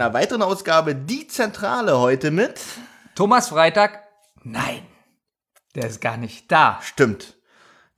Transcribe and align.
einer 0.00 0.14
weiteren 0.14 0.42
Ausgabe 0.42 0.94
Die 0.94 1.26
Zentrale 1.26 1.98
heute 1.98 2.30
mit. 2.30 2.60
Thomas 3.16 3.48
Freitag? 3.48 4.04
Nein, 4.44 4.82
der 5.74 5.88
ist 5.88 6.00
gar 6.00 6.16
nicht 6.16 6.50
da. 6.52 6.78
Stimmt, 6.82 7.34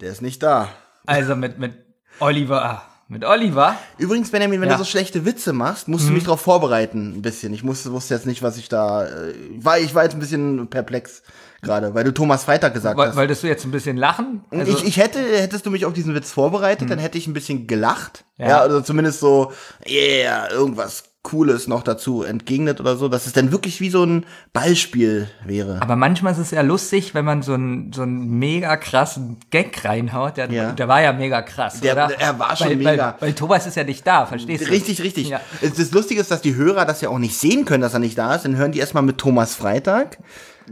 der 0.00 0.10
ist 0.10 0.22
nicht 0.22 0.42
da. 0.42 0.68
Also 1.06 1.36
mit, 1.36 1.58
mit 1.58 1.74
Oliver. 2.18 2.82
Mit 3.08 3.24
Oliver? 3.24 3.76
Übrigens, 3.98 4.30
Benjamin, 4.30 4.60
wenn 4.60 4.68
Ja. 4.68 4.76
du 4.76 4.84
so 4.84 4.88
schlechte 4.88 5.24
Witze 5.26 5.52
machst, 5.52 5.88
musst 5.88 6.06
du 6.08 6.12
mich 6.12 6.22
darauf 6.24 6.40
vorbereiten, 6.40 7.16
ein 7.16 7.22
bisschen. 7.22 7.52
Ich 7.52 7.64
musste, 7.64 7.90
wusste 7.92 8.14
jetzt 8.14 8.24
nicht, 8.24 8.40
was 8.42 8.56
ich 8.56 8.68
da. 8.68 9.04
Äh, 9.04 9.34
war, 9.56 9.78
ich 9.80 9.94
war 9.96 10.04
jetzt 10.04 10.14
ein 10.14 10.20
bisschen 10.20 10.68
perplex 10.68 11.22
gerade, 11.60 11.92
weil 11.92 12.04
du 12.04 12.12
Thomas 12.14 12.44
Freitag 12.44 12.72
gesagt 12.72 12.96
Woll- 12.96 13.08
hast. 13.08 13.16
Wolltest 13.16 13.42
du 13.42 13.48
jetzt 13.48 13.64
ein 13.64 13.72
bisschen 13.72 13.96
lachen? 13.96 14.44
Also, 14.50 14.72
ich, 14.72 14.84
ich 14.86 14.96
hätte, 14.96 15.18
hättest 15.18 15.66
du 15.66 15.70
mich 15.70 15.84
auf 15.86 15.92
diesen 15.92 16.14
Witz 16.14 16.30
vorbereitet, 16.30 16.88
dann 16.88 17.00
hätte 17.00 17.18
ich 17.18 17.26
ein 17.26 17.32
bisschen 17.34 17.66
gelacht. 17.66 18.24
Ja. 18.38 18.48
Ja. 18.48 18.60
also 18.60 18.80
zumindest 18.80 19.18
so, 19.18 19.52
yeah, 19.88 20.48
irgendwas 20.50 21.02
Cooles 21.22 21.68
noch 21.68 21.82
dazu 21.82 22.22
entgegnet 22.22 22.80
oder 22.80 22.96
so, 22.96 23.08
dass 23.08 23.26
es 23.26 23.34
dann 23.34 23.52
wirklich 23.52 23.80
wie 23.82 23.90
so 23.90 24.02
ein 24.04 24.24
Ballspiel 24.54 25.28
wäre. 25.44 25.82
aber 25.82 25.94
manchmal 25.94 26.32
ist 26.32 26.38
es 26.38 26.50
ja 26.50 26.62
lustig, 26.62 27.14
wenn 27.14 27.26
man 27.26 27.42
so 27.42 27.52
einen 27.52 27.92
so 27.92 28.02
einen 28.02 28.38
mega 28.38 28.76
krassen 28.78 29.36
Gag 29.50 29.84
reinhaut. 29.84 30.38
Der, 30.38 30.50
Ja. 30.50 30.72
der 30.72 30.88
war 30.88 31.02
ja 31.02 31.12
mega 31.12 31.42
krass, 31.42 31.80
Der- 31.80 31.92
oder? 31.92 32.18
er 32.18 32.38
war 32.38 32.56
schon 32.56 32.68
weil, 32.68 32.76
mega. 32.76 33.16
Weil, 33.20 33.28
weil 33.28 33.34
Thomas 33.34 33.66
ist 33.66 33.76
ja 33.76 33.84
nicht 33.84 34.06
da, 34.06 34.24
verstehst 34.24 34.64
du? 34.66 34.70
Richtig, 34.70 35.02
richtig. 35.02 35.28
Ja. 35.28 35.40
Das 35.60 35.90
Lustige 35.92 36.20
ist, 36.22 36.30
dass 36.30 36.40
die 36.40 36.54
Hörer 36.54 36.86
das 36.86 37.02
ja 37.02 37.10
auch 37.10 37.18
nicht 37.18 37.36
sehen 37.36 37.66
können, 37.66 37.82
dass 37.82 37.92
er 37.92 38.00
nicht 38.00 38.16
da 38.16 38.34
ist. 38.34 38.46
Dann 38.46 38.56
hören 38.56 38.72
die 38.72 38.78
erstmal 38.78 39.02
mit 39.02 39.18
Thomas 39.18 39.54
Freitag. 39.54 40.18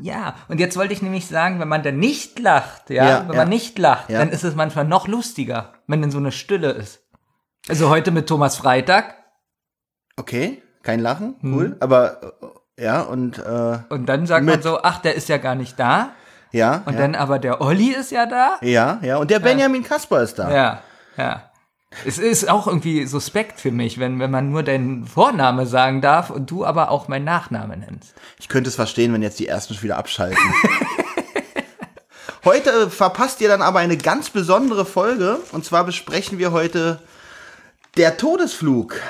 Ja, 0.00 0.36
und 0.48 0.60
jetzt 0.60 0.77
wollte 0.78 0.94
ich 0.94 1.02
nämlich 1.02 1.27
sagen, 1.27 1.60
wenn 1.60 1.68
man 1.68 1.83
dann 1.83 1.98
nicht 1.98 2.38
lacht, 2.38 2.88
ja, 2.88 3.06
Ja, 3.08 3.24
wenn 3.28 3.36
man 3.36 3.48
nicht 3.50 3.78
lacht, 3.78 4.08
dann 4.10 4.30
ist 4.30 4.44
es 4.44 4.55
manchmal 4.55 4.84
noch 4.86 5.08
lustiger, 5.08 5.74
wenn 5.88 6.00
dann 6.00 6.10
so 6.10 6.18
eine 6.18 6.33
Stille 6.33 6.70
ist. 6.70 7.00
Also 7.68 7.90
heute 7.90 8.12
mit 8.12 8.27
Thomas 8.28 8.56
Freitag 8.56 9.14
Okay, 10.19 10.62
kein 10.83 11.00
Lachen, 11.00 11.36
Hm. 11.41 11.55
cool. 11.55 11.77
Aber 11.80 12.20
äh, 12.77 12.84
ja, 12.84 13.00
und 13.02 13.38
äh, 13.38 13.78
und 13.88 14.06
dann 14.06 14.27
sagt 14.27 14.44
man 14.44 14.62
so, 14.62 14.80
ach, 14.83 15.00
der 15.00 15.14
ist 15.14 15.28
ja 15.28 15.38
gar 15.38 15.55
nicht 15.55 15.78
da. 15.78 16.11
ja. 16.52 16.83
Und 16.86 16.94
ja. 16.94 17.00
dann 17.00 17.14
aber 17.14 17.38
der 17.38 17.61
Olli 17.61 17.91
ist 17.92 18.11
ja 18.11 18.27
da. 18.27 18.56
ja, 18.61 18.98
ja. 19.02 19.16
Und 19.16 19.30
der 19.30 19.39
Benjamin 19.39 19.83
Kasper 19.83 20.22
ist 20.22 20.39
da. 20.39 20.50
Ja, 20.55 20.83
ja. 21.16 21.42
Es 22.05 22.19
ist 22.19 22.50
auch 22.50 22.66
irgendwie 22.66 23.06
suspekt 23.06 23.61
für 23.61 23.72
mich, 23.72 23.98
wenn, 23.98 24.20
wenn 24.20 24.30
man 24.30 24.50
nur 24.50 24.62
deinen 24.62 25.06
Vorname 25.06 25.66
sagen 25.66 26.02
darf 26.02 26.28
und 26.28 26.50
du 26.50 26.66
aber 26.66 26.91
auch 26.91 27.08
meinen 27.08 27.24
Nachnamen 27.24 27.80
nennst. 27.80 28.14
Ich 28.39 28.48
könnte 28.48 28.69
es 28.69 28.77
verstehen, 28.77 29.12
wenn 29.14 29.22
jetzt 29.22 29.39
die 29.39 29.48
ersten 29.48 29.80
wieder 29.83 29.96
abschalten. 29.96 30.39
heute 32.44 32.70
äh, 32.70 32.91
verpasst 32.91 33.41
ihr 33.41 33.48
dann 33.48 33.62
aber 33.62 33.78
eine 33.78 33.96
ganz 33.96 34.28
besondere 34.30 34.84
Folge. 34.84 35.39
Und 35.52 35.64
zwar 35.64 35.84
besprechen 35.84 36.39
wir 36.39 36.52
heute 36.52 37.00
der 37.96 38.16
Todesflug. 38.19 39.00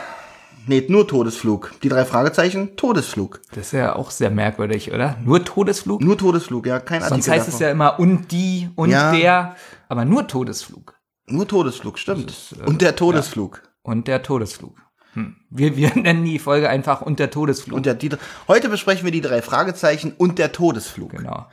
Nee, 0.69 0.85
nur 0.89 1.09
Todesflug. 1.09 1.73
Die 1.83 1.89
drei 1.89 2.05
Fragezeichen, 2.05 2.77
Todesflug. 2.77 3.41
Das 3.51 3.67
ist 3.67 3.73
ja 3.73 3.97
auch 3.97 4.11
sehr 4.11 4.31
merkwürdig, 4.31 4.93
oder? 4.93 5.17
Nur 5.25 5.45
Todesflug? 5.45 6.01
Nur 6.03 6.17
Todesflug, 6.19 6.67
ja, 6.67 6.79
kein 6.79 7.03
Artikel 7.03 7.23
Sonst 7.23 7.29
heißt 7.29 7.49
es 7.49 7.55
davon. 7.55 7.67
ja 7.67 7.71
immer 7.73 7.99
und 7.99 8.31
die 8.33 8.69
und 8.77 8.91
Ja. 8.91 9.13
der, 9.13 9.57
aber 9.89 10.05
nur 10.05 10.27
Todesflug. 10.29 10.95
Nur 11.27 11.49
Todesflug, 11.49 11.99
stimmt. 11.99 12.31
ist, 12.31 12.53
äh, 12.61 12.65
Und 12.67 12.83
der 12.83 12.97
Todesflug. 12.97 13.63
Und 13.83 14.07
der 14.09 14.23
Todesflug. 14.23 14.77
Hm. 15.15 15.37
Wir, 15.51 15.77
wir 15.77 15.91
nennen 15.97 16.25
die 16.25 16.39
Folge 16.39 16.69
einfach 16.69 17.01
und 17.01 17.19
der 17.19 17.31
Todesflug. 17.31 17.77
Und 17.77 17.87
der, 17.87 17.95
die, 17.95 18.11
heute 18.47 18.69
besprechen 18.69 19.05
wir 19.05 19.13
die 19.13 19.21
drei 19.23 19.41
Fragezeichen 19.43 20.13
und 20.17 20.39
der 20.39 20.53
Todesflug. 20.53 21.11
Genau. 21.13 21.47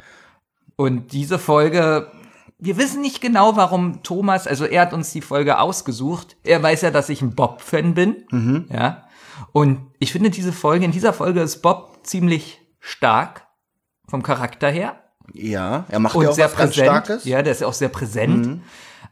Und 0.75 1.13
diese 1.13 1.39
Folge, 1.39 2.11
wir 2.59 2.77
wissen 2.77 3.01
nicht 3.01 3.21
genau, 3.21 3.55
warum 3.55 4.03
Thomas, 4.03 4.47
also 4.47 4.65
er 4.65 4.81
hat 4.81 4.93
uns 4.93 5.11
die 5.11 5.21
Folge 5.21 5.59
ausgesucht. 5.59 6.35
Er 6.43 6.61
weiß 6.61 6.81
ja, 6.81 6.91
dass 6.91 7.07
ich 7.09 7.21
ein 7.21 7.33
Bob-Fan 7.35 7.93
bin. 7.93 8.25
Mhm. 8.31 8.65
Ja. 8.73 9.04
Und 9.51 9.87
ich 9.99 10.11
finde 10.11 10.29
diese 10.29 10.53
Folge, 10.53 10.85
in 10.85 10.91
dieser 10.91 11.13
Folge 11.13 11.41
ist 11.41 11.61
Bob 11.61 11.99
ziemlich 12.03 12.61
stark 12.79 13.47
vom 14.07 14.23
Charakter 14.23 14.69
her. 14.69 14.99
Ja, 15.33 15.85
er 15.89 15.99
macht 15.99 16.15
Und 16.15 16.23
ja 16.23 16.29
auch 16.29 16.35
sehr 16.35 16.45
was 16.45 16.55
ganz 16.55 16.71
präsent. 16.71 16.87
Starkes. 16.87 17.25
Mhm. 17.25 17.31
Ja, 17.31 17.41
der 17.41 17.51
ist 17.51 17.61
ja 17.61 17.67
auch 17.67 17.73
sehr 17.73 17.89
präsent. 17.89 18.61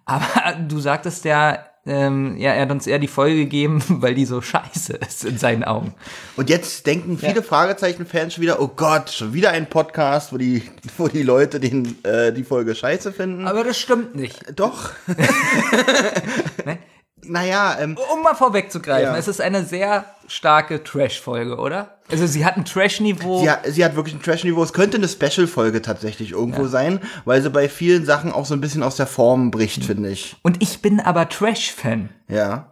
Aber 0.06 0.54
du 0.68 0.80
sagtest 0.80 1.26
ja, 1.26 1.60
ähm, 1.86 2.38
ja, 2.38 2.52
er 2.54 2.62
hat 2.62 2.72
uns 2.72 2.88
eher 2.88 3.00
die 3.00 3.08
Folge 3.08 3.36
gegeben, 3.36 3.84
weil 3.90 4.16
die 4.16 4.26
so 4.26 4.42
scheiße 4.42 4.94
ist 4.94 5.26
in 5.26 5.38
seinen 5.38 5.64
Augen. 5.64 5.94
Und 6.38 6.50
jetzt 6.50 6.86
denken 6.86 7.18
viele 7.18 7.44
Fragezeichen-Fans 7.44 8.36
schon 8.36 8.42
wieder, 8.42 8.62
oh 8.62 8.70
Gott, 8.70 9.10
schon 9.10 9.34
wieder 9.34 9.52
ein 9.52 9.70
Podcast, 9.70 10.32
wo 10.32 10.38
die, 10.38 10.64
wo 10.98 11.08
die 11.08 11.24
Leute 11.24 11.60
den, 11.60 12.04
äh, 12.04 12.32
die 12.32 12.44
Folge 12.44 12.76
scheiße 12.76 13.12
finden. 13.12 13.48
Aber 13.48 13.64
das 13.64 13.78
stimmt 13.78 14.16
nicht. 14.16 14.58
Doch. 14.58 14.92
naja, 17.26 17.78
ähm, 17.80 17.98
Um 18.14 18.22
mal 18.24 18.34
vorwegzugreifen, 18.36 19.14
Ja. 19.14 19.18
es 19.18 19.28
ist 19.28 19.42
eine 19.42 19.64
sehr 19.64 20.06
starke 20.28 20.84
Trash-Folge, 20.84 21.58
oder? 21.58 21.98
Also 22.10 22.28
sie 22.28 22.46
hat 22.46 22.58
ein 22.58 22.66
Trash-Niveau. 22.66 23.42
sie, 23.42 23.50
hat, 23.50 23.62
sie 23.66 23.84
hat 23.84 23.96
wirklich 23.96 24.16
ein 24.16 24.22
Trash-Niveau. 24.22 24.62
Es 24.64 24.74
könnte 24.74 24.98
eine 24.98 25.08
Special-Folge 25.08 25.82
tatsächlich 25.82 26.32
irgendwo 26.32 26.68
sein, 26.68 27.00
weil 27.26 27.42
sie 27.42 27.50
bei 27.50 27.68
vielen 27.70 28.06
Sachen 28.06 28.32
auch 28.32 28.46
so 28.46 28.54
ein 28.54 28.62
bisschen 28.62 28.84
aus 28.84 28.96
der 28.96 29.08
Form 29.08 29.52
bricht, 29.52 29.84
finde 29.86 30.10
ich. 30.10 30.36
Und 30.44 30.62
ich 30.62 30.82
bin 30.82 31.00
aber 31.00 31.28
Trash-Fan. 31.30 32.10
Ja. 32.28 32.70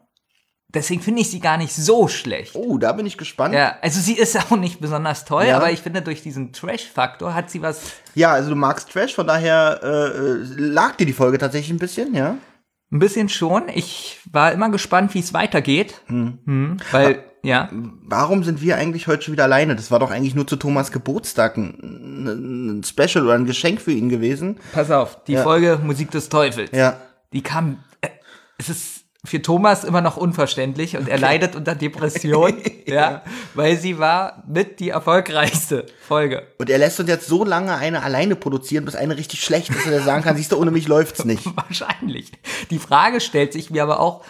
Deswegen 0.74 1.02
finde 1.02 1.20
ich 1.22 1.30
sie 1.30 1.42
gar 1.42 1.58
nicht 1.58 1.76
so 1.76 2.08
schlecht. 2.08 2.56
Oh, 2.56 2.78
da 2.78 2.94
bin 2.94 3.06
ich 3.06 3.18
gespannt. 3.18 3.54
Ja, 3.54 3.76
also 3.82 4.00
sie 4.00 4.14
ist 4.14 4.38
auch 4.52 4.56
nicht 4.56 4.80
besonders 4.80 5.26
toll, 5.26 5.46
Ja. 5.46 5.58
aber 5.58 5.70
ich 5.72 5.82
finde, 5.82 6.02
durch 6.02 6.22
diesen 6.24 6.54
Trash-Faktor 6.54 7.34
hat 7.34 7.50
sie 7.52 7.62
was. 7.62 7.82
Ja, 8.16 8.32
also 8.32 8.50
du 8.52 8.56
magst 8.56 8.90
Trash, 8.90 9.14
von 9.14 9.28
daher 9.28 9.82
äh, 9.84 9.88
äh, 9.88 10.44
lag 10.58 10.96
dir 10.96 11.06
die 11.06 11.12
Folge 11.14 11.38
tatsächlich 11.38 11.72
ein 11.72 11.80
bisschen, 11.80 12.14
ja? 12.16 12.38
Ein 12.92 13.00
bisschen 13.00 13.30
schon. 13.30 13.64
Ich 13.74 14.20
war 14.32 14.52
immer 14.52 14.70
gespannt, 14.70 15.14
wie 15.14 15.20
es 15.20 15.34
weitergeht. 15.34 16.02
Hm, 16.08 16.78
weil, 16.92 17.24
ja. 17.42 17.70
Warum 17.72 18.44
sind 18.44 18.62
wir 18.62 18.76
eigentlich 18.76 19.08
heute 19.08 19.24
schon 19.24 19.32
wieder 19.32 19.46
alleine? 19.46 19.76
Das 19.76 19.92
war 19.92 20.00
doch 20.00 20.12
eigentlich 20.12 20.36
nur 20.36 20.46
zu 20.46 20.58
Thomas 20.58 20.92
Geburtstag 20.92 21.56
ein, 21.58 22.78
ein 22.80 22.84
Special 22.84 23.24
oder 23.24 23.36
ein 23.36 23.46
Geschenk 23.46 23.82
für 23.82 23.94
ihn 23.94 24.10
gewesen. 24.10 24.60
Pass 24.74 24.92
auf, 24.92 25.24
die 25.24 25.34
Ja. 25.34 25.44
Folge 25.44 25.80
Musik 25.82 26.12
des 26.12 26.28
Teufels. 26.30 26.70
Ja. 26.74 26.98
Die 27.32 27.42
kam. 27.42 27.82
Äh, 28.02 28.10
es 28.58 28.68
ist 28.70 29.06
für 29.24 29.42
Thomas 29.42 29.84
immer 29.84 30.02
noch 30.02 30.18
unverständlich 30.18 30.98
und 30.98 31.08
er 31.08 31.20
leidet 31.20 31.56
unter 31.56 31.76
Depression, 31.76 32.58
ja, 32.88 33.22
weil 33.54 33.78
sie 33.78 34.00
war 34.00 34.44
mit 34.48 34.80
die 34.80 34.90
erfolgreichste 34.90 35.86
Folge. 36.08 36.48
Und 36.58 36.72
er 36.72 36.80
lässt 36.80 37.00
uns 37.00 37.08
jetzt 37.08 37.28
so 37.28 37.46
lange 37.46 37.76
eine 37.76 38.02
alleine 38.02 38.36
produzieren, 38.36 38.84
bis 38.86 38.96
eine 38.96 39.18
richtig 39.18 39.44
schlecht 39.44 39.70
ist 39.70 39.86
und 39.86 39.92
er 39.92 40.02
sagen 40.02 40.24
kann, 40.24 40.36
siehst 40.38 40.52
du, 40.52 40.58
ohne 40.58 40.72
mich 40.72 40.88
läuft's 40.88 41.24
nicht. 41.24 41.46
Wahrscheinlich. 41.56 42.32
Die 42.72 42.80
Frage 42.80 43.22
stellt 43.22 43.54
sich 43.54 43.70
mir 43.70 43.84
aber 43.84 44.00
auch, 44.00 44.24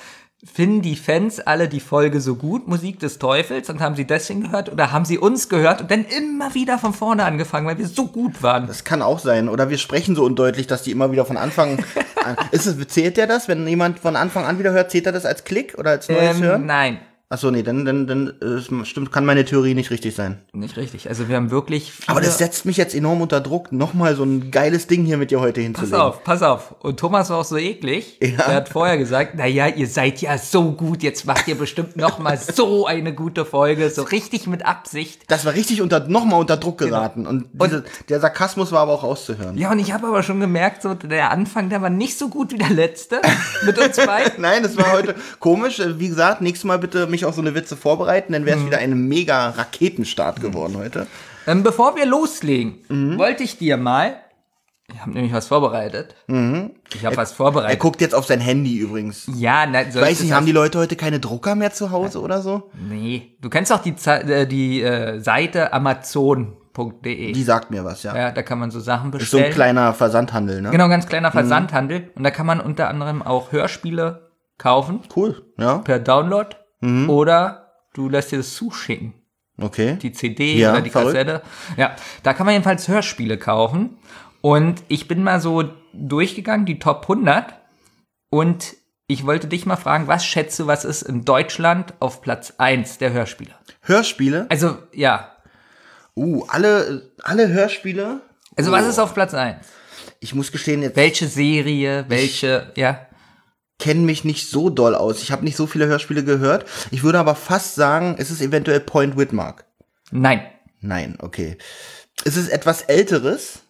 finden 0.43 0.81
die 0.81 0.95
Fans 0.95 1.39
alle 1.39 1.67
die 1.67 1.79
Folge 1.79 2.19
so 2.19 2.35
gut, 2.35 2.67
Musik 2.67 2.99
des 2.99 3.19
Teufels, 3.19 3.69
und 3.69 3.79
haben 3.79 3.95
sie 3.95 4.05
deswegen 4.05 4.41
gehört 4.41 4.71
oder 4.71 4.91
haben 4.91 5.05
sie 5.05 5.17
uns 5.17 5.49
gehört 5.49 5.81
und 5.81 5.91
dann 5.91 6.05
immer 6.05 6.53
wieder 6.55 6.79
von 6.79 6.93
vorne 6.93 7.23
angefangen, 7.25 7.67
weil 7.67 7.77
wir 7.77 7.87
so 7.87 8.07
gut 8.07 8.41
waren? 8.41 8.65
Das 8.67 8.83
kann 8.83 9.01
auch 9.01 9.19
sein. 9.19 9.49
Oder 9.49 9.69
wir 9.69 9.77
sprechen 9.77 10.15
so 10.15 10.23
undeutlich, 10.23 10.65
dass 10.67 10.81
die 10.83 10.91
immer 10.91 11.11
wieder 11.11 11.25
von 11.25 11.37
Anfang 11.37 11.83
an. 12.25 12.37
Ist 12.51 12.65
es, 12.65 12.87
zählt 12.87 13.17
der 13.17 13.27
das? 13.27 13.47
Wenn 13.47 13.67
jemand 13.67 13.99
von 13.99 14.15
Anfang 14.15 14.45
an 14.45 14.57
wieder 14.57 14.71
hört, 14.71 14.89
zählt 14.91 15.05
er 15.05 15.11
das 15.11 15.25
als 15.25 15.43
Klick 15.43 15.75
oder 15.77 15.91
als 15.91 16.09
neues 16.09 16.37
Ähm, 16.37 16.43
Hören? 16.43 16.65
nein, 16.65 16.97
Achso, 17.31 17.49
nee, 17.49 17.63
dann, 17.63 17.85
dann, 17.85 18.07
dann 18.07 18.33
äh, 18.41 18.85
stimmt, 18.85 19.09
kann 19.13 19.25
meine 19.25 19.45
Theorie 19.45 19.73
nicht 19.73 19.89
richtig 19.89 20.15
sein. 20.15 20.41
nicht 20.51 20.75
richtig. 20.75 21.07
Also 21.07 21.29
wir 21.29 21.37
haben 21.37 21.49
wirklich 21.49 21.93
Aber 22.07 22.19
das 22.19 22.39
setzt 22.39 22.65
mich 22.65 22.75
jetzt 22.75 22.93
enorm 22.93 23.21
unter 23.21 23.39
Druck, 23.39 23.71
nochmal 23.71 24.17
so 24.17 24.23
ein 24.23 24.51
geiles 24.51 24.87
Ding 24.87 25.05
hier 25.05 25.15
mit 25.15 25.31
dir 25.31 25.39
heute 25.39 25.61
Pass 25.61 25.63
hinzulegen. 25.63 25.97
auf, 26.01 26.25
pass 26.25 26.43
auf. 26.43 26.75
Und 26.79 26.99
Thomas 26.99 27.29
war 27.29 27.37
auch 27.37 27.45
so 27.45 27.55
eklig. 27.55 28.19
Ja. 28.21 28.47
Er 28.47 28.55
hat 28.55 28.67
vorher 28.67 28.97
gesagt, 28.97 29.35
na 29.37 29.45
ja, 29.45 29.67
ihr 29.67 29.87
seid 29.87 30.19
ja 30.19 30.37
so 30.37 30.73
gut, 30.73 31.03
jetzt 31.03 31.25
macht 31.25 31.47
ihr 31.47 31.55
bestimmt 31.55 31.95
noch 31.95 32.19
mal 32.19 32.37
so 32.37 32.85
eine 32.85 33.13
gute 33.13 33.45
Folge, 33.45 33.89
so 33.89 34.03
richtig 34.03 34.47
mit 34.47 34.65
Absicht. 34.65 35.21
Das 35.29 35.45
war 35.45 35.53
richtig 35.53 35.81
unter, 35.81 36.01
nochmal 36.01 36.41
unter 36.41 36.57
Druck 36.57 36.79
geraten. 36.79 37.25
Und, 37.25 37.45
diese, 37.53 37.85
der 38.09 38.19
Sarkasmus 38.19 38.73
war 38.73 38.81
aber 38.81 38.91
auch 38.91 39.03
rauszuhören. 39.03 39.57
Ja, 39.57 39.71
und 39.71 39.79
ich 39.79 39.93
habe 39.93 40.07
aber 40.07 40.21
schon 40.23 40.41
gemerkt, 40.41 40.81
so 40.81 40.95
der 40.95 41.31
Anfang, 41.31 41.69
der 41.69 41.81
war 41.81 41.89
nicht 41.89 42.17
so 42.17 42.27
gut 42.27 42.51
wie 42.51 42.57
der 42.57 42.71
letzte 42.71 43.21
mit 43.65 43.79
uns 43.79 43.95
beiden. 43.95 44.33
Nein, 44.41 44.63
das 44.63 44.75
war 44.75 44.91
heute 44.91 45.15
komisch. 45.39 45.81
Wie 45.97 46.09
gesagt, 46.09 46.41
nächstes 46.41 46.65
Mal 46.65 46.77
bitte 46.77 47.07
mich 47.07 47.20
auf 47.25 47.35
so 47.35 47.41
eine 47.41 47.55
Witze 47.55 47.75
vorbereiten, 47.77 48.33
dann 48.33 48.43
Mhm. 48.43 48.45
wäre 48.47 48.59
es 48.59 48.65
wieder 48.65 48.77
ein 48.79 49.07
mega 49.07 49.49
Raketenstart 49.51 50.41
geworden 50.41 50.75
heute. 50.77 51.07
Ähm, 51.47 51.63
bevor 51.63 51.95
wir 51.95 52.05
loslegen, 52.05 52.79
Mhm. 52.89 53.17
wollte 53.17 53.43
ich 53.43 53.57
dir 53.57 53.77
mal, 53.77 54.15
ich 54.93 54.99
habe 54.99 55.11
nämlich 55.11 55.31
was 55.33 55.47
vorbereitet. 55.47 56.15
Ich 56.27 57.05
habe 57.05 57.15
was 57.17 57.31
Er 57.31 57.35
vorbereitet. 57.37 57.79
guckt 57.79 58.01
jetzt 58.01 58.13
auf 58.13 58.25
sein 58.25 58.41
Handy 58.41 58.75
übrigens. 58.77 59.25
ja, 59.35 59.65
na, 59.65 59.89
soll 59.89 60.01
Weiß 60.01 60.17
ich 60.19 60.25
nicht, 60.25 60.33
haben 60.33 60.45
die 60.45 60.51
Leute 60.51 60.77
heute 60.79 60.95
keine 60.97 61.19
Drucker 61.21 61.55
mehr 61.55 61.71
zu 61.71 61.91
Hause 61.91 62.19
oder 62.21 62.41
so? 62.41 62.69
Nee, 62.89 63.37
du 63.41 63.49
kennst 63.49 63.71
doch 63.71 63.81
die, 63.81 63.95
Ze- 63.95 64.23
äh, 64.23 64.45
die 64.47 64.81
äh, 64.81 65.19
Seite 65.19 65.71
amazon.de. 65.71 67.31
Die 67.31 67.43
sagt 67.43 67.71
mir 67.71 67.83
was, 67.85 68.03
ja. 68.03 68.15
Ja, 68.15 68.31
da 68.31 68.41
kann 68.43 68.59
man 68.59 68.71
so 68.71 68.79
Sachen 68.79 69.07
Ist 69.13 69.13
so 69.13 69.37
bestellen. 69.37 69.45
ein 69.45 69.51
kleiner 69.53 69.93
Versandhandel, 69.93 70.61
ne? 70.61 70.71
Genau, 70.71 70.89
ganz 70.89 71.07
kleiner 71.07 71.31
Versandhandel. 71.31 72.11
Und 72.15 72.23
da 72.23 72.31
kann 72.31 72.45
man 72.45 72.59
unter 72.59 72.87
anderem 72.89 73.21
auch 73.21 73.51
Hörspiele 73.51 74.29
kaufen 74.57 74.99
Cool, 75.15 75.41
ja. 75.57 75.79
per 75.79 75.99
Download 75.99 76.49
oder 76.81 77.73
du 77.93 78.09
lässt 78.09 78.31
dir 78.31 78.37
das 78.37 78.55
zuschicken. 78.55 79.13
Okay. 79.59 79.97
Die 80.01 80.11
CD 80.11 80.57
Ja, 80.57 80.71
oder 80.71 80.81
die 80.81 80.89
verrückt. 80.89 81.13
Kassette. 81.13 81.41
Ja, 81.77 81.95
da 82.23 82.33
kann 82.33 82.45
man 82.45 82.53
jedenfalls 82.53 82.87
Hörspiele 82.87 83.37
kaufen. 83.37 83.97
Und 84.41 84.81
ich 84.87 85.07
bin 85.07 85.23
mal 85.23 85.39
so 85.39 85.63
durchgegangen, 85.93 86.65
die 86.65 86.79
Top 86.79 87.03
100. 87.03 87.53
Und 88.29 88.75
ich 89.07 89.25
wollte 89.25 89.47
dich 89.47 89.65
mal 89.65 89.75
fragen, 89.75 90.07
was 90.07 90.25
schätzt 90.25 90.59
du, 90.59 90.67
was 90.67 90.85
ist 90.85 91.03
in 91.03 91.25
Deutschland 91.25 91.93
auf 91.99 92.21
Platz 92.21 92.53
1 92.57 92.97
der 92.97 93.13
Hörspiele? 93.13 93.51
Hörspiele? 93.81 94.47
Also, 94.49 94.77
ja. 94.93 95.35
Uh, 96.15 96.45
alle, 96.47 97.11
alle 97.21 97.49
Hörspiele? 97.49 98.21
Also, 98.55 98.71
was 98.71 98.87
ist 98.87 98.99
auf 98.99 99.13
Platz 99.13 99.33
1? 99.33 99.65
Ich 100.19 100.33
muss 100.33 100.51
gestehen, 100.51 100.81
jetzt 100.81 100.95
Welche 100.95 101.27
Serie, 101.27 102.05
welche, 102.07 102.71
ja. 102.75 103.05
Kenne 103.81 104.01
mich 104.01 104.23
nicht 104.23 104.49
so 104.49 104.69
doll 104.69 104.95
aus. 104.95 105.21
Ich 105.23 105.31
habe 105.31 105.43
nicht 105.43 105.57
so 105.57 105.67
viele 105.67 105.87
Hörspiele 105.87 106.23
gehört. 106.23 106.65
Ich 106.91 107.03
würde 107.03 107.19
aber 107.19 107.35
fast 107.35 107.75
sagen, 107.75 108.15
es 108.17 108.29
ist 108.31 108.39
eventuell 108.41 108.79
Point 108.79 109.17
Whitmark. 109.17 109.65
Nein. 110.11 110.45
Nein, 110.79 111.17
okay. 111.19 111.57
Ist 112.23 112.37
es 112.37 112.47
etwas 112.47 112.83
Älteres? 112.83 113.63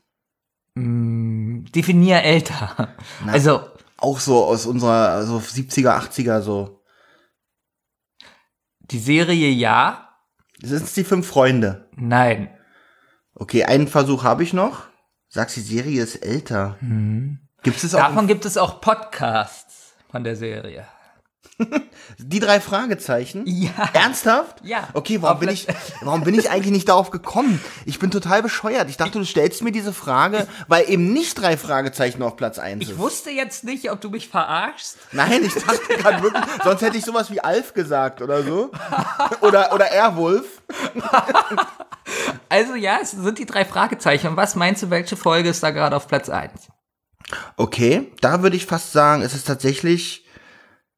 Definier 0.75 2.23
älter. 2.23 2.95
Also, 3.27 3.61
Auch 3.97 4.19
so 4.19 4.45
aus 4.45 4.65
unserer 4.65 5.09
also 5.09 5.37
70er, 5.37 5.97
80er 5.97 6.41
so. 6.41 6.81
die 8.79 8.99
Serie 8.99 9.49
ja, 9.49 10.09
Sind 10.61 10.83
es 10.83 10.93
die 10.93 11.03
fünf 11.03 11.27
Freunde? 11.27 11.89
nein. 11.95 12.49
Okay, 13.33 13.63
einen 13.63 13.87
Versuch 13.87 14.23
habe 14.23 14.43
ich 14.43 14.53
noch. 14.53 14.83
Sagst 15.29 15.55
die 15.55 15.61
Serie 15.61 16.03
ist 16.03 16.17
älter. 16.17 16.77
Gibt 17.63 17.83
es 17.83 17.95
auch 17.95 17.99
Davon 17.99 18.27
gibt 18.27 18.45
es 18.45 18.57
auch 18.57 18.81
Podcasts 18.81 19.70
von 20.11 20.23
der 20.23 20.35
Serie. 20.35 20.85
die 22.17 22.39
drei 22.39 22.59
Fragezeichen? 22.59 23.43
Ja. 23.45 23.89
Ernsthaft? 23.93 24.61
Ja. 24.63 24.87
Okay, 24.93 25.21
warum 25.21 25.39
bin 25.39 25.49
ich, 25.49 25.67
warum 26.01 26.23
bin 26.23 26.37
ich 26.37 26.49
eigentlich 26.49 26.71
nicht 26.71 26.89
darauf 26.89 27.11
gekommen? 27.11 27.59
Ich 27.85 27.99
bin 27.99 28.11
total 28.11 28.41
bescheuert. 28.41 28.89
Ich 28.89 28.97
dachte, 28.97 29.19
du 29.19 29.25
stellst 29.25 29.63
mir 29.63 29.71
diese 29.71 29.93
Frage, 29.93 30.47
weil 30.67 30.89
eben 30.89 31.13
nicht 31.13 31.39
drei 31.39 31.57
Fragezeichen 31.57 32.21
auf 32.23 32.35
Platz 32.35 32.59
1 32.59 32.81
Ich 32.83 32.91
ist. 32.91 32.97
wusste 32.97 33.29
jetzt 33.31 33.63
nicht, 33.63 33.91
ob 33.91 34.01
du 34.01 34.09
mich 34.09 34.27
verarschst. 34.27 34.97
Nein, 35.11 35.43
ich 35.43 35.53
dachte 35.53 35.79
gerade 35.97 36.23
wirklich, 36.23 36.43
sonst 36.63 36.81
hätte 36.81 36.97
ich 36.97 37.05
sowas 37.05 37.31
wie 37.31 37.41
Alf 37.41 37.73
gesagt 37.73 38.21
oder 38.21 38.43
so. 38.43 38.71
Oder, 39.41 39.73
oder 39.73 39.91
Airwolf. 39.91 40.61
Also 42.49 42.75
ja, 42.75 42.97
es 43.01 43.11
sind 43.11 43.39
die 43.39 43.45
drei 43.45 43.63
Fragezeichen. 43.63 44.27
Und 44.27 44.35
was 44.35 44.55
meinst 44.55 44.83
du, 44.83 44.89
welche 44.89 45.15
Folge 45.15 45.47
ist 45.47 45.63
da 45.63 45.71
gerade 45.71 45.95
auf 45.95 46.07
Platz 46.07 46.27
1? 46.27 46.51
Okay, 47.57 48.11
da 48.21 48.43
würde 48.43 48.55
ich 48.55 48.65
fast 48.65 48.91
sagen, 48.91 49.21
es 49.21 49.33
ist 49.33 49.47
tatsächlich 49.47 50.25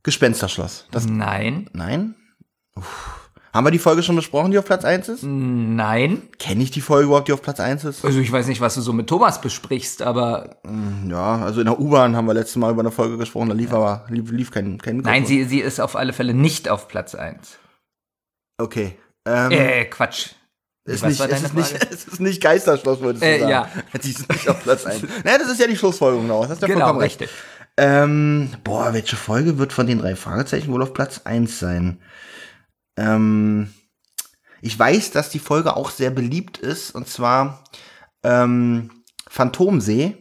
Gespensterschloss. 0.03 0.87
Das, 0.91 1.05
Nein. 1.05 1.69
nein? 1.73 2.15
Uff. 2.75 3.19
Haben 3.53 3.67
wir 3.67 3.71
die 3.71 3.77
Folge 3.79 4.01
schon 4.01 4.15
besprochen, 4.15 4.49
die 4.49 4.57
auf 4.57 4.65
Platz 4.65 4.83
1 4.83 5.09
ist? 5.09 5.23
Nein. 5.23 6.23
Kenne 6.39 6.63
ich 6.63 6.71
die 6.71 6.81
Folge 6.81 7.05
überhaupt, 7.05 7.27
die 7.27 7.33
auf 7.33 7.43
Platz 7.43 7.59
1 7.59 7.83
ist? 7.83 8.03
Also 8.03 8.19
ich 8.19 8.31
weiß 8.31 8.47
nicht, 8.47 8.61
was 8.61 8.73
du 8.73 8.81
so 8.81 8.93
mit 8.93 9.07
Thomas 9.07 9.41
besprichst, 9.41 10.01
aber 10.01 10.57
Ja, 11.07 11.35
also 11.35 11.59
in 11.61 11.67
der 11.67 11.79
U-Bahn 11.79 12.15
haben 12.15 12.25
wir 12.25 12.33
letztes 12.33 12.55
Mal 12.55 12.71
über 12.71 12.81
eine 12.81 12.89
Folge 12.89 13.15
gesprochen, 13.19 13.49
da 13.49 13.53
lief 13.55 13.71
aber 13.71 14.05
lief, 14.09 14.31
lief 14.31 14.49
kein, 14.49 14.79
kein 14.79 14.97
Mikrofon. 14.97 15.19
nein, 15.19 15.27
sie, 15.27 15.43
sie 15.43 15.59
ist 15.59 15.79
auf 15.79 15.95
alle 15.95 16.13
Fälle 16.13 16.33
nicht 16.33 16.67
auf 16.67 16.87
Platz 16.87 17.13
1. 17.13 17.59
Okay. 18.57 18.97
Ähm, 19.27 19.51
Äh, 19.51 19.85
Quatsch. 19.85 20.29
Ist 20.85 21.01
was 21.03 21.09
nicht, 21.19 21.31
es, 21.31 21.43
ist 21.43 21.53
nicht, 21.53 21.73
es 21.91 22.05
ist 22.05 22.19
nicht 22.19 22.41
Geisterschloss, 22.41 22.99
würdest 23.01 23.23
du 23.23 23.27
Äh, 23.27 23.39
sagen. 23.39 23.51
ja. 23.51 23.69
Die 24.03 24.09
ist 24.11 24.29
nicht 24.29 24.49
auf 24.49 24.61
Platz 24.63 24.85
1. 24.85 25.01
naja, 25.23 25.37
das 25.37 25.49
ist 25.49 25.59
ja 25.59 25.67
die 25.67 25.77
Schlussfolgerung 25.77 26.27
noch. 26.27 26.41
Das 26.41 26.51
hast 26.51 26.61
ja 26.61 26.67
Genau, 26.67 26.79
vollkommen 26.81 26.99
recht. 27.01 27.21
richtig. 27.21 27.37
Ähm, 27.77 28.49
boah, 28.63 28.93
welche 28.93 29.15
Folge 29.15 29.57
wird 29.57 29.73
von 29.73 29.87
den 29.87 29.99
drei 29.99 30.15
Fragezeichen 30.15 30.71
wohl 30.71 30.83
auf 30.83 30.93
Platz 30.93 31.21
1 31.23 31.57
sein? 31.59 32.01
Ähm, 32.97 33.73
ich 34.61 34.77
weiß, 34.77 35.11
dass 35.11 35.29
die 35.29 35.39
Folge 35.39 35.75
auch 35.75 35.89
sehr 35.89 36.11
beliebt 36.11 36.57
ist, 36.57 36.91
und 36.93 37.07
zwar 37.07 37.63
ähm, 38.23 38.91
Phantomsee. 39.27 40.17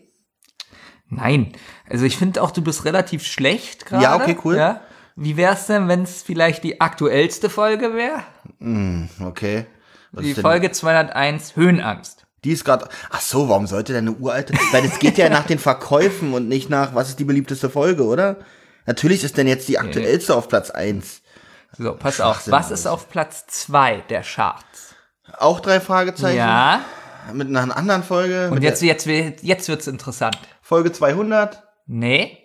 Nein. 1.08 1.52
Also 1.88 2.06
ich 2.06 2.16
finde 2.16 2.40
auch, 2.42 2.50
du 2.52 2.62
bist 2.62 2.84
relativ 2.86 3.24
schlecht 3.26 3.84
gerade. 3.86 4.02
Ja, 4.02 4.16
okay, 4.16 4.36
cool. 4.44 4.56
Ja? 4.56 4.80
Wie 5.14 5.36
wär's 5.36 5.66
denn, 5.66 5.88
wenn 5.88 6.02
es 6.04 6.22
vielleicht 6.22 6.64
die 6.64 6.80
aktuellste 6.80 7.50
Folge 7.50 7.92
wäre? 7.94 8.22
Okay. 9.22 9.66
Was 10.12 10.24
Die 10.24 10.34
Folge 10.34 10.70
201, 10.70 11.56
Höhenangst. 11.56 12.26
Die 12.44 12.52
ist 12.52 12.64
gerade. 12.64 12.88
Ach 13.10 13.20
so, 13.20 13.48
warum 13.48 13.66
sollte 13.66 13.92
denn 13.92 14.08
eine 14.08 14.16
uralte? 14.16 14.52
Weil 14.72 14.84
es 14.84 14.98
geht 14.98 15.16
ja 15.16 15.28
nach 15.28 15.46
den 15.46 15.58
Verkäufen 15.58 16.34
und 16.34 16.48
nicht 16.48 16.68
nach, 16.68 16.94
was 16.94 17.08
ist 17.08 17.18
die 17.18 17.24
beliebteste 17.24 17.70
Folge, 17.70 18.04
oder? 18.04 18.36
Natürlich 18.84 19.22
ist 19.24 19.36
denn 19.36 19.46
jetzt 19.46 19.68
die 19.68 19.78
aktuellste 19.78 20.34
auf 20.34 20.48
Platz 20.48 20.70
1. 20.70 21.22
So, 21.78 21.94
pass 21.94 22.20
auf. 22.20 22.50
Was 22.50 22.70
ist 22.70 22.86
auf 22.86 23.08
Platz 23.08 23.46
2 23.46 24.02
der 24.10 24.22
Charts? 24.22 24.94
Auch 25.38 25.60
drei 25.60 25.80
Fragezeichen. 25.80 26.36
Ja. 26.36 26.84
Mit 27.32 27.48
einer 27.48 27.76
anderen 27.76 28.02
Folge. 28.02 28.50
Und 28.50 28.62
jetzt, 28.62 28.82
jetzt, 28.82 29.06
jetzt 29.06 29.68
wird's 29.68 29.86
interessant. 29.86 30.36
Folge 30.60 30.90
200. 30.92 31.62
Nee. 31.86 32.38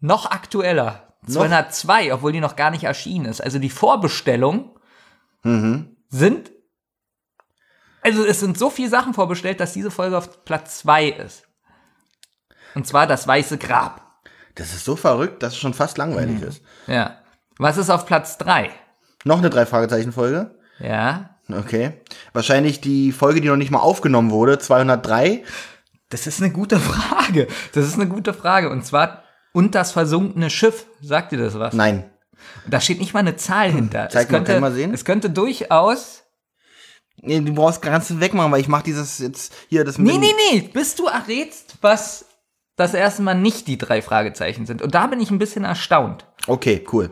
Noch 0.00 0.30
aktueller. 0.30 1.16
202, 1.26 2.14
obwohl 2.14 2.32
die 2.32 2.40
noch 2.40 2.54
gar 2.56 2.70
nicht 2.70 2.84
erschienen 2.84 3.26
ist. 3.26 3.42
Also 3.42 3.58
die 3.58 3.70
Vorbestellungen 3.70 4.70
Mhm. 5.44 5.96
Sind. 6.08 6.50
Also 8.02 8.24
es 8.24 8.40
sind 8.40 8.58
so 8.58 8.70
viele 8.70 8.88
Sachen 8.88 9.14
vorbestellt, 9.14 9.60
dass 9.60 9.72
diese 9.72 9.90
Folge 9.90 10.16
auf 10.16 10.44
Platz 10.44 10.78
2 10.78 11.08
ist. 11.08 11.44
Und 12.74 12.86
zwar 12.86 13.06
das 13.06 13.26
Weiße 13.26 13.58
Grab. 13.58 14.22
Das 14.54 14.72
ist 14.72 14.84
so 14.84 14.96
verrückt, 14.96 15.42
dass 15.42 15.52
es 15.54 15.58
schon 15.58 15.74
fast 15.74 15.98
langweilig 15.98 16.42
ist. 16.42 16.62
Ja. 16.86 17.18
Was 17.58 17.76
ist 17.76 17.90
auf 17.90 18.06
Platz 18.06 18.38
3? 18.38 18.70
Noch 19.24 19.38
eine 19.38 19.50
drei 19.50 19.66
Fragezeichen 19.66 20.12
Folge. 20.12 20.58
Ja. 20.78 21.38
Okay. 21.50 22.00
Wahrscheinlich 22.32 22.80
die 22.80 23.12
Folge, 23.12 23.40
die 23.40 23.48
noch 23.48 23.56
nicht 23.56 23.70
mal 23.70 23.80
aufgenommen 23.80 24.30
wurde, 24.30 24.58
203. 24.58 25.44
Das 26.08 26.26
ist 26.26 26.40
eine 26.40 26.52
gute 26.52 26.78
Frage. 26.80 27.48
Das 27.72 27.86
ist 27.86 27.94
eine 27.94 28.08
gute 28.08 28.32
Frage. 28.34 28.70
Und 28.70 28.84
zwar 28.84 29.24
und 29.52 29.74
das 29.74 29.92
versunkene 29.92 30.50
Schiff. 30.50 30.86
Sagt 31.00 31.32
dir 31.32 31.38
das 31.38 31.58
was? 31.58 31.74
Nein. 31.74 32.10
Da 32.66 32.80
steht 32.80 32.98
nicht 32.98 33.14
mal 33.14 33.20
eine 33.20 33.36
Zahl 33.36 33.70
hinter. 33.70 34.08
Zeig 34.10 34.26
es 34.26 34.30
mal, 34.30 34.38
könnte, 34.38 34.54
ich 34.54 34.60
mal 34.60 34.72
sehen? 34.72 34.94
Es 34.94 35.04
könnte 35.04 35.30
durchaus. 35.30 36.24
Nee, 37.20 37.40
du 37.40 37.52
brauchst 37.52 37.82
ganz 37.82 38.12
wegmachen, 38.20 38.52
weil 38.52 38.60
ich 38.60 38.68
mache 38.68 38.84
dieses 38.84 39.18
jetzt 39.18 39.52
hier 39.68 39.84
das 39.84 39.98
mit 39.98 40.12
Nee, 40.12 40.18
nee, 40.18 40.34
nee. 40.52 40.60
Bis 40.72 40.94
du 40.94 41.06
errätst, 41.06 41.76
was 41.80 42.26
das 42.76 42.94
erste 42.94 43.22
Mal 43.22 43.34
nicht 43.34 43.66
die 43.66 43.76
drei 43.76 44.02
Fragezeichen 44.02 44.66
sind. 44.66 44.82
Und 44.82 44.94
da 44.94 45.08
bin 45.08 45.20
ich 45.20 45.30
ein 45.30 45.38
bisschen 45.38 45.64
erstaunt. 45.64 46.26
Okay, 46.46 46.86
cool. 46.92 47.10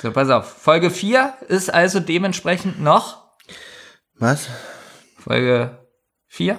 So, 0.00 0.12
pass 0.12 0.30
auf. 0.30 0.46
Folge 0.48 0.90
4 0.90 1.34
ist 1.48 1.74
also 1.74 1.98
dementsprechend 1.98 2.80
noch 2.80 3.24
Was? 4.14 4.48
Folge 5.18 5.86
4? 6.28 6.58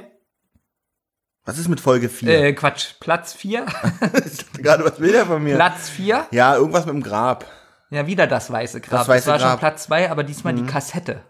Was 1.45 1.57
ist 1.57 1.69
mit 1.69 1.79
Folge 1.79 2.09
4? 2.09 2.29
Äh, 2.29 2.53
Quatsch. 2.53 2.95
Platz 2.99 3.33
4? 3.33 3.65
Gerade 4.57 4.83
was 4.83 4.99
will 4.99 5.13
der 5.13 5.25
von 5.25 5.41
mir? 5.41 5.55
Platz 5.55 5.89
4? 5.89 6.27
Ja, 6.31 6.55
irgendwas 6.55 6.85
mit 6.85 6.93
dem 6.95 7.01
Grab. 7.01 7.45
Ja, 7.91 8.05
wieder 8.07 8.27
das 8.27 8.51
weiße 8.51 8.81
Grab. 8.81 8.99
Das 9.01 9.07
Weiße 9.07 9.27
war 9.29 9.39
schon 9.39 9.47
Grab. 9.49 9.59
Platz 9.59 9.83
2, 9.83 10.11
aber 10.11 10.23
diesmal 10.23 10.53
die 10.53 10.65
Kassette. 10.65 11.23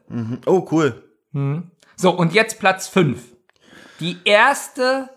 Oh, 0.45 0.67
cool. 0.71 1.03
So, 1.95 2.11
und 2.11 2.33
jetzt 2.33 2.59
Platz 2.59 2.87
5. 2.87 3.21
Die 3.99 4.17
erste, 4.25 5.09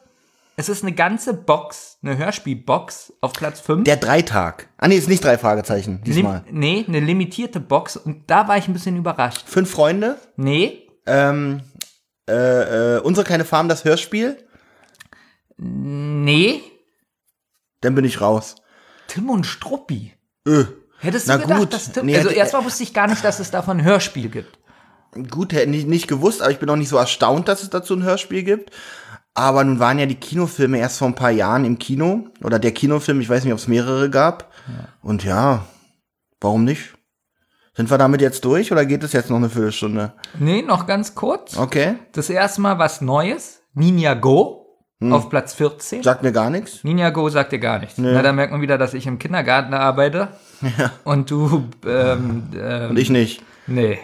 es 0.56 0.68
ist 0.68 0.82
eine 0.82 0.92
ganze 0.92 1.34
Box, 1.34 1.98
eine 2.02 2.16
Hörspielbox 2.16 3.12
auf 3.20 3.32
Platz 3.32 3.60
5. 3.60 3.84
Der 3.84 3.96
Dreitag. 3.96 4.68
Ah, 4.76 4.88
nee, 4.88 4.96
ist 4.96 5.08
nicht 5.08 5.24
drei 5.24 5.38
Fragezeichen, 5.38 6.02
diesmal. 6.04 6.42
Lim 6.46 6.58
nee, 6.58 6.84
eine 6.86 7.00
limitierte 7.00 7.60
Box 7.60 7.96
und 7.96 8.28
da 8.30 8.46
war 8.48 8.56
ich 8.58 8.68
ein 8.68 8.72
bisschen 8.72 8.96
überrascht. 8.96 9.48
Fünf 9.48 9.70
Freunde. 9.70 10.18
Nee, 10.36 10.88
Ähm, 11.06 11.62
äh, 12.28 12.96
äh, 12.96 13.00
unsere 13.00 13.26
kleine 13.26 13.44
Farm, 13.44 13.68
das 13.68 13.84
Hörspiel. 13.84 14.36
nee, 15.56 16.62
Dann 17.80 17.94
bin 17.96 18.04
ich 18.04 18.20
raus. 18.20 18.56
Tim 19.08 19.28
und 19.30 19.44
Struppi. 19.44 20.12
Äh, 20.46 20.64
Hättest 21.02 21.26
Na 21.28 21.36
du 21.36 21.42
gedacht, 21.42 21.58
gut. 21.60 21.72
dass 21.74 21.92
Tim, 21.92 22.06
Nee, 22.06 22.16
also 22.16 22.30
erstmal 22.30 22.64
wusste 22.64 22.82
ich 22.84 22.94
gar 22.94 23.06
nicht, 23.08 23.24
dass 23.24 23.40
es 23.40 23.50
davon 23.50 23.78
ein 23.78 23.84
Hörspiel 23.84 24.28
gibt. 24.28 24.58
gut, 25.30 25.52
hätte 25.52 25.70
ich 25.72 25.86
nicht 25.86 26.08
gewusst, 26.08 26.40
aber 26.42 26.50
ich 26.52 26.58
bin 26.58 26.70
auch 26.70 26.76
nicht 26.76 26.88
so 26.88 26.96
erstaunt, 26.96 27.48
dass 27.48 27.62
es 27.62 27.70
dazu 27.70 27.94
ein 27.94 28.02
Hörspiel 28.02 28.42
gibt. 28.44 28.70
Aber 29.34 29.64
nun 29.64 29.78
waren 29.78 29.98
ja 29.98 30.06
die 30.06 30.14
Kinofilme 30.14 30.78
erst 30.78 30.98
vor 30.98 31.08
ein 31.08 31.14
paar 31.14 31.30
Jahren 31.30 31.64
im 31.64 31.78
Kino. 31.78 32.28
Oder 32.44 32.58
der 32.58 32.72
Kinofilm, 32.72 33.20
ich 33.20 33.28
weiß 33.28 33.44
nicht, 33.44 33.52
ob 33.52 33.58
es 33.58 33.66
mehrere 33.68 34.10
gab. 34.10 34.52
Und 35.02 35.24
ja, 35.24 35.64
warum 36.40 36.64
nicht? 36.64 36.94
Sind 37.74 37.90
wir 37.90 37.96
damit 37.96 38.20
jetzt 38.20 38.44
durch 38.44 38.70
oder 38.70 38.84
geht 38.84 39.02
es 39.02 39.12
jetzt 39.14 39.30
noch 39.30 39.38
eine 39.38 39.48
Viertelstunde? 39.48 40.12
Nee, 40.38 40.60
noch 40.62 40.86
ganz 40.86 41.14
kurz. 41.14 41.56
Okay, 41.56 41.94
Das 42.12 42.28
erste 42.28 42.60
Mal 42.60 42.78
was 42.78 43.00
Neues. 43.00 43.62
Ninja 43.74 44.14
Go 44.14 44.58
Hm. 45.00 45.12
auf 45.14 45.30
Platz 45.30 45.54
14. 45.54 46.02
sagt 46.02 46.22
mir 46.22 46.30
gar 46.32 46.50
nichts. 46.50 46.84
Ninja 46.84 47.08
Go 47.10 47.28
sagt 47.30 47.50
dir 47.52 47.58
gar 47.58 47.78
nichts. 47.78 47.94
Na, 47.98 48.20
da 48.22 48.32
merkt 48.32 48.52
man 48.52 48.60
wieder, 48.60 48.76
dass 48.78 48.92
ich 48.94 49.06
im 49.06 49.18
Kindergarten 49.18 49.72
arbeite. 49.74 50.28
Und 51.04 51.30
du, 51.30 51.68
ähm, 51.86 52.50
ähm, 52.56 52.90
Und 52.90 52.98
ich 52.98 53.10
nicht. 53.10 53.42
nee. 53.66 53.98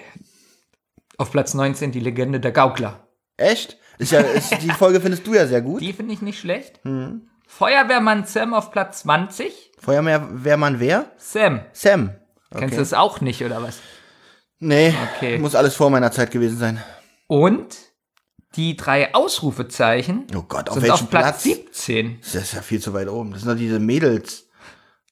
Auf 1.16 1.32
Platz 1.32 1.52
19 1.54 1.90
die 1.90 2.00
Legende 2.00 2.38
der 2.38 2.52
Gaukler. 2.52 3.08
Echt? 3.36 3.76
Ist 3.98 4.12
ja, 4.12 4.20
ist, 4.20 4.52
die 4.62 4.70
Folge 4.70 5.00
findest 5.00 5.26
du 5.26 5.34
ja 5.34 5.46
sehr 5.48 5.62
gut. 5.62 5.80
Die 5.80 5.92
finde 5.92 6.14
ich 6.14 6.22
nicht 6.22 6.38
schlecht. 6.38 6.78
Hm. 6.84 7.28
Feuerwehrmann 7.48 8.24
Sam 8.24 8.54
auf 8.54 8.70
Platz 8.70 9.00
20. 9.00 9.72
Feuerwehrmann 9.80 10.78
wer? 10.78 11.10
Sam. 11.16 11.62
Sam. 11.72 12.14
Kennst 12.56 12.76
du 12.76 12.80
das 12.80 12.94
auch 12.94 13.20
nicht, 13.20 13.42
oder 13.44 13.60
was? 13.62 13.80
Nee, 14.60 14.94
Okay. 15.16 15.38
muss 15.38 15.54
alles 15.54 15.74
vor 15.74 15.90
meiner 15.90 16.12
Zeit 16.12 16.30
gewesen 16.30 16.58
sein. 16.58 16.82
Und 17.26 17.76
die 18.54 18.76
drei 18.76 19.14
Ausrufezeichen 19.14 20.26
Oh 20.36 20.42
Gott, 20.42 20.68
auf 20.68 20.74
sind 20.74 20.84
welchem 20.84 21.04
auf 21.04 21.10
Platz, 21.10 21.24
Platz? 21.24 21.42
17. 21.42 22.18
Das 22.22 22.34
ist 22.34 22.52
ja 22.54 22.62
viel 22.62 22.80
zu 22.80 22.94
weit 22.94 23.08
oben. 23.08 23.32
Das 23.32 23.42
sind 23.42 23.50
doch 23.50 23.58
diese 23.58 23.78
Mädels. 23.80 24.47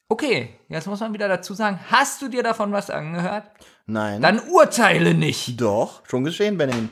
Okay, 0.09 0.51
jetzt 0.69 0.87
muss 0.87 1.01
man 1.01 1.13
wieder 1.13 1.27
dazu 1.29 1.53
sagen, 1.55 1.81
hast 1.91 2.23
du 2.23 2.29
dir 2.29 2.43
davon 2.45 2.71
was 2.73 2.91
angehört? 2.91 3.45
Nein. 3.87 4.23
Dann 4.23 4.39
urteile 4.51 5.15
nicht. 5.15 5.61
Doch, 5.61 6.03
schon 6.07 6.23
geschehen, 6.23 6.57
Benjamin. 6.57 6.91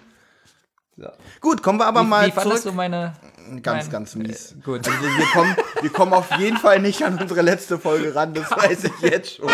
Gut, 1.41 1.63
kommen 1.63 1.79
wir 1.79 1.87
aber 1.87 2.03
Wie, 2.03 2.07
mal 2.07 2.27
wie 2.27 2.33
fandest 2.33 2.63
zurück. 2.63 2.73
du 2.73 2.77
meine... 2.77 3.15
Ganz, 3.63 3.85
mein- 3.85 3.91
ganz 3.91 4.15
mies. 4.17 4.53
Äh, 4.53 4.61
gut. 4.65 4.89
Also 4.89 5.01
wir, 5.01 5.11
wir, 5.19 5.27
kommen, 5.27 5.57
wir 5.81 5.91
kommen 5.91 6.13
auf 6.13 6.31
jeden 6.39 6.57
Fall 6.57 6.81
nicht 6.81 7.05
an 7.05 7.19
unsere 7.21 7.43
letzte 7.43 7.79
Folge 7.79 8.15
ran, 8.15 8.33
das 8.35 8.51
weiß 8.51 8.85
ich 8.85 9.01
jetzt 9.03 9.37
schon. 9.37 9.51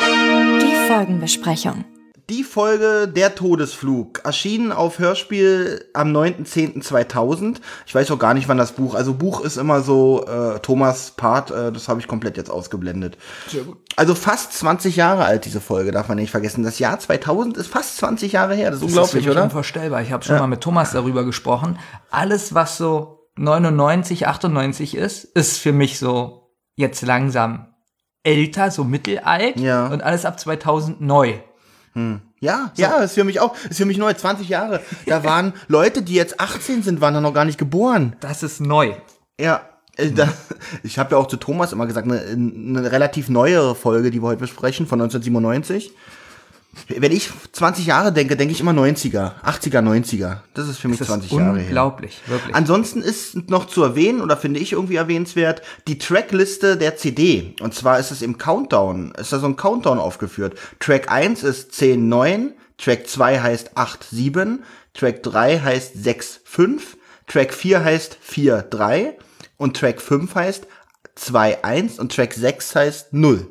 Die 0.00 0.88
Folgenbesprechung. 0.88 1.84
Die 2.30 2.44
Folge 2.44 3.08
Der 3.08 3.34
Todesflug 3.34 4.20
erschien 4.22 4.70
auf 4.70 4.98
Hörspiel 4.98 5.86
am 5.94 6.14
9.10.2000. 6.14 7.56
Ich 7.86 7.94
weiß 7.94 8.10
auch 8.10 8.18
gar 8.18 8.34
nicht, 8.34 8.48
wann 8.48 8.58
das 8.58 8.72
Buch, 8.72 8.94
also 8.94 9.14
Buch 9.14 9.40
ist 9.40 9.56
immer 9.56 9.80
so 9.80 10.26
äh, 10.26 10.58
Thomas 10.58 11.12
Part, 11.12 11.50
äh, 11.50 11.72
das 11.72 11.88
habe 11.88 12.00
ich 12.00 12.06
komplett 12.06 12.36
jetzt 12.36 12.50
ausgeblendet. 12.50 13.16
Also 13.96 14.14
fast 14.14 14.52
20 14.52 14.96
Jahre 14.96 15.24
alt 15.24 15.46
diese 15.46 15.62
Folge, 15.62 15.90
darf 15.90 16.08
man 16.08 16.18
nicht 16.18 16.30
vergessen. 16.30 16.64
Das 16.64 16.78
Jahr 16.78 16.98
2000 16.98 17.56
ist 17.56 17.68
fast 17.68 17.96
20 17.96 18.32
Jahre 18.32 18.54
her, 18.54 18.70
das 18.70 18.80
ist 18.80 18.84
Das 18.84 18.90
unglaublich, 18.90 19.24
ist 19.24 19.30
oder? 19.30 19.44
unvorstellbar. 19.44 20.02
Ich 20.02 20.12
habe 20.12 20.22
schon 20.22 20.38
mal 20.38 20.46
mit 20.46 20.60
Thomas 20.60 20.92
darüber 20.92 21.24
gesprochen. 21.24 21.78
Alles, 22.10 22.52
was 22.52 22.76
so 22.76 23.30
99, 23.36 24.26
98 24.26 24.96
ist, 24.96 25.24
ist 25.24 25.56
für 25.56 25.72
mich 25.72 25.98
so 25.98 26.50
jetzt 26.76 27.00
langsam 27.00 27.68
älter, 28.22 28.70
so 28.70 28.84
mittelalt. 28.84 29.58
Ja. 29.58 29.86
Und 29.86 30.02
alles 30.02 30.26
ab 30.26 30.38
2000 30.38 31.00
neu. 31.00 31.38
Ja, 32.40 32.72
ja, 32.76 32.98
ist 32.98 33.14
für 33.14 33.24
mich 33.24 33.40
auch, 33.40 33.54
ist 33.68 33.78
für 33.78 33.84
mich 33.84 33.98
neu, 33.98 34.12
20 34.12 34.48
Jahre. 34.48 34.80
Da 35.06 35.24
waren 35.24 35.52
Leute, 35.66 36.02
die 36.02 36.14
jetzt 36.14 36.40
18 36.40 36.82
sind, 36.82 37.00
waren 37.00 37.14
da 37.14 37.20
noch 37.20 37.34
gar 37.34 37.44
nicht 37.44 37.58
geboren. 37.58 38.16
Das 38.20 38.42
ist 38.42 38.60
neu. 38.60 38.94
Ja, 39.40 39.62
äh, 39.96 40.12
da, 40.12 40.28
ich 40.82 40.98
habe 40.98 41.12
ja 41.12 41.18
auch 41.18 41.26
zu 41.26 41.36
Thomas 41.36 41.72
immer 41.72 41.86
gesagt, 41.86 42.06
eine, 42.06 42.20
eine 42.20 42.92
relativ 42.92 43.28
neuere 43.28 43.74
Folge, 43.74 44.10
die 44.10 44.22
wir 44.22 44.28
heute 44.28 44.40
besprechen, 44.40 44.86
von 44.86 45.00
1997. 45.00 45.92
Wenn 46.88 47.12
ich 47.12 47.30
20 47.52 47.86
Jahre 47.86 48.12
denke, 48.12 48.36
denke 48.36 48.52
ich 48.52 48.60
immer 48.60 48.72
90er, 48.72 49.42
80er, 49.42 49.80
90er. 49.82 50.38
Das 50.54 50.68
ist 50.68 50.78
für 50.78 50.88
mich 50.88 50.98
Das 50.98 51.08
20 51.08 51.32
ist 51.32 51.38
Jahre 51.38 51.58
her. 51.58 51.66
unglaublich, 51.66 52.20
wirklich. 52.26 52.54
Ansonsten 52.54 53.02
ist 53.02 53.50
noch 53.50 53.66
zu 53.66 53.82
erwähnen, 53.82 54.20
oder 54.20 54.36
finde 54.36 54.60
ich 54.60 54.72
irgendwie 54.72 54.96
erwähnenswert, 54.96 55.62
die 55.86 55.98
Trackliste 55.98 56.76
der 56.76 56.96
CD. 56.96 57.54
Und 57.60 57.74
zwar 57.74 57.98
ist 57.98 58.10
es 58.10 58.22
im 58.22 58.38
Countdown, 58.38 59.12
ist 59.18 59.32
da 59.32 59.38
so 59.38 59.46
ein 59.46 59.56
Countdown 59.56 59.98
aufgeführt. 59.98 60.58
Track 60.80 61.10
1 61.10 61.42
ist 61.42 61.72
10.9, 61.72 62.52
Track 62.78 63.08
2 63.08 63.40
heißt 63.40 63.76
8.7, 63.76 64.58
Track 64.94 65.22
3 65.22 65.60
heißt 65.60 65.96
6.5, 65.96 66.80
Track 67.26 67.52
4 67.52 67.84
heißt 67.84 68.18
4.3 68.26 69.14
und 69.56 69.76
Track 69.76 70.00
5 70.00 70.34
heißt 70.34 70.66
2.1 71.18 71.98
und 72.00 72.14
Track 72.14 72.32
6 72.34 72.74
heißt 72.76 73.12
0. 73.12 73.50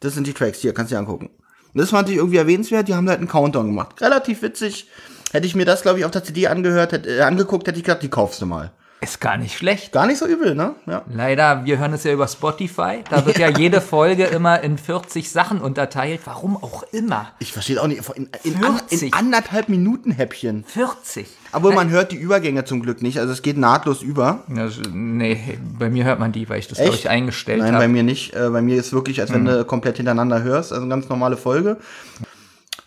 Das 0.00 0.14
sind 0.14 0.26
die 0.26 0.32
Tracks, 0.34 0.60
hier, 0.60 0.72
kannst 0.74 0.92
du 0.92 0.94
dir 0.94 1.00
angucken. 1.00 1.30
Und 1.76 1.82
das 1.82 1.90
fand 1.90 2.08
ich 2.08 2.16
irgendwie 2.16 2.38
erwähnenswert, 2.38 2.88
die 2.88 2.94
haben 2.94 3.06
halt 3.06 3.18
einen 3.18 3.28
Countdown 3.28 3.66
gemacht. 3.66 4.00
Relativ 4.00 4.40
witzig. 4.40 4.88
Hätte 5.30 5.46
ich 5.46 5.54
mir 5.54 5.66
das, 5.66 5.82
glaube 5.82 5.98
ich, 5.98 6.06
auf 6.06 6.10
der 6.10 6.24
CD 6.24 6.46
angehört, 6.46 6.92
hätte, 6.92 7.18
äh, 7.18 7.20
angeguckt, 7.20 7.68
hätte 7.68 7.76
ich 7.76 7.84
gedacht, 7.84 8.02
die 8.02 8.08
kaufst 8.08 8.40
du 8.40 8.46
mal. 8.46 8.70
Ist 9.00 9.20
gar 9.20 9.36
nicht 9.36 9.56
schlecht. 9.56 9.92
Gar 9.92 10.06
nicht 10.06 10.18
so 10.18 10.26
übel, 10.26 10.54
ne? 10.54 10.74
Ja. 10.86 11.02
Leider, 11.12 11.64
wir 11.66 11.78
hören 11.78 11.92
es 11.92 12.04
ja 12.04 12.12
über 12.12 12.26
Spotify. 12.26 13.04
Da 13.10 13.26
wird 13.26 13.38
ja 13.38 13.48
jede 13.48 13.80
Folge 13.82 14.24
immer 14.24 14.60
in 14.60 14.78
40 14.78 15.30
Sachen 15.30 15.60
unterteilt. 15.60 16.22
Warum 16.24 16.56
auch 16.56 16.82
immer. 16.92 17.28
Ich 17.38 17.52
verstehe 17.52 17.80
auch 17.80 17.86
nicht, 17.86 18.02
in, 18.14 18.28
in, 18.42 18.64
an, 18.64 18.80
in 18.88 18.98
40. 18.98 19.14
anderthalb 19.14 19.68
Minuten 19.68 20.12
Häppchen. 20.12 20.64
40. 20.64 21.26
Obwohl 21.52 21.74
man 21.74 21.90
hört 21.90 22.10
die 22.10 22.16
Übergänge 22.16 22.64
zum 22.64 22.80
Glück 22.80 23.02
nicht, 23.02 23.18
also 23.18 23.32
es 23.32 23.42
geht 23.42 23.58
nahtlos 23.58 24.02
über. 24.02 24.44
Das, 24.48 24.80
nee, 24.90 25.58
bei 25.78 25.90
mir 25.90 26.04
hört 26.04 26.18
man 26.18 26.32
die, 26.32 26.48
weil 26.48 26.58
ich 26.58 26.68
das, 26.68 26.78
glaube 26.78 26.94
ich, 26.94 27.08
eingestellt 27.08 27.60
Nein, 27.60 27.72
bei 27.72 27.82
habe. 27.82 27.88
mir 27.88 28.02
nicht. 28.02 28.34
Äh, 28.34 28.48
bei 28.50 28.62
mir 28.62 28.76
ist 28.76 28.92
wirklich, 28.92 29.20
als 29.20 29.32
wenn 29.32 29.44
du 29.44 29.64
komplett 29.64 29.98
hintereinander 29.98 30.42
hörst, 30.42 30.72
also 30.72 30.82
eine 30.82 30.90
ganz 30.90 31.08
normale 31.08 31.36
Folge. 31.36 31.76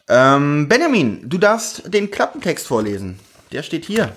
Ähm, 0.08 0.68
Benjamin, 0.68 1.30
du 1.30 1.38
darfst 1.38 1.94
den 1.94 2.10
Klappentext 2.10 2.66
vorlesen. 2.66 3.20
Der 3.52 3.62
steht 3.62 3.86
hier. 3.86 4.12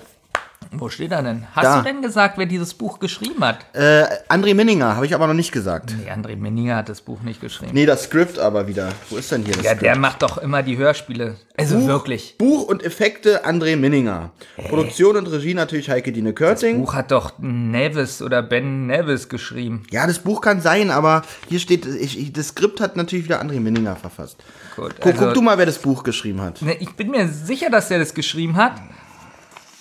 Wo 0.71 0.89
steht 0.89 1.11
er 1.11 1.21
denn? 1.23 1.45
Hast 1.53 1.65
Da. 1.65 1.77
du 1.77 1.83
denn 1.83 2.01
gesagt, 2.01 2.37
wer 2.37 2.45
dieses 2.45 2.73
Buch 2.73 2.99
geschrieben 2.99 3.43
hat? 3.43 3.59
Äh, 3.73 4.05
André 4.29 4.53
Minninger, 4.55 4.95
habe 4.95 5.05
ich 5.05 5.13
aber 5.15 5.27
noch 5.27 5.33
nicht 5.33 5.51
gesagt. 5.51 5.93
Nee, 5.97 6.09
André 6.11 6.35
Menninger 6.35 6.75
hat 6.77 6.89
das 6.89 7.01
Buch 7.01 7.21
nicht 7.21 7.41
geschrieben. 7.41 7.71
Nee, 7.73 7.85
das 7.85 8.03
Skript 8.03 8.39
aber 8.39 8.67
wieder. 8.67 8.89
Wo 9.09 9.17
ist 9.17 9.31
denn 9.31 9.43
hier 9.43 9.53
das 9.55 9.63
Ja, 9.63 9.71
Skript? 9.71 9.83
der 9.83 9.97
macht 9.97 10.21
doch 10.21 10.37
immer 10.37 10.63
die 10.63 10.77
Hörspiele. 10.77 11.35
Also 11.57 11.77
Buch, 11.77 11.87
wirklich. 11.87 12.35
Buch 12.37 12.67
und 12.67 12.83
Effekte 12.83 13.45
André 13.45 13.75
Minninger. 13.75 14.31
Produktion 14.69 15.17
und 15.17 15.27
Regie 15.27 15.53
natürlich 15.53 15.89
Heike 15.89 16.11
Dine 16.11 16.33
Körting. 16.33 16.79
Buch 16.79 16.93
hat 16.95 17.11
doch 17.11 17.33
Nevis 17.39 18.21
oder 18.21 18.41
Ben 18.41 18.87
Nevis 18.87 19.29
geschrieben. 19.29 19.83
Ja, 19.91 20.07
das 20.07 20.19
Buch 20.19 20.41
kann 20.41 20.61
sein, 20.61 20.89
aber 20.89 21.21
hier 21.49 21.59
steht, 21.59 21.85
ich, 21.85 22.33
das 22.33 22.47
Skript 22.49 22.81
hat 22.81 22.95
natürlich 22.97 23.25
wieder 23.25 23.41
André 23.41 23.59
Minninger 23.59 23.95
verfasst. 23.95 24.37
Gut, 24.75 24.95
Guck, 24.99 25.05
also- 25.13 25.25
guck 25.25 25.33
du 25.35 25.41
mal, 25.41 25.57
wer 25.57 25.65
das 25.67 25.77
Buch 25.77 26.03
geschrieben 26.03 26.41
hat. 26.41 26.61
Ne, 26.61 26.75
Ich 26.79 26.93
bin 26.95 27.11
mir 27.11 27.27
sicher, 27.27 27.69
dass 27.69 27.91
er 27.91 27.99
das 27.99 28.13
geschrieben 28.13 28.55
hat. 28.55 28.73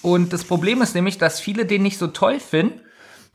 Und 0.03 0.33
das 0.33 0.45
Problem 0.45 0.83
ist 0.83 0.95
nämlich, 0.95 1.19
dass 1.19 1.41
viele 1.41 1.65
den 1.65 1.83
nicht 1.83 1.99
so 1.99 2.09
toll 2.09 2.41
finden. 2.41 2.81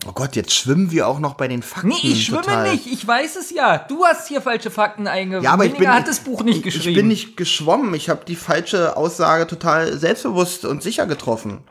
Oh 0.06 0.12
Gott, 0.12 0.36
jetzt 0.36 0.54
schwimmen 0.54 0.92
wir 0.92 1.08
auch 1.08 1.20
noch 1.20 1.34
bei 1.34 1.48
den 1.48 1.64
Fakten. 1.64 1.88
Nee, 1.88 1.96
ich 2.04 2.26
schwimme 2.26 2.44
total. 2.44 2.72
nicht. 2.72 2.86
Ich 2.86 3.06
weiß 3.06 3.36
es 3.36 3.50
ja. 3.52 3.80
Du 3.80 4.06
hast 4.06 4.28
hier 4.28 4.42
falsche 4.42 4.70
Fakten 4.70 5.08
eingebaut. 5.08 5.44
Ja, 5.44 5.54
aber 5.54 5.66
ich 5.66 5.76
bin, 5.76 5.90
hat 5.90 6.08
das 6.08 6.20
Buch 6.20 6.44
nicht 6.44 6.58
ich, 6.58 6.64
geschrieben. 6.64 6.90
Ich 6.90 6.96
bin 6.96 7.08
nicht 7.08 7.38
geschwommen. 7.38 7.94
Ich 7.96 8.10
habe 8.10 8.24
die 8.26 8.36
falsche 8.36 8.96
Aussage 8.96 9.48
total 9.48 9.98
selbstbewusst 9.98 10.66
und 10.66 10.84
sicher 10.84 11.08
getroffen. 11.08 11.62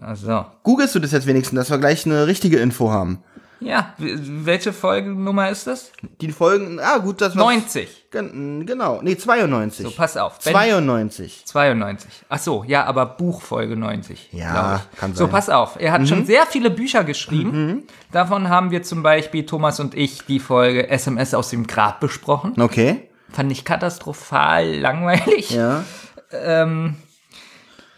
Ach 0.00 0.16
so. 0.16 0.46
Googlest 0.62 0.94
du 0.94 0.98
das 0.98 1.12
jetzt 1.12 1.26
wenigstens, 1.26 1.58
dass 1.58 1.70
wir 1.70 1.78
gleich 1.78 2.06
eine 2.06 2.26
richtige 2.26 2.58
Info 2.58 2.90
haben? 2.90 3.22
Ja, 3.64 3.94
welche 3.98 4.72
Folgennummer 4.72 5.48
ist 5.50 5.66
das? 5.66 5.92
Die 6.20 6.32
Folgen, 6.32 6.80
ah 6.80 6.98
gut, 6.98 7.20
das 7.20 7.36
war 7.36 7.44
90. 7.44 8.06
Gen- 8.10 8.66
Genau, 8.66 9.00
nee, 9.02 9.16
92. 9.16 9.86
So, 9.86 9.92
pass 9.92 10.16
auf. 10.16 10.38
Ben- 10.40 10.52
92. 10.52 11.44
92. 11.46 12.10
Ach 12.28 12.38
so, 12.38 12.64
ja, 12.66 12.84
aber 12.84 13.06
Buchfolge 13.06 13.76
90. 13.76 14.28
Ja, 14.32 14.82
kann 14.98 15.14
So, 15.14 15.24
sein. 15.24 15.30
pass 15.32 15.48
auf. 15.50 15.76
Er 15.78 15.92
hat 15.92 16.06
schon 16.08 16.24
sehr 16.26 16.46
viele 16.46 16.70
Bücher 16.70 17.04
geschrieben. 17.04 17.84
Davon 18.10 18.48
haben 18.48 18.70
wir 18.70 18.82
zum 18.82 19.02
Beispiel 19.02 19.46
Thomas 19.46 19.80
und 19.80 19.94
ich 19.94 20.24
die 20.26 20.40
Folge 20.40 20.88
SMS 20.88 21.34
aus 21.34 21.50
dem 21.50 21.66
Grab 21.66 22.00
besprochen. 22.00 22.60
Okay, 22.60 23.08
Fand 23.30 23.50
ich 23.50 23.64
katastrophal 23.64 24.74
langweilig. 24.78 25.50
ja. 25.50 25.84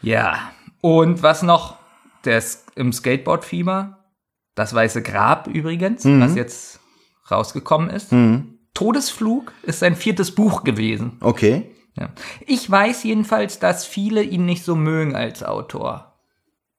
Ja. 0.03 0.39
Und 0.81 1.23
was 1.23 1.43
noch? 1.43 1.77
Der 2.25 2.39
ist 2.39 2.67
im 2.75 2.93
Skateboard-Fieber. 2.93 3.99
Das 4.55 4.75
Weiße 4.75 5.03
Grab 5.03 5.47
übrigens, 5.49 6.05
was 6.05 6.35
jetzt 6.35 6.81
rausgekommen 7.31 7.91
ist. 7.91 8.13
Todesflug 8.75 9.53
ist 9.63 9.81
sein 9.81 9.97
viertes 9.97 10.35
Buch 10.35 10.65
gewesen. 10.65 11.19
Okay. 11.21 11.71
Ja. 11.97 12.09
Ich 12.45 12.69
weiß 12.69 13.05
jedenfalls, 13.05 13.61
dass 13.61 13.87
viele 13.87 14.23
ihn 14.23 14.47
nicht 14.47 14.65
so 14.65 14.75
mögen 14.75 15.15
als 15.15 15.43
Autor. 15.43 16.15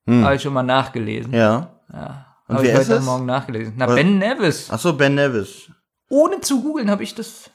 Habe 0.07 0.35
ich 0.35 0.41
schon 0.41 0.53
mal 0.53 0.63
nachgelesen. 0.63 1.33
Ja. 1.33 1.71
Und 2.47 2.57
Habe 2.57 2.67
ich 2.67 2.75
heute 2.75 2.93
es? 2.95 3.05
Morgen 3.05 3.25
nachgelesen. 3.25 3.73
Na, 3.77 3.87
Ben 3.87 4.19
Nevis. 4.19 4.67
Ach 4.69 4.77
so, 4.77 4.93
Ben 4.93 5.15
Nevis. 5.15 5.71
Ohne 6.09 6.41
zu 6.41 6.61
googeln 6.61 6.91
habe 6.91 7.01
ich 7.03 7.15
das. 7.15 7.49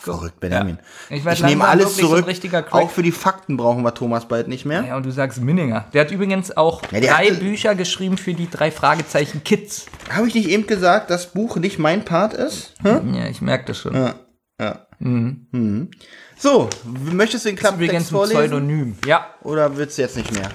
Verrückt, 0.00 0.40
Benjamin. 0.40 0.78
Ja. 1.08 1.16
Ich 1.16 1.24
Ich 1.24 1.42
nehme 1.44 1.66
alles 1.66 1.96
zurück. 1.96 2.26
Auch 2.70 2.90
für 2.90 3.02
die 3.02 3.12
Fakten 3.12 3.56
brauchen 3.56 3.82
wir 3.82 3.94
Thomas 3.94 4.26
bald 4.26 4.48
nicht 4.48 4.64
mehr. 4.64 4.84
Ja, 4.84 4.96
und 4.96 5.06
du 5.06 5.12
sagst 5.12 5.40
Minninger. 5.40 5.86
Der 5.92 6.02
hat 6.02 6.10
übrigens 6.10 6.56
auch 6.56 6.82
Ja, 6.90 7.00
drei 7.00 7.30
Bücher 7.30 7.74
geschrieben 7.74 8.18
für 8.18 8.34
die 8.34 8.50
drei 8.50 8.70
Fragezeichen 8.70 9.44
Kids. 9.44 9.86
Habe 10.10 10.26
ich 10.28 10.34
nicht 10.34 10.48
eben 10.48 10.66
gesagt, 10.66 11.10
dass 11.10 11.32
Buch 11.32 11.56
nicht 11.56 11.78
mein 11.78 12.04
Part 12.04 12.34
ist? 12.34 12.74
Hm? 12.82 13.14
Ja, 13.14 13.28
ich 13.28 13.40
merke 13.40 13.66
das 13.66 13.78
schon. 13.78 13.94
Ja. 13.94 14.14
ja. 14.60 14.86
Mhm. 14.98 15.90
So, 16.36 16.68
möchtest 16.84 17.44
du 17.44 17.50
den 17.50 17.56
Klappentext 17.56 17.90
Übrigens 17.90 18.08
ein 18.08 18.16
vorlesen? 18.16 18.40
Pseudonym. 18.40 18.96
Ja. 19.06 19.26
Oder 19.42 19.76
willst 19.76 19.96
du 19.98 20.02
jetzt 20.02 20.16
nicht 20.16 20.32
mehr? 20.32 20.50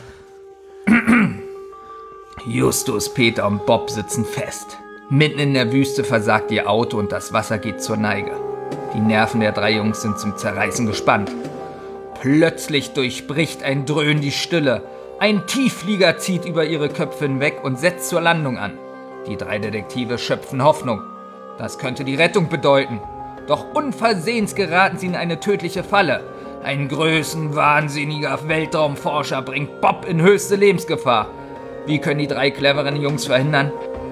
Justus, 2.46 3.14
Peter 3.14 3.48
und 3.48 3.66
Bob 3.66 3.90
sitzen 3.90 4.26
fest. 4.26 4.78
Mitten 5.10 5.40
in 5.40 5.54
der 5.54 5.72
Wüste 5.72 6.04
versagt 6.04 6.52
ihr 6.52 6.70
Auto 6.70 6.98
und 6.98 7.12
das 7.12 7.32
Wasser 7.32 7.58
geht 7.58 7.82
zur 7.82 7.96
Neige. 7.98 8.32
Die 8.94 9.00
Nerven 9.00 9.40
der 9.40 9.52
drei 9.52 9.72
Jungs 9.72 10.02
sind 10.02 10.20
zum 10.20 10.38
Zerreißen 10.38 10.86
gespannt. 10.86 11.32
Plötzlich 12.22 12.94
durchbricht 12.94 13.64
ein 13.64 13.86
Dröhnen 13.86 14.22
die 14.22 14.32
Stille. 14.32 14.84
Ein 15.20 15.48
Tiefflieger 15.48 16.18
zieht 16.18 16.46
über 16.46 16.66
ihre 16.66 16.90
Köpfe 16.90 17.26
hinweg 17.26 17.64
und 17.64 17.80
setzt 17.80 18.10
zur 18.10 18.22
Landung 18.22 18.58
an. 18.58 18.78
Die 19.28 19.36
drei 19.36 19.58
Detektive 19.58 20.18
schöpfen 20.18 20.64
Hoffnung. 20.64 21.02
Das 21.58 21.80
könnte 21.80 22.04
die 22.04 22.16
Rettung 22.16 22.50
bedeuten. 22.50 23.00
Doch 23.48 23.74
unversehens 23.74 24.54
geraten 24.54 24.98
sie 24.98 25.08
in 25.08 25.16
eine 25.16 25.40
tödliche 25.40 25.84
Falle. 25.84 26.24
Ein 26.64 26.88
größenwahnsinniger 26.88 28.48
Weltraumforscher 28.48 29.42
bringt 29.42 29.82
Bob 29.82 30.06
in 30.08 30.22
höchste 30.22 30.56
Lebensgefahr. 30.56 31.28
Wie 31.86 32.00
können 32.00 32.20
die 32.20 32.28
drei 32.28 32.52
cleveren 32.52 33.02
Jungs 33.02 33.26
verhindern, 33.26 33.72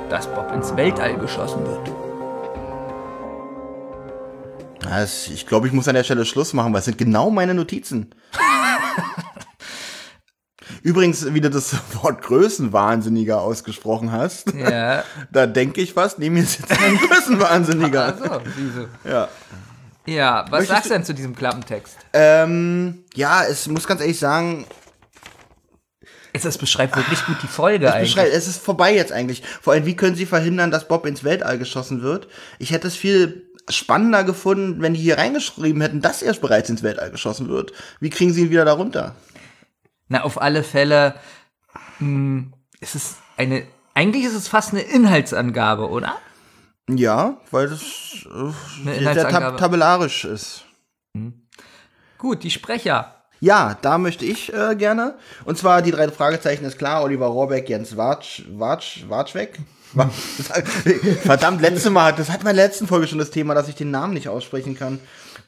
dass 0.10 0.28
Bob 0.28 0.52
ins 0.54 0.76
Weltall 0.76 1.18
geschossen 1.18 1.66
wird? 1.66 2.01
Ja, 4.92 5.04
ich 5.04 5.48
glaube, 5.48 5.68
ich 5.68 5.74
muss 5.74 5.88
an 5.88 5.96
der 5.96 6.04
Stelle 6.04 6.26
Schluss 6.26 6.54
machen, 6.54 6.74
weil 6.74 6.80
es 6.80 6.86
sind 6.86 6.98
genau 6.98 7.30
meine 7.32 7.54
Notizen. 7.54 8.14
Übrigens, 10.84 11.34
wie 11.34 11.42
du 11.42 11.50
das 11.50 11.76
Wort 12.02 12.22
Größenwahnsinniger 12.24 13.42
ausgesprochen 13.42 14.12
hast, 14.12 14.54
Ja. 14.54 15.04
da 15.32 15.46
denke 15.48 15.82
ich 15.82 15.94
fast, 15.94 16.20
neben 16.20 16.36
mir 16.36 16.46
sitzt 16.46 16.72
ein 16.72 16.98
Größenwahnsinniger. 17.08 18.04
Also, 18.06 18.42
wieso? 18.56 18.88
Ja. 19.10 19.28
Ja, 20.08 20.44
was 20.46 20.52
Möchtest 20.52 20.70
sagst 20.70 20.86
du- 20.90 20.94
denn 20.94 21.06
zu 21.06 21.14
diesem 21.14 21.36
Klappentext? 21.36 21.96
Ähm, 22.14 23.04
ja, 23.14 23.44
es 23.44 23.68
muss 23.68 23.86
ganz 23.88 24.02
ehrlich 24.02 24.18
sagen, 24.18 24.66
Es, 26.34 26.46
es 26.46 26.58
beschreibt 26.58 26.96
wirklich 26.96 27.24
gut 27.26 27.38
die 27.44 27.48
Folge 27.48 27.86
es, 27.88 27.94
eigentlich. 27.94 28.16
beschreibt, 28.16 28.34
es 28.34 28.48
ist 28.48 28.62
vorbei 28.64 28.96
jetzt 28.96 29.12
eigentlich. 29.12 29.44
Vor 29.62 29.74
allem, 29.74 29.86
wie 29.86 29.96
können 29.96 30.16
sie 30.16 30.26
verhindern, 30.26 30.72
dass 30.72 30.88
Bob 30.88 31.06
ins 31.06 31.24
Weltall 31.24 31.60
geschossen 31.60 32.02
wird? 32.02 32.28
Ich 32.58 32.72
hätte 32.72 32.88
es 32.88 32.96
viel 32.96 33.51
spannender 33.70 34.24
gefunden, 34.24 34.82
wenn 34.82 34.94
die 34.94 35.02
hier 35.02 35.18
reingeschrieben 35.18 35.82
hätten, 35.82 36.02
dass 36.02 36.22
er 36.22 36.34
bereits 36.34 36.70
ins 36.70 36.84
Weltall 36.84 37.12
geschossen 37.12 37.50
wird. 37.50 37.74
Wie 38.00 38.10
kriegen 38.10 38.34
sie 38.34 38.42
ihn 38.42 38.50
wieder 38.50 38.66
darunter? 38.66 39.16
Na, 40.08 40.24
auf 40.24 40.42
alle 40.42 40.64
Fälle 40.64 41.16
mh, 42.00 42.52
ist 42.80 42.96
es 42.96 43.16
eine, 43.38 43.66
eigentlich 43.94 44.26
ist 44.26 44.36
es 44.36 44.48
fast 44.48 44.72
eine 44.72 44.82
Inhaltsangabe, 44.82 45.90
oder? 45.90 46.18
Ja, 46.90 47.38
weil 47.52 47.70
das 47.70 47.82
äh, 48.26 49.14
sehr 49.14 49.30
tab 49.30 49.58
tabellarisch 49.58 50.26
ist. 50.26 50.66
Gut, 52.18 52.44
die 52.44 52.52
Sprecher. 52.52 53.16
Ja, 53.40 53.78
da 53.82 53.98
möchte 53.98 54.26
ich 54.26 54.54
äh, 54.54 54.76
gerne. 54.76 55.16
Und 55.46 55.58
zwar 55.58 55.82
die 55.82 55.92
drei 55.92 56.10
Fragezeichen 56.10 56.66
ist 56.66 56.78
klar, 56.78 57.04
Oliver 57.04 57.28
Rohrbeck, 57.28 57.70
Jens 57.70 57.98
Watsch, 57.98 58.44
Watsch, 58.52 59.06
Watschweg. 59.08 59.60
Verdammt, 61.24 61.62
letzte 61.62 61.90
Mal, 61.90 62.14
das 62.14 62.30
hat 62.30 62.44
meine 62.44 62.56
letzten 62.58 62.88
Folge 62.88 63.08
schon 63.08 63.20
das 63.20 63.32
Thema, 63.32 63.54
dass 63.54 63.68
ich 63.68 63.76
den 63.76 63.92
Namen 63.92 64.14
nicht 64.14 64.30
aussprechen 64.30 64.78
kann. 64.78 65.00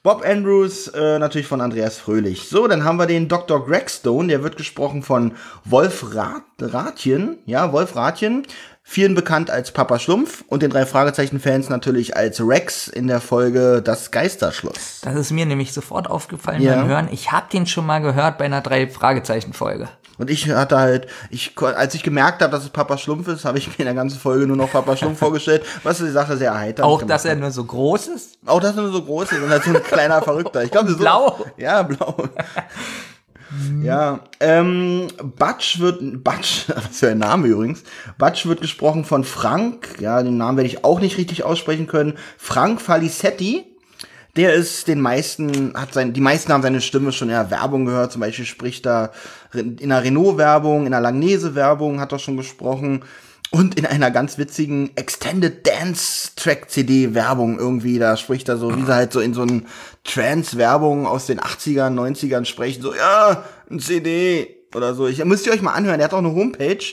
Bob 0.04 0.24
Andrews, 0.26 0.90
äh, 0.90 1.18
natürlich 1.18 1.48
von 1.48 1.62
Andreas 1.62 1.98
Fröhlich. 1.98 2.50
So, 2.50 2.68
dann 2.68 2.84
haben 2.84 2.98
wir 2.98 3.06
den 3.06 3.30
Dr. 3.30 3.66
Greg 3.66 3.90
Stone, 3.90 4.28
der 4.28 4.44
wird 4.44 4.58
gesprochen 4.58 5.02
von 5.02 5.34
Wolf 5.64 6.14
Rat 6.14 6.44
Ratjen. 6.60 7.38
Ja, 7.46 7.72
Wolf 7.72 7.96
Ratjen. 7.96 8.46
Vielen 8.86 9.16
bekannt 9.16 9.50
als 9.50 9.72
Papa 9.72 9.98
Schlumpf 9.98 10.44
und 10.48 10.62
den 10.62 10.70
drei 10.70 10.86
Fragezeichen-Fans 10.86 11.70
natürlich 11.70 12.18
als 12.18 12.46
Rex 12.46 12.90
in 12.90 13.08
der 13.08 13.22
Folge 13.22 13.82
Das 13.82 14.12
Geisterschloss. 14.12 15.00
Das 15.04 15.16
ist 15.16 15.32
mir 15.32 15.46
nämlich 15.46 15.72
sofort 15.72 16.10
aufgefallen 16.10 16.62
Ja. 16.62 16.76
beim 16.76 16.88
Hören. 16.90 17.08
Ich 17.10 17.32
habe 17.32 17.46
den 17.50 17.66
schon 17.66 17.86
mal 17.86 18.00
gehört 18.00 18.38
bei 18.38 18.44
einer 18.44 18.60
drei 18.60 18.90
Fragezeichen 18.90 19.54
Folge. 19.54 19.88
Und 20.18 20.30
ich 20.30 20.50
hatte 20.50 20.78
halt, 20.78 21.08
ich, 21.30 21.58
als 21.58 21.96
ich 21.96 22.04
gemerkt 22.04 22.42
habe, 22.42 22.52
dass 22.52 22.64
es 22.64 22.70
Papa 22.70 22.98
Schlumpf 22.98 23.28
ist, 23.28 23.46
habe 23.46 23.58
ich 23.58 23.68
mir 23.68 23.80
in 23.80 23.86
der 23.86 23.94
ganzen 23.94 24.20
Folge 24.20 24.46
nur 24.46 24.58
noch 24.58 24.72
Papa 24.72 24.96
Schlumpf 24.96 25.20
vorgestellt, 25.20 25.64
was 25.84 25.98
die 25.98 26.12
Sache 26.12 26.38
sehr 26.38 26.52
erheiternd 26.52 26.88
Auch, 26.88 27.04
dass 27.04 27.26
er 27.26 27.36
nur 27.36 27.52
so 27.52 27.64
groß 27.64 28.08
ist. 28.10 28.38
Auch, 28.46 28.60
dass 28.60 28.76
er 28.76 28.84
nur 28.84 28.92
so 28.92 29.04
groß 29.04 29.32
ist 29.32 29.42
und 29.42 29.50
halt 29.50 29.64
so 29.64 29.72
ein 29.72 29.84
kleiner 29.84 30.22
Verrückter. 30.24 30.64
Ich 30.64 30.72
glaube, 30.72 30.92
so, 30.92 30.98
Blau. 30.98 31.46
Ja, 31.58 31.84
blau. 31.84 32.16
Ja, 33.84 34.22
ähm, 34.40 35.08
Batsch 35.38 35.80
wird, 35.80 36.24
Batsch, 36.24 36.70
was 36.70 37.00
für 37.00 37.10
ein 37.10 37.20
Name 37.20 37.48
übrigens. 37.48 37.84
Batsch 38.18 38.46
wird 38.46 38.62
gesprochen 38.62 39.06
von 39.06 39.24
Frank, 39.24 39.90
ja, 40.00 40.24
den 40.24 40.38
Namen 40.38 40.58
werde 40.58 40.70
ich 40.70 40.84
auch 40.84 41.00
nicht 41.00 41.18
richtig 41.18 41.44
aussprechen 41.44 41.88
können. 41.88 42.18
Frank 42.38 42.82
Falisetti. 42.82 43.66
Der 44.36 44.56
ist 44.56 44.88
den 44.88 45.00
meisten, 45.00 45.76
hat 45.76 45.94
sein, 45.94 46.12
die 46.12 46.20
meisten 46.20 46.52
haben 46.52 46.64
seine 46.64 46.82
Stimme 46.82 47.12
schon 47.12 47.30
in 47.30 47.36
der 47.36 47.52
Werbung 47.52 47.86
gehört. 47.86 48.12
Zum 48.12 48.22
Beispiel 48.22 48.46
spricht 48.46 48.88
er 48.88 49.12
in 49.54 49.80
einer 49.84 50.04
Renault-Werbung, 50.04 50.86
in 50.86 50.94
einer 50.94 51.02
Langnese-Werbung 51.02 52.00
hat 52.00 52.12
er 52.12 52.20
schon 52.20 52.38
gesprochen. 52.38 53.04
Und 53.52 53.78
in 53.78 53.86
einer 53.86 54.10
ganz 54.10 54.40
witzigen 54.40 54.98
Extended 54.98 55.68
Dance 55.68 56.32
Track 56.36 56.72
CD 56.72 57.14
Werbung 57.14 57.60
irgendwie, 57.60 58.00
da 58.00 58.18
spricht 58.18 58.50
er 58.50 58.58
so, 58.58 58.76
wie 58.76 58.82
sie 58.82 58.92
halt 58.92 59.14
so 59.14 59.20
in 59.20 59.36
so 59.36 59.44
einen 59.44 59.68
Trance-Werbung 60.06 61.06
aus 61.06 61.28
den 61.28 61.40
80ern, 61.40 61.94
90ern 61.94 62.46
sprechen, 62.46 62.82
so, 62.82 62.96
ja, 62.96 63.44
ein 63.70 63.80
CD 63.80 64.56
oder 64.74 64.96
so. 64.96 65.06
Ich, 65.06 65.24
müsst 65.24 65.46
ihr 65.46 65.54
euch 65.54 65.62
mal 65.62 65.74
anhören, 65.74 66.00
er 66.00 66.06
hat 66.06 66.16
auch 66.16 66.18
eine 66.18 66.34
Homepage, 66.34 66.84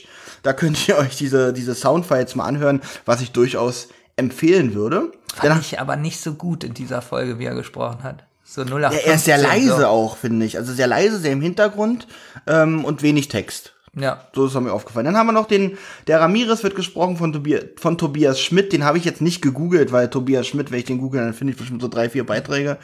da 0.43 0.53
könnt 0.53 0.87
ihr 0.87 0.99
euch 0.99 1.17
diese, 1.17 1.51
diese 1.51 1.73
Soundfiles 1.73 2.35
mal 2.35 2.45
anhören, 2.45 2.81
was 3.05 3.21
ich 3.21 3.31
durchaus 3.31 3.87
empfehlen 4.15 4.75
würde. 4.75 5.11
Fand 5.33 5.61
ich 5.61 5.79
aber 5.79 5.95
nicht 5.95 6.21
so 6.21 6.35
gut 6.35 6.63
in 6.63 6.75
dieser 6.75 7.01
Folge, 7.01 7.39
wie 7.39 7.45
er 7.45 7.55
gesprochen 7.55 8.03
hat. 8.03 8.23
So 8.53 8.65
0 8.65 8.81
Ja, 8.81 8.91
er 8.91 9.13
ist 9.13 9.23
sehr 9.23 9.37
leise 9.37 9.87
auch, 9.87 10.17
finde 10.17 10.45
ich. 10.45 10.57
Also 10.57 10.73
sehr 10.73 10.87
leise, 10.87 11.19
sehr 11.19 11.31
im 11.31 11.41
Hintergrund 11.41 12.05
ähm, 12.47 12.83
und 12.83 13.01
wenig 13.01 13.29
Text. 13.29 13.73
Ja. 13.97 14.25
So 14.35 14.45
ist 14.45 14.59
mir 14.59 14.73
aufgefallen. 14.73 15.05
Dann 15.05 15.15
haben 15.15 15.27
wir 15.27 15.31
noch 15.31 15.47
den, 15.47 15.77
der 16.07 16.19
Ramirez 16.19 16.61
wird 16.61 16.75
gesprochen 16.75 17.15
von, 17.15 17.31
Tobias, 17.31 17.63
von 17.77 17.97
Tobias 17.97 18.41
Schmidt. 18.41 18.73
Den 18.73 18.83
habe 18.83 18.97
ich 18.97 19.05
jetzt 19.05 19.21
nicht 19.21 19.41
gegoogelt, 19.41 19.93
weil 19.93 20.09
Tobias 20.09 20.47
Schmidt, 20.47 20.69
wenn 20.69 20.79
ich 20.79 20.85
den 20.85 20.97
google, 20.97 21.21
dann 21.21 21.33
finde 21.33 21.53
ich 21.53 21.57
bestimmt 21.57 21.81
so 21.81 21.87
drei, 21.87 22.09
vier 22.09 22.25
Beiträge. 22.25 22.77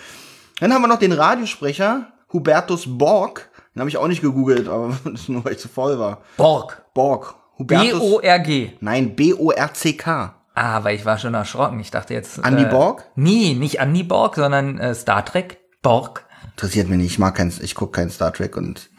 Dann 0.62 0.74
haben 0.74 0.82
wir 0.82 0.88
noch 0.88 1.00
den 1.00 1.12
Radiosprecher, 1.12 2.14
Hubertus 2.32 2.86
Borg. 2.88 3.50
Den 3.76 3.82
habe 3.82 3.90
ich 3.90 3.98
auch 3.98 4.08
nicht 4.08 4.22
gegoogelt, 4.22 4.70
aber 4.70 4.98
das 5.04 5.22
ist 5.22 5.30
nur, 5.30 5.44
weil 5.44 5.52
ich 5.52 5.60
zu 5.60 5.68
voll 5.68 6.00
war. 6.00 6.22
Borg. 6.38 6.82
Borg. 6.94 7.36
Hubertus. 7.60 8.00
B-O-R-G. 8.00 8.72
Nein, 8.80 9.18
B-O-R-C-K. 9.18 10.34
Ah, 10.58 10.84
weil 10.84 10.96
ich 10.96 11.06
war 11.06 11.20
schon 11.20 11.36
erschrocken. 11.36 11.80
Ich 11.80 11.92
dachte 11.92 12.14
jetzt. 12.16 12.40
Andy 12.44 12.64
äh, 12.64 12.66
Borg? 12.66 13.06
Nee, 13.16 13.54
nicht 13.54 13.80
Andy 13.80 14.02
Borg, 14.04 14.36
sondern 14.36 14.80
äh, 14.80 14.96
Star 14.96 15.24
Trek. 15.24 15.60
Borg. 15.84 16.26
Interessiert 16.52 16.90
mich 16.90 16.98
nicht. 16.98 17.12
Ich 17.12 17.20
mag 17.20 17.36
kein, 17.36 17.54
ich 17.62 17.76
gucke 17.76 17.92
kein 17.92 18.10
Star 18.10 18.34
Trek 18.34 18.58
und 18.58 18.90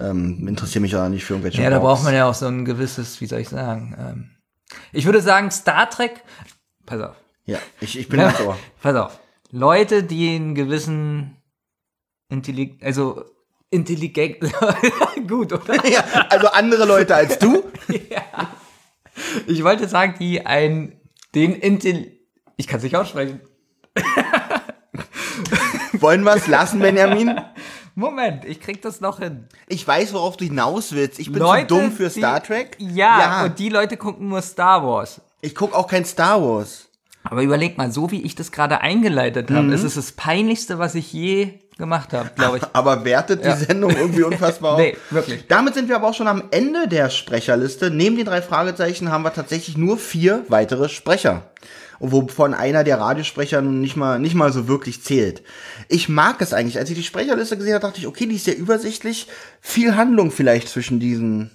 ähm, 0.00 0.48
interessiere 0.48 0.80
mich 0.80 0.96
auch 0.96 1.08
nicht 1.10 1.24
für 1.26 1.34
irgendwelche 1.34 1.58
Hm. 1.58 1.64
Ja, 1.64 1.70
da 1.70 1.78
Borgs. 1.80 1.98
braucht 2.00 2.04
man 2.04 2.14
ja 2.14 2.26
auch 2.26 2.34
so 2.34 2.46
ein 2.46 2.64
gewisses, 2.64 3.20
wie 3.20 3.26
soll 3.26 3.40
ich 3.40 3.50
sagen, 3.50 3.94
ähm, 3.98 4.30
ich 4.92 5.04
würde 5.04 5.20
sagen, 5.20 5.50
Star 5.50 5.90
Trek, 5.90 6.22
pass 6.86 7.00
auf, 7.02 7.16
Ja, 7.44 7.58
ich, 7.80 7.98
ich 7.98 8.08
bin 8.08 8.20
ganz 8.20 8.38
sauer. 8.38 8.56
pass 8.82 8.96
auf, 8.96 9.18
Leute, 9.50 10.04
die 10.04 10.36
einen 10.36 10.54
gewissen 10.54 11.36
Intellig 12.30 12.82
also 12.82 13.24
intelligent, 13.70 14.38
gut, 15.28 15.52
oder? 15.52 15.86
ja, 15.86 16.02
also 16.30 16.48
andere 16.48 16.86
Leute 16.86 17.14
als 17.14 17.38
du. 17.38 17.64
Ich 19.46 19.64
wollte 19.64 19.88
sagen, 19.88 20.14
die 20.20 20.44
ein, 20.46 21.00
den 21.34 21.54
Intel, 21.54 22.12
ich 22.56 22.66
kann 22.66 22.78
es 22.78 22.84
nicht 22.84 22.96
aussprechen. 22.96 23.40
Wollen 25.94 26.22
wir 26.22 26.34
es 26.36 26.46
lassen, 26.46 26.78
Benjamin? 26.80 27.40
Moment, 27.94 28.44
ich 28.44 28.60
krieg 28.60 28.80
das 28.82 29.00
noch 29.00 29.18
hin. 29.18 29.46
Ich 29.68 29.86
weiß, 29.86 30.12
worauf 30.14 30.36
du 30.36 30.44
hinaus 30.44 30.92
willst. 30.92 31.18
Ich 31.18 31.32
bin 31.32 31.40
Leute, 31.42 31.66
zu 31.66 31.74
dumm 31.80 31.90
für 31.92 32.08
die- 32.08 32.20
Star 32.20 32.42
Trek. 32.42 32.76
Ja, 32.78 33.44
und 33.44 33.58
die 33.58 33.68
Leute 33.70 33.96
gucken 33.96 34.28
nur 34.28 34.42
Star 34.42 34.84
Wars. 34.86 35.20
ich 35.40 35.54
guck 35.54 35.74
auch 35.74 35.86
kein 35.88 36.04
Star 36.04 36.40
Wars. 36.42 36.88
Aber 37.24 37.42
überleg 37.42 37.76
mal, 37.76 37.90
so 37.92 38.10
wie 38.10 38.22
ich 38.22 38.34
das 38.36 38.52
gerade 38.52 38.80
eingeleitet 38.80 39.50
Mhm. 39.50 39.56
habe, 39.56 39.74
ist 39.74 39.82
es 39.82 39.94
das 39.96 40.12
peinlichste, 40.12 40.78
was 40.78 40.94
ich 40.94 41.12
je 41.12 41.58
gemacht 41.78 42.12
habe, 42.12 42.30
glaube 42.34 42.58
ich. 42.58 42.64
Aber 42.74 43.04
wertet 43.04 43.44
die 43.44 43.48
Ja. 43.48 43.56
Sendung 43.56 43.90
irgendwie 43.92 44.24
unfassbar 44.24 44.72
auf. 44.74 44.78
Nee, 44.80 44.96
wirklich. 45.10 45.46
Damit 45.48 45.74
sind 45.74 45.88
wir 45.88 45.96
aber 45.96 46.08
auch 46.08 46.14
schon 46.14 46.28
am 46.28 46.42
Ende 46.50 46.88
der 46.88 47.08
Sprecherliste. 47.10 47.90
Neben 47.90 48.16
den 48.16 48.26
drei 48.26 48.42
Fragezeichen 48.42 49.10
haben 49.10 49.22
wir 49.22 49.32
tatsächlich 49.32 49.76
nur 49.76 49.96
vier 49.98 50.44
weitere 50.48 50.88
Sprecher. 50.88 51.50
Wovon 52.00 52.54
einer 52.54 52.84
der 52.84 53.00
Radiosprecher 53.00 53.60
nun 53.60 53.80
nicht 53.80 53.96
mal, 53.96 54.18
nicht 54.20 54.34
mal 54.34 54.52
so 54.52 54.68
wirklich 54.68 55.02
zählt. 55.02 55.42
Ich 55.88 56.08
mag 56.08 56.40
es 56.40 56.52
eigentlich. 56.52 56.78
Als 56.78 56.90
ich 56.90 56.96
die 56.96 57.02
Sprecherliste 57.02 57.56
gesehen 57.56 57.74
habe, 57.74 57.86
dachte 57.86 57.98
ich, 57.98 58.06
okay, 58.06 58.26
die 58.26 58.36
ist 58.36 58.44
sehr 58.44 58.56
übersichtlich. 58.58 59.26
Viel 59.60 59.96
Handlung 59.96 60.30
vielleicht 60.30 60.68
zwischen 60.68 61.00
diesen 61.00 61.50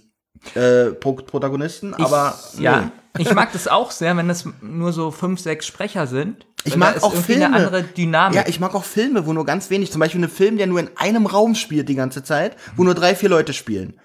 äh, 0.56 0.88
Pro 0.88 1.14
Protagonisten, 1.14 1.94
aber 1.94 2.38
ich, 2.56 2.60
ja, 2.60 2.82
nee. 2.82 2.88
Ich 3.18 3.34
mag 3.34 3.52
das 3.54 3.68
auch 3.68 3.92
sehr, 3.92 4.16
wenn 4.18 4.30
es 4.30 4.48
nur 4.62 4.92
so 4.92 5.12
fünf, 5.12 5.40
sechs 5.40 5.66
Sprecher 5.68 6.08
sind. 6.08 6.46
Ich 6.64 6.78
mag 6.78 7.04
auch 7.04 7.14
Filme. 7.14 7.46
eine 7.46 7.56
andere 7.56 7.84
Dynamik. 7.84 8.36
Ja, 8.36 8.46
ich 8.48 8.60
mag 8.60 8.74
auch 8.74 8.84
Filme, 8.86 9.26
wo 9.26 9.34
nur 9.34 9.46
ganz 9.46 9.70
wenig, 9.70 9.92
zum 9.92 10.00
Beispiel 10.00 10.22
einen 10.22 10.32
Film, 10.32 10.58
der 10.58 10.68
nur 10.68 10.80
in 10.80 10.90
einem 10.96 11.26
Raum 11.26 11.56
spielt 11.56 11.90
die 11.90 11.96
ganze 11.96 12.24
Zeit, 12.24 12.56
wo 12.76 12.84
nur 12.84 12.96
drei, 12.96 13.16
vier 13.16 13.30
Leute 13.30 13.54
spielen. 13.54 14.00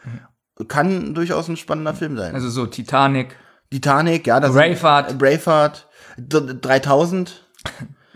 Kann 0.67 1.15
durchaus 1.15 1.49
ein 1.49 1.57
spannender 1.57 1.95
Film 1.95 2.17
sein. 2.17 2.35
also 2.35 2.51
so 2.51 2.67
Titanic. 2.67 3.37
Titanic, 3.71 4.27
ja, 4.27 4.41
das 4.41 4.53
Braveheart. 4.53 5.19
Braveheart, 5.19 5.89
D 6.17 6.41
3000, 6.61 7.47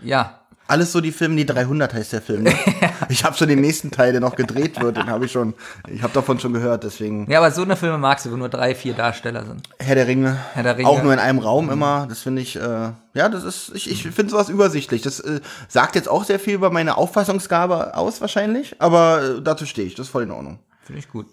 Ja, 0.03 0.42
alles 0.67 0.91
so 0.91 1.01
die 1.01 1.11
Filme, 1.11 1.35
die 1.35 1.45
300 1.45 1.93
heißt 1.93 2.13
der 2.13 2.21
Film. 2.21 2.43
Ne? 2.43 2.55
ich 3.09 3.23
habe 3.23 3.35
schon 3.35 3.47
den 3.47 3.61
nächsten 3.61 3.91
Teil, 3.91 4.11
der 4.11 4.21
noch 4.21 4.35
gedreht 4.35 4.81
wird, 4.81 4.97
den 4.97 5.07
habe 5.07 5.25
ich 5.25 5.31
schon, 5.31 5.53
ich 5.87 6.01
habe 6.01 6.13
davon 6.13 6.39
schon 6.39 6.53
gehört, 6.53 6.83
deswegen 6.83 7.29
ja, 7.29 7.39
aber 7.39 7.51
so 7.51 7.63
eine 7.63 7.75
Filme 7.75 7.97
magst 7.97 8.25
du, 8.25 8.31
wo 8.31 8.37
nur 8.37 8.49
drei, 8.49 8.73
vier 8.75 8.93
Darsteller 8.93 9.45
sind. 9.45 9.67
Herr 9.79 9.95
der 9.95 10.07
Ringe, 10.07 10.37
Herr 10.53 10.63
der 10.63 10.77
Ringe. 10.77 10.87
auch 10.87 11.03
nur 11.03 11.13
in 11.13 11.19
einem 11.19 11.39
Raum 11.39 11.69
immer, 11.69 12.07
das 12.07 12.21
finde 12.21 12.41
ich, 12.41 12.55
äh, 12.55 12.91
ja, 13.13 13.29
das 13.29 13.43
ist, 13.43 13.71
ich, 13.75 13.91
ich 13.91 14.03
finde 14.03 14.31
sowas 14.31 14.49
übersichtlich. 14.49 15.01
Das 15.01 15.19
äh, 15.19 15.41
sagt 15.67 15.95
jetzt 15.95 16.09
auch 16.09 16.23
sehr 16.23 16.39
viel 16.39 16.55
über 16.55 16.69
meine 16.69 16.97
Auffassungsgabe 16.97 17.95
aus 17.95 18.21
wahrscheinlich, 18.21 18.75
aber 18.79 19.37
äh, 19.37 19.41
dazu 19.41 19.65
stehe 19.65 19.87
ich, 19.87 19.95
das 19.95 20.07
ist 20.07 20.11
voll 20.11 20.23
in 20.23 20.31
Ordnung. 20.31 20.59
Finde 20.83 20.99
ich 20.99 21.09
gut. 21.09 21.27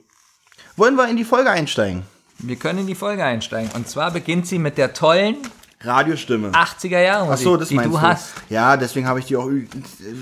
Wollen 0.77 0.97
wir 0.97 1.09
in 1.09 1.16
die 1.16 1.25
Folge 1.25 1.51
einsteigen? 1.51 2.03
Wir 2.38 2.57
können 2.57 2.81
in 2.81 2.87
die 2.87 2.95
Folge 2.95 3.25
einsteigen. 3.25 3.71
Und 3.75 3.88
zwar 3.88 4.11
beginnt 4.11 4.47
sie 4.47 4.59
mit 4.59 4.79
der 4.79 4.95
tollen 4.95 5.37
Radiostimme. 5.83 6.51
80er 6.53 7.01
Jahre 7.01 7.33
Ach 7.33 7.38
so, 7.38 7.57
das 7.57 7.69
die 7.69 7.75
meinst 7.75 7.95
du 7.95 7.99
du. 7.99 8.03
hast. 8.03 8.33
Ja, 8.51 8.77
deswegen 8.77 9.07
habe 9.07 9.19
ich 9.19 9.25
die 9.27 9.37
auch. 9.37 9.49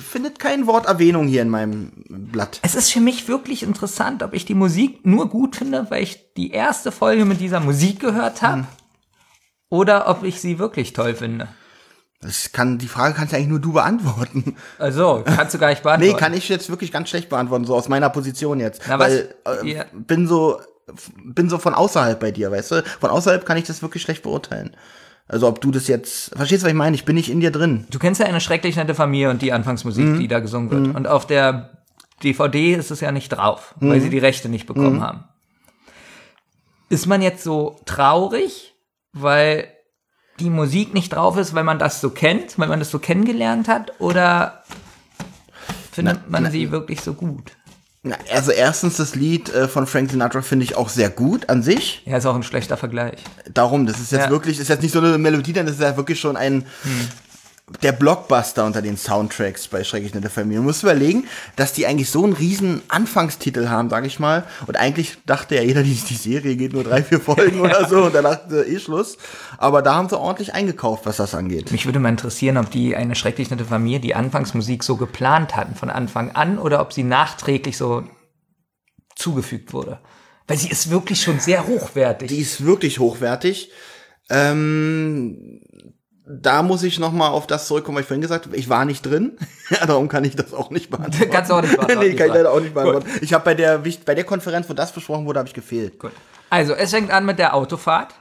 Findet 0.08 0.38
kein 0.38 0.66
Wort 0.68 0.86
Erwähnung 0.86 1.26
hier 1.26 1.42
in 1.42 1.48
meinem 1.48 1.90
Blatt. 2.08 2.60
Es 2.62 2.74
ist 2.76 2.92
für 2.92 3.00
mich 3.00 3.26
wirklich 3.28 3.62
interessant, 3.64 4.22
ob 4.22 4.34
ich 4.34 4.44
die 4.44 4.54
Musik 4.54 5.04
nur 5.04 5.28
gut 5.28 5.56
finde, 5.56 5.86
weil 5.90 6.02
ich 6.04 6.32
die 6.36 6.52
erste 6.52 6.92
Folge 6.92 7.24
mit 7.24 7.40
dieser 7.40 7.58
Musik 7.60 7.98
gehört 8.00 8.40
habe, 8.42 8.58
Mhm. 8.58 8.66
oder 9.70 10.08
ob 10.08 10.22
ich 10.22 10.40
sie 10.40 10.58
wirklich 10.58 10.92
toll 10.92 11.14
finde. 11.14 11.48
Das 12.20 12.50
kann, 12.52 12.78
die 12.78 12.88
Frage 12.88 13.14
kannst 13.14 13.32
ja 13.32 13.38
eigentlich 13.38 13.48
nur 13.50 13.60
du 13.60 13.72
beantworten. 13.72 14.56
Also, 14.78 15.22
kannst 15.24 15.54
du 15.54 15.58
gar 15.58 15.68
nicht 15.70 15.82
beantworten. 15.84 16.12
Nee, 16.14 16.18
kann 16.18 16.34
ich 16.34 16.48
jetzt 16.48 16.68
wirklich 16.68 16.90
ganz 16.90 17.08
schlecht 17.08 17.28
beantworten, 17.28 17.64
so 17.64 17.74
aus 17.76 17.88
meiner 17.88 18.10
Position 18.10 18.58
jetzt. 18.60 18.82
Na, 18.88 18.98
was- 18.98 19.10
Weil 19.10 19.34
äh, 19.64 19.66
ja. 19.72 19.84
bin 19.92 20.26
so 20.26 20.60
bin 21.22 21.50
so 21.50 21.58
von 21.58 21.74
außerhalb 21.74 22.18
bei 22.18 22.30
dir, 22.30 22.50
weißt 22.50 22.70
du? 22.70 22.82
Von 23.00 23.10
außerhalb 23.10 23.44
kann 23.44 23.58
ich 23.58 23.64
das 23.64 23.82
wirklich 23.82 24.02
schlecht 24.02 24.22
beurteilen. 24.22 24.74
Also 25.28 25.46
ob 25.46 25.60
du 25.60 25.70
das 25.70 25.88
jetzt, 25.88 26.34
verstehst 26.34 26.62
du, 26.62 26.64
was 26.66 26.70
ich 26.72 26.76
meine? 26.78 26.96
Ich 26.96 27.04
bin 27.04 27.14
nicht 27.14 27.30
in 27.30 27.40
dir 27.40 27.50
drin. 27.50 27.86
Du 27.90 27.98
kennst 27.98 28.18
ja 28.20 28.26
eine 28.26 28.40
schrecklich 28.40 28.76
nette 28.76 28.94
Familie 28.94 29.28
und 29.30 29.42
die 29.42 29.52
Anfangsmusik, 29.52 30.04
Mhm. 30.04 30.18
die 30.20 30.28
da 30.28 30.40
gesungen 30.40 30.70
wird. 30.70 30.96
Und 30.96 31.06
auf 31.06 31.26
der 31.26 31.78
DVD 32.24 32.74
ist 32.74 32.90
es 32.90 33.00
ja 33.00 33.12
nicht 33.12 33.28
drauf, 33.28 33.74
weil 33.78 33.98
Mhm. 33.98 34.02
sie 34.02 34.10
die 34.10 34.18
Rechte 34.18 34.48
nicht 34.48 34.66
bekommen 34.66 35.02
haben. 35.02 35.24
Ist 36.88 37.06
man 37.06 37.20
jetzt 37.20 37.44
so 37.44 37.78
traurig, 37.84 38.74
weil 39.12 39.68
die 40.40 40.48
Musik 40.50 40.94
nicht 40.94 41.10
drauf 41.10 41.36
ist, 41.36 41.54
weil 41.54 41.64
man 41.64 41.78
das 41.78 42.00
so 42.00 42.08
kennt, 42.10 42.58
weil 42.58 42.68
man 42.68 42.78
das 42.78 42.90
so 42.90 42.98
kennengelernt 42.98 43.68
hat? 43.68 43.92
Oder 44.00 44.62
findet 45.92 46.30
man 46.30 46.50
sie 46.50 46.70
wirklich 46.70 47.02
so 47.02 47.12
gut? 47.12 47.52
Na, 48.08 48.16
Also 48.34 48.50
erstens 48.52 48.96
das 48.96 49.14
Lied 49.14 49.48
äh, 49.50 49.68
von 49.68 49.86
Frank 49.86 50.10
Sinatra 50.10 50.40
finde 50.42 50.64
ich 50.64 50.76
auch 50.76 50.88
sehr 50.88 51.10
gut 51.10 51.48
an 51.48 51.62
sich. 51.62 52.02
Ja, 52.06 52.16
ist 52.16 52.26
auch 52.26 52.34
ein 52.34 52.42
schlechter 52.42 52.76
Vergleich. 52.76 53.18
Darum, 53.52 53.86
das 53.86 53.98
ist 54.00 54.12
jetzt 54.12 54.24
Ja. 54.24 54.30
wirklich, 54.30 54.58
ist 54.58 54.68
jetzt 54.68 54.82
nicht 54.82 54.92
so 54.92 54.98
eine 55.00 55.18
Melodie, 55.18 55.52
denn 55.52 55.66
das 55.66 55.76
ist 55.76 55.82
ja 55.82 55.96
wirklich 55.96 56.18
schon 56.20 56.36
ein 56.36 56.64
Hm. 56.82 57.08
Der 57.82 57.92
Blockbuster 57.92 58.64
unter 58.64 58.82
den 58.82 58.96
Soundtracks 58.96 59.68
bei 59.68 59.84
Schrecklich 59.84 60.14
Nette 60.14 60.30
Familie. 60.30 60.58
Du 60.58 60.64
musst 60.64 60.82
überlegen, 60.82 61.26
dass 61.56 61.72
die 61.72 61.86
eigentlich 61.86 62.10
so 62.10 62.24
einen 62.24 62.32
riesen 62.32 62.82
Anfangstitel 62.88 63.68
haben, 63.68 63.90
sag 63.90 64.06
ich 64.06 64.18
mal. 64.18 64.44
Und 64.66 64.76
eigentlich 64.76 65.18
dachte 65.26 65.56
ja 65.56 65.62
jeder, 65.62 65.82
die, 65.82 65.94
die 65.94 66.14
Serie 66.14 66.56
geht 66.56 66.72
nur 66.72 66.84
drei, 66.84 67.02
vier 67.02 67.20
Folgen 67.20 67.60
oder 67.62 67.88
so 67.88 68.04
und 68.04 68.14
danach 68.14 68.50
äh, 68.50 68.62
eh 68.62 68.78
Schluss. 68.78 69.18
Aber 69.58 69.82
da 69.82 69.94
haben 69.94 70.08
sie 70.08 70.18
ordentlich 70.18 70.54
eingekauft, 70.54 71.06
was 71.06 71.18
das 71.18 71.34
angeht. 71.34 71.70
Mich 71.72 71.86
würde 71.86 71.98
mal 71.98 72.08
interessieren, 72.08 72.56
ob 72.56 72.70
die 72.70 72.96
eine 72.96 73.14
schrecklich 73.14 73.50
nette 73.50 73.64
Familie 73.64 74.00
die 74.00 74.14
Anfangsmusik 74.14 74.82
so 74.82 74.96
geplant 74.96 75.56
hatten 75.56 75.74
von 75.74 75.90
Anfang 75.90 76.32
an 76.32 76.58
oder 76.58 76.80
ob 76.80 76.92
sie 76.92 77.04
nachträglich 77.04 77.76
so 77.76 78.04
zugefügt 79.14 79.72
wurde. 79.72 80.00
Weil 80.46 80.56
sie 80.56 80.70
ist 80.70 80.90
wirklich 80.90 81.22
schon 81.22 81.40
sehr 81.40 81.66
hochwertig. 81.66 82.28
Die 82.28 82.38
ist 82.38 82.64
wirklich 82.64 82.98
hochwertig. 82.98 83.70
Ähm, 84.30 85.60
da 86.28 86.62
muss 86.62 86.82
ich 86.82 86.98
noch 86.98 87.12
mal 87.12 87.28
auf 87.28 87.46
das 87.46 87.66
zurückkommen, 87.66 87.96
was 87.96 88.02
ich 88.02 88.08
vorhin 88.08 88.20
gesagt 88.20 88.46
habe. 88.46 88.56
Ich 88.56 88.68
war 88.68 88.84
nicht 88.84 89.02
drin. 89.02 89.38
Ja, 89.70 89.86
darum 89.86 90.08
kann 90.08 90.24
ich 90.24 90.36
das 90.36 90.52
auch 90.52 90.70
nicht 90.70 90.90
beantworten. 90.90 91.30
Kannst 91.32 91.50
du 91.50 91.54
auch 91.54 91.62
nicht 91.62 91.74
beantworten, 91.74 92.08
nee, 92.08 92.14
kann 92.14 92.28
ich 92.28 92.34
leider 92.34 92.52
auch 92.52 92.60
nicht 92.60 92.74
beantworten. 92.74 93.08
Ich 93.22 93.32
habe 93.32 93.44
bei 93.44 93.54
der, 93.54 93.78
bei 93.78 94.14
der 94.14 94.24
Konferenz, 94.24 94.68
wo 94.68 94.74
das 94.74 94.92
besprochen 94.92 95.26
wurde, 95.26 95.38
habe 95.38 95.48
ich 95.48 95.54
gefehlt. 95.54 95.98
Gut. 95.98 96.12
Also, 96.50 96.74
es 96.74 96.90
fängt 96.90 97.10
an 97.10 97.24
mit 97.24 97.38
der 97.38 97.54
Autofahrt. 97.54 98.14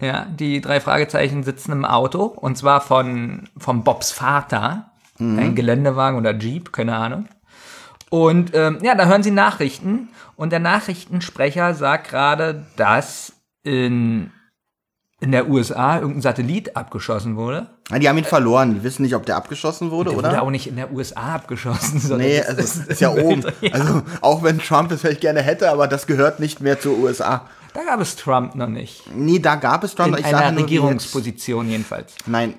Ja, 0.00 0.26
die 0.26 0.60
drei 0.60 0.80
Fragezeichen 0.80 1.44
sitzen 1.44 1.70
im 1.70 1.84
Auto 1.84 2.24
und 2.24 2.58
zwar 2.58 2.80
von, 2.80 3.48
von 3.56 3.84
Bobs 3.84 4.10
Vater. 4.10 4.90
Ein 5.20 5.54
Geländewagen 5.54 6.18
oder 6.18 6.36
Jeep, 6.36 6.72
keine 6.72 6.96
Ahnung. 6.96 7.28
Und 8.10 8.54
ähm, 8.54 8.78
ja, 8.82 8.96
da 8.96 9.06
hören 9.06 9.22
sie 9.22 9.30
Nachrichten 9.30 10.08
und 10.34 10.50
der 10.50 10.58
Nachrichtensprecher 10.58 11.74
sagt 11.74 12.08
gerade, 12.08 12.66
dass 12.76 13.32
in, 13.62 14.32
in 15.22 15.32
der 15.32 15.48
USA 15.48 15.96
irgendein 15.98 16.20
Satellit 16.22 16.76
abgeschossen 16.76 17.36
wurde. 17.36 17.68
Ja, 17.90 17.98
die 17.98 18.08
haben 18.08 18.18
ihn 18.18 18.24
verloren. 18.24 18.74
Die 18.74 18.82
wissen 18.82 19.02
nicht, 19.02 19.14
ob 19.14 19.24
der 19.24 19.36
abgeschossen 19.36 19.90
wurde, 19.90 20.10
Der 20.10 20.18
oder? 20.18 20.28
wurde 20.30 20.42
auch 20.42 20.50
nicht 20.50 20.66
in 20.66 20.76
der 20.76 20.92
USA 20.92 21.34
abgeschossen, 21.36 22.00
sondern 22.00 22.28
Nee, 22.28 22.38
das 22.38 22.48
also 22.48 22.60
ist- 22.62 22.86
ist, 22.88 23.00
ja 23.00 23.10
oben. 23.14 23.44
Ja. 23.60 23.72
Also 23.72 24.02
auch 24.20 24.42
wenn 24.42 24.58
Trump 24.58 24.90
es 24.92 25.00
vielleicht 25.00 25.20
gerne 25.20 25.40
hätte, 25.42 25.70
aber 25.70 25.86
das 25.88 26.06
gehört 26.06 26.40
nicht 26.40 26.60
mehr 26.60 26.78
zur 26.80 26.98
USA. 26.98 27.48
da 27.72 27.84
gab 27.84 28.00
es 28.00 28.16
Trump 28.16 28.54
noch 28.54 28.66
nicht. 28.68 29.04
Nee, 29.14 29.38
da 29.38 29.54
gab 29.54 29.84
es 29.84 29.94
Trump. 29.94 30.08
In 30.14 30.18
ich 30.18 30.26
einer 30.26 30.38
sage 30.38 30.52
nur, 30.54 30.64
Regierungsposition 30.64 31.68
jedenfalls. 31.70 32.14
Nein. 32.26 32.54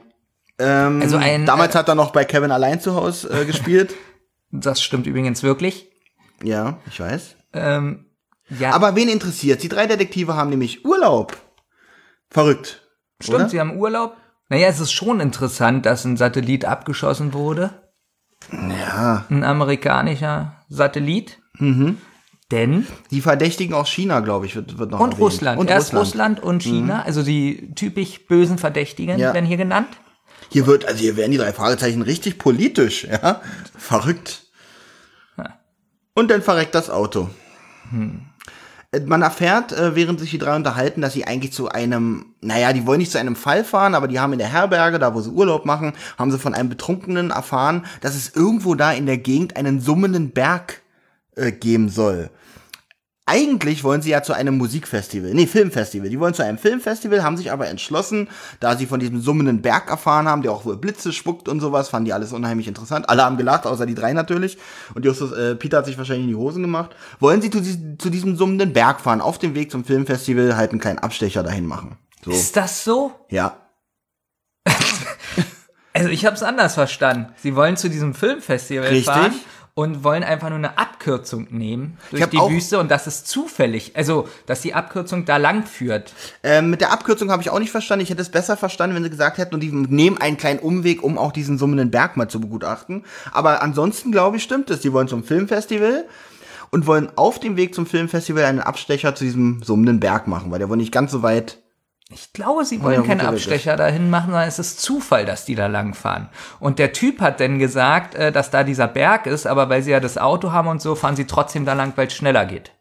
Ähm, 0.60 1.02
Also 1.02 1.18
ein- 1.18 1.46
damals 1.46 1.76
hat 1.76 1.88
er 1.90 1.96
noch 1.96 2.12
bei 2.12 2.26
Kevin 2.26 2.52
allein 2.52 2.80
zu 2.80 2.96
Hause 2.96 3.30
äh, 3.30 3.46
gespielt. 3.46 3.94
Das 4.52 4.82
stimmt 4.82 5.06
übrigens 5.08 5.44
wirklich. 5.44 5.88
ja, 6.44 6.78
ich 6.90 7.00
weiß. 7.00 7.36
Ähm, 7.54 8.06
ja, 8.60 8.72
Aber 8.72 8.96
wen 8.96 9.10
interessiert? 9.10 9.64
Die 9.64 9.70
drei 9.70 9.88
Detektive 9.88 10.36
haben 10.36 10.50
nämlich 10.50 10.86
Urlaub. 10.86 11.36
Verrückt. 12.34 12.82
stimmt, 13.22 13.36
oder? 13.40 13.50
sie 13.50 13.60
haben 13.60 13.78
Urlaub. 13.78 14.18
Naja, 14.50 14.68
es 14.68 14.80
ist 14.80 14.92
schon 14.92 15.20
interessant, 15.22 15.86
dass 15.86 16.04
ein 16.04 16.18
Satellit 16.18 16.66
abgeschossen 16.66 17.34
wurde. 17.34 17.70
Ja. 18.52 19.26
Ein 19.30 19.44
amerikanischer 19.44 20.58
Satellit. 20.68 21.40
Denn, 22.52 22.86
Die 23.10 23.22
Verdächtigen 23.22 23.74
aus 23.74 23.90
China, 23.90 24.20
glaube 24.20 24.46
ich, 24.46 24.56
wird, 24.56 24.78
wird 24.78 24.92
noch 24.92 25.00
und 25.00 25.12
erwähnt. 25.14 25.22
Russland. 25.22 25.60
Und 25.60 25.70
Erst 25.70 25.94
Russland. 25.94 26.40
Russland, 26.40 26.44
und 26.44 26.64
China, 26.64 27.04
also 27.04 27.24
die 27.24 27.74
typisch 27.74 28.28
bösen 28.28 28.58
Verdächtigen 28.58 29.18
Ja. 29.18 29.34
werden 29.34 29.46
hier 29.46 29.58
genannt. 29.58 29.88
Hier 30.50 30.68
wird, 30.68 30.86
also 30.86 31.00
hier 31.00 31.16
werden 31.16 31.32
die 31.32 31.38
drei 31.38 31.54
Fragezeichen 31.54 32.02
richtig 32.02 32.38
politisch, 32.38 33.06
ja. 33.06 33.42
Verrückt. 33.78 34.42
Und 36.16 36.30
dann 36.30 36.42
verreckt 36.44 36.76
das 36.76 36.90
Auto. 36.92 37.30
Äh, 37.92 38.10
Man 39.06 39.22
erfährt, 39.22 39.72
äh, 39.72 39.96
während 39.96 40.20
sich 40.20 40.32
die 40.32 40.38
drei 40.38 40.56
unterhalten, 40.56 41.02
dass 41.02 41.14
sie 41.14 41.26
eigentlich 41.26 41.54
zu 41.54 41.70
einem, 41.70 42.28
naja, 42.42 42.74
die 42.74 42.86
wollen 42.86 43.00
nicht 43.00 43.12
zu 43.12 43.20
einem 43.20 43.36
Fall 43.36 43.64
fahren, 43.64 43.96
aber 43.96 44.08
die 44.08 44.20
haben 44.20 44.34
in 44.34 44.40
der 44.40 44.52
Herberge, 44.52 45.00
da 45.00 45.16
wo 45.16 45.22
sie 45.22 45.32
Urlaub 45.32 45.66
machen, 45.66 45.94
haben 46.18 46.32
sie 46.32 46.38
von 46.38 46.54
einem 46.54 46.70
Betrunkenen 46.70 47.32
erfahren, 47.32 47.86
dass 48.02 48.16
es 48.16 48.36
irgendwo 48.36 48.76
da 48.76 48.92
in 48.92 49.06
der 49.06 49.18
Gegend 49.18 49.56
einen 49.56 49.80
summenden 49.80 50.32
Berg 50.32 50.82
äh, 51.36 51.52
geben 51.52 51.90
soll. 51.90 52.30
Eigentlich 53.26 53.86
wollen 53.86 54.02
sie 54.02 54.10
ja 54.10 54.22
zu 54.22 54.34
einem 54.34 54.58
Musikfestival, 54.58 55.34
nee, 55.34 55.48
Filmfestival. 55.48 56.10
Die 56.10 56.20
wollen 56.20 56.34
zu 56.34 56.44
einem 56.44 56.58
Filmfestival, 56.58 57.24
haben 57.24 57.38
sich 57.38 57.54
aber 57.54 57.68
entschlossen, 57.70 58.28
da 58.60 58.76
sie 58.76 58.86
von 58.86 59.00
diesem 59.00 59.22
summenden 59.22 59.62
Berg 59.62 59.90
erfahren 59.90 60.28
haben, 60.28 60.42
der 60.42 60.52
auch 60.52 60.66
wohl 60.66 60.76
Blitze 60.76 61.14
spuckt 61.14 61.48
und 61.48 61.62
sowas, 61.62 61.88
fanden 61.88 62.06
die 62.06 62.14
alles 62.14 62.34
unheimlich 62.34 62.68
interessant. 62.68 63.08
Alle 63.08 63.24
haben 63.24 63.38
gelacht, 63.38 63.66
außer 63.66 63.86
die 63.86 63.96
drei 63.96 64.12
natürlich. 64.12 64.58
Und 64.94 65.06
Justus, 65.06 65.32
äh, 65.32 65.56
Peter 65.56 65.78
hat 65.78 65.86
sich 65.86 65.98
wahrscheinlich 65.98 66.26
in 66.26 66.32
die 66.32 66.36
Hosen 66.36 66.62
gemacht. 66.64 66.98
Wollen 67.22 67.42
sie 67.42 67.50
zu, 67.50 67.62
zu 67.98 68.10
diesem 68.10 68.36
summenden 68.36 68.74
Berg 68.74 69.00
fahren, 69.00 69.22
auf 69.22 69.40
dem 69.40 69.56
Weg 69.56 69.72
zum 69.72 69.86
Filmfestival 69.86 70.58
halt 70.58 70.72
einen 70.72 70.82
kleinen 70.82 71.00
Abstecher 71.00 71.44
dahin 71.44 71.66
machen. 71.66 71.98
So, 72.26 72.32
Ist 72.32 72.58
das 72.58 72.84
so? 72.84 73.14
ja. 73.30 73.58
Also 75.96 76.10
ich 76.10 76.26
habe 76.26 76.36
es 76.36 76.42
anders 76.42 76.74
verstanden. 76.74 77.32
Sie 77.38 77.56
wollen 77.56 77.78
zu 77.78 77.88
diesem 77.88 78.16
Filmfestival 78.16 78.88
Richtig. 78.88 79.06
fahren 79.06 79.34
und 79.76 80.04
wollen 80.04 80.24
einfach 80.24 80.50
nur 80.50 80.60
eine 80.60 80.78
Abkürzung 80.78 81.48
nehmen 81.50 81.98
durch 82.12 82.28
die 82.28 82.38
Wüste 82.38 82.80
und 82.80 82.92
das 82.92 83.08
ist 83.08 83.28
zufällig. 83.28 83.96
Also, 83.96 84.28
dass 84.46 84.62
die 84.62 84.76
Abkürzung 84.76 85.26
da 85.26 85.38
lang 85.38 85.66
führt. 85.66 86.14
Ähm, 86.44 86.70
mit 86.70 86.82
der 86.82 86.92
Abkürzung 86.92 87.32
habe 87.32 87.42
ich 87.42 87.50
auch 87.50 87.58
nicht 87.58 87.72
verstanden. 87.72 88.04
Ich 88.04 88.12
hätte 88.12 88.22
es 88.22 88.30
besser 88.30 88.56
verstanden, 88.56 88.96
wenn 88.96 89.04
sie 89.04 89.10
gesagt 89.10 89.40
hätten, 89.40 89.56
und 89.56 89.62
die 89.62 89.72
nehmen 89.72 90.20
einen 90.20 90.38
kleinen 90.38 90.60
Umweg, 90.60 91.02
um 91.02 91.18
auch 91.18 91.32
diesen 91.32 91.58
summenden 91.58 91.90
Berg 91.90 92.18
mal 92.18 92.28
zu 92.28 92.40
begutachten. 92.40 93.04
Aber 93.32 93.64
ansonsten, 93.64 94.12
glaube 94.12 94.38
ich, 94.38 94.44
stimmt 94.44 94.70
es. 94.70 94.82
Die 94.82 94.94
wollen 94.94 95.08
zum 95.08 95.24
Filmfestival 95.24 96.06
und 96.70 96.86
wollen 96.86 97.10
auf 97.16 97.40
dem 97.40 97.58
Weg 97.58 97.74
zum 97.74 97.88
Filmfestival 97.88 98.46
einen 98.46 98.60
Abstecher 98.60 99.16
zu 99.16 99.24
diesem 99.24 99.64
summenden 99.64 100.00
Berg 100.00 100.28
machen, 100.28 100.52
weil 100.52 100.60
der 100.60 100.70
wohl 100.70 100.78
nicht 100.78 100.92
ganz 100.92 101.12
so 101.12 101.24
weit. 101.24 101.63
Ich 102.14 102.34
glaube, 102.34 102.66
sie 102.66 102.78
ja, 102.78 102.84
wollen 102.84 103.04
wo 103.04 103.08
keinen 103.08 103.22
Abstecher 103.22 103.76
dahin 103.76 104.10
machen, 104.10 104.32
sondern 104.32 104.48
es 104.48 104.60
ist 104.60 104.80
Zufall, 104.82 105.26
dass 105.26 105.46
die 105.46 105.56
da 105.56 105.68
lang 105.68 105.94
fahren. 105.94 106.30
Und 106.60 106.80
der 106.80 106.94
Typ 106.94 107.22
hat 107.22 107.40
dann 107.40 107.60
gesagt, 107.60 108.16
äh, 108.16 108.32
dass 108.32 108.52
da 108.52 108.64
dieser 108.64 108.88
Berg 108.88 109.26
ist, 109.26 109.48
aber 109.48 109.70
weil 109.70 109.82
sie 109.82 109.92
ja 109.92 110.00
das 110.00 110.18
Auto 110.18 110.52
haben 110.52 110.68
und 110.68 110.82
so, 110.82 110.96
fahren 110.96 111.16
sie 111.16 111.26
trotzdem 111.26 111.66
da 111.66 111.74
lang, 111.74 111.94
weil 111.96 112.08
es 112.08 112.14
schneller 112.14 112.46
geht. 112.46 112.72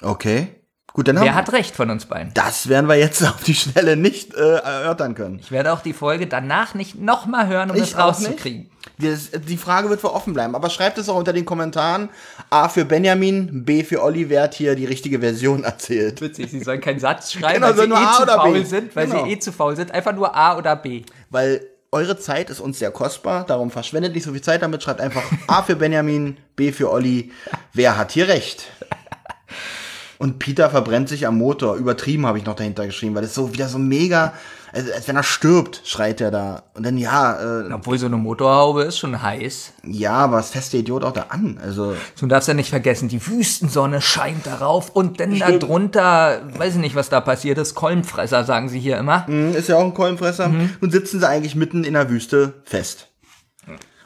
Okay. 0.00 0.48
Gut, 0.92 1.08
dann 1.08 1.16
Wer 1.16 1.30
haben 1.30 1.36
hat 1.36 1.52
recht 1.52 1.74
von 1.74 1.88
uns 1.88 2.04
beiden? 2.04 2.34
Das 2.34 2.68
werden 2.68 2.86
wir 2.86 2.96
jetzt 2.96 3.22
auf 3.26 3.42
die 3.44 3.54
Schnelle 3.54 3.96
nicht 3.96 4.34
äh, 4.34 4.56
erörtern 4.56 5.14
können. 5.14 5.38
Ich 5.38 5.50
werde 5.50 5.72
auch 5.72 5.80
die 5.80 5.94
Folge 5.94 6.26
danach 6.26 6.74
nicht 6.74 7.00
nochmal 7.00 7.46
hören, 7.48 7.70
um 7.70 7.76
Ich 7.76 7.92
das 7.92 7.98
rauszukriegen. 7.98 8.70
Das, 9.02 9.30
die 9.46 9.56
Frage 9.56 9.90
wird 9.90 10.00
für 10.00 10.12
offen 10.14 10.32
bleiben, 10.32 10.54
aber 10.54 10.70
schreibt 10.70 10.96
es 10.98 11.08
auch 11.08 11.16
unter 11.16 11.32
den 11.32 11.44
Kommentaren. 11.44 12.08
A 12.50 12.68
für 12.68 12.84
Benjamin, 12.84 13.64
B 13.64 13.84
für 13.84 14.02
Olli, 14.02 14.28
wer 14.30 14.44
hat 14.44 14.54
hier 14.54 14.74
die 14.74 14.84
richtige 14.86 15.18
Version 15.20 15.64
erzählt. 15.64 16.20
Witzig, 16.20 16.50
sie 16.50 16.60
sollen 16.60 16.80
keinen 16.80 17.00
Satz 17.00 17.32
schreiben, 17.32 17.54
Genau, 17.62 17.66
weil 17.68 17.76
sie 17.76 17.88
nur 17.88 17.98
eh 17.98 18.04
A 18.04 18.12
zu 18.16 18.22
oder 18.22 18.36
B. 18.36 18.50
faul 18.52 18.64
sind, 18.66 18.96
weil 18.96 19.06
Genau. 19.06 19.24
sie 19.24 19.30
eh 19.32 19.38
zu 19.38 19.52
faul 19.52 19.76
sind. 19.76 19.90
Einfach 19.90 20.14
nur 20.14 20.34
A 20.34 20.56
oder 20.56 20.76
B. 20.76 21.02
Weil 21.30 21.66
eure 21.90 22.18
Zeit 22.18 22.48
ist 22.48 22.60
uns 22.60 22.78
sehr 22.78 22.90
kostbar, 22.90 23.44
darum 23.44 23.70
verschwendet 23.70 24.14
nicht 24.14 24.24
so 24.24 24.32
viel 24.32 24.40
Zeit 24.40 24.62
damit, 24.62 24.82
schreibt 24.82 25.00
einfach 25.02 25.22
A 25.46 25.62
für 25.62 25.76
Benjamin, 25.76 26.38
B 26.56 26.72
für 26.72 26.90
Olli, 26.90 27.30
wer 27.74 27.98
hat 27.98 28.12
hier 28.12 28.28
recht? 28.28 28.64
Und 30.18 30.38
Peter 30.38 30.70
verbrennt 30.70 31.08
sich 31.08 31.26
am 31.26 31.36
Motor. 31.36 31.74
Übertrieben 31.76 32.26
habe 32.26 32.38
ich 32.38 32.44
noch 32.44 32.54
dahinter 32.54 32.86
geschrieben, 32.86 33.14
weil 33.16 33.24
es 33.24 33.34
so 33.34 33.52
wieder 33.52 33.68
so 33.68 33.78
mega, 33.78 34.32
also 34.72 34.92
als 34.92 35.06
wenn 35.08 35.16
er 35.16 35.22
stirbt, 35.22 35.82
schreit 35.84 36.20
er 36.20 36.30
da. 36.30 36.62
Und 36.74 36.84
dann 36.86 36.96
ja, 36.98 37.60
äh, 37.60 37.72
Obwohl 37.72 37.98
so 37.98 38.06
eine 38.06 38.16
Motorhaube 38.16 38.82
ist 38.82 38.98
schon 38.98 39.20
heiß. 39.22 39.72
ja, 39.84 40.12
aber 40.12 40.38
es 40.38 40.50
fässt 40.50 40.72
der 40.72 40.80
Idiot 40.80 41.04
auch 41.04 41.12
da 41.12 41.26
an. 41.28 41.58
Also 41.62 41.94
Du 42.18 42.26
darfst 42.26 42.48
ja 42.48 42.54
nicht 42.54 42.70
vergessen, 42.70 43.08
die 43.08 43.24
Wüstensonne 43.26 44.00
scheint 44.00 44.46
darauf 44.46 44.90
und 44.90 45.20
dann 45.20 45.38
da 45.38 45.50
drunter, 45.52 46.42
weiß 46.56 46.74
ich 46.74 46.80
nicht, 46.80 46.94
was 46.94 47.08
da 47.10 47.20
passiert 47.20 47.58
ist, 47.58 47.74
Kolbenfresser, 47.74 48.44
sagen 48.44 48.68
sie 48.68 48.80
hier 48.80 48.96
immer. 48.98 49.26
Hm, 49.26 49.54
ist 49.54 49.68
ja 49.68 49.76
auch 49.76 49.84
ein 49.84 49.94
Kolbenfresser. 49.94 50.48
Nun 50.48 50.90
sitzen 50.90 51.20
sie 51.20 51.28
eigentlich 51.28 51.54
mitten 51.54 51.84
in 51.84 51.94
der 51.94 52.08
Wüste 52.10 52.54
fest. 52.64 53.08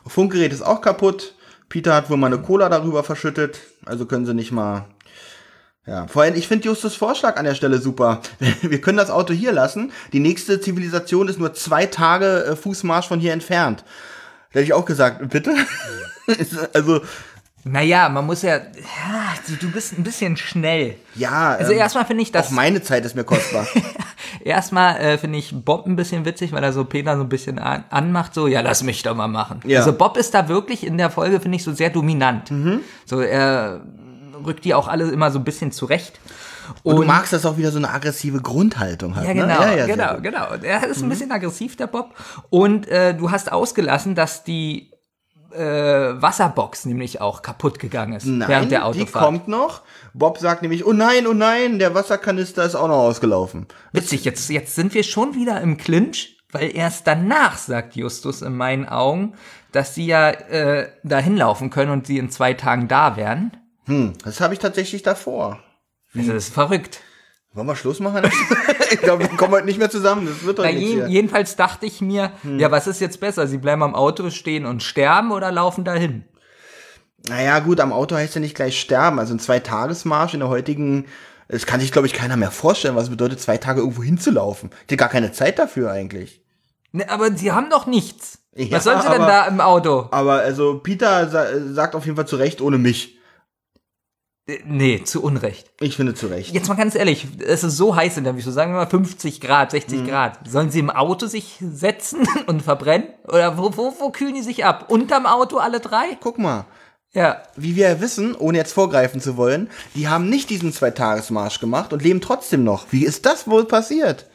Funkgerät 0.07 0.53
ist 0.53 0.63
auch 0.63 0.81
kaputt. 0.81 1.35
Peter 1.69 1.95
hat 1.95 2.11
wohl 2.11 2.17
mal 2.17 2.29
eine 2.29 2.39
Cola 2.39 2.69
darüber 2.69 3.03
verschüttet. 3.03 3.59
Also 3.85 4.07
können 4.07 4.25
sie 4.27 4.35
nicht 4.35 4.53
mal 4.53 4.85
Ja, 5.87 6.07
vor 6.09 6.23
allem, 6.23 6.35
ich 6.35 6.49
finde 6.49 6.67
Justus 6.67 6.97
Vorschlag 6.97 7.37
an 7.37 7.45
der 7.45 7.55
Stelle 7.55 7.79
super. 7.79 8.21
Wir 8.61 8.81
können 8.81 8.99
das 8.99 9.11
Auto 9.11 9.33
hier 9.33 9.53
lassen. 9.53 9.93
Die 10.13 10.19
nächste 10.21 10.61
Zivilisation 10.61 11.29
ist 11.29 11.39
nur 11.39 11.55
zwei 11.55 11.87
Tage 11.87 12.45
äh, 12.45 12.57
Fußmarsch 12.57 13.07
von 13.07 13.21
hier 13.21 13.33
entfernt. 13.33 13.85
Da 14.53 14.59
hätte 14.61 14.65
ich 14.67 14.73
auch 14.73 14.85
gesagt, 14.85 15.29
bitte? 15.31 15.55
also, 16.73 17.01
Naja, 17.65 18.09
man 18.09 18.27
muss 18.27 18.43
ja, 18.43 18.57
ja, 18.57 19.35
du- 19.61 19.71
bist 19.71 19.97
ein 19.97 20.03
bisschen 20.03 20.37
schnell. 20.37 20.97
ja. 21.15 21.51
Also 21.55 21.73
ähm, 21.73 21.79
erstmal 21.79 22.05
finde 22.05 22.23
ich 22.23 22.33
das, 22.33 22.47
auch 22.49 22.51
meine 22.51 22.83
Zeit 22.83 23.05
ist 23.05 23.15
mir 23.15 23.25
kostbar. 23.25 23.67
erstmal 24.45 24.97
äh, 24.99 25.19
finde 25.19 25.39
ich 25.39 25.53
Bob 25.55 25.87
ein 25.87 25.95
bisschen 25.97 26.25
witzig, 26.25 26.53
weil 26.53 26.65
er 26.65 26.73
so 26.73 26.85
Peter 26.85 27.17
so 27.17 27.23
ein 27.23 27.29
bisschen 27.29 27.59
an, 27.59 27.85
anmacht, 27.91 28.35
so, 28.35 28.47
ja, 28.47 28.61
lass 28.61 28.83
mich 28.83 29.03
doch 29.03 29.15
mal 29.15 29.29
machen. 29.29 29.61
Ja. 29.65 29.81
Also 29.81 29.93
Bob 29.93 30.17
ist 30.17 30.35
da 30.35 30.49
wirklich 30.49 30.85
in 30.87 30.99
der 30.99 31.11
Folge, 31.11 31.41
finde 31.41 31.57
ich, 31.57 31.65
so 31.65 31.73
sehr 31.73 31.91
dominant. 31.91 32.51
Mhm. 32.51 32.81
So, 33.05 33.21
er 33.21 33.83
rückt 34.45 34.65
die 34.65 34.75
auch 34.75 34.89
alle 34.89 35.09
immer 35.11 35.31
so 35.31 35.39
ein 35.39 35.45
bisschen 35.45 35.73
zurecht. 35.73 36.19
Und, 36.83 36.97
du 36.97 37.03
magst 37.05 37.33
das 37.33 37.47
auch 37.47 37.57
wieder 37.57 37.71
so 37.71 37.79
eine 37.79 37.91
aggressive 37.91 38.41
Grundhaltung 38.43 39.15
hat. 39.15 39.25
Ja, 39.25 39.35
ne? 39.35 39.43
genau, 39.43 39.63
ja, 39.63 39.87
sehr 39.87 39.87
genau, 39.87 40.21
genau. 40.21 40.47
Er 40.63 40.85
ist 40.87 40.99
Mhm. 40.99 41.07
ein 41.07 41.09
bisschen 41.11 41.31
aggressiv, 41.33 41.77
der 41.77 41.87
Bob. 41.87 42.15
Und 42.51 42.89
äh, 42.89 43.15
du 43.15 43.31
hast 43.31 43.53
ausgelassen, 43.53 44.15
dass 44.17 44.43
die 44.43 44.91
äh, 45.53 45.61
Wasserbox 46.21 46.85
nämlich 46.87 47.21
auch 47.21 47.41
kaputt 47.41 47.79
gegangen 47.79 48.15
ist 48.15 48.27
Nein, 48.27 48.49
während 48.49 48.73
der 48.73 48.81
die 48.81 48.85
Autofahrt. 48.85 49.25
kommt 49.25 49.49
noch. 49.49 49.83
Bob 50.13 50.39
sagt 50.39 50.63
nämlich, 50.63 50.85
oh 50.85 50.93
nein, 50.93 51.27
oh 51.27 51.33
nein, 51.33 51.79
der 51.79 51.95
Wasserkanister 51.95 52.65
ist 52.65 52.75
auch 52.75 52.89
noch 52.89 52.97
ausgelaufen. 52.99 53.67
Witzig, 53.93 54.25
jetzt, 54.25 54.51
jetzt 54.51 54.75
sind 54.75 54.93
wir 54.93 55.03
schon 55.05 55.35
wieder 55.35 55.61
im 55.61 55.77
Clinch, 55.79 56.37
weil 56.51 56.75
erst 56.77 57.07
danach 57.07 57.57
sagt 57.59 57.95
Justus 57.97 58.43
in 58.43 58.57
meinen 58.57 58.87
Augen, 58.89 59.35
dass 59.73 59.95
sie 59.95 60.07
ja 60.07 60.31
äh, 60.31 60.89
da 61.05 61.19
hinlaufen 61.19 61.71
können 61.71 61.93
und 61.93 62.07
sie 62.07 62.19
in 62.19 62.29
zwei 62.31 62.53
Tagen 62.55 62.89
da 62.89 63.17
wären. 63.17 63.57
Hm, 63.87 64.13
das 64.25 64.41
habe 64.41 64.55
ich 64.55 64.61
tatsächlich 64.61 65.03
davor. 65.03 65.61
Also 66.15 66.33
das 66.33 66.47
ist 66.49 66.55
verrückt. 66.55 67.01
Wollen 67.53 67.67
wir 67.69 67.77
Schluss 67.77 68.01
machen? 68.01 68.25
ich 68.91 69.01
glaube, 69.01 69.23
wir 69.31 69.37
kommen 69.37 69.53
heute 69.55 69.65
nicht 69.67 69.79
mehr 69.79 69.91
zusammen. 69.91 70.27
Das 70.27 70.45
wird 70.45 70.59
doch 70.59 70.65
Na, 70.65 70.73
nichts 70.73 70.91
hier. 70.91 71.07
jedenfalls 71.09 71.57
dachte 71.57 71.87
ich 71.87 72.01
mir, 72.01 72.33
Hm. 72.43 72.59
ja, 72.59 72.71
was 72.71 72.87
ist 72.87 73.01
jetzt 73.01 73.21
besser? 73.21 73.47
Sie 73.47 73.59
bleiben 73.59 73.83
am 73.83 73.95
Auto 73.95 74.29
stehen 74.31 74.67
und 74.67 74.83
sterben 74.83 75.33
oder 75.33 75.51
laufen 75.53 75.85
dahin? 75.85 76.25
Naja, 77.29 77.59
gut, 77.61 77.81
am 77.81 77.93
Auto 77.93 78.15
heißt 78.15 78.35
ja 78.35 78.41
nicht 78.41 78.55
gleich 78.55 78.79
sterben. 78.81 79.19
Also 79.19 79.35
ein 79.35 79.39
Zwei-Tages-Marsch 79.41 80.35
in 80.35 80.41
der 80.41 80.49
heutigen, 80.49 81.07
das 81.49 81.67
kann 81.67 81.81
sich, 81.81 81.93
glaube 81.93 82.07
ich, 82.07 82.13
keiner 82.13 82.37
mehr 82.37 82.51
vorstellen, 82.51 82.95
was 82.97 83.09
bedeutet, 83.11 83.41
zwei 83.41 83.57
Tage 83.57 83.81
irgendwo 83.81 84.03
hinzulaufen. 84.03 84.71
Ich 84.73 84.81
hätte 84.83 84.97
gar 84.97 85.09
keine 85.09 85.33
Zeit 85.33 85.59
dafür 85.59 85.91
eigentlich. 85.91 86.43
Ne, 86.93 87.09
aber 87.09 87.33
sie 87.37 87.53
haben 87.53 87.71
doch 87.71 87.87
nichts. 87.87 88.39
Ja, 88.55 88.71
was 88.77 88.85
sollen 88.85 89.01
sie 89.03 89.09
denn 89.09 89.23
aber- 89.23 89.27
da 89.33 89.47
im 89.47 89.61
Auto? 89.61 90.09
Aber 90.13 90.35
also 90.41 90.79
Peter 90.79 91.29
sa 91.29 91.47
sagt 91.73 91.95
auf 91.95 92.05
jeden 92.05 92.17
Fall 92.17 92.27
zu 92.29 92.37
Recht 92.37 92.61
ohne 92.61 92.79
mich. 92.79 93.16
Äh, 94.47 94.59
Nee, 94.67 95.03
zu 95.05 95.23
Unrecht. 95.23 95.71
Ich 95.81 95.97
finde 95.97 96.15
zu 96.15 96.27
Recht. 96.29 96.55
Jetzt 96.55 96.69
mal 96.69 96.75
ganz 96.77 96.95
ehrlich, 96.95 97.27
es 97.45 97.65
ist 97.65 97.77
so 97.77 97.97
heiß 97.97 98.17
in 98.17 98.25
der 98.25 98.37
Wüste, 98.37 98.53
sagen 98.53 98.73
wir 98.73 98.79
mal 98.81 98.87
50 98.87 99.41
Grad, 99.41 99.71
60 99.73 100.01
Mhm. 100.01 100.07
Grad. 100.09 100.39
Sollen 100.49 100.71
sie 100.71 100.79
im 100.81 100.91
Auto 100.91 101.27
sich 101.27 101.57
setzen 101.61 102.27
und 102.47 102.63
verbrennen? 102.63 103.09
Oder 103.29 103.59
wo, 103.59 103.77
wo, 103.77 103.95
wo 103.99 104.11
kühlen 104.11 104.35
die 104.35 104.43
sich 104.43 104.65
ab? 104.65 104.87
Unterm 104.89 105.27
Auto 105.27 105.59
alle 105.59 105.81
drei? 105.81 106.17
Guck 106.21 106.39
mal, 106.39 106.65
Ja. 107.13 107.43
wie 107.57 107.75
wir 107.77 107.89
ja 107.91 108.01
wissen, 108.01 108.35
ohne 108.37 108.59
jetzt 108.59 108.73
vorgreifen 108.73 109.21
zu 109.21 109.37
wollen, 109.37 109.69
die 109.95 110.09
haben 110.09 110.29
nicht 110.29 110.49
diesen 110.51 110.73
Zwei-Tages-Marsch 110.73 111.59
gemacht 111.61 111.93
und 111.93 112.03
leben 112.03 112.21
trotzdem 112.21 112.63
noch. 112.65 112.87
Wie 112.91 113.05
ist 113.05 113.27
das 113.27 113.49
wohl 113.49 113.65
passiert? 113.65 114.27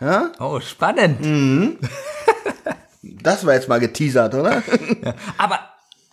Ja? 0.00 0.30
Oh, 0.38 0.60
spannend. 0.60 1.20
Mhm. 1.24 1.78
Das 3.02 3.46
war 3.46 3.54
jetzt 3.54 3.68
mal 3.68 3.80
geteasert, 3.80 4.34
oder? 4.34 4.62
Aber, 5.38 5.58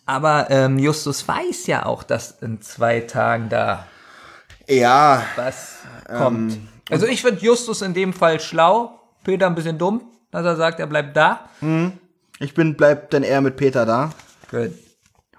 aber 0.07 0.49
ähm, 0.49 0.79
Justus 0.79 1.27
weiß 1.27 1.67
ja 1.67 1.85
auch, 1.85 2.03
dass 2.03 2.41
in 2.41 2.61
zwei 2.61 3.01
Tagen 3.01 3.49
da 3.49 3.85
ja, 4.67 5.23
was 5.35 5.77
kommt. 6.05 6.57
Also 6.89 7.05
ich 7.05 7.21
finde 7.21 7.43
Justus 7.43 7.81
in 7.81 7.93
dem 7.93 8.13
Fall 8.13 8.39
schlau, 8.39 8.99
Peter 9.23 9.47
ein 9.47 9.55
bisschen 9.55 9.77
dumm, 9.77 10.01
dass 10.31 10.45
er 10.45 10.55
sagt, 10.55 10.79
er 10.79 10.87
bleibt 10.87 11.15
da. 11.15 11.49
ich 12.39 12.53
bin, 12.53 12.75
bleib 12.75 13.09
dann 13.11 13.23
eher 13.23 13.41
mit 13.41 13.55
Peter 13.55 13.85
da. 13.85 14.11
Gut. 14.51 14.71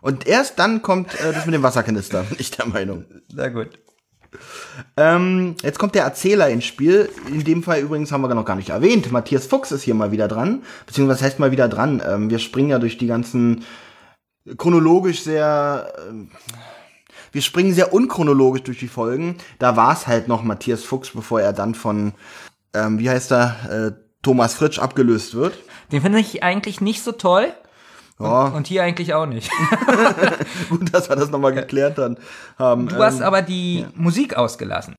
Und 0.01 0.27
erst 0.27 0.59
dann 0.59 0.83
kommt 0.83 1.15
äh, 1.21 1.33
das 1.33 1.47
mit 1.47 1.55
dem 1.55 1.63
Wasserkanister, 1.63 2.23
bin 2.29 2.37
ich 2.39 2.51
der 2.51 2.67
Meinung. 2.67 3.05
Sehr 3.29 3.51
gut. 3.51 3.79
Ähm, 4.97 5.57
jetzt 5.63 5.79
kommt 5.79 5.95
der 5.95 6.05
Erzähler 6.05 6.49
ins 6.51 6.65
Spiel. 6.65 7.09
In 7.27 7.45
dem 7.45 7.63
Fall 7.63 7.81
übrigens 7.81 8.13
haben 8.13 8.21
wir 8.21 8.35
noch 8.35 8.45
gar 8.45 8.57
nicht 8.57 8.69
erwähnt. 8.69 9.11
Matthias 9.11 9.47
Fuchs 9.47 9.73
ist 9.73 9.83
hier 9.83 9.95
mal 9.95 10.13
wieder 10.13 10.29
dran. 10.29 10.63
Beziehungsweise 10.87 11.25
heißt 11.25 11.39
mal 11.39 11.51
wieder 11.51 11.69
dran? 11.69 12.03
Ähm, 12.07 12.31
wir 12.31 12.39
springen 12.39 12.71
ja 12.71 12.79
durch 12.79 12.99
die 12.99 13.07
ganzen 13.07 13.65
chronologisch 14.57 15.23
sehr. 15.23 15.93
Ähm, 16.09 16.31
wir 17.33 17.43
springen 17.43 17.75
sehr 17.75 17.93
unchronologisch 17.93 18.63
durch 18.63 18.79
die 18.79 18.89
Folgen. 18.89 19.37
Da 19.59 19.77
war 19.77 19.93
es 19.93 20.07
halt 20.07 20.29
noch 20.29 20.43
Matthias 20.43 20.85
Fuchs, 20.85 21.11
bevor 21.11 21.41
er 21.41 21.53
dann 21.53 21.75
von, 21.75 22.13
ähm, 22.73 22.99
wie 22.99 23.11
heißt 23.11 23.33
er, 23.33 23.57
äh, 23.71 23.93
Thomas 24.23 24.55
Fritsch 24.55 24.79
abgelöst 24.79 25.35
wird. 25.35 25.59
Den 25.93 26.03
finde 26.03 26.21
ich 26.21 26.43
eigentlich 26.43 26.81
nicht 26.81 27.03
so 27.03 27.13
toll. 27.13 27.53
Ja, 28.19 28.47
Und 28.47 28.67
hier 28.67 28.83
eigentlich 28.83 29.15
auch 29.15 29.27
nicht. 29.27 29.51
gut, 30.71 30.93
dass 30.93 31.09
wir 31.09 31.17
das 31.17 31.31
nochmal 31.31 31.53
geklärt 31.53 31.99
dann 31.99 32.19
haben. 32.59 32.89
Du 32.89 32.97
hast 32.97 33.23
aber 33.23 33.43
die 33.43 33.87
Musik 33.95 34.37
ausgelassen. 34.37 34.97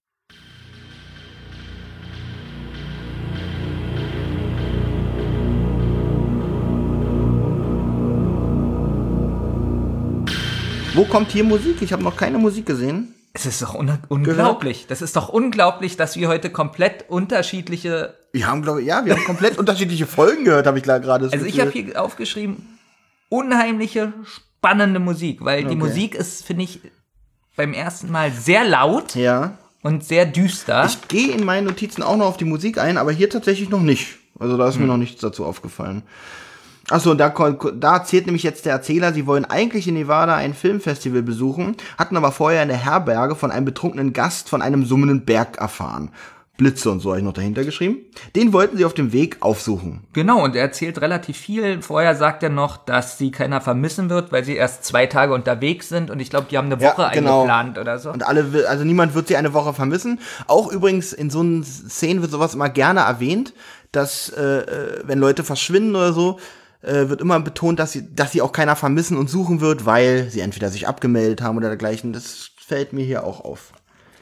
Wo 10.94 11.06
kommt 11.06 11.32
hier 11.32 11.44
Musik? 11.44 11.82
Ich 11.82 11.94
habe 11.94 12.04
noch 12.04 12.16
keine 12.18 12.38
Musik 12.38 12.66
gesehen. 12.66 13.14
Es 13.34 13.46
ist 13.46 13.62
doch 13.62 13.76
un 13.76 13.98
unglaublich. 14.08 14.86
Das 14.88 15.02
ist 15.02 15.16
doch 15.16 15.30
unglaublich, 15.30 15.98
dass 15.98 16.16
wir 16.18 16.28
heute 16.28 16.50
komplett 16.50 17.06
unterschiedliche. 17.10 18.16
Wir 18.34 18.48
haben, 18.48 18.62
glaube 18.64 18.82
ich, 18.82 18.88
ja, 18.88 19.06
wir 19.06 19.14
haben 19.16 19.24
komplett 19.24 19.58
unterschiedliche 19.58 20.08
Folgen 20.08 20.46
gehört, 20.46 20.66
habe 20.68 20.78
ich 20.78 20.84
gerade. 20.84 21.30
Also 21.32 21.46
ich 21.46 21.60
habe 21.60 21.72
hier 21.72 22.02
aufgeschrieben, 22.02 22.80
unheimliche, 23.30 24.14
spannende 24.24 25.00
Musik, 25.00 25.44
weil 25.46 25.62
die 25.62 25.68
Okay. 25.68 25.76
Musik 25.76 26.16
ist, 26.16 26.44
finde 26.44 26.64
ich, 26.64 26.82
beim 27.56 27.74
ersten 27.74 28.12
Mal 28.12 28.32
sehr 28.32 28.64
laut 28.66 29.16
Ja. 29.16 29.58
und 29.84 30.04
sehr 30.04 30.26
düster. 30.26 30.86
Ich 30.86 31.08
gehe 31.08 31.32
in 31.32 31.46
meinen 31.46 31.66
Notizen 31.66 32.02
auch 32.02 32.18
noch 32.18 32.26
auf 32.26 32.38
die 32.38 32.46
Musik 32.46 32.78
ein, 32.80 32.98
aber 32.98 33.12
hier 33.12 33.30
tatsächlich 33.30 33.70
noch 33.70 33.82
nicht. 33.82 34.18
Also 34.40 34.58
da 34.58 34.68
ist 34.68 34.76
Hm. 34.76 34.82
mir 34.84 34.88
noch 34.88 34.98
nichts 34.98 35.22
dazu 35.22 35.46
aufgefallen. 35.46 36.02
Achso, 36.90 37.14
da, 37.14 37.30
da 37.30 37.94
erzählt 37.98 38.26
nämlich 38.26 38.44
jetzt 38.44 38.66
der 38.66 38.74
Erzähler, 38.74 39.14
sie 39.14 39.28
wollen 39.28 39.46
eigentlich 39.46 39.88
in 39.88 39.94
Nevada 39.94 40.36
ein 40.36 40.54
Filmfestival 40.54 41.22
besuchen, 41.22 41.76
hatten 41.98 42.18
aber 42.18 42.32
vorher 42.32 42.64
in 42.64 42.70
der 42.70 42.84
Herberge 42.84 43.36
von 43.36 43.52
einem 43.52 43.66
betrunkenen 43.66 44.14
Gast 44.14 44.50
von 44.50 44.62
einem 44.62 44.86
summenden 44.86 45.26
Berg 45.26 45.58
erfahren. 45.58 46.12
Blitze 46.58 46.92
und 46.92 47.00
so 47.00 47.12
habe 47.12 47.20
ich 47.20 47.24
noch 47.24 47.34
dahinter 47.34 47.64
geschrieben. 47.64 48.00
Den 48.36 48.52
wollten 48.52 48.76
sie 48.76 48.84
auf 48.84 48.94
dem 48.94 49.14
Weg 49.14 49.38
aufsuchen. 49.40 50.02
Genau, 50.12 50.44
und 50.44 50.58
er 50.58 50.64
erzählt 50.64 51.00
relativ 51.00 51.38
viel. 51.38 51.82
Vorher 51.82 52.16
sagt 52.16 52.44
er 52.44 52.50
noch, 52.50 52.76
dass 52.76 53.18
sie 53.18 53.32
keiner 53.32 53.62
vermissen 53.62 54.10
wird, 54.10 54.34
weil 54.34 54.44
sie 54.44 54.56
erst 54.58 54.84
zwei 54.84 55.06
Tage 55.06 55.34
unterwegs 55.34 55.88
sind 55.88 56.12
und 56.12 56.20
ich 56.20 56.30
glaube, 56.30 56.48
die 56.52 56.58
haben 56.58 56.70
eine 56.70 56.82
Ja, 56.82 56.92
Woche 56.92 57.10
genau. 57.14 57.44
eingeplant 57.44 57.78
oder 57.78 57.98
so. 57.98 58.12
Und 58.12 58.28
alle, 58.28 58.66
also 58.68 58.84
niemand 58.84 59.16
wird 59.16 59.30
sie 59.30 59.38
eine 59.38 59.54
Woche 59.54 59.74
vermissen. 59.74 60.20
Auch 60.48 60.70
übrigens 60.70 61.14
in 61.14 61.30
so 61.30 61.40
einen 61.40 61.64
Szenen 61.64 62.22
wird 62.22 62.32
sowas 62.32 62.56
immer 62.56 62.68
gerne 62.70 63.02
erwähnt, 63.02 63.54
dass 63.94 64.28
äh, 64.30 64.42
äh, 64.60 65.02
wenn 65.06 65.18
Leute 65.20 65.46
verschwinden 65.46 65.96
oder 65.96 66.12
so, 66.12 66.40
äh, 66.82 67.10
wird 67.10 67.22
immer 67.22 67.40
betont, 67.40 67.80
dass 67.80 67.92
sie, 67.92 68.14
dass 68.14 68.32
sie 68.32 68.42
auch 68.42 68.52
keiner 68.52 68.76
vermissen 68.76 69.18
und 69.18 69.30
suchen 69.30 69.62
wird, 69.62 69.86
weil 69.86 70.30
sie 70.30 70.40
entweder 70.40 70.70
sich 70.70 70.88
abgemeldet 70.88 71.42
haben 71.42 71.58
oder 71.58 71.68
dergleichen. 71.68 72.14
Das 72.14 72.52
fällt 72.58 72.94
mir 72.94 73.06
hier 73.06 73.24
auch 73.24 73.42
auf. 73.42 73.74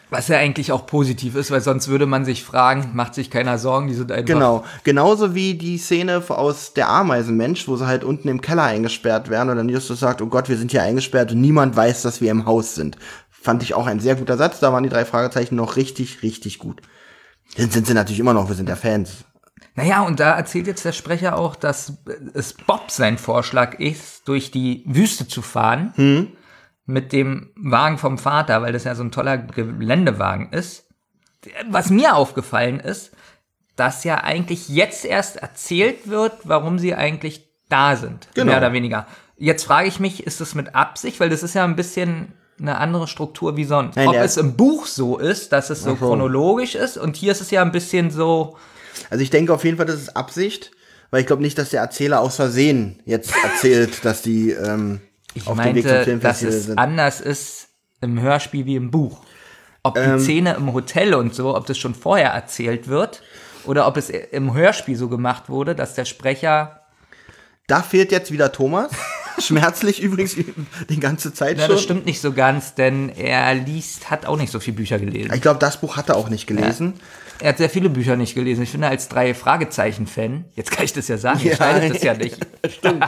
Was 0.10 0.30
ja 0.30 0.38
eigentlich 0.38 0.72
auch 0.72 0.86
positiv 0.86 1.36
ist, 1.36 1.52
weil 1.52 1.60
sonst 1.60 1.90
würde 1.90 2.06
man 2.06 2.24
sich 2.24 2.42
fragen, 2.42 2.92
macht 2.94 3.14
sich 3.14 3.30
keiner 3.30 3.58
Sorgen, 3.58 3.90
die 3.90 3.94
sind 3.94 4.10
einfach. 4.10 4.26
Genau. 4.26 4.64
Genauso 4.86 5.36
wie 5.36 5.56
die 5.56 5.78
Szene 5.78 6.24
aus 6.30 6.74
der 6.74 6.88
Ameisenmensch, 6.90 7.68
wo 7.68 7.76
sie 7.76 7.88
halt 7.88 8.06
unten 8.06 8.30
im 8.30 8.40
Keller 8.40 8.64
eingesperrt 8.64 9.30
werden 9.30 9.50
und 9.50 9.58
dann 9.58 9.68
Justus 9.68 10.00
sagt, 10.00 10.22
oh 10.22 10.28
Gott, 10.28 10.48
wir 10.48 10.58
sind 10.58 10.72
hier 10.72 10.82
eingesperrt 10.82 11.34
und 11.34 11.42
niemand 11.42 11.76
weiß, 11.76 12.04
dass 12.04 12.22
wir 12.22 12.32
im 12.32 12.46
Haus 12.46 12.74
sind. 12.74 12.98
Fand 13.30 13.64
ich 13.64 13.74
auch 13.74 13.86
ein 13.86 14.00
sehr 14.00 14.16
guter 14.16 14.38
Satz. 14.38 14.62
Da 14.62 14.72
waren 14.72 14.84
die 14.84 14.90
drei 14.90 15.04
Fragezeichen 15.04 15.56
noch 15.56 15.76
richtig, 15.76 16.24
richtig 16.24 16.58
gut. 16.58 16.82
Sind, 17.58 17.74
sind 17.74 17.86
sie 17.86 17.94
natürlich 17.94 18.20
immer 18.20 18.34
noch, 18.34 18.48
wir 18.48 18.56
sind 18.56 18.70
ja 18.70 18.78
Fans. 18.78 19.26
Naja, 19.78 20.02
und 20.02 20.20
da 20.20 20.32
erzählt 20.36 20.66
jetzt 20.66 20.84
der 20.86 20.92
Sprecher 20.92 21.38
auch, 21.38 21.56
dass 21.56 21.94
es 22.34 22.54
Bob 22.54 22.90
sein 22.90 23.18
Vorschlag 23.20 23.76
ist, 23.80 24.28
durch 24.28 24.50
die 24.52 24.84
Wüste 24.88 25.28
zu 25.28 25.42
fahren 25.44 25.94
Hm. 25.96 26.28
mit 26.88 27.14
dem 27.14 27.52
Wagen 27.56 28.00
vom 28.00 28.18
Vater, 28.18 28.64
weil 28.64 28.74
das 28.74 28.86
ja 28.86 28.96
so 28.96 29.04
ein 29.04 29.12
toller 29.12 29.38
Geländewagen 29.38 30.52
ist. 30.52 30.88
Was 31.70 31.92
mir 31.92 32.16
aufgefallen 32.16 32.80
ist, 32.80 33.12
dass 33.76 34.04
ja 34.04 34.16
eigentlich 34.24 34.68
jetzt 34.68 35.06
erst 35.06 35.38
erzählt 35.38 36.10
wird, 36.10 36.34
warum 36.44 36.80
sie 36.80 36.96
eigentlich 36.96 37.48
da 37.70 37.96
sind. 37.96 38.28
Genau. 38.34 38.48
Mehr 38.48 38.58
oder 38.58 38.74
weniger. 38.74 39.06
Jetzt 39.38 39.66
frage 39.66 39.88
ich 39.88 40.00
mich, 40.00 40.26
ist 40.26 40.42
das 40.42 40.56
mit 40.56 40.74
Absicht? 40.74 41.20
Weil 41.20 41.30
das 41.30 41.44
ist 41.44 41.54
ja 41.54 41.64
ein 41.64 41.76
bisschen 41.76 42.34
eine 42.60 42.80
andere 42.80 43.08
Struktur 43.08 43.56
wie 43.56 43.66
sonst. 43.66 43.96
Nein, 43.96 44.08
Ob 44.08 44.16
es 44.16 44.38
im 44.38 44.56
Buch 44.58 44.88
so 44.88 45.20
ist, 45.20 45.52
dass 45.52 45.70
es 45.70 45.84
so. 45.84 45.96
chronologisch 45.96 46.74
ist 46.74 46.98
und 46.98 47.16
hier 47.16 47.32
ist 47.32 47.42
es 47.42 47.52
ja 47.52 47.62
ein 47.62 47.72
bisschen 47.72 48.10
so, 48.10 48.58
Also 49.10 49.22
ich 49.24 49.30
denke 49.30 49.54
auf 49.54 49.64
jeden 49.64 49.78
Fall, 49.78 49.86
das 49.86 50.00
ist 50.02 50.16
Absicht, 50.16 50.72
weil 51.12 51.22
ich 51.22 51.28
glaube 51.28 51.42
nicht, 51.42 51.58
dass 51.58 51.70
der 51.70 51.82
Erzähler 51.82 52.20
aus 52.22 52.36
Versehen 52.36 53.02
jetzt 53.06 53.34
erzählt, 53.44 54.00
dass 54.04 54.22
die 54.22 54.52
ähm, 54.52 55.02
Ich 55.34 55.48
auf 55.48 55.58
dem 55.60 55.76
Weg 55.76 55.84
zum 55.84 55.92
meinte, 55.92 55.94
dass 55.94 56.04
Filmfestival 56.06 56.54
es 56.54 56.66
sind. 56.66 56.78
anders 56.78 57.22
ist 57.22 57.68
im 58.02 58.20
Hörspiel 58.22 58.66
wie 58.66 58.76
im 58.76 58.92
Buch. 58.92 59.22
Ob 59.84 59.96
die 59.96 60.02
Ähm. 60.02 60.20
Szene 60.20 60.56
im 60.56 60.74
Hotel 60.74 61.14
und 61.14 61.34
so, 61.34 61.56
ob 61.56 61.66
das 61.66 61.78
schon 61.78 61.96
vorher 61.96 62.32
erzählt 62.32 62.88
wird 62.88 63.24
oder 63.66 63.88
ob 63.88 63.98
es 63.98 64.10
im 64.10 64.54
Hörspiel 64.54 64.96
so 64.98 65.08
gemacht 65.10 65.50
wurde, 65.50 65.76
dass 65.76 65.94
der 65.96 66.06
Sprecher. 66.06 66.82
Da 67.68 67.82
fehlt 67.82 68.12
jetzt 68.12 68.32
wieder 68.32 68.52
Thomas. 68.52 68.92
Schmerzlich 69.40 70.02
übrigens 70.02 70.36
die 70.90 71.00
ganze 71.00 71.34
Zeit 71.34 71.58
Ja, 71.58 71.66
schon. 71.66 71.76
das 71.76 71.84
stimmt 71.84 72.06
nicht 72.06 72.22
so 72.22 72.34
ganz, 72.34 72.74
denn 72.76 73.10
er 73.10 73.54
liest, 73.56 74.10
hat 74.10 74.26
auch 74.26 74.38
nicht 74.38 74.52
so 74.52 74.60
viele 74.60 74.78
Bücher 74.78 75.00
gelesen. 75.00 75.32
Ich 75.34 75.42
glaube, 75.42 75.60
das 75.60 75.80
Buch 75.82 75.96
hat 75.98 76.10
er 76.10 76.16
auch 76.16 76.30
nicht 76.30 76.48
gelesen. 76.48 76.94
Er 77.40 77.50
hat 77.50 77.60
sehr 77.60 77.70
viele 77.70 77.90
Bücher 77.90 78.16
nicht 78.16 78.34
gelesen. 78.34 78.64
Ich 78.64 78.72
finde, 78.72 78.88
als 78.88 79.10
drei 79.10 79.36
Fragezeichen-Fan, 79.36 80.46
jetzt 80.56 80.72
kann 80.72 80.86
ich 80.86 80.94
das 80.94 81.08
ja 81.08 81.18
sagen, 81.18 81.40
Ja. 81.44 81.56
schneidet 81.56 81.94
das 81.96 82.02
ja 82.04 82.16
nicht. 82.16 82.38
Stimmt. 82.68 83.06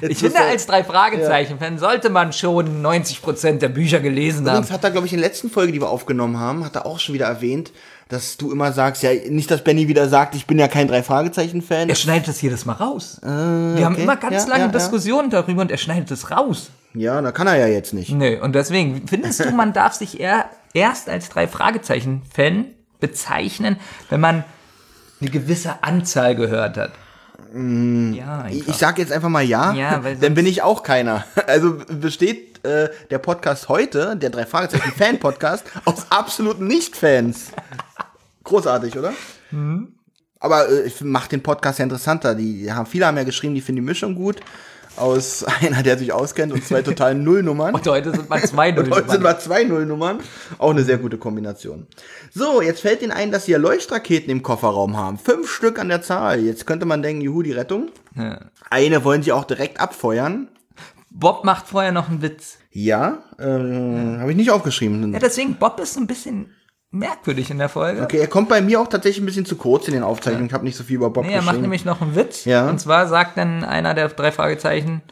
Ich 0.00 0.18
finde, 0.18 0.40
als 0.40 0.66
drei 0.66 0.82
Fragezeichen-Fan 0.82 1.78
sollte 1.78 2.10
man 2.10 2.32
schon 2.32 2.82
90 2.82 3.22
Prozent 3.22 3.62
der 3.62 3.68
Bücher 3.68 4.00
gelesen 4.00 4.40
haben. 4.48 4.56
Übrigens 4.56 4.72
hat 4.72 4.82
er, 4.82 4.90
glaube 4.90 5.06
ich, 5.06 5.12
in 5.12 5.20
der 5.20 5.28
letzten 5.28 5.50
Folge, 5.50 5.70
die 5.72 5.80
wir 5.80 5.88
aufgenommen 5.88 6.38
haben, 6.40 6.64
hat 6.64 6.74
er 6.74 6.84
auch 6.84 6.98
schon 6.98 7.14
wieder 7.14 7.26
erwähnt, 7.26 7.70
dass 8.08 8.36
du 8.36 8.52
immer 8.52 8.72
sagst, 8.72 9.02
ja, 9.02 9.10
nicht, 9.28 9.50
dass 9.50 9.64
Benny 9.64 9.88
wieder 9.88 10.08
sagt, 10.08 10.34
ich 10.34 10.46
bin 10.46 10.58
ja 10.58 10.68
kein 10.68 10.88
Drei-Fragezeichen-Fan. 10.88 11.88
Er 11.88 11.94
schneidet 11.94 12.28
das 12.28 12.42
jedes 12.42 12.64
Mal 12.66 12.74
raus. 12.74 13.18
Wir 13.22 13.30
haben 13.84 13.94
okay. 13.94 14.02
immer 14.02 14.16
ganz 14.16 14.44
Ja, 14.44 14.48
lange 14.50 14.64
ja, 14.64 14.66
ja. 14.66 14.72
Diskussionen 14.72 15.30
darüber 15.30 15.62
und 15.62 15.70
er 15.70 15.78
schneidet 15.78 16.10
es 16.10 16.30
raus. 16.30 16.70
Ja, 16.94 17.20
da 17.20 17.32
kann 17.32 17.46
er 17.46 17.56
ja 17.56 17.66
jetzt 17.66 17.92
nicht. 17.92 18.12
Nee, 18.12 18.38
und 18.38 18.54
deswegen, 18.54 19.08
findest 19.08 19.44
du, 19.44 19.50
man 19.50 19.72
darf 19.72 19.94
sich 19.94 20.20
eher 20.20 20.44
erst 20.74 21.08
als 21.08 21.28
drei 21.28 21.48
Fragezeichen-Fan 21.48 22.66
bezeichnen, 23.00 23.76
wenn 24.10 24.20
man 24.20 24.44
eine 25.20 25.30
gewisse 25.30 25.82
Anzahl 25.82 26.36
gehört 26.36 26.76
hat? 26.76 26.92
ja, 27.52 28.46
Ich, 28.48 28.60
einfach. 28.60 28.68
ich 28.68 28.76
sag 28.76 28.98
jetzt 28.98 29.12
einfach 29.12 29.28
mal 29.28 29.42
ja, 29.44 29.72
Ja, 29.74 30.02
weil 30.04 30.16
dann 30.20 30.34
bin 30.34 30.46
ich 30.46 30.62
auch 30.62 30.82
keiner. 30.82 31.24
Also 31.46 31.78
besteht 31.88 32.53
äh, 32.64 32.90
der 33.10 33.18
Podcast 33.18 33.68
heute, 33.68 34.16
der 34.16 34.30
drei 34.30 34.46
Fragezeichen 34.46 34.92
Fan 34.96 35.18
Podcast, 35.20 35.64
aus 35.84 36.06
absoluten 36.10 36.66
Nicht-Fans. 36.66 37.52
Großartig, 38.42 38.98
oder? 38.98 39.12
Mhm. 39.50 39.94
Aber 40.40 40.68
äh, 40.68 40.82
ich 40.82 41.00
macht 41.00 41.32
den 41.32 41.42
Podcast 41.42 41.78
ja 41.78 41.84
interessanter. 41.84 42.34
Die 42.34 42.72
haben 42.72 42.86
viele 42.86 43.06
haben 43.06 43.16
ja 43.16 43.24
geschrieben, 43.24 43.54
die 43.54 43.60
finden 43.60 43.82
die 43.82 43.86
Mischung 43.86 44.14
gut. 44.14 44.40
Aus 44.96 45.44
einer, 45.60 45.82
der 45.82 45.98
sich 45.98 46.12
auskennt 46.12 46.52
und 46.52 46.64
zwei 46.64 46.82
totalen 46.82 47.24
Nullnummern. 47.24 47.74
Und 47.74 47.86
heute 47.86 48.12
sind 48.12 48.28
mal 48.30 48.42
zwei 48.44 48.70
Und 48.78 48.90
heute 48.90 49.10
sind 49.10 49.24
wir 49.24 49.38
zwei 49.38 49.64
Nullnummern. 49.64 50.20
Auch 50.58 50.70
eine 50.70 50.84
sehr 50.84 50.98
gute 50.98 51.18
Kombination. 51.18 51.86
So, 52.32 52.62
jetzt 52.62 52.80
fällt 52.80 53.02
Ihnen 53.02 53.10
ein, 53.10 53.32
dass 53.32 53.46
Sie 53.46 53.52
ja 53.52 53.58
Leuchtraketen 53.58 54.30
im 54.30 54.42
Kofferraum 54.42 54.96
haben. 54.96 55.18
Fünf 55.18 55.50
Stück 55.50 55.78
an 55.78 55.88
der 55.88 56.02
Zahl. 56.02 56.40
Jetzt 56.40 56.66
könnte 56.66 56.86
man 56.86 57.02
denken, 57.02 57.22
juhu, 57.22 57.42
die 57.42 57.52
Rettung. 57.52 57.90
Eine 58.70 59.04
wollen 59.04 59.22
Sie 59.22 59.32
auch 59.32 59.44
direkt 59.44 59.80
abfeuern. 59.80 60.48
Bob 61.14 61.44
macht 61.44 61.68
vorher 61.68 61.92
noch 61.92 62.10
einen 62.10 62.22
Witz. 62.22 62.58
Ja, 62.70 63.18
äh, 63.38 63.44
habe 63.44 64.30
ich 64.30 64.36
nicht 64.36 64.50
aufgeschrieben. 64.50 65.12
Ja, 65.12 65.20
deswegen, 65.20 65.54
Bob 65.54 65.78
ist 65.78 65.96
ein 65.96 66.08
bisschen 66.08 66.50
merkwürdig 66.90 67.50
in 67.50 67.58
der 67.58 67.68
Folge. 67.68 68.02
Okay, 68.02 68.18
er 68.18 68.26
kommt 68.26 68.48
bei 68.48 68.60
mir 68.60 68.80
auch 68.80 68.88
tatsächlich 68.88 69.22
ein 69.22 69.26
bisschen 69.26 69.46
zu 69.46 69.56
kurz 69.56 69.86
in 69.86 69.94
den 69.94 70.02
Aufzeichnungen. 70.02 70.48
Ich 70.48 70.52
habe 70.52 70.64
nicht 70.64 70.76
so 70.76 70.82
viel 70.82 70.96
über 70.96 71.10
Bob 71.10 71.24
Nee, 71.24 71.32
er 71.32 71.42
macht 71.42 71.60
nämlich 71.60 71.84
noch 71.84 72.02
einen 72.02 72.16
Witz. 72.16 72.44
Ja. 72.44 72.68
Und 72.68 72.80
zwar 72.80 73.06
sagt 73.06 73.38
dann 73.38 73.64
einer 73.64 73.94
der 73.94 74.08
drei 74.08 74.32
Fragezeichen, 74.32 75.02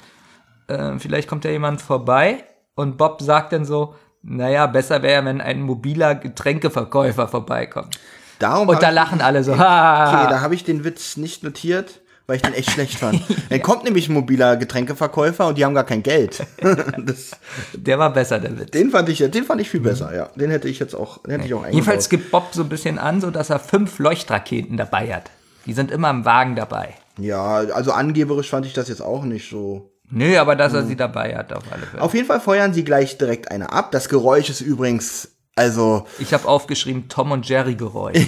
äh, 0.67 0.99
vielleicht 0.99 1.29
kommt 1.29 1.45
ja 1.45 1.53
jemand 1.53 1.81
vorbei. 1.83 2.45
Und 2.75 2.99
Bob 2.99 3.23
sagt 3.23 3.53
dann 3.53 3.65
so, 3.65 3.95
naja, 4.23 4.67
besser 4.67 5.03
wäre, 5.03 5.25
wenn 5.25 5.41
ein 5.41 5.63
mobiler 5.63 6.17
Getränkeverkäufer 6.17 7.29
vorbeikommt. 7.29 7.99
Darum 8.39 8.69
Und 8.69 8.83
da 8.83 8.91
lachen 8.91 9.21
alle 9.21 9.45
so. 9.45 9.53
Okay, 9.53 9.61
da 9.61 10.41
habe 10.41 10.55
ich 10.55 10.65
den 10.65 10.85
Witz 10.85 11.17
nicht 11.17 11.45
notiert, 11.45 12.01
weil 12.27 12.37
ich 12.37 12.43
den 12.43 12.55
echt 12.55 12.71
schlecht 12.71 12.99
fand. 12.99 13.23
Dann 13.51 13.63
kommt 13.63 13.85
nämlich 13.85 14.09
ein 14.09 14.15
mobiler 14.15 14.57
Getränkeverkäufer 14.57 15.49
und 15.49 15.59
die 15.59 15.65
haben 15.65 15.75
gar 15.75 15.85
kein 15.85 16.03
Geld. 16.03 16.45
das, 16.99 17.33
der 17.73 17.99
war 17.99 18.13
besser, 18.13 18.39
der 18.39 18.59
Witz. 18.59 18.71
den 18.71 18.91
fand 18.91 19.09
ich, 19.09 19.19
den 19.19 19.45
fand 19.45 19.61
ich 19.61 19.71
viel 19.71 19.81
besser, 19.81 20.15
ja. 20.15 20.31
Den 20.35 20.51
hätte 20.51 20.69
ich 20.69 20.79
jetzt 20.79 20.95
auch, 20.95 21.23
den 21.23 21.33
hätte 21.33 21.47
ich 21.47 21.55
auch 21.55 21.67
Jedenfalls 21.67 22.09
gibt 22.09 22.31
Bob 22.31 22.49
so 22.53 22.63
ein 22.63 22.69
bisschen 22.69 22.99
an, 22.99 23.21
so 23.21 23.31
dass 23.31 23.51
er 23.51 23.59
fünf 23.59 23.99
Leuchtraketen 23.99 24.77
dabei 24.77 25.15
hat. 25.15 25.31
Die 25.67 25.73
sind 25.73 25.91
immer 25.91 26.11
im 26.11 26.25
Wagen 26.25 26.57
dabei. 26.57 26.95
Ja, 27.19 27.57
also 27.57 27.93
angeberisch 27.93 28.51
fand 28.51 28.67
ich 28.67 28.73
das 28.73 28.89
jetzt 28.89 29.03
auch 29.03 29.25
nicht 29.25 29.49
so. 29.49 29.91
Nö, 30.11 30.37
aber 30.39 30.57
dass 30.57 30.75
er 30.75 30.85
sie 30.85 30.97
dabei 30.97 31.37
hat, 31.37 31.53
auf 31.53 31.65
alle 31.71 31.87
Fälle. 31.87 32.03
Auf 32.03 32.15
jeden 32.15 32.27
Fall 32.27 32.41
feuern 32.41 32.75
sie 32.75 32.85
gleich 32.85 33.17
direkt 33.17 33.51
eine 33.51 33.73
ab. 33.73 33.93
Das 33.93 34.09
Geräusch 34.09 34.51
ist 34.51 34.61
übrigens, 34.61 35.29
also, 35.55 36.07
Ich 36.19 36.33
habe 36.33 36.49
aufgeschrieben 36.49 37.09
Tom 37.09 37.31
und 37.31 37.49
Jerry 37.49 37.75
Geräusch. 37.75 38.27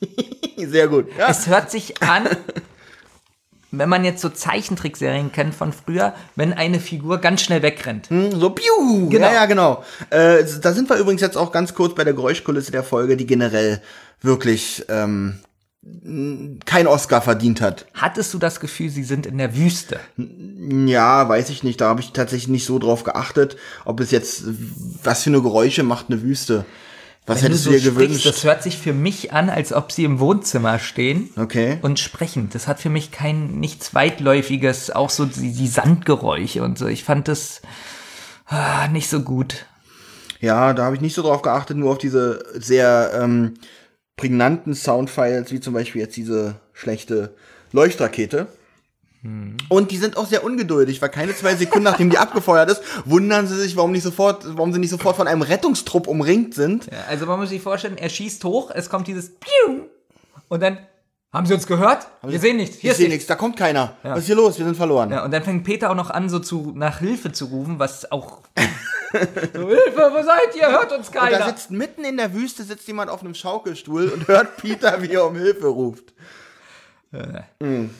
sehr 0.56 0.88
gut. 0.88 1.08
Ja. 1.16 1.28
Es 1.28 1.46
hört 1.46 1.70
sich 1.70 2.02
an, 2.02 2.28
wenn 3.78 3.88
man 3.88 4.04
jetzt 4.04 4.20
so 4.20 4.28
Zeichentrickserien 4.28 5.32
kennt 5.32 5.54
von 5.54 5.72
früher, 5.72 6.14
wenn 6.36 6.52
eine 6.52 6.80
Figur 6.80 7.18
ganz 7.18 7.42
schnell 7.42 7.62
wegrennt. 7.62 8.08
So, 8.08 8.50
piu! 8.50 9.08
Genau. 9.08 9.26
Ja, 9.26 9.32
ja, 9.32 9.46
genau. 9.46 9.84
Äh, 10.10 10.44
da 10.60 10.72
sind 10.72 10.88
wir 10.88 10.96
übrigens 10.96 11.20
jetzt 11.20 11.36
auch 11.36 11.52
ganz 11.52 11.74
kurz 11.74 11.94
bei 11.94 12.04
der 12.04 12.14
Geräuschkulisse 12.14 12.72
der 12.72 12.84
Folge, 12.84 13.16
die 13.16 13.26
generell 13.26 13.80
wirklich 14.20 14.84
ähm, 14.88 15.40
kein 16.64 16.86
Oscar 16.86 17.20
verdient 17.20 17.60
hat. 17.60 17.86
Hattest 17.94 18.32
du 18.32 18.38
das 18.38 18.60
Gefühl, 18.60 18.88
sie 18.90 19.04
sind 19.04 19.26
in 19.26 19.38
der 19.38 19.54
Wüste? 19.54 20.00
Ja, 20.16 21.28
weiß 21.28 21.50
ich 21.50 21.62
nicht. 21.62 21.80
Da 21.80 21.88
habe 21.88 22.00
ich 22.00 22.12
tatsächlich 22.12 22.48
nicht 22.48 22.64
so 22.64 22.78
drauf 22.78 23.04
geachtet, 23.04 23.56
ob 23.84 24.00
es 24.00 24.10
jetzt, 24.10 24.44
was 25.02 25.22
für 25.22 25.30
eine 25.30 25.42
Geräusche 25.42 25.82
macht 25.82 26.06
eine 26.08 26.22
Wüste. 26.22 26.64
Was 27.26 27.38
Wenn 27.38 27.44
du 27.44 27.48
hättest 27.48 27.64
so 27.64 27.70
du 27.70 27.76
dir 27.76 27.80
sprichst, 27.82 27.98
gewünscht? 27.98 28.26
das 28.26 28.44
hört 28.44 28.62
sich 28.62 28.76
für 28.76 28.92
mich 28.92 29.32
an, 29.32 29.48
als 29.48 29.72
ob 29.72 29.92
sie 29.92 30.04
im 30.04 30.20
Wohnzimmer 30.20 30.78
stehen 30.78 31.30
Okay. 31.36 31.78
und 31.80 31.98
sprechen. 31.98 32.50
Das 32.52 32.68
hat 32.68 32.80
für 32.80 32.90
mich 32.90 33.12
kein 33.12 33.58
nichts 33.60 33.94
weitläufiges, 33.94 34.90
auch 34.90 35.08
so 35.08 35.24
die, 35.24 35.52
die 35.52 35.68
Sandgeräusche 35.68 36.62
und 36.62 36.76
so. 36.78 36.86
Ich 36.86 37.02
fand 37.04 37.28
das 37.28 37.62
ah, 38.46 38.88
nicht 38.88 39.08
so 39.08 39.20
gut. 39.22 39.66
Ja, 40.40 40.74
da 40.74 40.84
habe 40.84 40.96
ich 40.96 41.00
nicht 41.00 41.14
so 41.14 41.22
drauf 41.22 41.40
geachtet, 41.40 41.78
nur 41.78 41.92
auf 41.92 41.98
diese 41.98 42.44
sehr 42.54 43.12
ähm, 43.18 43.54
prägnanten 44.18 44.74
Soundfiles, 44.74 45.50
wie 45.50 45.60
zum 45.60 45.72
Beispiel 45.72 46.02
jetzt 46.02 46.16
diese 46.18 46.56
schlechte 46.74 47.34
Leuchtrakete. 47.72 48.48
Und 49.70 49.90
die 49.90 49.96
sind 49.96 50.18
auch 50.18 50.26
sehr 50.26 50.44
ungeduldig, 50.44 51.00
weil 51.00 51.08
keine 51.08 51.34
zwei 51.34 51.54
Sekunden 51.54 51.84
nachdem 51.84 52.10
die 52.10 52.18
abgefeuert 52.18 52.70
ist, 52.70 52.82
wundern 53.06 53.46
sie 53.46 53.56
sich, 53.56 53.74
warum 53.74 53.92
nicht 53.92 54.02
sofort, 54.02 54.44
warum 54.56 54.72
sie 54.72 54.78
nicht 54.78 54.90
sofort 54.90 55.16
von 55.16 55.26
einem 55.26 55.40
Rettungstrupp 55.40 56.06
umringt 56.06 56.54
sind. 56.54 56.86
Ja, 56.86 56.98
also 57.08 57.24
man 57.24 57.40
muss 57.40 57.48
sich 57.48 57.62
vorstellen, 57.62 57.96
er 57.96 58.10
schießt 58.10 58.44
hoch, 58.44 58.70
es 58.74 58.90
kommt 58.90 59.06
dieses 59.08 59.30
Piu 59.36 59.84
und 60.48 60.62
dann 60.62 60.78
haben 61.32 61.46
sie 61.46 61.54
uns 61.54 61.66
gehört? 61.66 62.06
Wir 62.22 62.38
sehen 62.38 62.58
nichts. 62.58 62.76
Hier 62.76 62.92
Ich 62.92 62.96
sehe 62.98 63.08
nichts. 63.08 63.26
da 63.26 63.34
kommt 63.34 63.56
keiner. 63.56 63.96
Was 64.02 64.20
ist 64.20 64.26
hier 64.26 64.36
los? 64.36 64.58
Wir 64.58 64.66
sind 64.66 64.76
verloren. 64.76 65.10
Ja, 65.10 65.24
und 65.24 65.32
dann 65.32 65.42
fängt 65.42 65.64
Peter 65.64 65.90
auch 65.90 65.96
noch 65.96 66.10
an, 66.10 66.28
so 66.28 66.38
zu, 66.38 66.72
nach 66.76 66.98
Hilfe 66.98 67.32
zu 67.32 67.46
rufen, 67.46 67.78
was 67.78 68.12
auch. 68.12 68.42
so, 69.12 69.68
Hilfe, 69.68 70.12
wo 70.12 70.22
seid 70.22 70.54
ihr? 70.54 70.68
Hört 70.70 70.92
uns 70.92 71.08
Und 71.08 71.16
da 71.16 71.20
keiner. 71.28 71.46
sitzt 71.46 71.70
mitten 71.70 72.04
in 72.04 72.18
der 72.18 72.34
Wüste 72.34 72.62
sitzt 72.62 72.86
jemand 72.86 73.10
auf 73.10 73.20
einem 73.22 73.34
Schaukelstuhl 73.34 74.10
und 74.10 74.28
hört 74.28 74.58
Peter, 74.58 75.02
wie 75.02 75.10
er 75.12 75.26
um 75.26 75.34
Hilfe 75.34 75.66
ruft. 75.66 76.12
Mhm. 77.60 77.90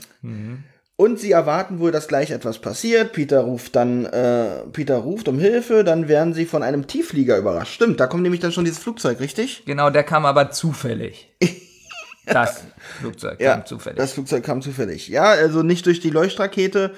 Und 0.97 1.19
sie 1.19 1.33
erwarten 1.33 1.81
wohl, 1.81 1.91
dass 1.91 2.07
gleich 2.07 2.31
etwas 2.31 2.61
passiert. 2.61 3.13
Peter 3.13 3.41
ruft 3.41 3.75
dann, 3.75 4.05
äh, 4.07 4.61
Peter 4.73 4.99
ruft 4.99 5.27
um 5.27 5.41
Hilfe, 5.41 5.83
dann 5.83 6.07
werden 6.07 6.35
sie 6.35 6.47
von 6.47 6.63
einem 6.63 6.87
Tiefflieger 6.87 7.37
überrascht. 7.37 7.75
Stimmt, 7.75 7.99
da 7.99 8.07
kommt 8.07 8.23
nämlich 8.23 8.41
dann 8.41 8.53
schon 8.53 8.65
dieses 8.65 8.79
Flugzeug, 8.79 9.19
richtig? 9.19 9.65
Genau, 9.67 9.91
der 9.91 10.05
kam 10.05 10.25
aber 10.25 10.51
zufällig. 10.51 11.33
Das 12.27 12.65
Flugzeug 13.01 13.39
kam 13.39 13.67
zufällig. 13.67 13.99
das 13.99 14.15
Flugzeug 14.15 14.43
kam 14.43 14.63
zufällig. 14.63 15.09
Ja, 15.09 15.25
also 15.25 15.63
nicht 15.63 15.85
durch 15.85 16.01
die 16.01 16.09
Leuchtrakete, 16.09 16.95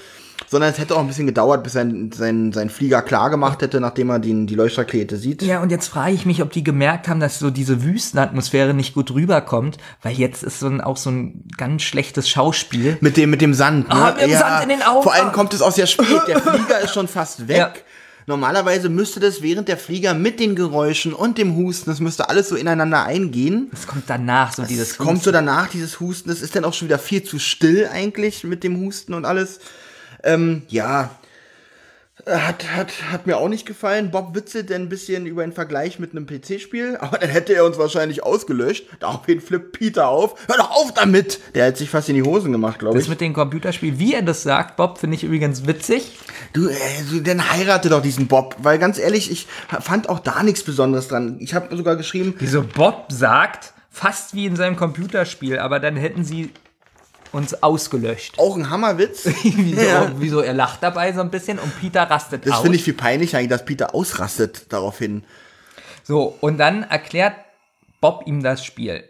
sondern 0.48 0.70
es 0.70 0.78
hätte 0.78 0.94
auch 0.94 1.00
ein 1.00 1.06
bisschen 1.06 1.26
gedauert, 1.26 1.62
bis 1.64 1.72
sein, 1.72 2.10
sein, 2.12 2.52
sein 2.52 2.70
Flieger 2.70 3.02
klar 3.02 3.30
gemacht 3.30 3.62
hätte, 3.62 3.80
nachdem 3.80 4.10
er 4.10 4.18
die, 4.18 4.46
die 4.46 4.54
Leuchtrakete 4.54 5.16
sieht. 5.16 5.42
ja, 5.42 5.60
und 5.60 5.70
jetzt 5.70 5.88
frage 5.88 6.14
ich 6.14 6.26
mich, 6.26 6.42
ob 6.42 6.52
die 6.52 6.62
gemerkt 6.62 7.08
haben, 7.08 7.20
dass 7.20 7.38
so 7.38 7.50
diese 7.50 7.82
Wüstenatmosphäre 7.82 8.74
nicht 8.74 8.94
gut 8.94 9.10
rüberkommt, 9.12 9.78
weil 10.02 10.14
jetzt 10.14 10.42
ist 10.42 10.60
so 10.60 10.66
ein, 10.66 10.80
auch 10.80 10.96
so 10.96 11.10
ein 11.10 11.44
ganz 11.56 11.82
schlechtes 11.82 12.28
Schauspiel. 12.28 12.98
Mit 13.00 13.16
dem, 13.16 13.30
mit 13.30 13.40
dem 13.40 13.54
Sand. 13.54 13.88
Ne? 13.88 13.94
Ah, 13.94 14.12
mit 14.12 14.22
dem 14.22 14.32
Sand 14.32 14.62
in 14.64 14.68
den 14.68 14.82
Augen. 14.82 15.02
Vor 15.02 15.14
allem 15.14 15.32
kommt 15.32 15.54
es 15.54 15.62
auch 15.62 15.72
sehr 15.72 15.86
spät. 15.86 16.22
Der 16.28 16.40
Flieger 16.40 16.80
ist 16.80 16.94
schon 16.94 17.08
fast 17.08 17.48
weg. 17.48 17.56
Ja. 17.56 17.72
Normalerweise 18.28 18.88
müsste 18.88 19.20
das 19.20 19.40
während 19.40 19.68
der 19.68 19.76
Flieger 19.76 20.12
mit 20.12 20.40
den 20.40 20.56
Geräuschen 20.56 21.12
und 21.12 21.38
dem 21.38 21.54
Husten, 21.54 21.90
das 21.90 22.00
müsste 22.00 22.28
alles 22.28 22.48
so 22.48 22.56
ineinander 22.56 23.04
eingehen. 23.04 23.70
Es 23.72 23.86
kommt 23.86 24.04
danach 24.08 24.52
so 24.52 24.62
Es 24.62 24.68
dieses 24.68 24.98
kommt 24.98 25.22
so 25.22 25.30
danach, 25.30 25.68
dieses 25.68 26.00
Husten. 26.00 26.28
Das 26.28 26.42
ist 26.42 26.56
dann 26.56 26.64
auch 26.64 26.74
schon 26.74 26.88
wieder 26.88 26.98
viel 26.98 27.22
zu 27.22 27.38
still 27.38 27.88
eigentlich 27.90 28.42
mit 28.42 28.64
dem 28.64 28.80
Husten 28.80 29.14
und 29.14 29.24
alles. 29.24 29.60
Ähm, 30.22 30.62
ja. 30.68 31.10
Äh, 32.24 32.34
Hat, 32.38 32.64
hat, 32.74 32.92
hat 33.12 33.26
mir 33.26 33.36
auch 33.36 33.48
nicht 33.48 33.66
gefallen. 33.66 34.10
Bob 34.10 34.34
witzelt 34.34 34.70
denn 34.70 34.82
ein 34.82 34.88
bisschen 34.88 35.26
über 35.26 35.42
den 35.42 35.52
Vergleich 35.52 35.98
mit 35.98 36.12
einem 36.12 36.26
PC-Spiel, 36.26 36.96
aber 37.00 37.18
dann 37.18 37.28
hätte 37.28 37.54
er 37.54 37.64
uns 37.66 37.76
wahrscheinlich 37.78 38.22
ausgelöscht. 38.22 38.86
Daraufhin 39.00 39.40
flippt 39.40 39.72
Peter 39.78 40.08
auf. 40.08 40.34
Hör 40.48 40.56
doch 40.56 40.70
auf 40.70 40.94
damit! 40.94 41.38
Der 41.54 41.66
hat 41.66 41.76
sich 41.76 41.90
fast 41.90 42.08
in 42.08 42.14
die 42.14 42.22
Hosen 42.22 42.52
gemacht, 42.52 42.78
glaube 42.78 42.94
Das 42.94 43.04
ich. 43.04 43.10
mit 43.10 43.20
dem 43.20 43.34
Computerspiel, 43.34 43.98
wie 43.98 44.14
er 44.14 44.22
das 44.22 44.42
sagt, 44.42 44.76
Bob, 44.76 44.98
finde 44.98 45.16
ich 45.16 45.24
übrigens 45.24 45.66
witzig. 45.66 46.18
Du, 46.54 46.68
äh, 46.68 46.74
dann 47.22 47.52
heirate 47.52 47.90
doch 47.90 48.00
diesen 48.02 48.28
Bob, 48.28 48.56
weil 48.60 48.78
ganz 48.78 48.98
ehrlich, 48.98 49.30
ich 49.30 49.46
fand 49.80 50.08
auch 50.08 50.18
da 50.20 50.42
nichts 50.42 50.62
Besonderes 50.62 51.08
dran. 51.08 51.36
Ich 51.40 51.54
habe 51.54 51.76
sogar 51.76 51.96
geschrieben, 51.96 52.34
Wieso 52.38 52.62
Bob 52.62 53.12
sagt, 53.12 53.74
fast 53.90 54.34
wie 54.34 54.46
in 54.46 54.56
seinem 54.56 54.76
Computerspiel, 54.76 55.58
aber 55.58 55.80
dann 55.80 55.96
hätten 55.96 56.24
sie 56.24 56.50
uns 57.36 57.62
ausgelöscht. 57.62 58.38
auch 58.38 58.56
ein 58.56 58.70
Hammerwitz. 58.70 59.28
Wieso, 59.42 59.80
Ja. 59.82 60.10
wieso 60.16 60.40
er 60.40 60.54
lacht 60.54 60.82
dabei 60.82 61.12
so 61.12 61.20
ein 61.20 61.30
bisschen 61.30 61.58
und 61.58 61.78
Peter 61.80 62.02
rastet 62.04 62.46
Das 62.46 62.54
aus. 62.54 62.60
finde 62.62 62.76
ich 62.76 62.84
viel 62.84 62.94
peinlich 62.94 63.36
eigentlich, 63.36 63.48
dass 63.50 63.64
Peter 63.64 63.94
ausrastet 63.94 64.72
daraufhin. 64.72 65.24
So, 66.02 66.36
und 66.40 66.58
dann 66.58 66.82
erklärt 66.82 67.34
Bob 68.00 68.22
ihm 68.26 68.42
das 68.42 68.64
Spiel. 68.64 69.04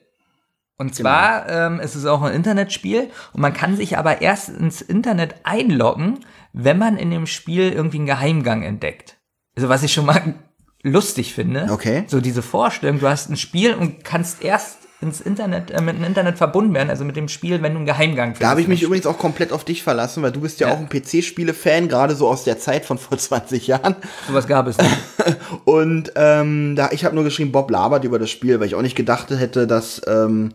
Und 0.78 0.94
zwar 0.94 1.48
ähm, 1.48 1.80
ist 1.80 1.94
es 1.94 2.04
auch 2.04 2.20
ein 2.22 2.34
Internetspiel 2.34 3.10
und 3.32 3.40
man 3.40 3.54
kann 3.54 3.76
sich 3.76 3.96
aber 3.96 4.20
erst 4.20 4.50
ins 4.50 4.82
Internet 4.82 5.34
einloggen, 5.44 6.20
wenn 6.52 6.76
man 6.76 6.98
in 6.98 7.10
dem 7.10 7.26
Spiel 7.26 7.72
irgendwie 7.72 7.96
einen 7.98 8.06
Geheimgang 8.06 8.62
entdeckt. 8.62 9.16
Also 9.56 9.70
was 9.70 9.82
ich 9.82 9.92
schon 9.94 10.04
mal 10.04 10.34
lustig 10.82 11.32
finde. 11.32 11.68
Okay. 11.70 12.04
So 12.08 12.20
diese 12.20 12.42
Vorstellung, 12.42 12.98
du 13.00 13.08
hast 13.08 13.30
ein 13.30 13.38
Spiel 13.38 13.74
und 13.74 14.04
kannst 14.04 14.42
erst 14.44 14.85
ins 15.02 15.20
Internet, 15.20 15.70
äh, 15.70 15.80
mit 15.82 15.96
dem 15.96 16.04
Internet 16.04 16.38
verbunden 16.38 16.72
werden, 16.74 16.88
also 16.88 17.04
mit 17.04 17.16
dem 17.16 17.28
Spiel, 17.28 17.62
wenn 17.62 17.72
du 17.72 17.78
einen 17.78 17.86
Geheimgang 17.86 18.28
findest. 18.28 18.42
Da 18.42 18.48
habe 18.48 18.62
ich 18.62 18.68
mich 18.68 18.82
übrigens 18.82 19.06
auch 19.06 19.18
komplett 19.18 19.52
auf 19.52 19.62
dich 19.64 19.82
verlassen, 19.82 20.22
weil 20.22 20.32
du 20.32 20.40
bist 20.40 20.58
ja, 20.60 20.68
Ja. 20.68 20.74
auch 20.74 20.78
ein 20.78 20.88
PC-Spiele-Fan, 20.88 21.88
gerade 21.88 22.14
so 22.16 22.26
aus 22.28 22.44
der 22.44 22.58
Zeit 22.58 22.84
von 22.86 22.96
vor 22.96 23.18
20 23.18 23.66
Jahren. 23.66 23.96
Sowas 24.26 24.46
gab 24.46 24.66
es 24.66 24.78
nicht. 24.78 24.96
Und 25.64 26.12
ähm, 26.16 26.76
da 26.76 26.90
ich 26.92 27.04
habe 27.04 27.14
nur 27.14 27.24
geschrieben, 27.24 27.52
Bob 27.52 27.70
labert 27.70 28.04
über 28.04 28.18
das 28.18 28.30
Spiel, 28.30 28.58
weil 28.58 28.66
ich 28.68 28.74
auch 28.74 28.82
nicht 28.82 28.96
gedacht 28.96 29.30
hätte, 29.30 29.66
dass 29.66 30.00
ähm, 30.06 30.54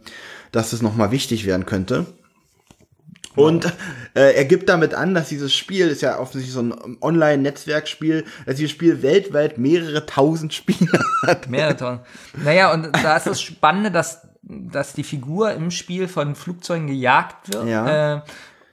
dass 0.52 0.74
es 0.74 0.82
noch 0.82 0.96
mal 0.96 1.12
wichtig 1.12 1.46
werden 1.46 1.66
könnte. 1.66 2.08
Und 3.36 3.66
äh, 4.14 4.34
er 4.36 4.44
gibt 4.44 4.68
damit 4.68 4.94
an, 4.94 5.14
dass 5.14 5.30
dieses 5.30 5.56
Spiel 5.56 5.88
ist 5.88 6.02
ja 6.02 6.20
offensichtlich 6.20 6.54
so 6.54 6.62
ein 6.62 6.98
Online-Netzwerkspiel, 7.00 8.26
dass 8.46 8.58
dieses 8.58 8.72
Spiel 8.72 9.02
weltweit 9.02 9.58
mehrere 9.58 10.06
tausend 10.06 10.54
Spieler 10.56 11.00
hat. 11.26 11.48
Mehrere 11.50 11.78
tausend. 11.78 12.02
Naja, 12.44 12.74
und 12.74 12.90
da 13.02 13.16
ist 13.16 13.28
das 13.28 13.42
Spannende, 13.42 13.90
dass, 13.92 14.24
dass 14.72 14.94
die 14.94 15.04
Figur 15.04 15.52
im 15.54 15.72
Spiel 15.72 16.08
von 16.08 16.36
Flugzeugen 16.36 16.88
gejagt 16.88 17.54
wird. 17.54 17.68
Ja. 17.68 18.16
Äh, 18.18 18.22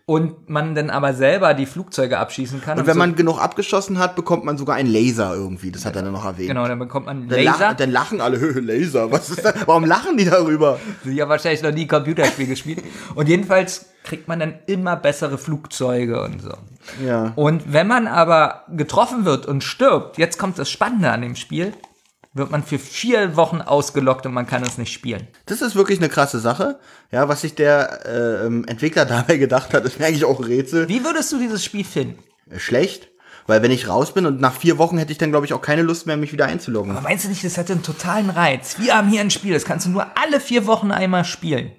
und 0.08 0.48
man 0.48 0.74
dann 0.74 0.88
aber 0.88 1.12
selber 1.12 1.52
die 1.52 1.66
Flugzeuge 1.66 2.18
abschießen 2.18 2.62
kann. 2.62 2.78
Und 2.78 2.86
wenn 2.86 2.94
so, 2.94 2.98
man 2.98 3.14
genug 3.14 3.38
abgeschossen 3.42 3.98
hat, 3.98 4.16
bekommt 4.16 4.42
man 4.42 4.56
sogar 4.56 4.76
einen 4.76 4.90
Laser 4.90 5.34
irgendwie. 5.34 5.70
Das 5.70 5.84
hat 5.84 5.96
er 5.96 6.02
dann 6.02 6.12
noch 6.12 6.24
erwähnt. 6.24 6.48
Genau, 6.48 6.66
dann 6.66 6.78
bekommt 6.78 7.04
man 7.04 7.28
Dann, 7.28 7.44
Laser. 7.44 7.58
lach, 7.60 7.74
dann 7.74 7.90
lachen 7.90 8.22
alle, 8.22 8.40
"Hö, 8.40 8.58
Laser, 8.58 9.12
was 9.12 9.28
ist 9.28 9.44
das? 9.44 9.54
Warum 9.66 9.84
lachen 9.84 10.16
die 10.16 10.24
darüber? 10.24 10.80
Sie 11.04 11.20
haben 11.20 11.28
wahrscheinlich 11.28 11.62
noch 11.62 11.72
nie 11.72 11.86
Computerspiel 11.86 12.46
gespielt. 12.46 12.82
Und 13.16 13.28
jedenfalls 13.28 13.90
kriegt 14.02 14.28
man 14.28 14.40
dann 14.40 14.54
immer 14.64 14.96
bessere 14.96 15.36
Flugzeuge 15.36 16.22
und 16.22 16.40
so. 16.40 16.54
Ja. 17.04 17.32
Und 17.36 17.70
wenn 17.74 17.86
man 17.86 18.06
aber 18.06 18.62
getroffen 18.74 19.26
wird 19.26 19.44
und 19.44 19.62
stirbt, 19.62 20.16
jetzt 20.16 20.38
kommt 20.38 20.58
das 20.58 20.70
Spannende 20.70 21.10
an 21.10 21.20
dem 21.20 21.36
Spiel, 21.36 21.74
wird 22.34 22.50
man 22.50 22.62
für 22.62 22.78
vier 22.78 23.36
Wochen 23.36 23.60
ausgelockt 23.60 24.26
und 24.26 24.32
man 24.32 24.46
kann 24.46 24.62
es 24.62 24.78
nicht 24.78 24.92
spielen. 24.92 25.26
Das 25.46 25.62
ist 25.62 25.74
wirklich 25.74 25.98
eine 25.98 26.08
krasse 26.08 26.38
Sache. 26.38 26.78
Ja, 27.10 27.28
was 27.28 27.40
sich 27.40 27.54
der 27.54 28.06
äh, 28.06 28.46
ähm, 28.46 28.64
Entwickler 28.66 29.04
dabei 29.06 29.36
gedacht 29.36 29.74
hat, 29.74 29.84
ist 29.84 29.98
mir 29.98 30.06
eigentlich 30.06 30.24
auch 30.24 30.38
ein 30.38 30.44
Rätsel. 30.44 30.88
Wie 30.88 31.04
würdest 31.04 31.32
du 31.32 31.38
dieses 31.38 31.64
Spiel 31.64 31.84
finden? 31.84 32.22
Äh, 32.50 32.58
Schlecht, 32.58 33.08
weil 33.46 33.62
wenn 33.62 33.70
ich 33.70 33.88
raus 33.88 34.12
bin 34.12 34.26
und 34.26 34.40
nach 34.40 34.54
vier 34.54 34.78
Wochen 34.78 34.98
hätte 34.98 35.12
ich 35.12 35.18
dann, 35.18 35.30
glaube 35.30 35.46
ich, 35.46 35.52
auch 35.52 35.62
keine 35.62 35.82
Lust 35.82 36.06
mehr, 36.06 36.16
mich 36.16 36.32
wieder 36.32 36.46
einzuloggen. 36.46 36.92
Aber 36.92 37.00
meinst 37.00 37.24
du 37.24 37.28
nicht, 37.28 37.44
das 37.44 37.56
hätte 37.56 37.72
einen 37.72 37.82
totalen 37.82 38.30
Reiz? 38.30 38.76
Wir 38.78 38.96
haben 38.96 39.08
hier 39.08 39.20
ein 39.20 39.30
Spiel, 39.30 39.54
das 39.54 39.64
kannst 39.64 39.86
du 39.86 39.90
nur 39.90 40.06
alle 40.18 40.40
vier 40.40 40.66
Wochen 40.66 40.92
einmal 40.92 41.24
spielen. 41.24 41.72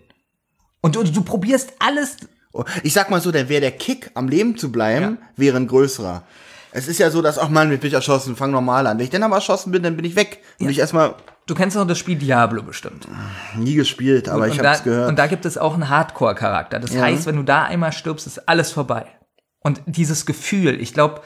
Und 0.81 0.95
du, 0.95 1.03
du 1.03 1.21
probierst 1.23 1.73
alles. 1.79 2.17
Oh, 2.53 2.63
Ich 2.83 2.93
sag 2.93 3.11
mal 3.11 3.21
so, 3.21 3.31
der 3.31 3.49
wäre 3.49 3.61
der 3.61 3.71
Kick, 3.71 4.11
am 4.15 4.27
Leben 4.27 4.57
zu 4.57 4.71
bleiben, 4.71 5.19
wäre 5.35 5.57
ein 5.57 5.67
größerer. 5.67 6.23
Es 6.71 6.87
ist 6.87 6.99
ja 6.99 7.09
so, 7.09 7.21
dass, 7.21 7.37
ach 7.39 7.49
Mann, 7.49 7.71
ich 7.71 7.79
bin 7.79 7.91
erschossen, 7.91 8.35
fang 8.35 8.51
normal 8.51 8.85
an. 8.87 8.97
Wenn 8.97 9.05
ich 9.05 9.09
dann 9.09 9.23
aber 9.23 9.35
erschossen 9.35 9.71
bin, 9.71 9.81
dann 9.83 9.95
bin 9.95 10.05
ich 10.05 10.15
weg. 10.15 10.41
Und 10.59 10.69
ich 10.69 10.79
erstmal 10.79 11.15
Du 11.47 11.55
kennst 11.55 11.75
doch 11.75 11.87
das 11.87 11.97
Spiel 11.97 12.15
Diablo 12.15 12.61
bestimmt. 12.61 13.07
nie 13.55 13.73
gespielt, 13.73 14.29
aber 14.29 14.47
ich 14.47 14.53
und, 14.53 14.59
habe 14.59 14.69
es 14.69 14.77
da, 14.79 14.83
gehört. 14.83 15.09
und 15.09 15.17
da 15.17 15.25
gibt 15.25 15.45
es 15.47 15.57
auch 15.57 15.73
einen 15.73 15.89
Hardcore-Charakter. 15.89 16.77
Das 16.79 16.93
Ja. 16.93 17.01
heißt, 17.01 17.25
wenn 17.25 17.37
du 17.37 17.43
da 17.43 17.63
einmal 17.63 17.91
stirbst, 17.91 18.27
ist 18.27 18.47
alles 18.47 18.71
vorbei. 18.71 19.07
Und 19.61 19.81
dieses 19.87 20.27
Gefühl, 20.27 20.79
ich 20.79 20.93
glaube, 20.93 21.21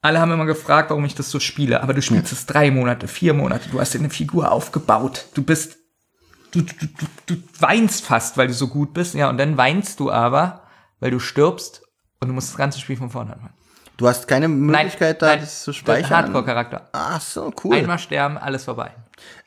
alle 0.00 0.20
haben 0.20 0.30
immer 0.30 0.46
gefragt, 0.46 0.90
warum 0.90 1.04
ich 1.04 1.16
das 1.16 1.28
so 1.28 1.40
spiele, 1.40 1.82
aber 1.82 1.92
du 1.92 2.02
spielst 2.02 2.30
es 2.32 2.46
drei 2.46 2.70
Monate, 2.70 3.08
vier 3.08 3.34
Monate, 3.34 3.68
du 3.68 3.80
hast 3.80 3.94
dir 3.94 3.98
eine 3.98 4.10
Figur 4.10 4.52
aufgebaut, 4.52 5.24
du 5.34 5.42
bist, 5.42 5.76
du, 6.52 6.60
du, 6.62 6.86
du, 7.26 7.34
du 7.34 7.42
weinst 7.58 8.04
fast, 8.04 8.36
weil 8.36 8.46
du 8.46 8.54
so 8.54 8.68
gut 8.68 8.94
bist, 8.94 9.14
ja, 9.14 9.28
und 9.28 9.38
dann 9.38 9.56
weinst 9.56 9.98
du 9.98 10.08
aber, 10.12 10.62
weil 11.00 11.10
du 11.10 11.18
stirbst 11.18 11.82
und 12.20 12.28
du 12.28 12.34
musst 12.34 12.50
das 12.50 12.56
ganze 12.56 12.78
Spiel 12.78 12.96
von 12.96 13.10
vorne 13.10 13.32
anfangen. 13.32 13.54
Du 13.96 14.08
hast 14.08 14.28
keine 14.28 14.48
Möglichkeit, 14.48 15.22
da 15.22 15.36
das 15.36 15.62
zu 15.62 15.72
speichern. 15.72 16.10
Hardcore-Charakter. 16.10 16.88
Ach 16.92 17.20
so, 17.20 17.52
cool. 17.64 17.76
Einmal 17.76 17.98
sterben, 17.98 18.38
alles 18.38 18.64
vorbei. 18.64 18.90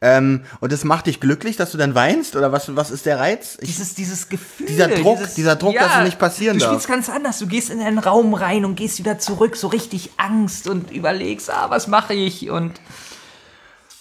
Ähm, 0.02 0.43
und 0.60 0.72
das 0.72 0.84
macht 0.84 1.08
dich 1.08 1.20
glücklich, 1.20 1.58
dass 1.58 1.72
du 1.72 1.78
dann 1.78 1.95
weinst? 1.95 2.36
Oder 2.36 2.52
was, 2.52 2.76
was 2.76 2.91
ist 2.91 3.06
der 3.06 3.20
Reiz? 3.20 3.58
Ich, 3.62 3.68
Dieses, 3.68 3.95
dieses 3.95 4.30
Gefühl. 4.30 4.68
Dieser 4.68 4.88
Druck, 4.88 5.18
dieses, 5.18 5.34
dieser 5.36 5.56
Druck, 5.56 5.76
dass 5.76 5.98
es 5.98 6.04
nicht 6.04 6.20
passieren 6.20 6.58
du 6.58 6.62
darf. 6.62 6.72
spielst 6.72 6.88
ganz 6.88 7.10
anders. 7.10 7.39
Du 7.39 7.48
gehst 7.48 7.70
in 7.70 7.82
einen 7.82 8.00
Raum 8.00 8.34
rein 8.34 8.66
und 8.66 8.76
gehst 8.76 9.00
wieder 9.00 9.20
zurück, 9.20 9.56
so 9.56 9.68
richtig 9.68 10.12
Angst 10.18 10.68
und 10.68 10.91
überlegst, 10.91 11.52
ah, 11.52 11.70
was 11.70 11.88
mache 11.88 12.14
ich? 12.14 12.50
Und 12.50 12.80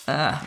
ja, 0.07 0.40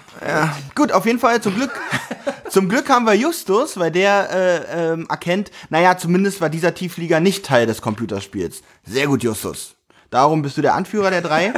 gut, 0.74 0.93
auf 0.93 1.06
jeden 1.06 1.20
Fall 1.20 1.41
zum 1.41 1.54
Glück. 1.56 1.72
zum 2.50 2.70
Glück 2.70 2.88
haben 2.89 3.06
wir 3.06 3.14
Justus, 3.14 3.78
weil 3.78 3.91
der 3.91 4.30
äh, 4.32 4.91
ähm, 4.93 5.08
erkennt, 5.10 5.52
naja, 5.70 5.97
zumindest 5.97 6.39
war 6.39 6.50
dieser 6.50 6.74
Tiefflieger 6.74 7.20
nicht 7.20 7.45
Teil 7.45 7.66
des 7.66 7.82
Computerspiels. 7.82 8.62
Sehr 8.86 9.08
gut, 9.08 9.22
Justus. 9.22 9.76
Darum 10.10 10.41
bist 10.41 10.57
du 10.57 10.62
der 10.62 10.74
Anführer 10.74 11.12
der 11.12 11.22
drei. 11.22 11.53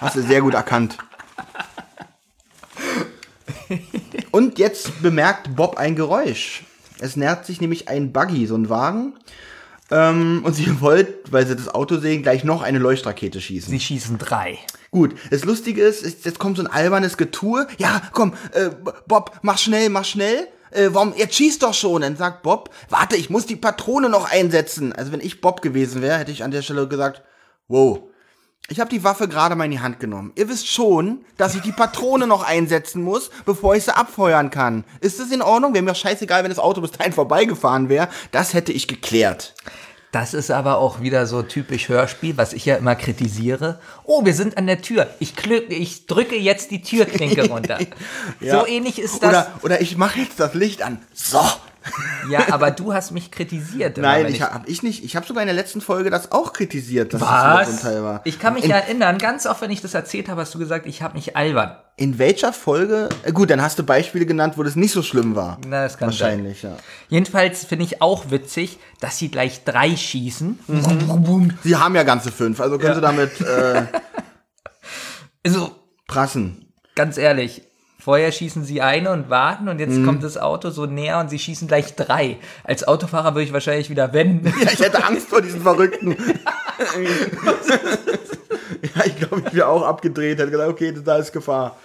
Hast 0.00 0.16
du 0.16 0.22
sehr 0.22 0.40
gut 0.40 0.54
erkannt. 0.54 0.98
Und 4.30 4.58
jetzt 4.58 5.02
bemerkt 5.02 5.56
Bob 5.56 5.76
ein 5.76 5.96
Geräusch. 5.96 6.64
Es 6.98 7.16
nähert 7.16 7.44
sich 7.46 7.60
nämlich 7.60 7.88
ein 7.88 8.12
Buggy, 8.12 8.46
so 8.46 8.54
ein 8.56 8.68
Wagen. 8.68 9.14
Ähm, 9.90 10.42
und 10.44 10.54
sie 10.54 10.80
wollt, 10.80 11.32
weil 11.32 11.46
sie 11.46 11.56
das 11.56 11.68
Auto 11.68 11.98
sehen, 11.98 12.22
gleich 12.22 12.44
noch 12.44 12.62
eine 12.62 12.78
Leuchtrakete 12.78 13.40
schießen. 13.40 13.70
sie 13.70 13.80
schießen 13.80 14.18
drei. 14.18 14.58
Gut, 14.90 15.14
das 15.30 15.44
Lustige 15.44 15.82
ist, 15.82 16.02
ist, 16.02 16.24
jetzt 16.24 16.38
kommt 16.38 16.56
so 16.56 16.62
ein 16.62 16.70
albernes 16.70 17.16
Getue. 17.16 17.66
Ja, 17.78 18.00
komm, 18.12 18.34
äh, 18.52 18.70
Bob, 19.06 19.38
mach 19.42 19.58
schnell, 19.58 19.90
mach 19.90 20.04
schnell. 20.04 20.48
Äh, 20.70 20.90
warum, 20.92 21.14
jetzt 21.16 21.34
schießt 21.34 21.62
doch 21.62 21.74
schon. 21.74 22.02
Dann 22.02 22.16
sagt 22.16 22.42
Bob, 22.42 22.70
warte, 22.88 23.16
ich 23.16 23.30
muss 23.30 23.46
die 23.46 23.56
Patrone 23.56 24.08
noch 24.08 24.30
einsetzen. 24.30 24.92
Also 24.92 25.12
wenn 25.12 25.20
ich 25.20 25.40
Bob 25.40 25.62
gewesen 25.62 26.02
wäre, 26.02 26.18
hätte 26.18 26.32
ich 26.32 26.44
an 26.44 26.50
der 26.50 26.62
Stelle 26.62 26.88
gesagt, 26.88 27.22
wow, 27.68 28.00
ich 28.68 28.80
habe 28.80 28.90
die 28.90 29.04
Waffe 29.04 29.28
gerade 29.28 29.54
mal 29.54 29.66
in 29.66 29.70
die 29.70 29.80
Hand 29.80 30.00
genommen. 30.00 30.32
Ihr 30.34 30.48
wisst 30.48 30.68
schon, 30.68 31.24
dass 31.36 31.54
ich 31.54 31.62
die 31.62 31.70
Patrone 31.70 32.26
noch 32.26 32.42
einsetzen 32.42 33.00
muss, 33.02 33.30
bevor 33.44 33.76
ich 33.76 33.84
sie 33.84 33.96
abfeuern 33.96 34.50
kann. 34.50 34.84
Ist 35.00 35.20
das 35.20 35.30
in 35.30 35.40
Ordnung? 35.40 35.72
Wäre 35.72 35.84
mir 35.84 35.94
scheißegal, 35.94 36.42
wenn 36.42 36.50
das 36.50 36.58
Auto 36.58 36.80
bis 36.80 36.90
dahin 36.90 37.12
vorbeigefahren 37.12 37.88
wäre. 37.88 38.08
Das 38.32 38.54
hätte 38.54 38.72
ich 38.72 38.88
geklärt. 38.88 39.54
Das 40.10 40.34
ist 40.34 40.50
aber 40.50 40.78
auch 40.78 41.00
wieder 41.00 41.26
so 41.26 41.42
typisch 41.42 41.88
Hörspiel, 41.88 42.36
was 42.36 42.54
ich 42.54 42.64
ja 42.64 42.76
immer 42.76 42.96
kritisiere. 42.96 43.78
Oh, 44.04 44.24
wir 44.24 44.34
sind 44.34 44.56
an 44.56 44.66
der 44.66 44.80
Tür. 44.82 45.08
Ich, 45.20 45.34
ich 45.68 46.06
drücke 46.06 46.36
jetzt 46.36 46.70
die 46.72 46.82
Türklinke 46.82 47.48
runter. 47.50 47.78
Ja. 48.40 48.60
So 48.60 48.66
ähnlich 48.66 48.98
ist 48.98 49.22
das. 49.22 49.28
Oder, 49.28 49.52
oder 49.62 49.80
ich 49.80 49.96
mache 49.96 50.20
jetzt 50.20 50.40
das 50.40 50.54
Licht 50.54 50.82
an. 50.82 51.00
So. 51.12 51.40
Ja, 52.30 52.40
aber 52.52 52.70
du 52.70 52.92
hast 52.92 53.10
mich 53.12 53.30
kritisiert. 53.30 53.96
Nein, 53.98 54.24
wenn 54.26 54.34
ich 54.34 54.42
hab 54.42 54.68
ich 54.68 54.82
nicht. 54.82 55.04
Ich 55.04 55.16
habe 55.16 55.26
sogar 55.26 55.42
in 55.42 55.46
der 55.46 55.54
letzten 55.54 55.80
Folge 55.80 56.10
das 56.10 56.32
auch 56.32 56.52
kritisiert, 56.52 57.12
dass 57.14 57.20
das 57.20 57.30
Was? 57.30 57.66
so 57.68 57.72
ein 57.74 57.80
Teil 57.94 58.02
war. 58.04 58.20
Ich 58.24 58.38
kann 58.38 58.54
mich 58.54 58.64
in, 58.64 58.70
erinnern, 58.70 59.18
ganz 59.18 59.46
oft, 59.46 59.60
wenn 59.62 59.70
ich 59.70 59.80
das 59.80 59.94
erzählt 59.94 60.28
habe, 60.28 60.40
hast 60.40 60.54
du 60.54 60.58
gesagt, 60.58 60.86
ich 60.86 61.02
habe 61.02 61.14
mich 61.14 61.36
albern. 61.36 61.76
in 61.96 62.18
welcher 62.18 62.52
Folge? 62.52 63.08
Äh, 63.22 63.32
gut, 63.32 63.50
dann 63.50 63.62
hast 63.62 63.78
du 63.78 63.82
Beispiele 63.84 64.26
genannt, 64.26 64.54
wo 64.56 64.62
das 64.62 64.76
nicht 64.76 64.92
so 64.92 65.02
schlimm 65.02 65.34
war. 65.36 65.58
Na, 65.68 65.82
das 65.84 65.96
kann 65.98 66.08
Wahrscheinlich, 66.08 66.62
ja. 66.62 66.76
Jedenfalls 67.08 67.64
finde 67.64 67.84
ich 67.84 68.02
auch 68.02 68.30
witzig, 68.30 68.78
dass 69.00 69.18
sie 69.18 69.30
gleich 69.30 69.64
drei 69.64 69.94
schießen. 69.96 70.58
Sie 71.62 71.76
haben 71.76 71.94
ja 71.94 72.02
ganze 72.02 72.32
fünf, 72.32 72.60
also 72.60 72.78
können 72.78 72.88
Ja. 72.88 72.94
sie 72.96 73.00
damit 73.00 73.40
äh, 73.40 73.82
Also, 75.44 75.70
prassen. 76.08 76.72
ganz 76.96 77.18
ehrlich, 77.18 77.62
vorher 78.06 78.30
schießen 78.30 78.64
sie 78.64 78.80
eine 78.82 79.10
und 79.10 79.30
warten 79.30 79.66
und 79.68 79.80
Mhm. 79.80 79.80
jetzt 79.80 80.04
kommt 80.04 80.22
das 80.22 80.38
Auto 80.38 80.70
so 80.70 80.86
näher 80.86 81.18
und 81.18 81.28
sie 81.28 81.40
schießen 81.40 81.66
gleich 81.66 81.96
drei. 81.96 82.36
Als 82.62 82.86
Autofahrer 82.86 83.34
würde 83.34 83.42
ich 83.42 83.52
wahrscheinlich 83.52 83.90
wieder 83.90 84.12
wenden. 84.12 84.46
Ja, 84.62 84.70
ich 84.72 84.78
hätte 84.78 85.04
Angst 85.04 85.28
vor 85.28 85.42
diesen 85.42 85.60
Verrückten. 85.62 86.12
ja, 88.94 89.04
ich 89.06 89.16
glaube, 89.16 89.42
ich 89.48 89.54
wäre 89.54 89.66
auch 89.66 89.82
abgedreht, 89.82 90.38
hätte 90.38 90.52
gesagt, 90.52 90.70
okay, 90.70 90.94
da 91.04 91.16
ist 91.16 91.32
Gefahr. 91.32 91.76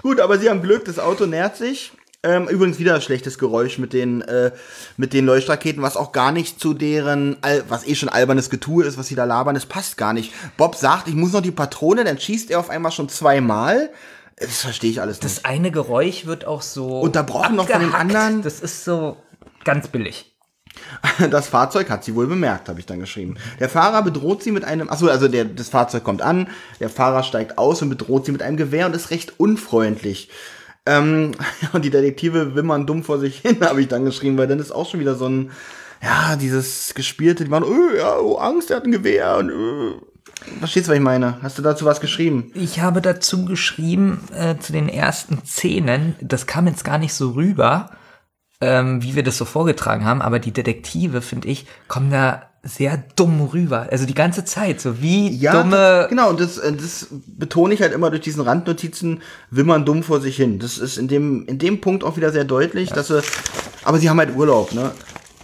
Gut, 0.00 0.18
aber 0.18 0.38
sie 0.38 0.48
haben 0.48 0.62
Glück, 0.62 0.86
das 0.86 0.98
Auto 0.98 1.26
nähert 1.26 1.58
sich. 1.58 1.92
Ähm, 2.22 2.48
übrigens 2.48 2.78
wieder 2.78 2.94
ein 2.94 3.02
schlechtes 3.02 3.38
Geräusch 3.38 3.76
mit 3.76 3.92
den, 3.92 4.22
äh, 4.22 4.50
mit 4.96 5.12
den 5.12 5.26
Leuchtraketen, 5.26 5.82
was 5.82 5.98
auch 5.98 6.12
gar 6.12 6.32
nicht 6.32 6.58
zu 6.58 6.72
deren, 6.72 7.36
was 7.68 7.86
eh 7.86 7.94
schon 7.94 8.08
albernes 8.08 8.48
Getue 8.48 8.84
ist, 8.86 8.96
was 8.96 9.08
sie 9.08 9.14
da 9.14 9.24
labern, 9.24 9.54
das 9.54 9.66
passt 9.66 9.98
gar 9.98 10.14
nicht. 10.14 10.32
Bob 10.56 10.74
sagt, 10.74 11.06
ich 11.06 11.14
muss 11.14 11.32
noch 11.32 11.42
die 11.42 11.50
Patrone, 11.50 12.02
dann 12.02 12.18
schießt 12.18 12.50
er 12.50 12.60
auf 12.60 12.70
einmal 12.70 12.92
schon 12.92 13.10
zweimal. 13.10 13.90
Das 14.36 14.60
verstehe 14.62 14.90
ich 14.90 15.00
alles 15.00 15.22
nicht. 15.22 15.24
Das 15.24 15.44
eine 15.44 15.70
Geräusch 15.70 16.26
wird 16.26 16.44
auch 16.44 16.62
so 16.62 17.00
Unterbrochen 17.00 17.56
noch 17.56 17.68
von 17.68 17.80
den 17.80 17.94
anderen. 17.94 18.42
Das 18.42 18.60
ist 18.60 18.84
so 18.84 19.16
ganz 19.64 19.88
billig. 19.88 20.36
Das 21.30 21.48
Fahrzeug 21.48 21.90
hat 21.90 22.04
sie 22.04 22.14
wohl 22.14 22.26
bemerkt, 22.26 22.68
habe 22.68 22.80
ich 22.80 22.86
dann 22.86 23.00
geschrieben. 23.00 23.36
Der 23.60 23.68
Fahrer 23.68 24.02
bedroht 24.02 24.42
sie 24.42 24.52
mit 24.52 24.64
einem, 24.64 24.90
achso, 24.90 25.08
also 25.08 25.28
der, 25.28 25.44
das 25.44 25.68
Fahrzeug 25.68 26.04
kommt 26.04 26.22
an, 26.22 26.48
der 26.80 26.90
Fahrer 26.90 27.22
steigt 27.22 27.58
aus 27.58 27.82
und 27.82 27.88
bedroht 27.88 28.26
sie 28.26 28.32
mit 28.32 28.42
einem 28.42 28.56
Gewehr 28.56 28.86
und 28.86 28.94
ist 28.94 29.10
recht 29.10 29.40
unfreundlich. 29.40 30.30
Ähm, 30.84 31.32
und 31.72 31.84
die 31.84 31.90
Detektive 31.90 32.54
wimmern 32.54 32.86
dumm 32.86 33.04
vor 33.04 33.18
sich 33.18 33.38
hin, 33.38 33.60
habe 33.66 33.80
ich 33.80 33.88
dann 33.88 34.04
geschrieben, 34.04 34.38
weil 34.38 34.48
dann 34.48 34.60
ist 34.60 34.72
auch 34.72 34.88
schon 34.88 35.00
wieder 35.00 35.14
so 35.14 35.26
ein, 35.26 35.50
ja, 36.02 36.36
dieses 36.36 36.94
Gespielte, 36.94 37.44
die 37.44 37.50
machen, 37.50 37.64
oh, 37.64 37.96
ja, 37.96 38.18
oh, 38.18 38.36
Angst, 38.36 38.70
er 38.70 38.76
hat 38.76 38.84
ein 38.84 38.92
Gewehr 38.92 39.38
und, 39.38 39.50
oh. 39.50 40.02
Verstehst 40.58 40.86
du, 40.86 40.90
was 40.90 40.96
ich 40.96 41.02
meine? 41.02 41.38
Hast 41.42 41.58
du 41.58 41.62
dazu 41.62 41.84
was 41.84 42.00
geschrieben? 42.00 42.50
Ich 42.54 42.80
habe 42.80 43.00
dazu 43.00 43.44
geschrieben, 43.44 44.20
äh, 44.34 44.56
zu 44.58 44.72
den 44.72 44.88
ersten 44.88 45.44
Szenen, 45.44 46.14
das 46.20 46.46
kam 46.46 46.66
jetzt 46.66 46.84
gar 46.84 46.98
nicht 46.98 47.14
so 47.14 47.30
rüber, 47.30 47.90
ähm, 48.60 49.02
wie 49.02 49.14
wir 49.14 49.22
das 49.22 49.38
so 49.38 49.44
vorgetragen 49.44 50.04
haben, 50.04 50.22
aber 50.22 50.38
die 50.38 50.52
Detektive, 50.52 51.20
finde 51.20 51.48
ich, 51.48 51.66
kommen 51.88 52.10
da 52.10 52.50
sehr 52.62 53.02
dumm 53.14 53.40
rüber. 53.52 53.88
Also 53.90 54.06
die 54.06 54.14
ganze 54.14 54.44
Zeit, 54.44 54.80
so 54.80 55.00
wie 55.00 55.38
dumme. 55.38 56.06
Genau, 56.08 56.30
und 56.30 56.40
das, 56.40 56.58
äh, 56.58 56.72
das 56.72 57.08
betone 57.26 57.74
ich 57.74 57.82
halt 57.82 57.92
immer 57.92 58.10
durch 58.10 58.22
diesen 58.22 58.42
Randnotizen, 58.42 59.22
wimmern 59.50 59.84
dumm 59.84 60.02
vor 60.02 60.20
sich 60.20 60.36
hin. 60.36 60.58
Das 60.58 60.78
ist 60.78 60.96
in 60.96 61.08
dem, 61.08 61.46
in 61.46 61.58
dem 61.58 61.80
Punkt 61.80 62.02
auch 62.02 62.16
wieder 62.16 62.32
sehr 62.32 62.44
deutlich, 62.44 62.90
dass 62.90 63.08
sie, 63.08 63.22
aber 63.84 63.98
sie 63.98 64.10
haben 64.10 64.18
halt 64.18 64.34
Urlaub, 64.34 64.72
ne? 64.72 64.90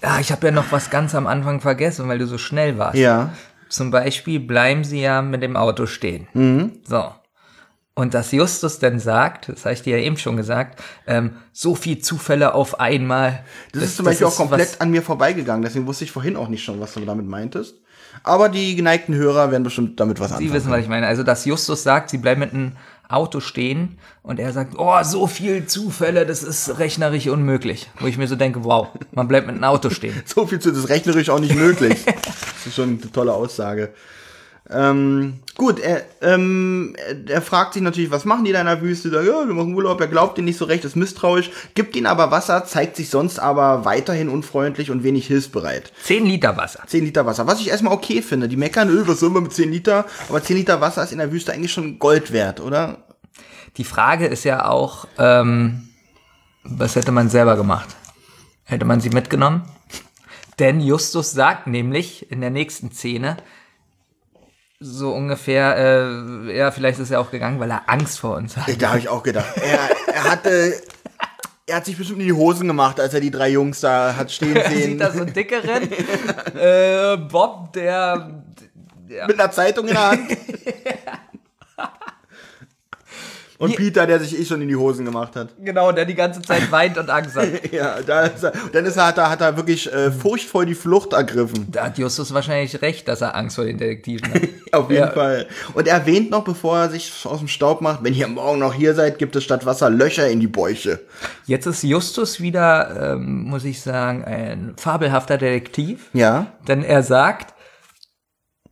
Ja, 0.03 0.19
ich 0.19 0.33
habe 0.33 0.47
ja 0.47 0.53
noch 0.53 0.73
was 0.73 0.91
ganz 0.91 1.15
am 1.15 1.29
Anfang 1.29 1.61
vergessen, 1.61 2.09
weil 2.09 2.19
du 2.19 2.27
so 2.27 2.39
schnell 2.39 2.77
warst. 2.77 2.97
Ja. 2.97 3.33
Zum 3.73 3.91
Beispiel 3.91 4.39
bleiben 4.39 4.85
sie 4.85 5.01
ja 5.01 5.23
mit 5.23 5.43
dem 5.43 5.57
Auto 5.57 5.87
stehen. 5.87 6.29
Mhm. 6.35 6.73
So. 6.87 7.11
Und 7.95 8.13
dass 8.13 8.31
Justus 8.31 8.79
dann 8.79 8.99
sagt, 8.99 9.49
das 9.49 9.65
habe 9.65 9.73
ich 9.73 9.81
dir 9.81 9.99
ja 9.99 10.05
eben 10.05 10.19
schon 10.19 10.37
gesagt, 10.37 10.83
ähm, 11.07 11.37
so 11.53 11.75
viel 11.75 11.99
Zufälle 11.99 12.55
auf 12.55 12.81
einmal. 12.81 13.45
Das, 13.73 13.85
ist 13.85 13.97
zum 13.97 14.05
Beispiel 14.05 14.27
auch 14.27 14.37
komplett 14.37 14.79
an 14.83 14.91
mir 14.91 15.01
vorbeigegangen, 15.01 15.63
deswegen 15.63 15.87
wusste 15.87 16.05
ich 16.05 16.13
vorhin 16.13 16.37
auch 16.37 16.49
nicht 16.49 16.63
schon, 16.63 16.81
was 16.81 16.93
du 16.93 17.01
damit 17.01 17.27
meintest. 17.27 17.77
Aber 18.25 18.51
die 18.51 18.77
geneigten 18.77 19.15
Hörer 19.15 19.51
werden 19.51 19.63
bestimmt 19.63 19.99
damit 19.99 20.21
was 20.21 20.29
Sie 20.29 20.35
anfangen. 20.35 20.53
wissen, 20.53 20.71
was 20.71 20.81
ich 20.81 20.89
meine. 20.89 21.07
Also, 21.07 21.23
dass 21.23 21.47
Justus 21.47 21.83
sagt, 21.83 22.11
sie 22.11 22.19
bleiben 22.19 22.41
mit 22.41 22.53
einem 22.53 22.73
Auto 23.13 23.41
stehen 23.41 23.99
und 24.23 24.41
er 24.41 24.53
sagt, 24.53 24.75
oh, 24.79 25.03
so 25.03 25.27
viel 25.27 25.67
Zufälle, 25.67 26.27
das 26.27 26.43
ist 26.43 26.79
rechnerisch 26.79 27.29
unmöglich. 27.29 27.91
Wo 27.99 28.07
ich 28.07 28.19
mir 28.19 28.27
so 28.27 28.37
denke, 28.37 28.65
wow, 28.65 28.89
man 29.13 29.29
bleibt 29.29 29.47
mit 29.47 29.57
einem 29.57 29.65
Auto 29.65 29.91
stehen. 29.91 30.23
So 30.33 30.47
viel 30.47 30.61
zu, 30.61 30.71
das 30.71 30.79
ist 30.79 30.89
rechnerisch 30.89 31.29
auch 31.29 31.41
nicht 31.41 31.55
möglich. 31.55 32.05
das 32.07 32.67
ist 32.67 32.75
schon 32.75 33.01
eine 33.01 33.13
tolle 33.13 33.35
Aussage. 33.35 33.93
Ähm, 34.71 35.41
gut, 35.57 35.81
er, 35.81 36.03
ähm, 36.21 36.95
er 37.27 37.43
fragt 37.43 37.75
sich 37.75 37.83
natürlich, 37.83 38.11
was 38.11 38.25
machen 38.25 38.45
die 38.45 38.53
da 38.53 38.61
in 38.61 38.67
der 38.67 38.81
Wüste? 38.81 39.11
Da, 39.11 39.23
ja, 39.23 39.47
wir 39.47 39.55
machen 39.55 39.75
Urlaub, 39.75 40.01
er 40.01 40.07
glaubt 40.07 40.39
ihnen 40.39 40.45
nicht 40.45 40.57
so 40.57 40.65
recht, 40.65 40.85
ist 40.85 40.97
misstrauisch, 40.97 41.51
gibt 41.75 41.97
ihnen 41.97 42.07
aber 42.07 42.31
Wasser, 42.31 42.65
zeigt 42.65 42.97
sich 42.97 43.11
sonst 43.11 43.39
aber 43.39 43.85
weiterhin 43.85 44.29
unfreundlich 44.29 44.91
und 44.91 45.03
wenig 45.03 45.27
hilfsbereit. 45.27 45.93
Zehn 46.03 46.27
Liter 46.27 46.57
Wasser. 46.57 46.83
10 46.87 47.05
Liter 47.05 47.27
Wasser, 47.27 47.47
was 47.47 47.61
ich 47.61 47.69
erstmal 47.69 47.93
okay 47.93 48.23
finde. 48.23 48.49
Die 48.49 48.57
meckern, 48.57 48.89
öh, 48.89 49.03
was 49.07 49.21
sollen 49.21 49.35
wir 49.35 49.41
mit 49.41 49.53
10 49.53 49.71
Liter? 49.73 50.07
Aber 50.29 50.43
10 50.43 50.57
Liter 50.57 50.81
Wasser 50.81 51.03
ist 51.03 51.13
in 51.13 51.19
der 51.19 51.33
Wüste 51.33 51.53
eigentlich 51.53 51.73
schon 51.73 51.99
Gold 51.99 52.33
wert, 52.33 52.61
oder? 52.61 53.05
Die 53.77 53.85
Frage 53.85 54.27
ist 54.27 54.45
ja 54.45 54.67
auch, 54.67 55.07
ähm, 55.19 55.89
was 56.63 56.95
hätte 56.95 57.11
man 57.11 57.29
selber 57.29 57.57
gemacht? 57.57 57.89
Hätte 58.65 58.85
man 58.85 59.01
sie 59.01 59.11
mitgenommen? 59.11 59.63
Denn 60.59 60.81
Justus 60.81 61.33
sagt 61.33 61.67
nämlich 61.67 62.31
in 62.31 62.41
der 62.41 62.51
nächsten 62.51 62.93
Szene, 62.93 63.39
so 64.83 65.13
ungefähr, 65.13 65.77
äh, 65.77 66.57
ja, 66.57 66.71
vielleicht 66.71 66.99
ist 66.99 67.11
er 67.11 67.21
auch 67.21 67.31
gegangen, 67.31 67.61
weil 67.61 67.71
er 67.71 67.89
Angst 67.89 68.19
vor 68.19 68.37
uns 68.37 68.57
hat. 68.57 68.81
Da 68.83 68.89
habe 68.91 68.99
ich 68.99 69.09
auch 69.09 69.23
gedacht. 69.23 69.47
Er, 69.57 70.15
er 70.15 70.25
hatte, 70.25 70.75
er 71.67 71.77
hat 71.77 71.85
sich 71.87 71.97
bestimmt 71.97 72.21
in 72.21 72.27
die 72.27 72.33
Hosen 72.33 72.67
gemacht, 72.67 72.99
als 73.01 73.15
er 73.15 73.21
die 73.21 73.31
drei 73.31 73.49
Jungs 73.51 73.81
da 73.81 74.15
hat 74.17 74.31
stehen 74.33 74.57
Er 74.57 74.69
sehen. 74.71 74.83
sieht 74.93 75.01
da 75.01 75.11
so 75.13 75.23
einen 75.23 75.33
dickeren 75.33 75.89
äh, 76.59 77.17
Bob, 77.17 77.73
der 77.73 78.43
mit 79.27 79.39
einer 79.41 79.51
Zeitung 79.51 79.87
in 79.89 79.95
der 79.95 80.11
Hand. 80.11 80.31
Und 83.63 83.77
Peter, 83.77 84.07
der 84.07 84.19
sich 84.21 84.39
eh 84.39 84.45
schon 84.45 84.61
in 84.61 84.69
die 84.69 84.77
Hosen 84.77 85.05
gemacht 85.05 85.37
hat. 85.37 85.51
genau, 85.63 85.93
der 85.93 86.05
die 86.05 86.15
ganze 86.15 86.43
Zeit 86.43 86.71
weint 86.73 86.99
und 86.99 87.09
Angst 87.09 87.37
hat. 87.37 87.49
Ja, 87.73 87.97
da 88.07 88.23
ist 88.23 88.43
er, 88.43 88.53
dann 88.73 88.85
ist 88.85 88.97
er, 88.97 89.07
hat 89.07 89.19
er, 89.19 89.31
hat 89.31 89.41
er 89.41 89.57
wirklich 89.57 89.91
äh, 89.93 90.11
furchtvoll 90.11 90.67
die 90.67 90.75
Flucht 90.75 91.13
ergriffen. 91.13 91.67
Da 91.71 91.85
hat 91.87 91.97
Justus 91.99 92.35
wahrscheinlich 92.35 92.83
recht, 92.83 93.09
dass 93.09 93.21
er 93.21 93.35
Angst 93.37 93.57
vor 93.57 93.65
den 93.65 93.79
Detektiven 93.79 94.33
hat. 94.35 94.43
Auf 94.73 94.91
jeden 94.91 95.03
Ja. 95.03 95.11
Fall. 95.11 95.47
Und 95.75 95.87
er 95.87 95.95
erwähnt 95.99 96.31
noch, 96.31 96.45
bevor 96.45 96.79
er 96.79 96.91
sich 96.91 97.13
aus 97.25 97.39
dem 97.39 97.49
Staub 97.49 97.81
macht, 97.81 98.03
wenn 98.03 98.15
ihr 98.15 98.27
morgen 98.29 98.59
noch 98.59 98.75
hier 98.75 98.95
seid, 98.95 99.19
gibt 99.19 99.37
es 99.37 99.45
statt 99.45 99.65
Wasser 99.65 99.91
Löcher 99.91 100.29
in 100.29 100.41
die 100.41 100.47
Bäuche. 100.49 101.01
Jetzt 101.47 101.67
ist 101.67 101.83
Justus 101.83 102.41
wieder, 102.41 103.13
ähm, 103.15 103.45
muss 103.45 103.65
ich 103.65 103.81
sagen, 103.81 104.25
ein 104.25 104.75
fabelhafter 104.77 105.39
Detektiv. 105.39 106.09
Ja. 106.13 106.47
Denn 106.67 106.83
er 106.83 107.03
sagt, 107.03 107.55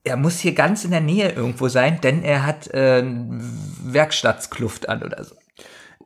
er 0.05 0.17
muss 0.17 0.39
hier 0.39 0.53
ganz 0.53 0.85
in 0.85 0.91
der 0.91 1.01
Nähe 1.01 1.31
irgendwo 1.33 1.69
sein, 1.69 2.01
denn 2.01 2.23
er 2.23 2.47
hat 2.47 2.69
äh, 2.69 3.03
Werkstattskluft 3.85 4.89
an 4.89 5.03
oder 5.03 5.25
so. 5.25 5.35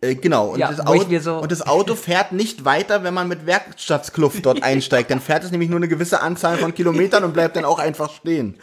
Äh, 0.01 0.17
genau. 0.17 0.49
Und, 0.49 0.59
Ja, 0.59 0.71
das 0.71 0.87
Auto, 0.87 1.19
so- 1.19 1.39
und 1.39 1.53
das 1.53 1.67
Auto 1.67 1.95
fährt 1.95 2.33
nicht 2.33 2.65
weiter, 2.65 3.05
wenn 3.05 3.15
man 3.15 3.29
mit 3.29 3.47
Werkstattskluft 3.47 4.45
dort 4.45 4.63
einsteigt. 4.63 5.11
Dann 5.11 5.21
fährt 5.21 5.45
es 5.45 5.51
nämlich 5.51 5.71
nur 5.71 5.79
eine 5.79 5.89
gewisse 5.89 6.21
Anzahl 6.21 6.59
von 6.59 6.75
Kilometern 6.75 7.25
und 7.25 7.33
bleibt 7.33 7.57
dann 7.57 7.65
auch 7.65 7.79
einfach 7.79 8.13
stehen. 8.13 8.57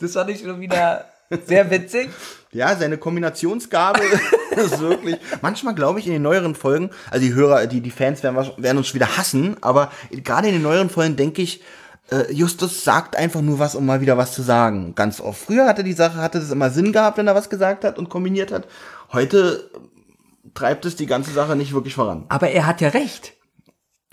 Das 0.00 0.12
fand 0.12 0.30
ich 0.30 0.40
schon 0.40 0.60
wieder 0.60 1.04
sehr 1.46 1.70
witzig. 1.70 2.08
Ja, 2.52 2.74
seine 2.74 2.96
Kombinationsgabe 2.96 4.00
ist 4.56 4.80
wirklich. 4.80 5.18
Manchmal 5.42 5.74
glaube 5.74 6.00
ich 6.00 6.06
in 6.06 6.14
den 6.14 6.22
neueren 6.22 6.54
Folgen, 6.54 6.90
also 7.10 7.26
die 7.26 7.34
Hörer, 7.34 7.66
die, 7.66 7.82
die 7.82 7.90
Fans 7.90 8.22
werden, 8.22 8.36
werden 8.56 8.78
uns 8.78 8.94
wieder 8.94 9.18
hassen, 9.18 9.58
aber 9.60 9.92
gerade 10.10 10.48
in 10.48 10.54
den 10.54 10.62
neueren 10.62 10.88
Folgen 10.88 11.16
denke 11.16 11.42
ich, 11.42 11.62
äh, 12.10 12.32
Justus 12.32 12.84
sagt 12.84 13.16
einfach 13.16 13.40
nur 13.40 13.58
was, 13.58 13.74
um 13.74 13.86
mal 13.86 14.00
wieder 14.00 14.16
was 14.16 14.32
zu 14.32 14.42
sagen. 14.42 14.94
Ganz 14.94 15.20
oft. 15.20 15.40
Früher 15.40 15.66
hatte 15.66 15.84
die 15.84 15.92
Sache, 15.92 16.16
hatte 16.18 16.40
das 16.40 16.50
immer 16.50 16.70
Sinn 16.70 16.92
gehabt, 16.92 17.18
wenn 17.18 17.26
er 17.26 17.34
was 17.34 17.50
gesagt 17.50 17.84
hat 17.84 17.98
und 17.98 18.08
kombiniert 18.08 18.52
hat. 18.52 18.66
Heute 19.12 19.70
äh, 19.74 20.48
treibt 20.54 20.84
es 20.84 20.96
die 20.96 21.06
ganze 21.06 21.32
Sache 21.32 21.56
nicht 21.56 21.72
wirklich 21.72 21.94
voran. 21.94 22.24
Aber 22.28 22.50
er 22.50 22.66
hat 22.66 22.80
ja 22.80 22.88
recht. 22.88 23.34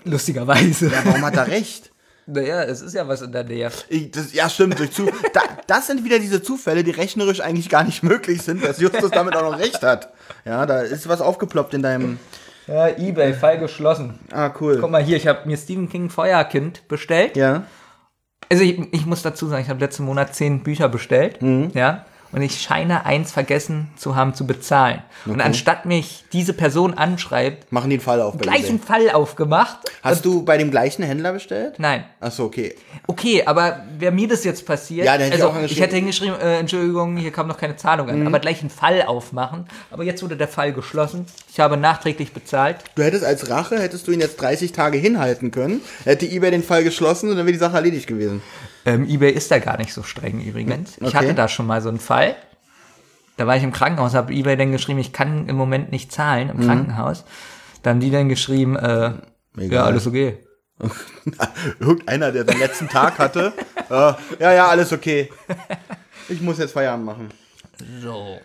Lustigerweise. 0.04 0.86
Ja, 0.86 1.04
warum 1.04 1.24
hat 1.24 1.36
er 1.36 1.48
recht? 1.48 1.92
Naja, 2.28 2.64
es 2.64 2.80
ist 2.80 2.92
ja 2.92 3.06
was 3.06 3.22
in 3.22 3.30
der 3.30 3.44
Nähe. 3.44 3.70
Ich, 3.88 4.10
das, 4.10 4.32
ja, 4.32 4.48
stimmt. 4.48 4.80
Durch 4.80 4.90
zu, 4.90 5.06
da, 5.32 5.42
das 5.68 5.86
sind 5.86 6.04
wieder 6.04 6.18
diese 6.18 6.42
Zufälle, 6.42 6.82
die 6.82 6.90
rechnerisch 6.90 7.40
eigentlich 7.40 7.68
gar 7.68 7.84
nicht 7.84 8.02
möglich 8.02 8.42
sind, 8.42 8.64
dass 8.64 8.80
Justus 8.80 9.12
damit 9.12 9.36
auch 9.36 9.48
noch 9.48 9.56
recht 9.60 9.80
hat. 9.82 10.12
Ja, 10.44 10.66
da 10.66 10.80
ist 10.80 11.08
was 11.08 11.20
aufgeploppt 11.20 11.74
in 11.74 11.82
deinem. 11.82 12.18
Ja, 12.66 12.88
Ebay, 12.88 13.32
Fall 13.32 13.60
geschlossen. 13.60 14.18
Ah, 14.32 14.50
cool. 14.60 14.78
Guck 14.80 14.90
mal 14.90 15.04
hier, 15.04 15.16
ich 15.16 15.28
habe 15.28 15.46
mir 15.46 15.56
Stephen 15.56 15.88
King 15.88 16.10
Feuerkind 16.10 16.88
bestellt. 16.88 17.36
Ja. 17.36 17.62
Also 18.48 18.62
ich, 18.62 18.80
ich 18.92 19.06
muss 19.06 19.22
dazu 19.22 19.46
sagen, 19.46 19.62
ich 19.62 19.68
habe 19.68 19.80
letzten 19.80 20.04
Monat 20.04 20.34
zehn 20.34 20.60
Bücher 20.60 20.88
bestellt. 20.88 21.38
Ja. 21.74 22.04
Und 22.36 22.42
ich 22.42 22.60
scheine 22.60 23.06
eins 23.06 23.32
vergessen 23.32 23.88
zu 23.96 24.14
haben 24.14 24.34
zu 24.34 24.46
bezahlen. 24.46 25.02
Und 25.24 25.40
anstatt 25.40 25.86
mich 25.86 26.26
diese 26.34 26.52
Person 26.52 26.92
anschreibt, 26.92 27.72
Machen 27.72 27.88
die 27.88 27.96
einen 27.96 28.02
Fall 28.02 28.20
auf 28.20 28.36
gleichen. 28.36 28.78
Fall 28.78 29.10
aufgemacht. 29.10 29.78
Hast 30.02 30.26
du 30.26 30.42
bei 30.42 30.58
dem 30.58 30.70
gleichen 30.70 31.02
Händler 31.02 31.32
bestellt? 31.32 31.76
Nein. 31.78 32.04
Achso, 32.20 32.44
okay. 32.44 32.74
Okay, 33.06 33.42
aber 33.46 33.80
wäre 33.98 34.12
mir 34.12 34.28
das 34.28 34.44
jetzt 34.44 34.66
passiert, 34.66 35.06
Ja, 35.06 35.12
dann 35.14 35.22
hätte 35.22 35.36
ich 35.38 35.42
also 35.44 35.58
auch 35.58 35.62
ich 35.62 35.80
hätte 35.80 35.96
hingeschrieben, 35.96 36.38
äh, 36.38 36.58
Entschuldigung, 36.58 37.16
hier 37.16 37.32
kam 37.32 37.46
noch 37.46 37.56
keine 37.56 37.76
Zahlung 37.76 38.10
an, 38.10 38.26
aber 38.26 38.38
gleich 38.38 38.60
einen 38.60 38.68
Fall 38.68 39.00
aufmachen. 39.00 39.64
Aber 39.90 40.04
jetzt 40.04 40.22
wurde 40.22 40.36
der 40.36 40.48
Fall 40.48 40.74
geschlossen. 40.74 41.24
Ich 41.50 41.58
habe 41.58 41.78
nachträglich 41.78 42.34
bezahlt. 42.34 42.76
Du 42.96 43.02
hättest 43.02 43.24
als 43.24 43.48
Rache, 43.48 43.80
hättest 43.80 44.08
du 44.08 44.12
ihn 44.12 44.20
jetzt 44.20 44.38
30 44.42 44.72
Tage 44.72 44.98
hinhalten 44.98 45.52
können, 45.52 45.80
hätte 46.04 46.26
eBay 46.26 46.50
den 46.50 46.62
Fall 46.62 46.84
geschlossen 46.84 47.30
und 47.30 47.36
dann 47.38 47.46
wäre 47.46 47.54
die 47.54 47.58
Sache 47.58 47.76
erledigt 47.76 48.06
gewesen. 48.06 48.42
Ähm, 48.86 49.06
eBay 49.08 49.32
ist 49.32 49.50
da 49.50 49.58
gar 49.58 49.76
nicht 49.76 49.92
so 49.92 50.02
streng 50.02 50.40
übrigens. 50.40 50.96
Ich 50.98 51.08
Okay. 51.08 51.16
hatte 51.16 51.34
da 51.34 51.48
schon 51.48 51.66
mal 51.66 51.82
so 51.82 51.88
einen 51.90 51.98
Fall. 52.00 52.36
Da 53.36 53.46
war 53.46 53.56
ich 53.56 53.62
im 53.62 53.72
Krankenhaus, 53.72 54.14
habe 54.14 54.32
eBay 54.32 54.56
dann 54.56 54.72
geschrieben, 54.72 54.98
ich 54.98 55.12
kann 55.12 55.48
im 55.48 55.56
Moment 55.56 55.90
nicht 55.92 56.10
zahlen 56.12 56.48
im 56.48 56.60
Krankenhaus. 56.60 57.24
Da 57.82 57.90
haben 57.90 58.00
die 58.00 58.10
dann 58.10 58.28
geschrieben, 58.30 58.76
äh, 58.76 59.12
ja, 59.58 59.84
alles 59.84 60.06
okay. 60.06 60.38
Irgendeiner, 61.80 62.32
der 62.32 62.44
den 62.44 62.58
letzten 62.58 62.88
Tag 62.88 63.18
hatte. 63.18 63.52
äh, 63.90 64.12
ja, 64.38 64.52
ja, 64.52 64.68
alles 64.68 64.92
okay. 64.92 65.30
Ich 66.28 66.40
muss 66.40 66.58
jetzt 66.58 66.72
Feierabend 66.72 67.04
machen. 67.06 67.28
So. 68.00 68.38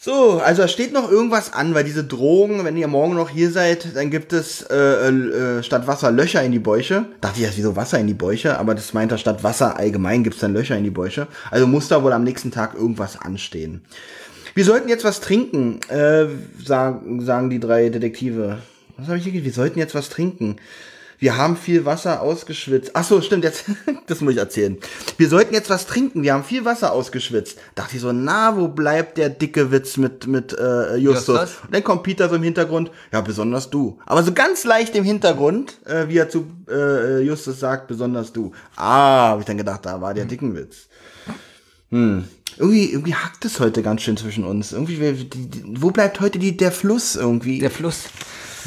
So, 0.00 0.38
also 0.38 0.62
da 0.62 0.68
steht 0.68 0.92
noch 0.92 1.10
irgendwas 1.10 1.52
an, 1.52 1.74
weil 1.74 1.82
diese 1.82 2.04
Drohung, 2.04 2.64
wenn 2.64 2.76
ihr 2.76 2.86
morgen 2.86 3.16
noch 3.16 3.30
hier 3.30 3.50
seid, 3.50 3.96
dann 3.96 4.10
gibt 4.10 4.32
es 4.32 4.62
äh, 4.62 4.76
äh, 4.76 5.62
statt 5.64 5.88
Wasser 5.88 6.12
Löcher 6.12 6.40
in 6.40 6.52
die 6.52 6.60
Bäuche. 6.60 7.06
Dachte 7.20 7.40
ich 7.40 7.44
erst, 7.44 7.58
wieso 7.58 7.74
Wasser 7.74 7.98
in 7.98 8.06
die 8.06 8.14
Bäuche? 8.14 8.58
Aber 8.60 8.76
das 8.76 8.94
meint 8.94 9.10
er, 9.10 9.18
statt 9.18 9.42
Wasser 9.42 9.76
allgemein 9.76 10.22
gibt 10.22 10.36
es 10.36 10.40
dann 10.40 10.54
Löcher 10.54 10.76
in 10.76 10.84
die 10.84 10.90
Bäuche. 10.90 11.26
Also 11.50 11.66
muss 11.66 11.88
da 11.88 12.04
wohl 12.04 12.12
am 12.12 12.22
nächsten 12.22 12.52
Tag 12.52 12.74
irgendwas 12.74 13.20
anstehen. 13.20 13.80
Wir 14.54 14.64
sollten 14.64 14.88
jetzt 14.88 15.02
was 15.02 15.18
trinken, 15.18 15.80
äh, 15.88 16.26
sagen, 16.64 17.20
sagen 17.24 17.50
die 17.50 17.58
drei 17.58 17.88
Detektive. 17.88 18.58
Was 18.98 19.08
habe 19.08 19.18
ich 19.18 19.24
hier 19.24 19.32
gesagt? 19.32 19.46
Wir 19.46 19.52
sollten 19.52 19.78
jetzt 19.80 19.96
was 19.96 20.10
trinken. 20.10 20.58
Wir 21.18 21.36
haben 21.36 21.56
viel 21.56 21.84
Wasser 21.84 22.22
ausgeschwitzt. 22.22 22.92
Ach 22.94 23.04
so, 23.04 23.20
stimmt, 23.20 23.44
jetzt, 23.44 23.64
das 24.06 24.20
muss 24.20 24.34
ich 24.34 24.38
erzählen. 24.38 24.78
Wir 25.16 25.28
sollten 25.28 25.52
jetzt 25.52 25.68
was 25.68 25.86
trinken. 25.86 26.22
Wir 26.22 26.32
haben 26.32 26.44
viel 26.44 26.64
Wasser 26.64 26.92
ausgeschwitzt. 26.92 27.58
Dachte 27.74 27.96
ich 27.96 28.02
so, 28.02 28.12
na, 28.12 28.56
wo 28.56 28.68
bleibt 28.68 29.18
der 29.18 29.28
dicke 29.28 29.72
Witz 29.72 29.96
mit, 29.96 30.26
mit 30.26 30.52
äh, 30.52 30.96
Justus? 30.96 31.26
Justus? 31.26 31.56
Und 31.64 31.74
dann 31.74 31.82
kommt 31.82 32.04
Peter 32.04 32.28
so 32.28 32.36
im 32.36 32.42
Hintergrund. 32.42 32.90
Ja, 33.12 33.20
besonders 33.20 33.68
du. 33.68 33.98
Aber 34.06 34.22
so 34.22 34.32
ganz 34.32 34.64
leicht 34.64 34.94
im 34.94 35.04
Hintergrund, 35.04 35.78
äh, 35.86 36.08
wie 36.08 36.18
er 36.18 36.28
zu 36.28 36.46
äh, 36.70 37.20
Justus 37.20 37.58
sagt, 37.58 37.88
besonders 37.88 38.32
du. 38.32 38.52
Ah, 38.76 39.30
habe 39.30 39.40
ich 39.40 39.46
dann 39.46 39.58
gedacht, 39.58 39.84
da 39.86 40.00
war 40.00 40.14
der 40.14 40.24
dicken 40.24 40.54
Witz. 40.54 40.88
Hm. 41.90 42.24
Irgendwie, 42.58 42.92
irgendwie 42.92 43.14
hackt 43.14 43.44
es 43.44 43.60
heute 43.60 43.82
ganz 43.82 44.02
schön 44.02 44.16
zwischen 44.16 44.44
uns. 44.44 44.72
Irgendwie, 44.72 45.28
wo 45.74 45.90
bleibt 45.90 46.20
heute 46.20 46.38
die, 46.38 46.56
der 46.56 46.72
Fluss 46.72 47.16
irgendwie? 47.16 47.58
Der 47.58 47.70
Fluss. 47.70 48.04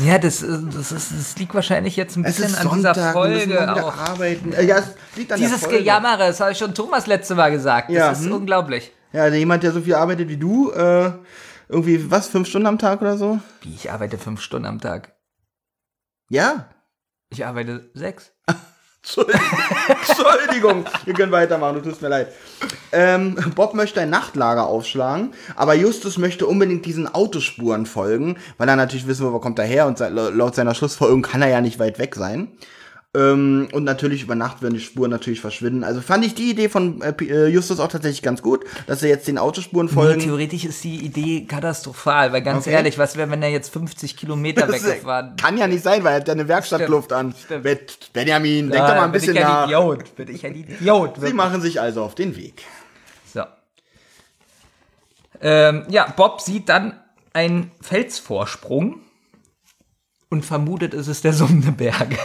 Ja, 0.06 0.18
das, 0.18 0.42
äh, 0.44 0.48
das, 0.74 0.92
ist, 0.92 1.12
das 1.12 1.38
liegt 1.38 1.54
wahrscheinlich 1.54 1.96
jetzt 1.96 2.16
ein 2.16 2.24
bisschen 2.24 2.56
an 2.56 2.70
Sonntag, 2.70 2.94
dieser 2.94 3.12
Folge 3.14 3.86
auch. 3.86 3.98
arbeiten. 3.98 4.54
Äh, 4.54 4.66
ja, 4.66 4.78
es 4.80 4.96
liegt 5.16 5.32
an 5.32 5.40
Dieses 5.40 5.60
der 5.60 5.70
Folge. 5.70 5.84
Gejammere, 5.84 6.28
das 6.28 6.40
habe 6.40 6.52
ich 6.52 6.58
schon 6.58 6.74
Thomas 6.74 7.08
letzte 7.08 7.36
Mal 7.36 7.52
gesagt. 7.52 7.90
Das 7.90 7.96
Ja, 7.96 8.12
ist 8.12 8.26
hm. 8.26 8.32
unglaublich. 8.34 8.92
Ja, 9.14 9.24
also 9.24 9.36
jemand, 9.38 9.64
der 9.64 9.72
so 9.72 9.82
viel 9.82 9.96
arbeitet 9.96 10.30
wie 10.30 10.38
du, 10.38 10.72
äh, 10.72 11.12
irgendwie, 11.68 12.10
was, 12.10 12.28
fünf 12.28 12.48
Stunden 12.48 12.68
am 12.68 12.80
Tag 12.80 13.02
oder 13.02 13.18
so? 13.18 13.40
Wie, 13.62 13.74
ich 13.76 13.92
arbeite 13.92 14.18
fünf 14.18 14.42
Stunden 14.42 14.68
am 14.68 14.80
Tag. 14.80 15.14
Ja. 16.30 16.70
Ich 17.30 17.46
arbeite 17.46 17.90
sechs. 17.94 18.34
Entschuldigung. 19.88 20.86
Wir 21.06 21.14
können 21.14 21.32
weitermachen, 21.32 21.76
du 21.76 21.90
tust 21.90 22.02
mir 22.02 22.10
leid. 22.10 22.28
Ähm, 22.92 23.36
Bob 23.56 23.74
möchte 23.74 24.00
ein 24.02 24.10
Nachtlager 24.10 24.68
aufschlagen, 24.68 25.34
aber 25.56 25.74
Justus 25.74 26.18
möchte 26.18 26.46
unbedingt 26.46 26.86
diesen 26.86 27.14
Autospuren 27.14 27.86
folgen, 27.86 28.38
weil 28.58 28.70
er 28.70 28.76
natürlich 28.76 29.08
wissen 29.08 29.26
will, 29.26 29.34
wo 29.34 29.40
kommt 29.40 29.58
er 29.60 29.66
her 29.66 29.88
und 29.88 30.00
laut 30.00 30.56
seiner 30.56 30.76
Schlussfolgerung 30.76 31.24
kann 31.24 31.42
er 31.42 31.50
ja 31.50 31.62
nicht 31.62 31.80
weit 31.80 31.98
weg 31.98 32.16
sein. 32.16 32.50
Ähm, 33.14 33.68
und 33.74 33.84
natürlich 33.84 34.24
über 34.24 34.36
Nacht 34.36 34.62
werden 34.62 34.76
die 34.76 34.80
Spuren 34.80 35.12
natürlich 35.12 35.42
verschwinden. 35.42 35.84
Also 35.84 36.00
fand 36.00 36.24
ich 36.24 36.34
die 36.34 36.50
Idee 36.50 36.70
von 36.70 37.02
äh, 37.02 37.14
äh 37.26 37.48
Justus 37.48 37.82
auch 37.82 37.90
tatsächlich 37.90 38.22
ganz 38.22 38.42
gut, 38.42 38.64
dass 38.88 39.04
er 39.04 39.10
jetzt 39.10 39.28
den 39.28 39.38
Autospuren 39.38 39.90
folgen. 39.90 40.20
Nee, 40.20 40.26
theoretisch 40.26 40.64
ist 40.64 40.82
die 40.86 41.04
Idee 41.04 41.46
katastrophal, 41.46 42.32
weil 42.32 42.42
ganz 42.42 42.68
okay. 42.68 42.76
ehrlich, 42.76 42.98
was 42.98 43.18
wäre, 43.18 43.30
wenn 43.30 43.44
er 43.44 43.50
jetzt 43.50 43.74
50 43.74 44.16
Kilometer 44.16 44.66
weggefahren 44.72 45.36
Kann 45.36 45.58
ja 45.58 45.68
nicht 45.68 45.84
sein, 45.84 46.06
weil 46.06 46.14
er 46.14 46.20
hat 46.22 46.28
ja 46.30 46.34
eine 46.34 46.48
Werkstattluft 46.48 47.12
an. 47.12 47.36
Stimmt. 47.38 48.14
Benjamin, 48.14 48.70
denk 48.70 48.88
doch 48.88 48.96
mal 48.96 49.04
ein 49.04 49.12
bisschen 49.12 49.34
bin 49.34 49.42
ich 49.42 49.50
nach. 49.50 49.64
Ein 49.64 49.70
Idiot. 49.70 50.16
Bin 50.16 50.28
ich 50.34 50.46
ein 50.46 50.56
Idiot. 50.56 51.16
Sie 51.20 51.34
machen 51.34 51.62
sich 51.62 51.82
also 51.82 52.04
auf 52.04 52.16
den 52.16 52.38
Weg. 52.38 52.64
So. 53.34 53.44
Ähm, 55.42 55.84
ja, 55.90 56.14
Bob 56.16 56.40
sieht 56.40 56.70
dann 56.70 56.94
einen 57.34 57.72
Felsvorsprung 57.82 59.02
und 60.30 60.46
vermutet, 60.46 60.94
es 60.94 61.10
ist 61.10 61.26
der 61.26 61.34
summende 61.34 61.74
Berg. 61.74 62.18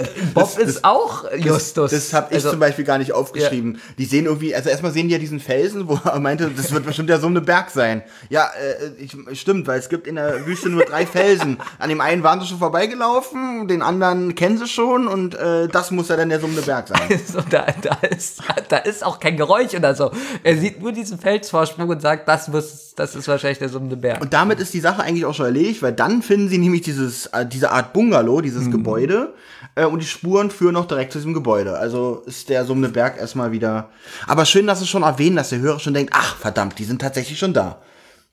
Bob 0.34 0.44
das, 0.44 0.58
ist 0.58 0.76
das, 0.76 0.84
auch 0.84 1.24
Justus. 1.36 1.90
Das, 1.90 2.10
das 2.10 2.14
habe 2.14 2.26
ich 2.30 2.36
also, 2.36 2.50
zum 2.50 2.60
Beispiel 2.60 2.84
gar 2.84 2.98
nicht 2.98 3.12
aufgeschrieben. 3.12 3.74
Ja. 3.74 3.80
Die 3.98 4.04
sehen 4.04 4.26
irgendwie, 4.26 4.54
also 4.54 4.68
erstmal 4.68 4.92
sehen 4.92 5.08
die 5.08 5.12
ja 5.12 5.18
diesen 5.18 5.40
Felsen, 5.40 5.88
wo 5.88 5.98
er 6.04 6.20
meinte, 6.20 6.50
das 6.54 6.72
wird 6.72 6.84
bestimmt 6.86 7.08
der 7.08 7.20
Summe 7.20 7.40
Berg 7.40 7.70
sein. 7.70 8.02
Ja, 8.28 8.46
äh, 8.46 9.02
ich, 9.02 9.40
stimmt, 9.40 9.66
weil 9.66 9.78
es 9.78 9.88
gibt 9.88 10.06
in 10.06 10.16
der 10.16 10.46
Wüste 10.46 10.68
nur 10.68 10.84
drei 10.84 11.06
Felsen. 11.06 11.58
An 11.78 11.88
dem 11.88 12.00
einen 12.00 12.22
waren 12.22 12.40
sie 12.40 12.46
schon 12.46 12.58
vorbeigelaufen, 12.58 13.68
den 13.68 13.82
anderen 13.82 14.34
kennen 14.34 14.58
sie 14.58 14.66
schon 14.66 15.08
und 15.08 15.34
äh, 15.34 15.68
das 15.68 15.90
muss 15.90 16.08
ja 16.08 16.16
dann 16.16 16.28
der 16.28 16.40
Summe 16.40 16.62
Berg 16.62 16.88
sein. 16.88 17.00
Also, 17.30 17.42
da, 17.48 17.66
da, 17.82 18.06
ist, 18.08 18.42
da 18.68 18.78
ist 18.78 19.04
auch 19.04 19.20
kein 19.20 19.36
Geräusch 19.36 19.74
oder 19.74 19.94
so. 19.94 20.10
Er 20.42 20.56
sieht 20.56 20.80
nur 20.80 20.90
diesen 20.92 21.18
Felsvorsprung 21.18 21.88
und 21.88 22.00
sagt, 22.00 22.26
das, 22.28 22.48
muss, 22.48 22.94
das 22.96 23.14
ist 23.14 23.28
wahrscheinlich 23.28 23.58
der 23.58 23.68
Summe 23.68 23.96
Berg. 23.96 24.20
Und 24.20 24.32
damit 24.32 24.58
ist 24.58 24.72
die 24.74 24.80
Sache 24.80 25.02
eigentlich 25.02 25.24
auch 25.26 25.34
schon 25.34 25.46
erledigt, 25.46 25.82
weil 25.82 25.92
dann 25.92 26.22
finden 26.22 26.48
sie 26.48 26.58
nämlich 26.58 26.82
dieses, 26.82 27.26
äh, 27.26 27.46
diese 27.46 27.70
Art 27.70 27.92
Bungalow, 27.92 28.40
dieses 28.40 28.64
mhm. 28.64 28.72
Gebäude 28.72 29.34
äh, 29.80 29.86
und 29.86 30.02
die 30.02 30.06
Spuren 30.06 30.50
führen 30.50 30.74
noch 30.74 30.86
direkt 30.86 31.12
zu 31.12 31.18
diesem 31.18 31.34
Gebäude. 31.34 31.78
Also 31.78 32.22
ist 32.26 32.48
der 32.48 32.64
summende 32.64 32.90
Berg 32.90 33.18
erstmal 33.18 33.52
wieder. 33.52 33.90
Aber 34.26 34.44
schön, 34.44 34.66
dass 34.66 34.80
es 34.80 34.88
schon 34.88 35.02
erwähnt, 35.02 35.36
dass 35.36 35.50
der 35.50 35.60
Hörer 35.60 35.80
schon 35.80 35.94
denkt, 35.94 36.12
ach 36.14 36.36
verdammt, 36.36 36.78
die 36.78 36.84
sind 36.84 37.00
tatsächlich 37.00 37.38
schon 37.38 37.54
da. 37.54 37.80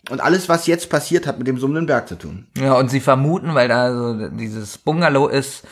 Und 0.09 0.21
alles, 0.21 0.47
was 0.47 0.67
jetzt 0.67 0.89
passiert, 0.89 1.27
hat 1.27 1.37
mit 1.37 1.47
dem 1.47 1.57
summenden 1.57 1.85
Berg 1.85 2.07
zu 2.07 2.17
tun. 2.17 2.47
Ja, 2.57 2.73
und 2.73 2.89
sie 2.89 2.99
vermuten, 2.99 3.55
weil 3.55 3.67
da 3.67 3.93
so 3.93 4.29
dieses 4.29 4.77
Bungalow 4.77 5.27
ist, 5.27 5.63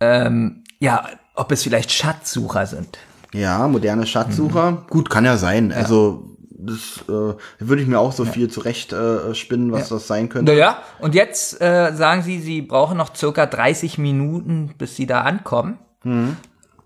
ähm, 0.00 0.62
ja, 0.78 1.08
ob 1.34 1.50
es 1.50 1.62
vielleicht 1.62 1.90
Schatzsucher 1.90 2.66
sind. 2.66 2.98
Ja, 3.32 3.66
moderne 3.66 4.06
Schatzsucher. 4.06 4.70
Mhm. 4.70 4.78
Gut, 4.88 5.10
kann 5.10 5.24
ja 5.24 5.36
sein. 5.36 5.70
Ja. 5.70 5.76
Also 5.76 6.33
das 6.66 7.04
äh, 7.08 7.34
würde 7.58 7.82
ich 7.82 7.88
mir 7.88 7.98
auch 7.98 8.12
so 8.12 8.24
ja. 8.24 8.32
viel 8.32 8.50
zurecht 8.50 8.92
äh, 8.92 9.34
spinnen, 9.34 9.72
was 9.72 9.90
ja. 9.90 9.96
das 9.96 10.06
sein 10.06 10.28
könnte. 10.28 10.52
Naja, 10.52 10.78
und 10.98 11.14
jetzt 11.14 11.60
äh, 11.60 11.92
sagen 11.94 12.22
sie, 12.22 12.40
sie 12.40 12.62
brauchen 12.62 12.96
noch 12.96 13.14
circa 13.14 13.46
30 13.46 13.98
Minuten, 13.98 14.74
bis 14.78 14.96
sie 14.96 15.06
da 15.06 15.22
ankommen. 15.22 15.78
Mhm. 16.02 16.36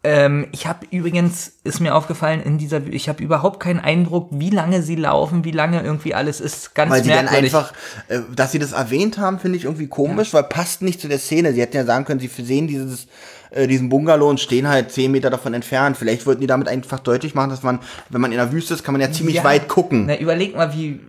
Ähm, 0.05 0.47
ich 0.53 0.67
habe 0.67 0.87
übrigens, 0.91 1.55
ist 1.65 1.81
mir 1.81 1.95
aufgefallen, 1.95 2.41
in 2.43 2.57
dieser, 2.57 2.87
ich 2.87 3.09
habe 3.09 3.23
überhaupt 3.23 3.59
keinen 3.59 3.81
Eindruck, 3.81 4.29
wie 4.31 4.51
lange 4.51 4.83
sie 4.83 4.95
laufen, 4.95 5.45
wie 5.45 5.51
lange 5.51 5.83
irgendwie 5.83 6.15
alles 6.15 6.41
ist. 6.41 6.75
Ganz 6.75 6.91
weil 6.91 7.03
sie 7.03 7.11
dann 7.11 7.27
einfach, 7.27 7.73
äh, 8.07 8.21
dass 8.35 8.53
sie 8.53 8.61
das 8.61 8.73
erwähnt 8.73 9.19
haben, 9.19 9.41
finde 9.41 9.59
ich 9.59 9.65
irgendwie 9.65 9.89
komisch, 9.89 10.29
ja. 10.29 10.35
weil 10.35 10.45
passt 10.45 10.83
nicht 10.83 11.01
zu 11.01 11.09
der 11.09 11.19
Szene. 11.19 11.53
Sie 11.53 11.61
hätten 11.61 11.77
ja 11.77 11.85
sagen 11.85 12.05
können, 12.05 12.21
sie 12.21 12.29
sehen 12.29 12.69
dieses 12.69 13.09
äh, 13.51 13.67
diesen 13.67 13.89
Bungalow 13.89 14.29
und 14.29 14.41
stehen 14.41 14.69
halt 14.69 14.93
zehn 14.93 15.11
Meter 15.11 15.31
davon 15.31 15.55
entfernt. 15.55 15.97
Vielleicht 15.97 16.27
wollten 16.27 16.41
die 16.41 16.47
damit 16.47 16.69
einfach 16.69 17.01
deutlich 17.01 17.35
machen, 17.35 17.51
dass 17.51 17.63
man, 17.63 17.81
wenn 18.11 18.21
man 18.21 18.31
in 18.31 18.39
der 18.39 18.53
Wüste 18.53 18.75
ist, 18.75 18.85
kann 18.85 18.93
man 18.93 19.01
ja 19.01 19.11
ziemlich 19.11 19.37
ja, 19.37 19.45
weit 19.45 19.69
gucken. 19.69 20.07
Na, 20.07 20.19
überleg 20.19 20.55
mal, 20.55 20.75
wie, 20.75 21.01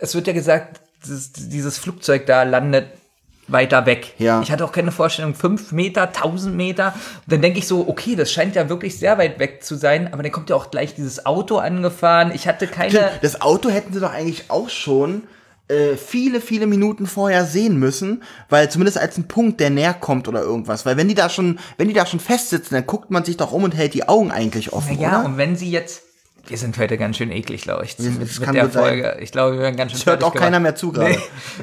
es 0.00 0.14
wird 0.14 0.26
ja 0.26 0.32
gesagt, 0.32 0.80
dieses, 1.04 1.32
dieses 1.32 1.78
Flugzeug 1.78 2.26
da 2.26 2.42
landet 2.42 2.86
weiter 3.48 3.86
weg. 3.86 4.14
Ja. 4.18 4.40
Ich 4.42 4.52
hatte 4.52 4.64
auch 4.64 4.72
keine 4.72 4.92
Vorstellung, 4.92 5.34
fünf 5.34 5.72
Meter, 5.72 6.12
tausend 6.12 6.56
Meter. 6.56 6.94
Und 7.24 7.32
dann 7.32 7.42
denke 7.42 7.58
ich 7.58 7.66
so, 7.66 7.88
okay, 7.88 8.14
das 8.14 8.30
scheint 8.30 8.54
ja 8.54 8.68
wirklich 8.68 8.98
sehr 8.98 9.18
weit 9.18 9.38
weg 9.38 9.64
zu 9.64 9.74
sein, 9.74 10.12
aber 10.12 10.22
dann 10.22 10.32
kommt 10.32 10.50
ja 10.50 10.56
auch 10.56 10.70
gleich 10.70 10.94
dieses 10.94 11.26
Auto 11.26 11.58
angefahren. 11.58 12.32
Ich 12.34 12.46
hatte 12.46 12.66
keine. 12.66 13.10
Das 13.22 13.40
Auto 13.40 13.70
hätten 13.70 13.92
sie 13.92 14.00
doch 14.00 14.12
eigentlich 14.12 14.44
auch 14.48 14.68
schon 14.68 15.22
äh, 15.68 15.96
viele, 15.96 16.40
viele 16.40 16.66
Minuten 16.66 17.06
vorher 17.06 17.44
sehen 17.44 17.78
müssen, 17.78 18.22
weil 18.48 18.70
zumindest 18.70 18.98
als 18.98 19.18
ein 19.18 19.28
Punkt, 19.28 19.60
der 19.60 19.70
näher 19.70 19.94
kommt 19.94 20.28
oder 20.28 20.40
irgendwas. 20.40 20.86
Weil 20.86 20.96
wenn 20.96 21.08
die 21.08 21.14
da 21.14 21.28
schon, 21.28 21.58
wenn 21.76 21.88
die 21.88 21.94
da 21.94 22.06
schon 22.06 22.20
festsitzen, 22.20 22.74
dann 22.74 22.86
guckt 22.86 23.10
man 23.10 23.24
sich 23.24 23.36
doch 23.36 23.52
um 23.52 23.64
und 23.64 23.74
hält 23.74 23.94
die 23.94 24.08
Augen 24.08 24.30
eigentlich 24.30 24.72
offen. 24.72 24.98
Ja, 24.98 25.20
oder? 25.20 25.26
und 25.26 25.36
wenn 25.36 25.56
sie 25.56 25.70
jetzt 25.70 26.02
wir 26.46 26.56
sind 26.56 26.78
heute 26.78 26.96
ganz 26.96 27.18
schön 27.18 27.30
eklig, 27.30 27.60
glaube 27.60 27.84
ich, 27.84 27.98
mit, 27.98 28.18
mit 28.18 28.54
der 28.54 28.70
Folge. 28.70 29.02
Sein. 29.02 29.22
Ich 29.22 29.32
glaube, 29.32 29.56
wir 29.56 29.60
werden 29.60 29.76
ganz 29.76 29.92
schön 29.92 30.00
Es 30.00 30.06
hört 30.06 30.24
auch 30.24 30.32
gemacht. 30.32 30.44
keiner 30.44 30.60
mehr 30.60 30.74
zu 30.74 30.92
gerade. 30.92 31.10
Nee. 31.18 31.18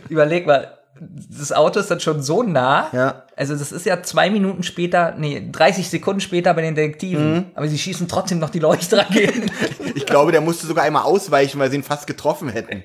Überleg 0.10 0.46
mal, 0.46 0.78
das 1.00 1.52
Auto 1.52 1.80
ist 1.80 1.92
dann 1.92 2.00
schon 2.00 2.22
so 2.22 2.44
nah. 2.44 2.88
Ja. 2.94 3.24
Also 3.36 3.56
das 3.56 3.72
ist 3.72 3.86
ja 3.86 4.02
zwei 4.04 4.30
Minuten 4.30 4.64
später, 4.64 5.16
nee, 5.18 5.50
30 5.52 5.90
Sekunden 5.90 6.22
später 6.22 6.54
bei 6.54 6.62
den 6.62 6.76
Detektiven. 6.76 7.34
Mhm. 7.34 7.46
Aber 7.56 7.68
sie 7.68 7.78
schießen 7.78 8.08
trotzdem 8.08 8.40
noch 8.40 8.50
die 8.50 8.60
Leuchtraketen. 8.60 9.52
ich 9.96 10.06
glaube, 10.06 10.32
der 10.32 10.42
musste 10.42 10.68
sogar 10.68 10.86
einmal 10.86 11.04
ausweichen, 11.04 11.60
weil 11.60 11.70
sie 11.70 11.78
ihn 11.78 11.84
fast 11.84 12.08
getroffen 12.08 12.50
hätten. 12.50 12.84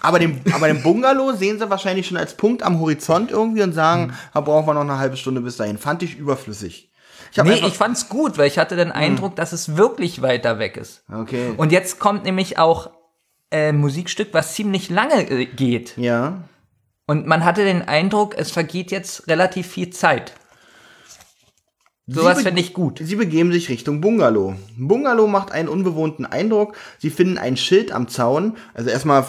Aber 0.00 0.18
den, 0.18 0.42
aber 0.52 0.68
den 0.68 0.82
Bungalow 0.82 1.32
sehen 1.32 1.58
sie 1.58 1.70
wahrscheinlich 1.70 2.06
schon 2.06 2.16
als 2.16 2.34
Punkt 2.34 2.62
am 2.62 2.78
Horizont 2.78 3.30
irgendwie 3.30 3.62
und 3.62 3.72
sagen, 3.72 4.08
mhm. 4.08 4.12
da 4.34 4.40
brauchen 4.40 4.66
wir 4.66 4.74
noch 4.74 4.82
eine 4.82 4.98
halbe 4.98 5.16
Stunde 5.16 5.40
bis 5.40 5.56
dahin. 5.56 5.78
Fand 5.78 6.02
ich 6.02 6.16
überflüssig. 6.16 6.90
Ich 7.32 7.42
nee, 7.42 7.62
ich 7.66 7.74
fand's 7.74 8.08
gut, 8.08 8.38
weil 8.38 8.48
ich 8.48 8.58
hatte 8.58 8.76
den 8.76 8.90
Eindruck, 8.90 9.32
mhm. 9.32 9.36
dass 9.36 9.52
es 9.52 9.76
wirklich 9.76 10.20
weiter 10.20 10.58
weg 10.58 10.76
ist. 10.76 11.04
Okay. 11.12 11.52
Und 11.56 11.70
jetzt 11.70 11.98
kommt 11.98 12.24
nämlich 12.24 12.58
auch 12.58 12.90
äh, 13.50 13.72
Musikstück, 13.72 14.28
was 14.32 14.54
ziemlich 14.54 14.90
lange 14.90 15.28
äh, 15.30 15.46
geht. 15.46 15.96
Ja. 15.96 16.44
Und 17.10 17.26
man 17.26 17.44
hatte 17.44 17.64
den 17.64 17.82
Eindruck, 17.82 18.36
es 18.38 18.52
vergeht 18.52 18.92
jetzt 18.92 19.26
relativ 19.26 19.66
viel 19.66 19.90
Zeit. 19.90 20.32
Sowas 22.06 22.42
finde 22.42 22.60
ich 22.60 22.72
gut. 22.72 23.00
Sie 23.02 23.16
begeben 23.16 23.50
sich 23.50 23.68
Richtung 23.68 24.00
Bungalow. 24.00 24.54
Bungalow 24.76 25.26
macht 25.26 25.50
einen 25.50 25.68
unbewohnten 25.68 26.24
Eindruck. 26.24 26.76
Sie 26.98 27.10
finden 27.10 27.36
ein 27.36 27.56
Schild 27.56 27.90
am 27.90 28.06
Zaun. 28.06 28.56
Also 28.74 28.90
erstmal, 28.90 29.24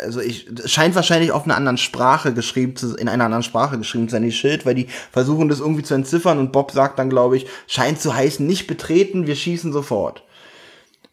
also 0.00 0.20
ich, 0.20 0.48
scheint 0.64 0.96
wahrscheinlich 0.96 1.30
auf 1.30 1.44
einer 1.44 1.54
anderen 1.54 1.78
Sprache 1.78 2.34
geschrieben 2.34 2.74
zu, 2.74 2.96
in 2.96 3.08
einer 3.08 3.26
anderen 3.26 3.44
Sprache 3.44 3.78
geschrieben 3.78 4.08
zu 4.08 4.12
sein, 4.14 4.24
die 4.24 4.32
Schild, 4.32 4.66
weil 4.66 4.74
die 4.74 4.88
versuchen 5.12 5.48
das 5.48 5.60
irgendwie 5.60 5.84
zu 5.84 5.94
entziffern 5.94 6.40
und 6.40 6.50
Bob 6.50 6.72
sagt 6.72 6.98
dann, 6.98 7.08
glaube 7.08 7.36
ich, 7.36 7.46
scheint 7.68 8.00
zu 8.00 8.16
heißen, 8.16 8.44
nicht 8.44 8.66
betreten, 8.66 9.28
wir 9.28 9.36
schießen 9.36 9.72
sofort. 9.72 10.24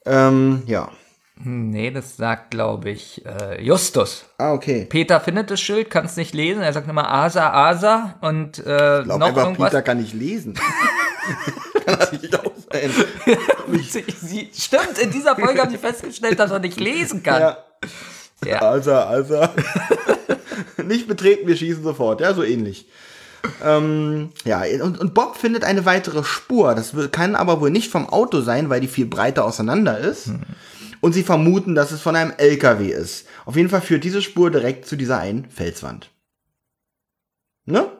Ähm, 0.07 0.63
ja. 0.65 0.89
Nee, 1.35 1.89
das 1.89 2.15
sagt, 2.15 2.51
glaube 2.51 2.91
ich, 2.91 3.25
äh, 3.25 3.61
Justus. 3.61 4.25
Ah, 4.37 4.53
okay. 4.53 4.85
Peter 4.85 5.19
findet 5.19 5.49
das 5.49 5.59
Schild, 5.59 5.89
kann 5.89 6.05
es 6.05 6.15
nicht 6.15 6.33
lesen. 6.33 6.61
Er 6.61 6.71
sagt 6.73 6.87
immer 6.87 7.09
Asa, 7.09 7.51
Asa 7.51 8.15
und 8.21 8.59
äh, 8.59 8.99
ich 8.99 9.05
glaub, 9.05 9.19
noch 9.19 9.27
einfach, 9.27 9.43
irgendwas. 9.43 9.71
Peter 9.71 9.81
kann 9.81 9.97
nicht 9.97 10.13
lesen. 10.13 10.53
kann 11.85 11.99
das 11.99 12.11
nicht 12.11 12.39
auch 12.39 12.51
sein. 12.71 12.91
Sie, 14.21 14.49
stimmt, 14.53 14.99
in 15.01 15.11
dieser 15.11 15.35
Folge 15.35 15.59
haben 15.59 15.71
sie 15.71 15.77
festgestellt, 15.77 16.39
dass 16.39 16.51
er 16.51 16.59
nicht 16.59 16.79
lesen 16.79 17.23
kann. 17.23 17.41
Ja. 17.41 17.57
ja. 18.45 18.61
Asa, 18.61 19.09
Asa. 19.09 19.53
nicht 20.85 21.07
betreten, 21.07 21.47
wir 21.47 21.57
schießen 21.57 21.83
sofort. 21.83 22.21
Ja, 22.21 22.35
so 22.35 22.43
ähnlich. 22.43 22.87
Ähm, 23.65 24.29
ja, 24.45 24.63
und, 24.81 24.99
und 24.99 25.13
Bob 25.15 25.35
findet 25.35 25.63
eine 25.63 25.85
weitere 25.85 26.23
Spur. 26.23 26.75
Das 26.75 26.93
kann 27.11 27.35
aber 27.35 27.59
wohl 27.59 27.71
nicht 27.71 27.91
vom 27.91 28.07
Auto 28.07 28.39
sein, 28.41 28.69
weil 28.69 28.81
die 28.81 28.87
viel 28.87 29.07
breiter 29.07 29.43
auseinander 29.43 29.97
ist. 29.97 30.27
Hm 30.27 30.43
und 31.03 31.11
sie 31.11 31.23
vermuten, 31.23 31.75
dass 31.75 31.91
es 31.91 32.01
von 32.01 32.15
einem 32.15 32.31
LKW 32.37 32.87
ist. 32.87 33.27
Auf 33.43 33.57
jeden 33.57 33.67
Fall 33.67 33.81
führt 33.81 34.05
diese 34.05 34.21
Spur 34.21 34.49
direkt 34.49 34.85
zu 34.87 34.95
dieser 34.95 35.19
einen 35.19 35.49
Felswand. 35.49 36.11
Ne? 37.65 37.91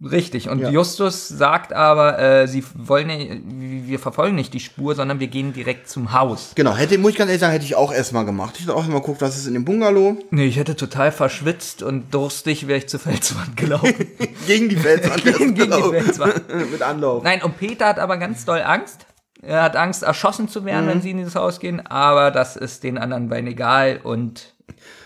Richtig. 0.00 0.48
Und 0.48 0.60
ja. 0.60 0.70
Justus 0.70 1.26
sagt 1.26 1.72
aber, 1.72 2.20
äh, 2.20 2.46
sie 2.46 2.62
wollen, 2.74 3.88
wir 3.88 3.98
verfolgen 3.98 4.36
nicht 4.36 4.54
die 4.54 4.60
Spur, 4.60 4.94
sondern 4.94 5.18
wir 5.18 5.26
gehen 5.26 5.52
direkt 5.52 5.88
zum 5.88 6.12
Haus. 6.12 6.52
Genau. 6.54 6.76
Hätte, 6.76 6.98
muss 6.98 7.12
ich 7.12 7.18
ganz 7.18 7.30
ehrlich 7.30 7.40
sagen, 7.40 7.52
hätte 7.52 7.64
ich 7.64 7.74
auch 7.74 7.92
erstmal 7.92 8.24
gemacht. 8.24 8.54
Ich 8.56 8.62
hätte 8.62 8.74
auch 8.74 8.78
erstmal 8.78 9.00
geguckt, 9.00 9.22
was 9.22 9.36
ist 9.36 9.48
in 9.48 9.54
dem 9.54 9.64
Bungalow. 9.64 10.18
Nee, 10.30 10.46
ich 10.46 10.56
hätte 10.56 10.76
total 10.76 11.10
verschwitzt 11.10 11.82
und 11.82 12.14
durstig 12.14 12.68
wäre 12.68 12.78
ich 12.78 12.88
zur 12.88 13.00
Felswand 13.00 13.56
gelaufen. 13.56 13.92
gegen 14.46 14.68
die 14.68 14.76
Felswand. 14.76 15.24
gegen, 15.24 15.54
gegen 15.54 15.72
die 15.72 16.00
Felswand. 16.00 16.42
Mit 16.70 16.82
Anlauf. 16.82 17.24
Nein, 17.24 17.42
und 17.42 17.58
Peter 17.58 17.86
hat 17.86 17.98
aber 17.98 18.18
ganz 18.18 18.44
doll 18.44 18.62
Angst. 18.62 19.06
Er 19.42 19.62
hat 19.62 19.76
Angst, 19.76 20.02
erschossen 20.04 20.48
zu 20.48 20.64
werden, 20.64 20.86
mhm. 20.86 20.90
wenn 20.90 21.02
sie 21.02 21.10
in 21.10 21.18
dieses 21.18 21.34
Haus 21.34 21.58
gehen, 21.58 21.84
aber 21.86 22.30
das 22.30 22.56
ist 22.56 22.84
den 22.84 22.96
anderen 22.96 23.28
beiden 23.28 23.48
egal 23.48 24.00
und 24.02 24.54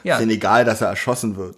ja. 0.04 0.16
Ist 0.16 0.22
ihnen 0.22 0.30
egal, 0.30 0.64
dass 0.64 0.80
er 0.80 0.88
erschossen 0.88 1.36
wird. 1.36 1.56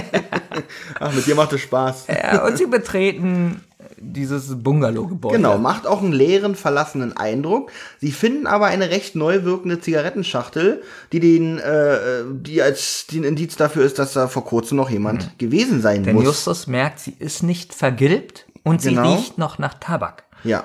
Ach, 1.00 1.12
mit 1.12 1.26
dir 1.26 1.34
macht 1.34 1.52
es 1.52 1.60
Spaß. 1.60 2.06
Ja, 2.08 2.44
und 2.44 2.58
sie 2.58 2.66
betreten 2.66 3.62
dieses 3.98 4.62
Bungalow-Gebäude. 4.62 5.36
Genau, 5.36 5.58
macht 5.58 5.86
auch 5.86 6.02
einen 6.02 6.12
leeren, 6.12 6.54
verlassenen 6.54 7.16
Eindruck. 7.16 7.70
Sie 8.00 8.12
finden 8.12 8.46
aber 8.46 8.66
eine 8.66 8.90
recht 8.90 9.14
neu 9.14 9.44
wirkende 9.44 9.80
Zigarettenschachtel, 9.80 10.82
die 11.12 11.20
den, 11.20 11.58
äh, 11.58 11.98
die 12.32 12.62
als 12.62 13.06
den 13.06 13.24
Indiz 13.24 13.56
dafür 13.56 13.84
ist, 13.84 13.98
dass 13.98 14.14
da 14.14 14.26
vor 14.26 14.44
kurzem 14.44 14.76
noch 14.76 14.90
jemand 14.90 15.38
gewesen 15.38 15.80
sein 15.80 16.00
Mhm. 16.00 16.04
Denn 16.04 16.14
muss. 16.16 16.24
Justus 16.24 16.66
merkt, 16.66 16.98
sie 17.00 17.14
ist 17.18 17.42
nicht 17.42 17.74
vergilbt 17.74 18.46
und 18.64 18.80
sie 18.82 18.90
Genau. 18.90 19.14
riecht 19.14 19.38
noch 19.38 19.58
nach 19.58 19.74
Tabak. 19.74 20.24
Ja. 20.44 20.64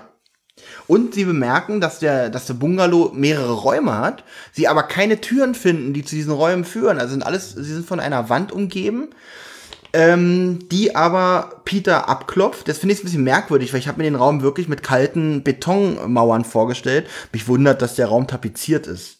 Und 0.88 1.14
sie 1.14 1.26
bemerken, 1.26 1.82
dass 1.82 2.00
der, 2.00 2.30
dass 2.30 2.46
der 2.46 2.54
Bungalow 2.54 3.12
mehrere 3.14 3.54
Räume 3.54 3.98
hat, 3.98 4.24
sie 4.52 4.68
aber 4.68 4.84
keine 4.84 5.20
Türen 5.22 5.56
finden, 5.56 5.94
die 5.94 6.06
zu 6.06 6.16
diesen 6.16 6.32
Räumen 6.32 6.64
führen. 6.64 7.00
Also 7.00 7.12
sind 7.12 7.26
alles, 7.26 7.52
sie 7.52 7.74
sind 7.74 7.88
von 7.88 8.00
einer 8.00 8.30
Wand 8.30 8.52
umgeben, 8.52 9.10
ähm, 9.94 10.68
die 10.70 10.96
aber 10.96 11.62
Peter 11.66 12.08
abklopft. 12.08 12.68
Das 12.68 12.78
finde 12.78 12.94
ich 12.94 13.02
ein 13.02 13.06
bisschen 13.06 13.24
merkwürdig, 13.24 13.74
weil 13.74 13.80
ich 13.80 13.88
habe 13.88 13.98
mir 13.98 14.04
den 14.04 14.16
Raum 14.16 14.42
wirklich 14.42 14.68
mit 14.68 14.84
kalten 14.84 15.44
Betonmauern 15.44 16.46
vorgestellt. 16.46 17.08
Mich 17.34 17.48
wundert, 17.48 17.82
dass 17.82 17.96
der 17.96 18.08
Raum 18.08 18.28
tapeziert 18.28 18.86
ist. 18.86 19.20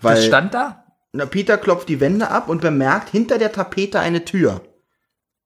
Weil 0.00 0.16
Das 0.16 0.26
stand 0.26 0.54
da? 0.54 0.86
na, 1.16 1.26
Peter 1.26 1.56
klopft 1.56 1.88
die 1.88 2.00
Wände 2.00 2.28
ab 2.30 2.48
und 2.48 2.60
bemerkt 2.60 3.08
hinter 3.08 3.38
der 3.38 3.52
Tapete 3.52 4.00
eine 4.00 4.24
Tür. 4.24 4.60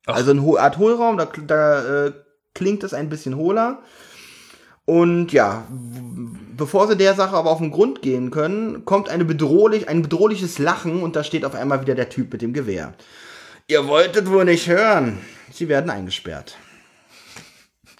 Also 0.07 0.33
eine 0.33 0.43
Art 0.59 0.79
Hohlraum, 0.79 1.17
da, 1.17 1.29
da 1.47 2.07
äh, 2.07 2.13
klingt 2.55 2.83
es 2.83 2.93
ein 2.93 3.09
bisschen 3.09 3.37
hohler. 3.37 3.79
Und 4.91 5.31
ja, 5.31 5.69
bevor 6.57 6.89
sie 6.89 6.97
der 6.97 7.15
Sache 7.15 7.37
aber 7.37 7.49
auf 7.49 7.59
den 7.59 7.71
Grund 7.71 8.03
gehen 8.03 8.33
können, 8.33 8.85
kommt 8.85 9.09
eine 9.09 9.25
bedrohlich, 9.25 9.89
ein 9.89 10.03
bedrohliches 10.03 10.59
Lachen 10.59 11.05
und 11.05 11.15
da 11.15 11.23
steht 11.23 11.45
auf 11.45 11.55
einmal 11.55 11.81
wieder 11.81 11.95
der 11.95 12.09
Typ 12.09 12.33
mit 12.33 12.43
dem 12.43 12.53
Gewehr. 12.53 12.95
Ihr 13.69 13.87
wolltet 13.87 14.29
wohl 14.29 14.45
nicht 14.45 14.67
hören. 14.67 15.19
Sie 15.53 15.69
werden 15.69 15.91
eingesperrt. 15.91 16.57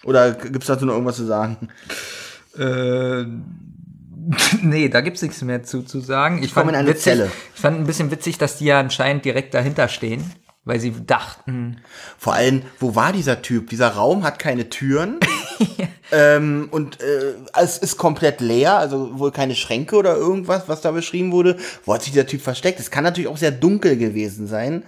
Oder 0.03 0.33
gibt's 0.33 0.67
dazu 0.67 0.85
noch 0.85 0.91
irgendwas 0.91 1.15
zu 1.15 1.25
sagen? 1.25 1.69
Äh, 2.59 3.23
nee, 4.61 4.89
da 4.89 4.99
gibt's 4.99 5.21
nichts 5.21 5.41
mehr 5.43 5.63
zu, 5.63 5.83
zu 5.83 6.01
sagen. 6.01 6.43
Ich 6.43 6.53
komm 6.53 6.67
in 6.67 6.75
eine 6.75 6.89
witzig, 6.89 7.03
Zelle. 7.03 7.31
Ich 7.55 7.61
fand 7.61 7.79
ein 7.79 7.85
bisschen 7.87 8.11
witzig, 8.11 8.37
dass 8.37 8.57
die 8.57 8.65
ja 8.65 8.81
anscheinend 8.81 9.23
direkt 9.23 9.53
dahinter 9.53 9.87
stehen, 9.87 10.29
weil 10.65 10.81
sie 10.81 10.93
dachten, 11.05 11.79
Vor 12.17 12.33
allem, 12.33 12.63
wo 12.79 12.95
war 12.95 13.13
dieser 13.13 13.41
Typ? 13.41 13.69
Dieser 13.69 13.91
Raum 13.91 14.25
hat 14.25 14.39
keine 14.39 14.67
Türen. 14.67 15.21
ähm, 16.11 16.67
und 16.71 17.01
äh, 17.01 17.33
es 17.59 17.77
ist 17.77 17.97
komplett 17.97 18.41
leer, 18.41 18.77
also 18.77 19.19
wohl 19.19 19.31
keine 19.31 19.55
Schränke 19.55 19.95
oder 19.95 20.15
irgendwas, 20.15 20.63
was 20.67 20.81
da 20.81 20.91
beschrieben 20.91 21.31
wurde. 21.31 21.57
Wo 21.85 21.93
hat 21.93 22.03
sich 22.03 22.13
dieser 22.13 22.27
Typ 22.27 22.41
versteckt? 22.41 22.79
Es 22.79 22.91
kann 22.91 23.03
natürlich 23.03 23.29
auch 23.29 23.37
sehr 23.37 23.51
dunkel 23.51 23.97
gewesen 23.97 24.47
sein. 24.47 24.83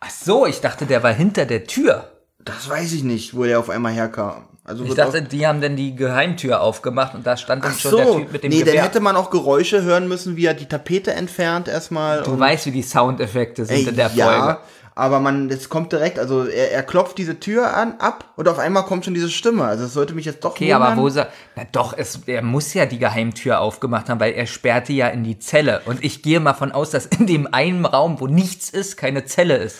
ach 0.00 0.10
so, 0.10 0.46
ich 0.46 0.60
dachte, 0.60 0.86
der 0.86 1.02
war 1.02 1.12
hinter 1.12 1.46
der 1.46 1.64
Tür. 1.64 2.10
Das 2.44 2.68
weiß 2.68 2.92
ich 2.92 3.02
nicht, 3.02 3.36
wo 3.36 3.44
der 3.44 3.58
auf 3.58 3.70
einmal 3.70 3.92
herkam. 3.92 4.44
Also 4.66 4.84
Ich 4.84 4.94
dachte, 4.94 5.22
die 5.22 5.46
haben 5.46 5.60
dann 5.60 5.76
die 5.76 5.94
Geheimtür 5.94 6.60
aufgemacht 6.60 7.14
und 7.14 7.24
da 7.24 7.36
stand 7.36 7.64
dann 7.64 7.72
Ach 7.74 7.78
schon 7.78 7.90
so, 7.92 7.96
der 7.98 8.12
Typ 8.16 8.32
mit 8.32 8.42
dem 8.42 8.50
nee, 8.50 8.58
dann 8.58 8.66
Gewehr. 8.66 8.82
hätte 8.82 9.00
man 9.00 9.14
auch 9.14 9.30
Geräusche 9.30 9.82
hören 9.82 10.08
müssen, 10.08 10.36
wie 10.36 10.44
er 10.46 10.54
die 10.54 10.66
Tapete 10.66 11.12
entfernt 11.12 11.68
erstmal. 11.68 12.22
du 12.24 12.36
weißt, 12.36 12.66
wie 12.66 12.72
die 12.72 12.82
Soundeffekte 12.82 13.64
sind 13.64 13.76
Ey, 13.76 13.88
in 13.88 13.96
der 13.96 14.10
ja, 14.14 14.26
Folge. 14.26 14.58
Aber 14.96 15.20
man, 15.20 15.48
es 15.50 15.68
kommt 15.68 15.92
direkt, 15.92 16.18
also 16.18 16.46
er, 16.46 16.72
er 16.72 16.82
klopft 16.82 17.18
diese 17.18 17.38
Tür 17.38 17.76
an, 17.76 17.94
ab 17.98 18.32
und 18.34 18.48
auf 18.48 18.58
einmal 18.58 18.82
kommt 18.84 19.04
schon 19.04 19.14
diese 19.14 19.28
Stimme. 19.30 19.64
Also 19.64 19.84
es 19.84 19.92
sollte 19.92 20.14
mich 20.14 20.24
jetzt 20.24 20.42
doch 20.42 20.52
Okay, 20.52 20.72
wundern. 20.72 20.82
aber 20.92 21.00
wo 21.02 21.08
sie, 21.10 21.24
na 21.54 21.62
doch, 21.70 21.96
es, 21.96 22.20
er 22.26 22.42
muss 22.42 22.72
ja 22.74 22.86
die 22.86 22.98
Geheimtür 22.98 23.60
aufgemacht 23.60 24.08
haben, 24.08 24.18
weil 24.18 24.32
er 24.32 24.46
sperrte 24.46 24.92
ja 24.94 25.06
in 25.08 25.22
die 25.22 25.38
Zelle. 25.38 25.82
Und 25.84 26.02
ich 26.02 26.22
gehe 26.22 26.40
mal 26.40 26.54
von 26.54 26.72
aus, 26.72 26.90
dass 26.90 27.04
in 27.06 27.26
dem 27.26 27.46
einen 27.52 27.84
Raum, 27.84 28.20
wo 28.20 28.26
nichts 28.26 28.70
ist, 28.70 28.96
keine 28.96 29.26
Zelle 29.26 29.56
ist. 29.58 29.76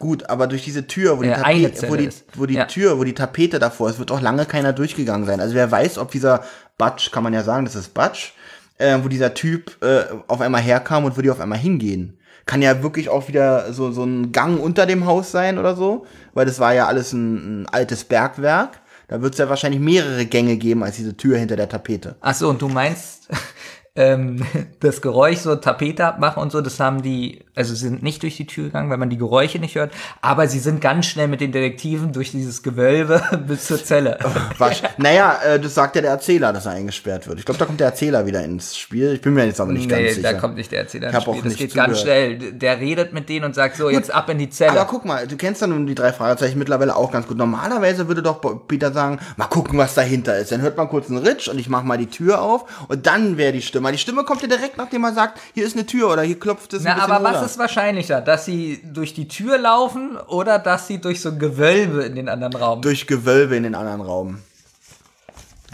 Gut, 0.00 0.28
aber 0.28 0.46
durch 0.48 0.64
diese 0.64 0.86
Tür, 0.88 1.18
wo 1.18 1.22
die, 1.22 1.28
Äh, 1.28 1.34
eine 1.34 1.70
Tapete, 1.72 1.88
wo 1.88 1.96
die, 1.96 2.08
wo 2.34 2.46
die 2.46 2.54
Ja. 2.54 2.64
Tür, 2.66 2.98
wo 2.98 3.04
die 3.04 3.14
Tapete 3.14 3.58
davor 3.60 3.88
ist, 3.90 3.98
wird 4.00 4.10
auch 4.10 4.20
lange 4.20 4.44
keiner 4.44 4.72
durchgegangen 4.72 5.24
sein. 5.26 5.40
Also 5.40 5.54
wer 5.54 5.70
weiß, 5.70 5.98
ob 5.98 6.10
dieser 6.10 6.42
Batsch, 6.78 7.12
kann 7.12 7.22
man 7.22 7.32
ja 7.32 7.44
sagen, 7.44 7.64
das 7.64 7.76
ist 7.76 7.94
Batsch, 7.94 8.32
äh, 8.78 8.98
wo 9.02 9.08
dieser 9.08 9.34
Typ 9.34 9.76
äh, 9.84 10.04
auf 10.26 10.40
einmal 10.40 10.60
herkam 10.62 11.04
und 11.04 11.16
wo 11.16 11.20
die 11.22 11.30
auf 11.30 11.40
einmal 11.40 11.58
hingehen. 11.58 12.17
Kann 12.48 12.62
ja 12.62 12.82
wirklich 12.82 13.10
auch 13.10 13.28
wieder 13.28 13.74
so, 13.74 13.92
so 13.92 14.04
ein 14.04 14.32
Gang 14.32 14.58
unter 14.58 14.86
dem 14.86 15.04
Haus 15.04 15.30
sein 15.30 15.58
oder 15.58 15.76
so, 15.76 16.06
weil 16.32 16.46
das 16.46 16.58
war 16.58 16.72
ja 16.72 16.86
alles 16.86 17.12
ein, 17.12 17.64
ein 17.64 17.68
altes 17.68 18.04
Bergwerk. 18.04 18.80
Da 19.06 19.20
wird 19.20 19.34
es 19.34 19.38
ja 19.38 19.50
wahrscheinlich 19.50 19.82
mehrere 19.82 20.24
Gänge 20.24 20.56
geben 20.56 20.82
als 20.82 20.96
diese 20.96 21.14
Tür 21.14 21.36
hinter 21.36 21.56
der 21.56 21.68
Tapete. 21.68 22.16
Ach 22.22 22.34
so, 22.34 22.48
und 22.48 22.62
du 22.62 22.68
meinst, 22.68 23.28
ähm, 23.96 24.46
das 24.80 25.02
Geräusch, 25.02 25.40
so 25.40 25.56
Tapete 25.56 26.06
abmachen 26.06 26.42
und 26.42 26.50
so, 26.50 26.62
das 26.62 26.80
haben 26.80 27.02
die, 27.02 27.44
also 27.58 27.74
sie 27.74 27.88
sind 27.88 28.02
nicht 28.02 28.22
durch 28.22 28.36
die 28.36 28.46
Tür 28.46 28.64
gegangen, 28.66 28.88
weil 28.90 28.96
man 28.96 29.10
die 29.10 29.18
Geräusche 29.18 29.58
nicht 29.58 29.74
hört, 29.74 29.92
aber 30.22 30.48
sie 30.48 30.58
sind 30.60 30.80
ganz 30.80 31.06
schnell 31.06 31.28
mit 31.28 31.40
den 31.40 31.52
Detektiven 31.52 32.12
durch 32.12 32.30
dieses 32.30 32.62
Gewölbe 32.62 33.20
bis 33.46 33.66
zur 33.66 33.82
Zelle. 33.84 34.18
Wasch- 34.58 34.82
naja, 34.96 35.38
äh, 35.44 35.60
das 35.60 35.74
sagt 35.74 35.96
ja 35.96 36.02
der 36.02 36.12
Erzähler, 36.12 36.52
dass 36.52 36.66
er 36.66 36.72
eingesperrt 36.72 37.26
wird. 37.28 37.38
Ich 37.38 37.44
glaube, 37.44 37.58
da 37.58 37.64
kommt 37.66 37.80
der 37.80 37.88
Erzähler 37.88 38.24
wieder 38.26 38.42
ins 38.44 38.76
Spiel. 38.76 39.12
Ich 39.14 39.20
bin 39.20 39.34
mir 39.34 39.44
jetzt 39.44 39.60
aber 39.60 39.72
nicht 39.72 39.88
ganz 39.88 40.02
Nee, 40.02 40.12
sicher. 40.12 40.32
da 40.32 40.38
kommt 40.38 40.56
nicht 40.56 40.70
der 40.72 40.80
Erzähler 40.80 41.08
Ich 41.08 41.14
ins 41.14 41.20
hab 41.22 41.28
auch 41.28 41.34
Spiel. 41.36 41.42
Das 41.50 41.52
nicht 41.52 41.58
geht 41.58 41.74
ganz 41.74 41.98
zugehört. 42.00 42.38
schnell. 42.40 42.52
Der 42.52 42.78
redet 42.80 43.12
mit 43.12 43.28
denen 43.28 43.44
und 43.44 43.54
sagt 43.54 43.76
so, 43.76 43.90
jetzt 43.90 44.10
ab 44.14 44.30
in 44.30 44.38
die 44.38 44.48
Zelle. 44.50 44.72
Aber 44.72 44.84
guck 44.88 45.04
mal, 45.04 45.26
du 45.26 45.36
kennst 45.36 45.60
ja 45.60 45.66
nun 45.66 45.86
die 45.86 45.94
drei 45.94 46.12
Fragezeichen 46.12 46.58
mittlerweile 46.58 46.94
auch 46.96 47.10
ganz 47.10 47.26
gut. 47.26 47.36
Normalerweise 47.36 48.06
würde 48.08 48.22
doch 48.22 48.40
Peter 48.68 48.92
sagen, 48.92 49.18
mal 49.36 49.46
gucken, 49.46 49.78
was 49.78 49.94
dahinter 49.94 50.38
ist. 50.38 50.52
Dann 50.52 50.60
hört 50.60 50.76
man 50.76 50.88
kurz 50.88 51.08
einen 51.10 51.18
Ritsch 51.18 51.48
und 51.48 51.58
ich 51.58 51.68
mach 51.68 51.82
mal 51.82 51.98
die 51.98 52.06
Tür 52.06 52.40
auf 52.42 52.86
und 52.88 53.06
dann 53.06 53.36
wäre 53.36 53.52
die 53.52 53.62
Stimme. 53.62 53.90
Die 53.92 53.98
Stimme 53.98 54.22
kommt 54.24 54.42
ja 54.42 54.48
direkt, 54.48 54.76
nachdem 54.76 55.02
er 55.04 55.12
sagt, 55.12 55.40
hier 55.54 55.66
ist 55.66 55.76
eine 55.76 55.86
Tür 55.86 56.12
oder 56.12 56.22
hier 56.22 56.38
klopft 56.38 56.72
es 56.74 56.80
ein 56.80 56.84
Na, 56.86 56.94
bisschen 57.06 57.10
aber 57.12 57.24
was 57.24 57.42
ist 57.46 57.47
wahrscheinlicher? 57.56 58.20
Dass 58.20 58.44
sie 58.44 58.80
durch 58.84 59.14
die 59.14 59.28
Tür 59.28 59.56
laufen 59.58 60.16
oder 60.16 60.58
dass 60.58 60.88
sie 60.88 61.00
durch 61.00 61.20
so 61.20 61.28
ein 61.28 61.38
Gewölbe 61.38 62.02
in 62.02 62.16
den 62.16 62.28
anderen 62.28 62.54
Raum? 62.54 62.82
Durch 62.82 63.06
Gewölbe 63.06 63.54
in 63.56 63.62
den 63.62 63.76
anderen 63.76 64.00
Raum. 64.00 64.38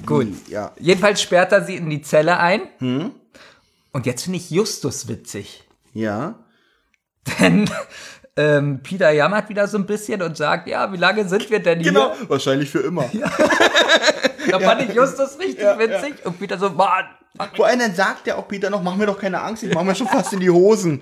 Gut. 0.06 0.26
Wie, 0.46 0.52
Ja. 0.52 0.72
Jedenfalls 0.78 1.22
sperrt 1.22 1.52
er 1.52 1.64
sie 1.64 1.76
in 1.76 1.88
die 1.88 2.02
Zelle 2.02 2.38
ein. 2.38 2.60
Hm? 2.78 3.12
Und 3.92 4.06
jetzt 4.06 4.24
finde 4.24 4.38
ich 4.38 4.50
Justus 4.50 5.08
witzig. 5.08 5.64
Ja. 5.94 6.34
Denn 7.40 7.70
ähm, 8.36 8.80
Peter 8.82 9.10
jammert 9.10 9.48
wieder 9.48 9.66
so 9.68 9.78
ein 9.78 9.86
bisschen 9.86 10.20
und 10.20 10.36
sagt, 10.36 10.66
ja, 10.68 10.92
wie 10.92 10.96
lange 10.96 11.26
sind 11.28 11.48
wir 11.50 11.60
denn 11.60 11.80
hier? 11.80 11.92
Genau. 11.92 12.12
Wahrscheinlich 12.28 12.70
für 12.70 12.80
immer. 12.80 13.08
Da 14.50 14.60
fand 14.60 14.82
ich 14.82 14.94
Justus 14.94 15.38
richtig 15.38 15.62
Ja, 15.62 15.78
witzig. 15.78 16.24
Und 16.24 16.38
Peter 16.38 16.58
so, 16.58 16.70
Mann, 16.70 17.06
Vor 17.56 17.66
allem 17.66 17.78
dann 17.78 17.94
sagt 17.94 18.26
ja 18.26 18.36
auch 18.36 18.46
Peter 18.46 18.70
noch, 18.70 18.82
mach 18.82 18.94
mir 18.94 19.06
doch 19.06 19.18
keine 19.18 19.40
Angst, 19.40 19.62
ich 19.62 19.74
mach 19.74 19.82
mir 19.82 19.94
schon 19.94 20.06
fast 20.06 20.32
in 20.32 20.40
die 20.40 20.50
Hosen. 20.50 21.00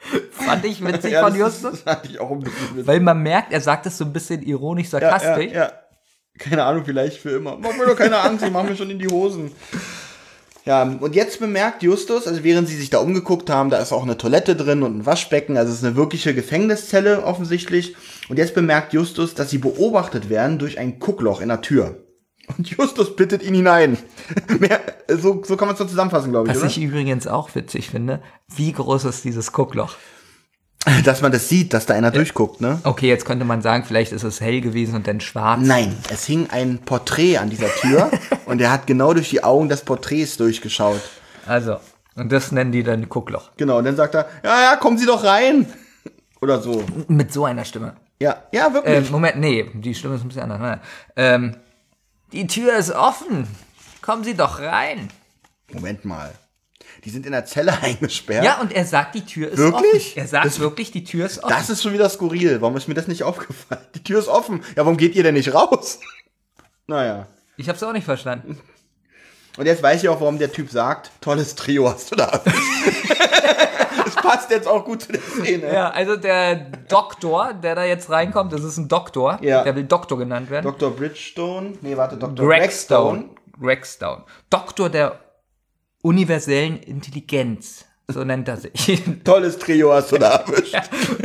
fand 0.30 0.64
ich 0.64 0.84
witzig 0.84 1.12
Ja, 1.12 1.24
von 1.28 1.36
Justus. 1.36 1.70
Das 1.72 1.80
fand 1.80 2.06
ich 2.06 2.20
auch 2.20 2.30
ein 2.30 2.40
bisschen 2.40 2.74
witzig. 2.74 2.86
Weil 2.86 3.00
man 3.00 3.22
merkt, 3.22 3.52
er 3.52 3.60
sagt 3.60 3.86
es 3.86 3.98
so 3.98 4.04
ein 4.04 4.12
bisschen 4.12 4.42
ironisch, 4.42 4.88
sarkastisch. 4.88 5.52
ja, 5.52 5.64
ja. 5.64 5.72
Keine 6.38 6.62
Ahnung, 6.62 6.84
vielleicht 6.84 7.18
für 7.18 7.30
immer. 7.30 7.56
Mach 7.58 7.76
mir 7.76 7.86
doch 7.86 7.96
keine 7.96 8.18
Angst, 8.18 8.44
ich 8.44 8.52
mach 8.52 8.62
mir 8.62 8.76
schon 8.76 8.90
in 8.90 8.98
die 9.00 9.08
Hosen. 9.08 9.50
Ja, 10.64 10.82
und 10.82 11.14
jetzt 11.14 11.40
bemerkt 11.40 11.82
Justus, 11.82 12.26
also 12.26 12.44
während 12.44 12.68
sie 12.68 12.76
sich 12.76 12.90
da 12.90 12.98
umgeguckt 12.98 13.48
haben, 13.50 13.70
da 13.70 13.78
ist 13.78 13.90
auch 13.90 14.02
eine 14.02 14.18
Toilette 14.18 14.54
drin 14.54 14.82
und 14.82 14.98
ein 14.98 15.06
Waschbecken, 15.06 15.56
also 15.56 15.72
es 15.72 15.78
ist 15.78 15.84
eine 15.84 15.96
wirkliche 15.96 16.34
Gefängniszelle 16.34 17.24
offensichtlich. 17.24 17.96
Und 18.28 18.36
jetzt 18.36 18.54
bemerkt 18.54 18.92
Justus, 18.92 19.34
dass 19.34 19.50
sie 19.50 19.58
beobachtet 19.58 20.28
werden 20.28 20.58
durch 20.58 20.78
ein 20.78 20.98
Guckloch 21.00 21.40
in 21.40 21.48
der 21.48 21.62
Tür. 21.62 21.96
Und 22.56 22.68
Justus 22.68 23.14
bittet 23.14 23.42
ihn 23.42 23.54
hinein. 23.54 23.98
Mehr, 24.58 24.80
so, 25.08 25.42
so 25.44 25.56
kann 25.56 25.68
man 25.68 25.74
es 25.74 25.78
doch 25.78 25.88
zusammenfassen, 25.88 26.30
glaube 26.30 26.48
ich, 26.48 26.54
Was 26.54 26.62
oder? 26.62 26.70
ich 26.70 26.78
übrigens 26.78 27.26
auch 27.26 27.54
witzig 27.54 27.90
finde, 27.90 28.20
wie 28.48 28.72
groß 28.72 29.04
ist 29.04 29.24
dieses 29.24 29.52
Guckloch? 29.52 29.96
Dass 31.04 31.20
man 31.20 31.32
das 31.32 31.48
sieht, 31.48 31.74
dass 31.74 31.86
da 31.86 31.94
einer 31.94 32.10
durchguckt, 32.10 32.60
ne? 32.60 32.80
Okay, 32.84 33.08
jetzt 33.08 33.26
könnte 33.26 33.44
man 33.44 33.60
sagen, 33.60 33.84
vielleicht 33.84 34.12
ist 34.12 34.22
es 34.22 34.40
hell 34.40 34.60
gewesen 34.60 34.94
und 34.94 35.06
dann 35.06 35.20
schwarz. 35.20 35.60
Nein, 35.62 35.94
es 36.10 36.24
hing 36.24 36.48
ein 36.50 36.78
Porträt 36.78 37.38
an 37.38 37.50
dieser 37.50 37.68
Tür 37.68 38.10
und 38.46 38.60
er 38.60 38.70
hat 38.70 38.86
genau 38.86 39.12
durch 39.12 39.28
die 39.28 39.44
Augen 39.44 39.68
des 39.68 39.82
Porträts 39.82 40.36
durchgeschaut. 40.38 41.00
Also, 41.46 41.76
und 42.14 42.32
das 42.32 42.52
nennen 42.52 42.72
die 42.72 42.82
dann 42.82 43.08
Guckloch. 43.08 43.50
Genau, 43.56 43.78
und 43.78 43.84
dann 43.84 43.96
sagt 43.96 44.14
er, 44.14 44.28
ja, 44.42 44.62
ja, 44.62 44.76
kommen 44.76 44.96
Sie 44.98 45.06
doch 45.06 45.24
rein. 45.24 45.66
Oder 46.40 46.60
so. 46.60 46.84
Mit 47.08 47.32
so 47.32 47.44
einer 47.44 47.64
Stimme. 47.64 47.96
Ja, 48.20 48.44
ja, 48.52 48.72
wirklich. 48.72 48.96
Ähm, 48.96 49.06
Moment, 49.10 49.36
nee, 49.36 49.70
die 49.74 49.94
Stimme 49.94 50.14
ist 50.14 50.22
ein 50.22 50.28
bisschen 50.28 50.50
anders. 50.50 50.80
Ähm, 51.16 51.56
die 52.32 52.46
Tür 52.46 52.76
ist 52.76 52.90
offen. 52.90 53.46
Kommen 54.02 54.24
Sie 54.24 54.34
doch 54.34 54.58
rein. 54.60 55.10
Moment 55.72 56.04
mal. 56.04 56.32
Die 57.04 57.10
sind 57.10 57.26
in 57.26 57.32
der 57.32 57.44
Zelle 57.44 57.72
eingesperrt. 57.82 58.44
Ja, 58.44 58.60
und 58.60 58.72
er 58.72 58.84
sagt, 58.86 59.14
die 59.14 59.24
Tür 59.24 59.50
ist 59.50 59.58
Wirklich? 59.58 60.08
offen. 60.12 60.18
Er 60.20 60.26
sagt 60.28 60.46
Das- 60.46 60.58
wirklich, 60.58 60.90
die 60.90 61.04
Tür 61.04 61.26
ist 61.26 61.42
offen. 61.42 61.54
Das 61.56 61.70
ist 61.70 61.82
schon 61.82 61.92
wieder 61.92 62.08
skurril. 62.08 62.60
Warum 62.60 62.76
ist 62.76 62.88
mir 62.88 62.94
das 62.94 63.06
nicht 63.08 63.22
aufgefallen? 63.24 63.80
Die 63.94 64.02
Tür 64.02 64.18
ist 64.18 64.28
offen. 64.28 64.60
Ja, 64.76 64.84
warum 64.84 64.96
geht 64.96 65.14
ihr 65.14 65.22
denn 65.22 65.34
nicht 65.34 65.52
raus? 65.54 66.00
Naja. 66.90 67.26
ich 67.58 67.68
hab's 67.68 67.82
auch 67.82 67.92
nicht 67.92 68.06
verstanden. 68.06 68.58
Und 69.58 69.66
jetzt 69.66 69.82
weiß 69.82 70.02
ich 70.02 70.08
auch, 70.08 70.22
warum 70.22 70.38
der 70.38 70.50
Typ 70.50 70.70
sagt, 70.70 71.10
tolles 71.20 71.54
Trio 71.54 71.86
hast 71.90 72.10
du 72.12 72.16
da. 72.16 72.40
Passt 74.28 74.50
jetzt 74.50 74.68
auch 74.68 74.84
gut 74.84 75.02
zu 75.02 75.12
der 75.12 75.20
Szene. 75.20 75.72
Ja, 75.72 75.90
also 75.90 76.16
der 76.16 76.54
Doktor, 76.88 77.54
der 77.54 77.74
da 77.74 77.84
jetzt 77.84 78.10
reinkommt, 78.10 78.52
das 78.52 78.62
ist 78.62 78.76
ein 78.76 78.88
Doktor. 78.88 79.38
Ja. 79.42 79.64
Der 79.64 79.74
will 79.74 79.84
Doktor 79.84 80.18
genannt 80.18 80.50
werden. 80.50 80.64
Dr. 80.64 80.90
Bridgestone. 80.90 81.74
Nee, 81.80 81.96
warte, 81.96 82.16
Dr. 82.16 82.46
Gregstone. 82.46 83.30
Gregstone. 83.60 84.24
Doktor 84.50 84.90
der 84.90 85.18
universellen 86.02 86.78
Intelligenz. 86.78 87.84
So 88.10 88.24
nennt 88.24 88.48
er 88.48 88.56
sich. 88.56 89.02
Tolles 89.24 89.58
Trio 89.58 89.92
hast 89.92 90.12
du 90.12 90.18
da 90.18 90.36
erwischt. 90.36 90.74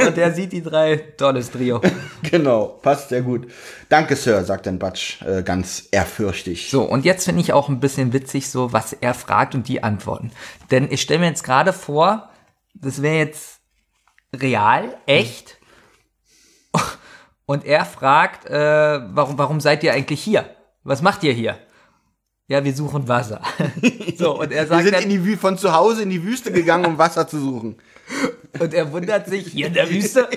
Und 0.05 0.17
der 0.17 0.33
sieht 0.33 0.51
die 0.51 0.61
drei. 0.61 0.97
Tolles 1.17 1.51
Trio. 1.51 1.81
Genau, 2.31 2.79
passt 2.81 3.09
sehr 3.09 3.21
gut. 3.21 3.47
Danke, 3.89 4.15
Sir, 4.15 4.43
sagt 4.43 4.65
dann 4.65 4.79
Batsch 4.79 5.21
äh, 5.21 5.43
ganz 5.43 5.87
ehrfürchtig. 5.91 6.71
So, 6.71 6.81
und 6.81 7.05
jetzt 7.05 7.25
finde 7.25 7.41
ich 7.41 7.53
auch 7.53 7.69
ein 7.69 7.79
bisschen 7.79 8.11
witzig, 8.11 8.49
so 8.49 8.73
was 8.73 8.93
er 8.93 9.13
fragt 9.13 9.53
und 9.53 9.67
die 9.67 9.83
antworten. 9.83 10.31
Denn 10.71 10.91
ich 10.91 11.01
stelle 11.01 11.19
mir 11.19 11.27
jetzt 11.27 11.43
gerade 11.43 11.73
vor, 11.73 12.29
das 12.73 13.01
wäre 13.01 13.17
jetzt 13.17 13.59
real, 14.35 14.97
echt. 15.05 15.57
Und 17.45 17.65
er 17.65 17.85
fragt, 17.85 18.45
äh, 18.45 19.01
warum, 19.13 19.37
warum 19.37 19.59
seid 19.59 19.83
ihr 19.83 19.93
eigentlich 19.93 20.23
hier? 20.23 20.49
Was 20.83 21.01
macht 21.01 21.23
ihr 21.23 21.33
hier? 21.33 21.59
Ja, 22.47 22.63
wir 22.63 22.73
suchen 22.73 23.07
Wasser. 23.07 23.41
so, 24.17 24.39
und 24.39 24.51
er 24.51 24.63
Wir 24.63 24.67
sagt 24.67 24.83
sind 24.83 24.93
dann, 24.93 25.03
in 25.03 25.09
die, 25.09 25.19
Wü- 25.19 25.37
von 25.37 25.57
zu 25.57 25.73
Hause 25.73 26.03
in 26.03 26.09
die 26.09 26.23
Wüste 26.23 26.51
gegangen, 26.51 26.85
um 26.85 26.97
Wasser 26.97 27.27
zu 27.27 27.39
suchen. 27.39 27.77
Und 28.59 28.73
er 28.73 28.91
wundert 28.91 29.27
sich, 29.27 29.47
hier 29.47 29.67
in 29.67 29.73
der 29.73 29.89
Wüste? 29.89 30.27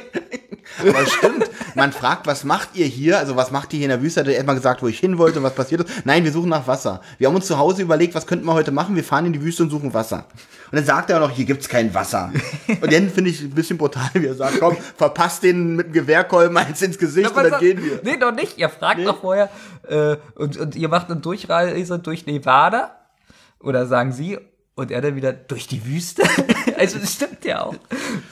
Aber 0.80 1.06
stimmt, 1.06 1.50
man 1.74 1.92
fragt, 1.92 2.26
was 2.26 2.44
macht 2.44 2.70
ihr 2.74 2.86
hier? 2.86 3.18
Also 3.18 3.36
was 3.36 3.50
macht 3.50 3.72
ihr 3.72 3.78
hier 3.78 3.86
in 3.86 3.90
der 3.90 4.02
Wüste? 4.02 4.20
Hat 4.20 4.28
er 4.28 4.34
erstmal 4.34 4.56
gesagt, 4.56 4.82
wo 4.82 4.88
ich 4.88 4.98
hin 4.98 5.16
wollte 5.16 5.38
und 5.38 5.44
was 5.44 5.54
passiert 5.54 5.82
ist. 5.82 6.04
Nein, 6.04 6.24
wir 6.24 6.32
suchen 6.32 6.50
nach 6.50 6.66
Wasser. 6.66 7.00
Wir 7.18 7.28
haben 7.28 7.34
uns 7.34 7.46
zu 7.46 7.58
Hause 7.58 7.82
überlegt, 7.82 8.14
was 8.14 8.26
könnten 8.26 8.44
wir 8.44 8.54
heute 8.54 8.72
machen? 8.72 8.96
Wir 8.96 9.04
fahren 9.04 9.26
in 9.26 9.32
die 9.32 9.42
Wüste 9.42 9.62
und 9.62 9.70
suchen 9.70 9.94
Wasser. 9.94 10.26
Und 10.70 10.76
dann 10.76 10.84
sagt 10.84 11.10
er 11.10 11.16
auch 11.16 11.28
noch, 11.28 11.34
hier 11.34 11.44
gibt's 11.44 11.68
kein 11.68 11.94
Wasser. 11.94 12.32
Und 12.68 12.92
dann 12.92 13.10
finde 13.10 13.30
ich 13.30 13.40
ein 13.40 13.50
bisschen 13.50 13.78
brutal, 13.78 14.10
wie 14.14 14.26
er 14.26 14.34
sagt, 14.34 14.58
komm, 14.58 14.76
verpasst 14.96 15.44
den 15.44 15.76
mit 15.76 15.86
dem 15.86 15.92
Gewehrkolben 15.92 16.56
eins 16.56 16.82
ins 16.82 16.98
Gesicht 16.98 17.30
und 17.30 17.50
dann 17.50 17.60
gehen 17.60 17.82
wir. 17.82 18.00
Nee, 18.02 18.16
doch 18.16 18.32
nicht. 18.32 18.58
Ihr 18.58 18.68
fragt 18.68 19.06
doch 19.06 19.20
vorher 19.20 19.48
äh, 19.88 20.16
und, 20.34 20.56
und 20.56 20.74
ihr 20.74 20.88
macht 20.88 21.10
eine 21.10 21.20
Durchreise 21.20 21.98
durch 21.98 22.26
Nevada. 22.26 22.96
Oder 23.60 23.86
sagen 23.86 24.12
sie. 24.12 24.38
Und 24.74 24.90
er 24.90 25.00
dann 25.00 25.16
wieder 25.16 25.32
durch 25.32 25.66
die 25.66 25.86
Wüste. 25.86 26.22
Also 26.79 26.99
das 26.99 27.12
stimmt 27.14 27.45
ja 27.45 27.64
auch. 27.64 27.74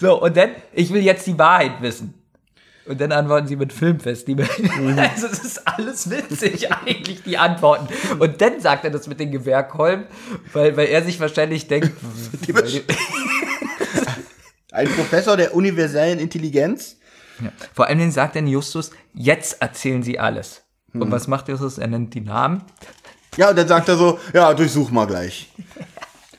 So, 0.01 0.21
und 0.23 0.37
dann, 0.37 0.51
ich 0.73 0.93
will 0.93 1.03
jetzt 1.03 1.27
die 1.27 1.39
Wahrheit 1.39 1.81
wissen. 1.81 2.15
Und 2.87 3.01
dann 3.01 3.13
antworten 3.13 3.47
sie 3.47 3.57
mit 3.57 3.73
Filmfestival. 3.73 4.47
Also 4.99 5.27
es 5.29 5.43
ist 5.43 5.67
alles 5.67 6.11
witzig 6.11 6.71
eigentlich, 6.87 7.23
die 7.23 7.39
Antworten. 7.39 7.89
Und 8.19 8.41
dann 8.43 8.61
sagt 8.61 8.85
er 8.85 8.91
das 8.91 9.07
mit 9.07 9.19
den 9.21 9.31
Gewehrkolben, 9.31 10.05
weil, 10.53 10.77
weil 10.77 10.89
er 10.89 11.03
sich 11.03 11.19
wahrscheinlich 11.19 11.67
denkt, 11.67 11.91
die- 12.47 12.83
Ein 14.73 14.89
Professor 14.89 15.37
der 15.37 15.55
universellen 15.55 16.19
Intelligenz. 16.19 16.97
Ja. 17.43 17.51
Vor 17.73 17.87
Dingen 17.99 18.13
sagt 18.13 18.37
dann 18.37 18.47
Justus, 18.47 18.91
jetzt 19.15 19.61
erzählen 19.63 20.03
sie 20.03 20.19
alles. 20.19 20.63
Und 20.93 21.11
was 21.11 21.27
macht 21.27 21.49
Justus? 21.49 21.79
Er 21.79 21.89
nennt 21.89 22.15
die 22.15 22.21
Namen. 22.21 22.63
Ja, 23.37 23.51
und 23.51 23.57
dann 23.59 23.67
sagt 23.67 23.89
er 23.89 23.97
so, 23.97 24.21
ja, 24.33 24.55
durchsuch 24.55 24.91
mal 24.93 25.07
gleich. 25.07 25.51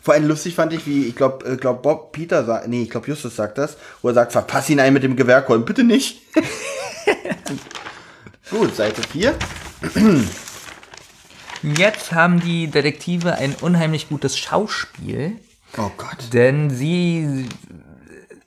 Vor 0.06 0.14
allem 0.14 0.28
lustig 0.28 0.54
fand 0.54 0.72
ich, 0.72 0.86
wie, 0.86 1.08
ich 1.08 1.16
glaube, 1.16 1.54
äh, 1.54 1.58
glaub 1.58 1.82
Bob 1.82 2.12
Peter 2.12 2.46
sagt, 2.46 2.68
nee, 2.68 2.84
ich 2.84 2.92
glaube 2.92 3.08
Justus 3.08 3.36
sagt 3.36 3.58
das, 3.58 3.76
wo 4.04 4.10
er 4.10 4.14
sagt, 4.14 4.34
verpass 4.34 4.70
ihn 4.70 4.80
ein 4.80 4.94
mit 4.94 5.02
dem 5.02 5.16
Gewehrkolben, 5.16 5.66
bitte 5.66 5.84
nicht. 5.84 6.22
Gut, 8.52 8.76
Seite 8.76 9.02
4. 9.02 9.34
Jetzt 11.64 12.12
haben 12.12 12.40
die 12.40 12.68
Detektive 12.68 13.34
ein 13.34 13.56
unheimlich 13.62 14.08
gutes 14.08 14.38
Schauspiel, 14.38 15.38
Oh 15.76 15.90
Gott. 15.98 16.32
denn 16.34 16.70
sie 16.70 17.48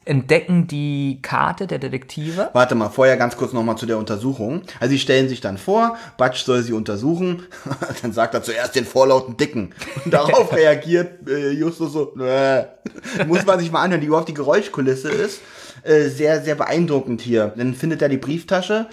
entdecken 0.08 0.66
die 0.66 1.20
Karte 1.22 1.66
der 1.66 1.78
Detektive. 1.78 2.50
Warte 2.52 2.74
mal, 2.74 2.88
vorher 2.88 3.16
ganz 3.16 3.36
kurz 3.36 3.52
nochmal 3.52 3.76
zu 3.76 3.86
der 3.86 3.98
Untersuchung. 3.98 4.62
Also 4.80 4.92
sie 4.92 4.98
stellen 4.98 5.28
sich 5.28 5.40
dann 5.40 5.58
vor, 5.58 5.96
Batsch 6.16 6.44
soll 6.44 6.62
sie 6.62 6.72
untersuchen, 6.72 7.42
dann 8.02 8.12
sagt 8.12 8.34
er 8.34 8.42
zuerst 8.42 8.74
den 8.74 8.86
vorlauten 8.86 9.36
Dicken. 9.36 9.74
Und 10.04 10.14
darauf 10.14 10.52
reagiert 10.56 11.28
äh, 11.28 11.50
Justus 11.50 11.92
so, 11.92 12.12
Nö. 12.14 12.62
muss 13.26 13.44
man 13.44 13.60
sich 13.60 13.70
mal 13.70 13.82
anhören, 13.82 14.00
die 14.00 14.06
überhaupt 14.06 14.28
die 14.28 14.34
Geräuschkulisse 14.34 15.10
ist. 15.10 15.40
Äh, 15.82 16.08
sehr, 16.08 16.42
sehr 16.42 16.54
beeindruckend 16.54 17.20
hier. 17.20 17.52
Dann 17.56 17.74
findet 17.74 18.02
er 18.02 18.08
die 18.08 18.16
Brieftasche. 18.16 18.86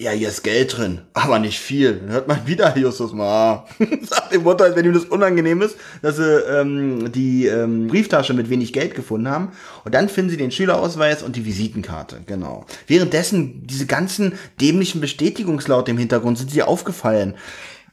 Ja, 0.00 0.12
hier 0.12 0.28
ist 0.28 0.44
Geld 0.44 0.78
drin, 0.78 1.00
aber 1.12 1.40
nicht 1.40 1.58
viel. 1.58 1.94
Dann 1.94 2.10
hört 2.10 2.28
man 2.28 2.46
wieder 2.46 2.78
Justus 2.78 3.12
mal. 3.12 3.64
Sagt 4.02 4.32
dem 4.32 4.46
als 4.46 4.76
wenn 4.76 4.84
ihm 4.84 4.92
das 4.92 5.06
unangenehm 5.06 5.60
ist, 5.60 5.76
dass 6.02 6.18
sie 6.18 6.22
ähm, 6.22 7.10
die 7.10 7.46
ähm, 7.46 7.88
Brieftasche 7.88 8.32
mit 8.32 8.48
wenig 8.48 8.72
Geld 8.72 8.94
gefunden 8.94 9.28
haben. 9.28 9.50
Und 9.84 9.96
dann 9.96 10.08
finden 10.08 10.30
sie 10.30 10.36
den 10.36 10.52
Schülerausweis 10.52 11.24
und 11.24 11.34
die 11.34 11.44
Visitenkarte, 11.44 12.20
genau. 12.26 12.64
Währenddessen 12.86 13.66
diese 13.66 13.86
ganzen 13.86 14.34
dämlichen 14.60 15.00
Bestätigungslaute 15.00 15.90
im 15.90 15.98
Hintergrund 15.98 16.38
sind 16.38 16.52
sie 16.52 16.62
aufgefallen. 16.62 17.34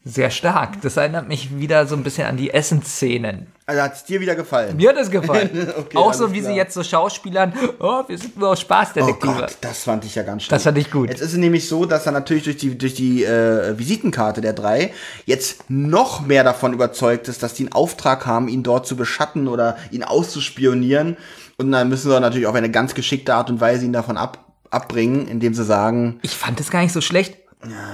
Sehr 0.07 0.29
stark. 0.29 0.81
Das 0.81 0.97
erinnert 0.97 1.27
mich 1.27 1.57
wieder 1.57 1.87
so 1.87 1.95
ein 1.95 2.03
bisschen 2.03 2.27
an 2.27 2.37
die 2.37 2.53
Essensszenen. 2.53 3.47
Also 3.65 3.81
hat's 3.81 4.05
dir 4.05 4.21
wieder 4.21 4.35
gefallen? 4.35 4.77
Mir 4.77 4.89
hat 4.89 4.97
es 4.97 5.09
gefallen. 5.09 5.49
Okay, 5.77 5.97
Auch 5.97 6.13
so 6.13 6.31
wie 6.31 6.41
klar. 6.41 6.51
sie 6.51 6.55
jetzt 6.57 6.75
so 6.75 6.83
Schauspielern, 6.83 7.53
oh, 7.79 8.03
wir 8.07 8.15
sind 8.15 8.37
nur 8.37 8.51
Oh 8.51 8.55
Spaßdetektive. 8.55 9.33
Gott, 9.33 9.57
das 9.61 9.83
fand 9.83 10.05
ich 10.05 10.13
ja 10.13 10.21
ganz 10.21 10.43
schön. 10.43 10.51
Das 10.51 10.61
fand 10.61 10.77
ich 10.77 10.91
gut. 10.91 11.09
Jetzt 11.09 11.21
ist 11.21 11.31
es 11.31 11.37
nämlich 11.39 11.67
so, 11.67 11.85
dass 11.85 12.05
er 12.05 12.11
natürlich 12.11 12.43
durch 12.43 12.57
die, 12.57 12.77
durch 12.77 12.93
die 12.93 13.23
äh, 13.23 13.77
Visitenkarte 13.79 14.41
der 14.41 14.53
drei 14.53 14.93
jetzt 15.25 15.63
noch 15.69 16.21
mehr 16.21 16.43
davon 16.43 16.73
überzeugt 16.73 17.27
ist, 17.27 17.41
dass 17.41 17.55
die 17.55 17.63
einen 17.63 17.73
Auftrag 17.73 18.27
haben, 18.27 18.47
ihn 18.47 18.61
dort 18.61 18.85
zu 18.85 18.95
beschatten 18.95 19.47
oder 19.47 19.75
ihn 19.89 20.03
auszuspionieren. 20.03 21.17
Und 21.57 21.71
dann 21.71 21.89
müssen 21.89 22.11
sie 22.11 22.19
natürlich 22.19 22.45
auf 22.45 22.55
eine 22.55 22.69
ganz 22.69 22.93
geschickte 22.93 23.33
Art 23.33 23.49
und 23.49 23.59
Weise 23.59 23.85
ihn 23.85 23.93
davon 23.93 24.17
ab, 24.17 24.45
abbringen, 24.69 25.27
indem 25.27 25.55
sie 25.55 25.63
sagen, 25.63 26.19
ich 26.21 26.35
fand 26.35 26.59
es 26.59 26.69
gar 26.69 26.81
nicht 26.81 26.93
so 26.93 27.01
schlecht. 27.01 27.37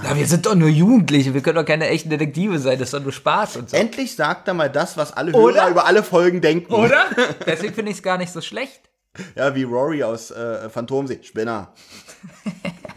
Ja. 0.03 0.15
wir 0.15 0.27
sind 0.27 0.45
doch 0.45 0.55
nur 0.55 0.69
Jugendliche, 0.69 1.33
wir 1.33 1.41
können 1.41 1.55
doch 1.55 1.65
keine 1.65 1.87
echten 1.87 2.09
Detektive 2.09 2.59
sein, 2.59 2.79
das 2.79 2.89
ist 2.89 2.93
doch 2.93 3.03
nur 3.03 3.11
Spaß 3.11 3.57
und 3.57 3.69
so. 3.69 3.77
endlich 3.77 4.15
sagt 4.15 4.47
er 4.47 4.53
mal 4.53 4.69
das, 4.69 4.97
was 4.97 5.13
alle 5.13 5.33
Oder? 5.33 5.61
Hörer 5.61 5.71
über 5.71 5.85
alle 5.85 6.03
Folgen 6.03 6.41
denken. 6.41 6.73
Oder? 6.73 7.05
Deswegen 7.45 7.73
finde 7.73 7.91
ich 7.91 7.97
es 7.97 8.03
gar 8.03 8.17
nicht 8.17 8.31
so 8.31 8.41
schlecht. 8.41 8.91
Ja, 9.35 9.55
wie 9.55 9.63
Rory 9.63 10.03
aus 10.03 10.31
äh, 10.31 10.69
Phantomsee. 10.69 11.19
Spinner. 11.21 11.73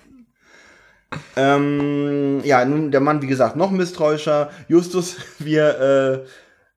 ähm, 1.37 2.41
ja, 2.45 2.65
nun 2.65 2.91
der 2.91 3.01
Mann, 3.01 3.23
wie 3.23 3.27
gesagt, 3.27 3.57
noch 3.57 3.71
misstrauischer. 3.71 4.51
Justus, 4.69 5.17
wir, 5.39 6.25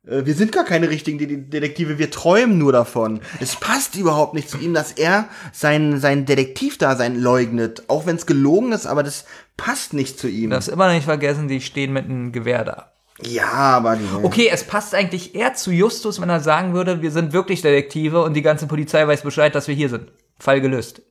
äh, 0.07 0.11
äh, 0.11 0.25
wir 0.25 0.33
sind 0.33 0.51
gar 0.51 0.65
keine 0.65 0.89
richtigen 0.89 1.17
De 1.19 1.37
Detektive, 1.37 1.99
wir 1.99 2.09
träumen 2.09 2.57
nur 2.57 2.71
davon. 2.71 3.19
Es 3.39 3.55
passt 3.55 3.95
überhaupt 3.95 4.33
nicht 4.33 4.49
zu 4.49 4.57
ihm, 4.57 4.73
dass 4.73 4.91
er 4.91 5.29
sein, 5.53 5.99
sein 5.99 6.25
Detektivdasein 6.25 7.19
leugnet. 7.19 7.83
Auch 7.89 8.05
wenn 8.05 8.15
es 8.15 8.25
gelogen 8.25 8.71
ist, 8.71 8.87
aber 8.87 9.03
das 9.03 9.25
passt 9.58 9.93
nicht 9.93 10.20
zu 10.20 10.28
ihm. 10.30 10.49
Du 10.51 10.55
darfst 10.55 10.70
immer 10.70 10.88
noch 10.88 10.93
nicht 10.93 11.05
vergessen, 11.05 11.47
die 11.47 11.62
stehen 11.62 11.91
mit 11.93 12.05
einem 12.05 12.32
Gewehr 12.32 12.64
da. 12.64 12.93
ja, 13.22 13.47
aber 13.51 13.95
die, 13.95 14.05
Okay, 14.24 14.49
es 14.51 14.64
passt 14.64 14.93
eigentlich 14.95 15.34
eher 15.36 15.53
zu 15.55 15.72
Justus, 15.72 16.22
wenn 16.22 16.30
er 16.30 16.39
sagen 16.39 16.74
würde, 16.74 17.01
wir 17.01 17.12
sind 17.12 17.34
wirklich 17.34 17.62
Detektive 17.64 18.22
und 18.24 18.34
die 18.36 18.41
ganze 18.43 18.68
Polizei 18.68 19.05
weiß 19.08 19.24
Bescheid, 19.24 19.53
dass 19.55 19.68
wir 19.68 19.76
hier 19.76 19.89
sind. 19.89 20.12
Fall 20.39 20.62
gelöst. 20.62 21.01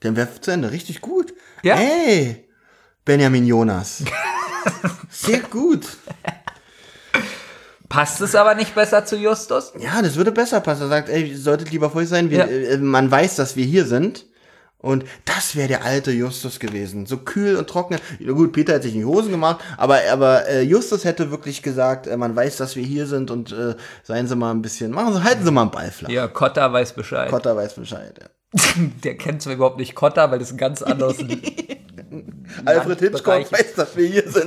dann 0.00 0.14
wäre 0.16 0.28
zu 0.40 0.52
Ende. 0.52 0.70
Richtig 0.70 1.00
gut. 1.00 1.34
Ja. 1.64 1.74
Hey, 1.74 2.48
Benjamin 3.04 3.44
Jonas. 3.46 4.04
Sehr 5.10 5.40
gut. 5.40 5.86
Passt 7.88 8.20
es 8.20 8.34
aber 8.34 8.54
nicht 8.54 8.74
besser 8.74 9.04
zu 9.04 9.16
Justus? 9.16 9.72
Ja, 9.78 10.02
das 10.02 10.16
würde 10.16 10.32
besser 10.32 10.60
passen. 10.60 10.82
Er 10.82 10.88
sagt, 10.88 11.08
ey, 11.08 11.30
ihr 11.30 11.38
solltet 11.38 11.70
lieber 11.70 11.88
vorsichtig 11.90 12.16
sein. 12.16 12.30
Wir, 12.30 12.38
Ja. 12.38 12.46
äh, 12.74 12.78
man 12.78 13.10
weiß, 13.10 13.36
dass 13.36 13.54
wir 13.56 13.64
hier 13.64 13.84
sind. 13.86 14.26
Und 14.86 15.04
das 15.24 15.56
wäre 15.56 15.66
der 15.66 15.84
alte 15.84 16.12
Justus 16.12 16.60
gewesen. 16.60 17.06
So 17.06 17.18
kühl 17.18 17.56
und 17.56 17.68
trocken. 17.68 17.98
Ja, 18.20 18.32
gut, 18.32 18.52
Peter 18.52 18.74
hätte 18.74 18.84
sich 18.84 18.94
in 18.94 19.00
die 19.00 19.04
Hosen 19.04 19.32
gemacht, 19.32 19.58
aber, 19.76 19.98
aber 20.10 20.46
äh, 20.46 20.62
Justus 20.62 21.04
hätte 21.04 21.32
wirklich 21.32 21.60
gesagt, 21.62 22.06
äh, 22.06 22.16
man 22.16 22.36
weiß, 22.36 22.56
dass 22.56 22.76
wir 22.76 22.84
hier 22.84 23.06
sind 23.06 23.32
und 23.32 23.50
äh, 23.50 23.74
seien 24.04 24.28
Sie 24.28 24.36
mal 24.36 24.52
ein 24.52 24.62
bisschen, 24.62 24.92
machen 24.92 25.12
Sie, 25.12 25.24
halten 25.24 25.44
Sie 25.44 25.50
mal 25.50 25.62
einen 25.62 25.70
Ball 25.72 25.90
flach. 25.90 26.08
Ja, 26.08 26.28
Kotta 26.28 26.72
weiß 26.72 26.92
Bescheid. 26.92 27.30
Kotter 27.30 27.56
weiß 27.56 27.74
Bescheid. 27.74 28.14
Ja. 28.20 28.28
Der 29.04 29.16
kennt 29.16 29.42
zwar 29.42 29.54
überhaupt 29.54 29.78
nicht 29.78 29.96
Kotta, 29.96 30.30
weil 30.30 30.38
das 30.38 30.52
ein 30.52 30.56
ganz 30.56 30.82
anderes. 30.82 31.16
Alfred 32.64 33.00
Hitchcock 33.00 33.52
weiß, 33.52 33.74
dass 33.74 33.96
wir 33.96 34.06
hier 34.06 34.30
sind. 34.30 34.46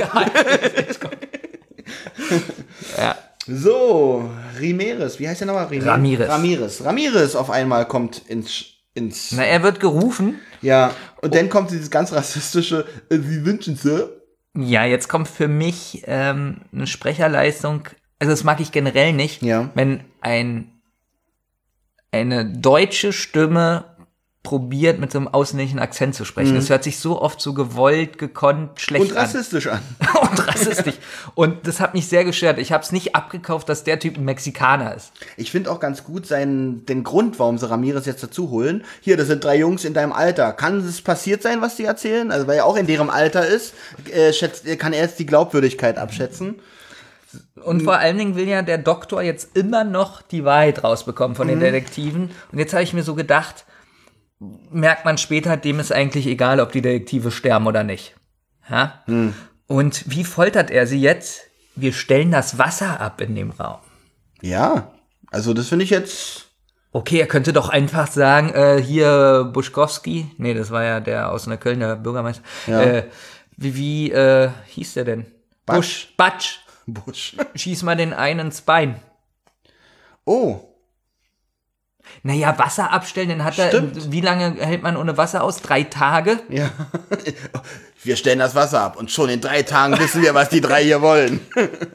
ja. 2.97 3.17
So, 3.45 4.29
Rimeres, 4.59 5.19
wie 5.19 5.27
heißt 5.27 5.41
der 5.41 5.47
nochmal? 5.47 5.65
Rimeres? 5.65 5.89
Ramirez. 5.89 6.29
Ramirez. 6.29 6.81
Ramirez 6.85 7.35
auf 7.35 7.49
einmal 7.49 7.85
kommt 7.87 8.21
ins, 8.29 8.78
ins 8.93 9.31
Na, 9.31 9.43
er 9.43 9.63
wird 9.63 9.79
gerufen. 9.79 10.39
Ja, 10.61 10.93
und 11.21 11.35
dann 11.35 11.49
kommt 11.49 11.71
dieses 11.71 11.89
ganz 11.91 12.11
rassistische, 12.11 12.85
äh, 13.09 13.17
Sie 13.17 13.45
wünschen 13.45 13.75
Sir. 13.75 14.21
Ja, 14.57 14.83
jetzt 14.85 15.07
kommt 15.07 15.27
für 15.27 15.47
mich 15.47 16.03
ähm, 16.07 16.61
eine 16.73 16.87
Sprecherleistung. 16.87 17.83
Also 18.19 18.31
das 18.31 18.43
mag 18.43 18.59
ich 18.59 18.71
generell 18.71 19.13
nicht, 19.13 19.41
Ja. 19.41 19.69
wenn 19.75 20.03
ein 20.21 20.73
eine 22.11 22.45
deutsche 22.51 23.13
Stimme 23.13 23.95
probiert, 24.41 24.99
mit 24.99 25.11
so 25.11 25.17
einem 25.19 25.27
ausländischen 25.27 25.79
Akzent 25.79 26.15
zu 26.15 26.23
sprechen. 26.23 26.55
Das 26.55 26.69
hört 26.69 26.85
sich 26.85 26.97
so 26.97 27.21
oft 27.21 27.41
so 27.41 27.53
gewollt, 27.53 28.17
gekonnt, 28.17 28.79
schlecht 28.79 29.03
Mhm. 29.05 29.09
Und 29.11 29.17
an. 29.17 29.23
rassistisch 29.25 29.67
an. 29.67 29.81
und 30.21 30.47
rassistisch. 30.47 30.95
Und 31.35 31.67
das 31.67 31.81
hat 31.81 31.93
mich 31.93 32.07
sehr 32.07 32.23
gestört. 32.23 32.57
Ich 32.57 32.71
habe 32.71 32.81
es 32.81 32.93
nicht 32.93 33.15
abgekauft, 33.15 33.67
dass 33.67 33.83
der 33.83 33.99
Typ 33.99 34.17
ein 34.17 34.23
Mexikaner 34.23 34.95
ist. 34.95 35.11
Ich 35.35 35.51
finde 35.51 35.69
auch 35.69 35.81
ganz 35.81 36.05
gut 36.05 36.25
seinen, 36.25 36.85
den 36.85 37.03
Grund, 37.03 37.37
warum 37.37 37.57
sie 37.57 37.69
Ramirez 37.69 38.05
jetzt 38.05 38.23
dazu 38.23 38.49
holen. 38.49 38.85
Hier, 39.01 39.17
das 39.17 39.27
sind 39.27 39.43
drei 39.43 39.57
Jungs 39.57 39.83
in 39.83 39.93
deinem 39.93 40.13
Alter. 40.13 40.53
Kann 40.53 40.79
es 40.79 41.01
passiert 41.01 41.43
sein, 41.43 41.61
was 41.61 41.75
die 41.75 41.83
erzählen? 41.83 42.31
Also, 42.31 42.47
weil 42.47 42.59
er 42.59 42.65
auch 42.65 42.77
in 42.77 42.87
deren 42.87 43.09
Alter 43.09 43.45
ist, 43.45 43.73
äh, 44.09 44.31
schätzt, 44.31 44.65
kann 44.79 44.93
er 44.93 45.01
jetzt 45.01 45.19
die 45.19 45.25
Glaubwürdigkeit 45.25 45.97
abschätzen. 45.97 46.55
Und 47.63 47.83
vor 47.83 47.97
allen 47.97 48.17
Dingen 48.17 48.35
will 48.37 48.47
ja 48.47 48.61
der 48.61 48.77
Doktor 48.77 49.21
jetzt 49.21 49.55
immer 49.57 49.83
noch 49.83 50.21
die 50.21 50.45
Wahrheit 50.45 50.83
rausbekommen 50.83 51.35
von 51.35 51.47
den 51.49 51.57
Mhm. 51.57 51.63
Detektiven. 51.63 52.31
Und 52.53 52.57
jetzt 52.59 52.71
habe 52.73 52.83
ich 52.83 52.93
mir 52.93 53.03
so 53.03 53.15
gedacht, 53.15 53.65
merkt 54.39 55.05
man 55.05 55.17
später, 55.17 55.57
dem 55.57 55.79
ist 55.79 55.91
eigentlich 55.91 56.27
egal, 56.27 56.59
ob 56.59 56.71
die 56.71 56.81
Detektive 56.81 57.31
sterben 57.31 57.67
oder 57.67 57.83
nicht. 57.83 58.15
Ja? 58.69 59.03
Und 59.67 60.03
wie 60.09 60.23
foltert 60.23 60.71
er 60.71 60.87
sie 60.87 61.01
jetzt? 61.01 61.41
Wir 61.75 61.93
stellen 61.93 62.31
das 62.31 62.57
Wasser 62.57 62.99
ab 62.99 63.21
in 63.21 63.35
dem 63.35 63.51
Raum. 63.51 63.79
Ja, 64.41 64.91
also 65.31 65.53
das 65.53 65.67
finde 65.67 65.85
ich 65.85 65.91
jetzt. 65.91 66.47
Okay, 66.91 67.19
er 67.19 67.27
könnte 67.27 67.53
doch 67.53 67.69
einfach 67.69 68.07
sagen, 68.07 68.49
äh, 68.49 68.81
hier 68.81 69.49
Buschkowski, 69.53 70.31
nee, 70.37 70.55
das 70.55 70.71
war 70.71 70.83
ja 70.83 70.99
der 70.99 71.31
aus 71.31 71.45
einer 71.45 71.57
Kölner 71.57 71.95
Bürgermeister. 71.95 72.43
Ja. 72.65 72.81
Äh, 72.81 73.09
wie 73.57 73.75
wie 73.75 74.11
äh, 74.11 74.49
hieß 74.67 74.95
der 74.95 75.05
denn? 75.05 75.25
Batsch. 75.65 75.75
Busch, 75.75 76.13
Batsch. 76.17 76.59
Busch. 76.87 77.35
Schieß 77.53 77.83
mal 77.83 77.95
den 77.95 78.13
einen 78.13 78.47
ins 78.47 78.61
Bein. 78.61 78.99
Oh, 80.25 80.68
Naja, 82.23 82.57
Wasser 82.57 82.91
abstellen, 82.91 83.29
dann 83.29 83.43
hat 83.43 83.57
er, 83.57 83.69
Stimmt. 83.69 84.11
wie 84.11 84.21
lange 84.21 84.55
hält 84.59 84.83
man 84.83 84.97
ohne 84.97 85.17
Wasser 85.17 85.43
aus? 85.43 85.61
Drei 85.61 85.83
Tage? 85.83 86.39
ja. 86.49 86.69
Wir 88.03 88.15
stellen 88.15 88.39
das 88.39 88.55
Wasser 88.55 88.81
ab 88.81 88.97
und 88.97 89.11
schon 89.11 89.29
in 89.29 89.41
drei 89.41 89.61
Tagen 89.63 89.99
wissen 89.99 90.21
wir, 90.21 90.33
was 90.33 90.49
die 90.49 90.61
drei 90.61 90.83
hier 90.83 91.01
wollen. 91.01 91.41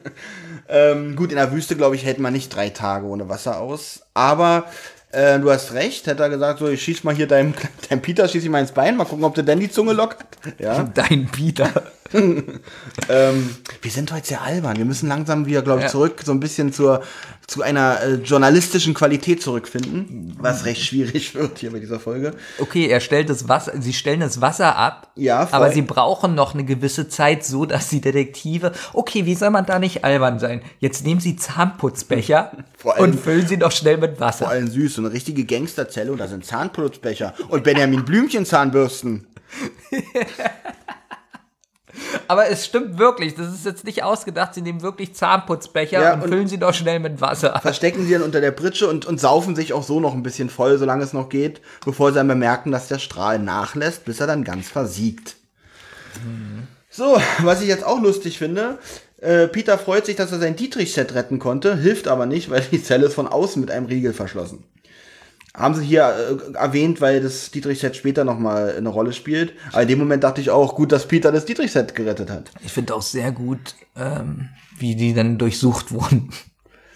ähm, 0.69 1.15
gut, 1.15 1.31
in 1.31 1.37
der 1.37 1.51
Wüste, 1.51 1.75
glaube 1.75 1.95
ich, 1.95 2.05
hält 2.05 2.19
man 2.19 2.33
nicht 2.33 2.55
drei 2.55 2.69
Tage 2.69 3.07
ohne 3.07 3.27
Wasser 3.27 3.59
aus. 3.59 4.01
Aber 4.13 4.65
äh, 5.11 5.39
du 5.39 5.49
hast 5.49 5.73
recht, 5.73 6.05
hätte 6.05 6.21
er 6.21 6.29
gesagt, 6.29 6.59
so, 6.59 6.67
ich 6.67 6.83
schieß 6.83 7.03
mal 7.03 7.15
hier 7.15 7.27
deinem, 7.27 7.53
deinem 7.89 8.01
Peter, 8.01 8.27
schieß 8.27 8.43
ich 8.43 8.49
mal 8.49 8.59
ins 8.59 8.71
Bein, 8.71 8.97
mal 8.97 9.05
gucken, 9.05 9.23
ob 9.23 9.33
der 9.33 9.43
denn 9.43 9.59
die 9.59 9.71
Zunge 9.71 9.93
lockert. 9.93 10.27
Ja. 10.59 10.83
Dein 10.83 11.27
Peter. 11.27 11.71
Ähm, 13.09 13.49
wir 13.81 13.91
sind 13.91 14.11
heute 14.11 14.27
sehr 14.27 14.41
albern. 14.41 14.77
Wir 14.77 14.85
müssen 14.85 15.07
langsam 15.09 15.45
wieder, 15.45 15.61
glaube 15.61 15.79
ich, 15.79 15.85
Ja. 15.85 15.91
zurück 15.91 16.21
so 16.23 16.31
ein 16.31 16.39
bisschen 16.39 16.71
zur, 16.73 17.03
zu 17.45 17.61
einer 17.61 18.01
äh, 18.01 18.13
journalistischen 18.15 18.93
Qualität 18.93 19.41
zurückfinden, 19.43 20.35
was 20.39 20.65
recht 20.65 20.81
schwierig 20.83 21.35
wird 21.35 21.59
hier 21.59 21.71
bei 21.71 21.79
dieser 21.79 21.99
Folge. 21.99 22.31
Okay, 22.59 22.87
er 22.87 22.99
stellt 22.99 23.29
das 23.29 23.47
Wasser, 23.47 23.73
sie 23.79 23.93
stellen 23.93 24.21
das 24.21 24.41
Wasser 24.41 24.75
ab. 24.75 25.11
Ja, 25.15 25.45
voll. 25.45 25.55
aber 25.57 25.71
sie 25.71 25.81
brauchen 25.83 26.33
noch 26.35 26.53
eine 26.53 26.63
gewisse 26.63 27.09
Zeit, 27.09 27.45
so 27.45 27.65
dass 27.65 27.89
die 27.89 28.01
Detektive, 28.01 28.71
okay, 28.93 29.25
wie 29.25 29.35
soll 29.35 29.49
man 29.51 29.65
da 29.65 29.77
nicht 29.77 30.03
albern 30.03 30.39
sein? 30.39 30.61
Jetzt 30.79 31.05
nehmen 31.05 31.19
sie 31.19 31.35
Zahnputzbecher 31.35 32.51
Vor 32.77 32.95
allem- 32.95 33.03
und 33.11 33.19
füllen 33.19 33.45
sie 33.47 33.57
doch 33.57 33.71
schnell 33.71 33.97
mit 33.97 34.17
Vor 34.17 34.27
Wasser. 34.27 34.47
allem 34.47 34.67
süß, 34.67 34.95
so 34.95 35.01
eine 35.01 35.11
richtige 35.11 35.45
Gangsterzelle 35.45 36.11
und 36.11 36.17
da 36.19 36.27
sind 36.27 36.45
Zahnputzbecher 36.45 37.33
und 37.49 37.63
Benjamin 37.63 38.03
Blümchen 38.05 38.45
Zahnbürsten. 38.45 39.27
Aber 42.27 42.49
es 42.49 42.65
stimmt 42.65 42.97
wirklich, 42.97 43.35
das 43.35 43.53
ist 43.53 43.65
jetzt 43.65 43.83
nicht 43.85 44.03
ausgedacht, 44.03 44.53
sie 44.53 44.61
nehmen 44.61 44.81
wirklich 44.81 45.13
Zahnputzbecher 45.13 46.01
Ja, 46.01 46.13
und, 46.13 46.23
und- 46.23 46.29
füllen 46.29 46.47
sie 46.47 46.57
doch 46.57 46.73
schnell 46.73 46.99
mit 46.99 47.21
Wasser. 47.21 47.57
Verstecken 47.61 48.05
sie 48.05 48.13
dann 48.13 48.21
unter 48.23 48.41
der 48.41 48.51
Pritsche 48.51 48.87
und, 48.87 49.05
und 49.05 49.19
saufen 49.19 49.55
sich 49.55 49.73
auch 49.73 49.83
so 49.83 49.99
noch 49.99 50.13
ein 50.13 50.23
bisschen 50.23 50.49
voll, 50.49 50.77
solange 50.77 51.03
es 51.03 51.13
noch 51.13 51.29
geht, 51.29 51.61
bevor 51.85 52.11
sie 52.11 52.15
dann 52.15 52.27
bemerken, 52.27 52.71
dass 52.71 52.87
der 52.87 52.99
Strahl 52.99 53.39
nachlässt, 53.39 54.05
bis 54.05 54.19
er 54.19 54.27
dann 54.27 54.43
ganz 54.43 54.67
versiegt. 54.69 55.35
So, 56.89 57.17
was 57.39 57.61
ich 57.61 57.67
jetzt 57.67 57.83
auch 57.85 58.01
lustig 58.01 58.37
finde, 58.37 58.77
äh, 59.21 59.47
Peter 59.47 59.77
freut 59.77 60.05
sich, 60.05 60.15
dass 60.15 60.31
er 60.31 60.39
sein 60.39 60.55
Dietrich-Set 60.55 61.13
retten 61.13 61.39
konnte, 61.39 61.75
hilft 61.77 62.07
aber 62.07 62.25
nicht, 62.25 62.49
weil 62.49 62.61
die 62.71 62.81
Zelle 62.81 63.07
ist 63.07 63.15
von 63.15 63.27
außen 63.27 63.59
mit 63.59 63.71
einem 63.71 63.85
Riegel 63.87 64.13
verschlossen. 64.13 64.63
Haben 65.55 65.75
sie 65.75 65.85
hier 65.85 66.03
äh, 66.03 66.53
erwähnt, 66.57 67.01
weil 67.01 67.21
das 67.21 67.51
Dietrich-Set 67.51 67.95
später 67.95 68.23
nochmal 68.23 68.75
eine 68.77 68.89
Rolle 68.89 69.13
spielt. 69.13 69.53
Aber 69.71 69.83
in 69.83 69.87
dem 69.87 69.99
Moment 69.99 70.23
dachte 70.23 70.41
ich 70.41 70.49
auch, 70.49 70.75
gut, 70.75 70.91
dass 70.91 71.07
Peter 71.07 71.31
das 71.31 71.45
Dietrich-Set 71.45 71.95
gerettet 71.95 72.29
hat. 72.29 72.51
Ich 72.63 72.73
finde 72.73 72.95
auch 72.95 73.01
sehr 73.01 73.31
gut, 73.31 73.75
ähm, 73.95 74.49
wie 74.77 74.95
die 74.95 75.13
dann 75.13 75.37
durchsucht 75.37 75.91
wurden. 75.91 76.29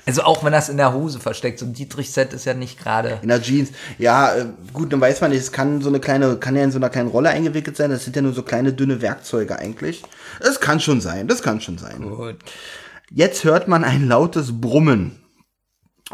Also 0.06 0.24
auch 0.24 0.44
wenn 0.44 0.52
das 0.52 0.70
in 0.70 0.78
der 0.78 0.94
Hose 0.94 1.20
versteckt, 1.20 1.60
so 1.60 1.68
ein 1.68 1.74
Dietrich-Set 1.74 2.34
ist 2.34 2.46
ja 2.46 2.56
nicht 2.56 2.80
gerade. 2.80 3.20
In 3.22 3.28
der 3.28 3.44
Jeans. 3.44 3.70
Ja, 4.00 4.34
äh, 4.36 4.46
gut, 4.74 4.92
dann 4.92 5.00
weiß 5.00 5.22
man 5.22 5.30
nicht, 5.30 5.40
es 5.40 5.52
kann 5.52 5.82
so 5.82 5.90
eine 5.90 6.00
kleine, 6.00 6.38
kann 6.38 6.56
ja 6.56 6.64
in 6.64 6.72
so 6.72 6.80
einer 6.80 6.90
kleinen 6.90 7.10
Rolle 7.10 7.30
eingewickelt 7.30 7.78
sein. 7.78 7.92
Das 7.92 8.06
sind 8.06 8.16
ja 8.16 8.24
nur 8.24 8.34
so 8.34 8.42
kleine 8.42 8.74
dünne 8.74 9.04
Werkzeuge 9.04 9.60
eigentlich. 9.60 10.02
Es 10.40 10.60
kann 10.60 10.80
schon 10.80 11.00
sein, 11.00 11.28
das 11.28 11.44
kann 11.44 11.62
schon 11.62 11.78
sein. 11.78 12.02
Gut. 12.02 12.38
Jetzt 13.12 13.44
hört 13.44 13.68
man 13.68 13.84
ein 13.84 14.08
lautes 14.08 14.60
Brummen. 14.60 15.19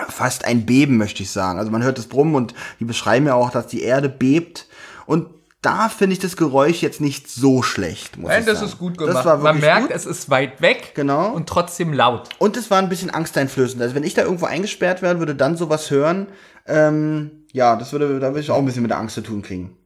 Fast 0.10 0.46
ein 0.46 0.66
Beben, 0.66 0.98
möchte 0.98 1.24
ich 1.24 1.32
sagen. 1.32 1.58
Also 1.60 1.72
man 1.72 1.84
hört 1.84 1.98
das 1.98 2.08
Brummen 2.08 2.36
und 2.36 2.54
die 2.80 2.86
beschreiben 2.86 3.28
ja 3.28 3.36
auch, 3.36 3.50
dass 3.50 3.68
die 3.68 3.82
Erde 3.82 4.10
bebt. 4.10 4.68
Und 5.06 5.28
da 5.62 5.90
finde 5.90 6.14
ich 6.14 6.20
das 6.20 6.38
Geräusch 6.38 6.82
jetzt 6.82 7.02
nicht 7.02 7.30
so 7.30 7.64
schlecht, 7.64 8.18
muss 8.18 8.30
Nein, 8.30 8.42
ich 8.42 8.46
das 8.46 8.60
sagen. 8.60 8.70
ist 8.72 8.78
gut 8.78 8.98
gemacht. 8.98 9.26
Man 9.42 9.60
merkt, 9.60 9.88
gut. 9.88 9.96
es 9.96 10.06
ist 10.06 10.30
weit 10.30 10.62
weg 10.62 10.92
Genau. 10.96 11.32
und 11.32 11.48
trotzdem 11.50 11.92
laut. 11.94 12.30
Und 12.38 12.56
es 12.56 12.70
war 12.70 12.78
ein 12.80 12.90
bisschen 12.90 13.10
angsteinflößend. 13.10 13.82
Also 13.82 13.96
wenn 13.96 14.04
ich 14.04 14.14
da 14.14 14.24
irgendwo 14.24 14.46
eingesperrt 14.46 15.02
wäre, 15.02 15.18
würde 15.20 15.34
dann 15.34 15.58
sowas 15.58 15.90
hören, 15.90 16.28
ähm, 16.68 17.46
ja, 17.52 17.76
das 17.78 17.94
würde, 17.94 18.20
da 18.20 18.30
würde 18.30 18.42
ich 18.42 18.52
auch 18.52 18.58
ein 18.60 18.66
bisschen 18.66 18.82
mit 18.84 18.92
der 18.92 19.00
Angst 19.00 19.16
zu 19.16 19.22
tun 19.22 19.42
kriegen. 19.42 19.78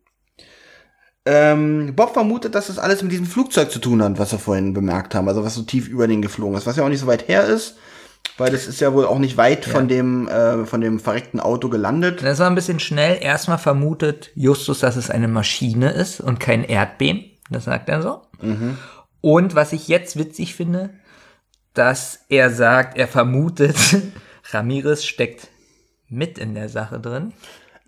Ähm, 1.25 1.93
Bob 1.95 2.13
vermutet, 2.13 2.55
dass 2.55 2.67
das 2.67 2.79
alles 2.79 3.03
mit 3.03 3.11
diesem 3.11 3.25
Flugzeug 3.25 3.71
zu 3.71 3.79
tun 3.79 4.01
hat, 4.01 4.17
was 4.17 4.31
wir 4.31 4.39
vorhin 4.39 4.73
bemerkt 4.73 5.13
haben, 5.13 5.27
also 5.27 5.43
was 5.43 5.53
so 5.55 5.61
tief 5.61 5.87
über 5.87 6.07
den 6.07 6.21
geflogen 6.21 6.57
ist, 6.57 6.65
was 6.65 6.75
ja 6.77 6.83
auch 6.83 6.89
nicht 6.89 7.01
so 7.01 7.07
weit 7.07 7.27
her 7.27 7.45
ist, 7.45 7.75
weil 8.37 8.51
das 8.51 8.67
ist 8.67 8.79
ja 8.79 8.93
wohl 8.93 9.05
auch 9.05 9.19
nicht 9.19 9.37
weit 9.37 9.65
von 9.65 9.87
dem 9.87 10.27
äh, 10.27 10.65
von 10.65 10.81
dem 10.81 10.99
verreckten 10.99 11.39
Auto 11.39 11.69
gelandet. 11.69 12.23
Das 12.23 12.39
war 12.39 12.49
ein 12.49 12.55
bisschen 12.55 12.79
schnell. 12.79 13.17
Erstmal 13.21 13.57
vermutet 13.57 14.31
Justus, 14.35 14.79
dass 14.79 14.95
es 14.95 15.09
eine 15.09 15.27
Maschine 15.27 15.91
ist 15.91 16.21
und 16.21 16.39
kein 16.39 16.63
Erdbeben. 16.63 17.25
Das 17.49 17.65
sagt 17.65 17.89
er 17.89 18.01
so. 18.01 18.21
Und 19.21 19.55
was 19.55 19.73
ich 19.73 19.87
jetzt 19.87 20.17
witzig 20.17 20.55
finde, 20.55 20.91
dass 21.73 22.25
er 22.29 22.51
sagt, 22.51 22.97
er 22.97 23.07
vermutet, 23.07 23.75
Ramirez 24.51 25.03
steckt 25.03 25.49
mit 26.07 26.37
in 26.37 26.55
der 26.55 26.69
Sache 26.69 26.99
drin. 26.99 27.33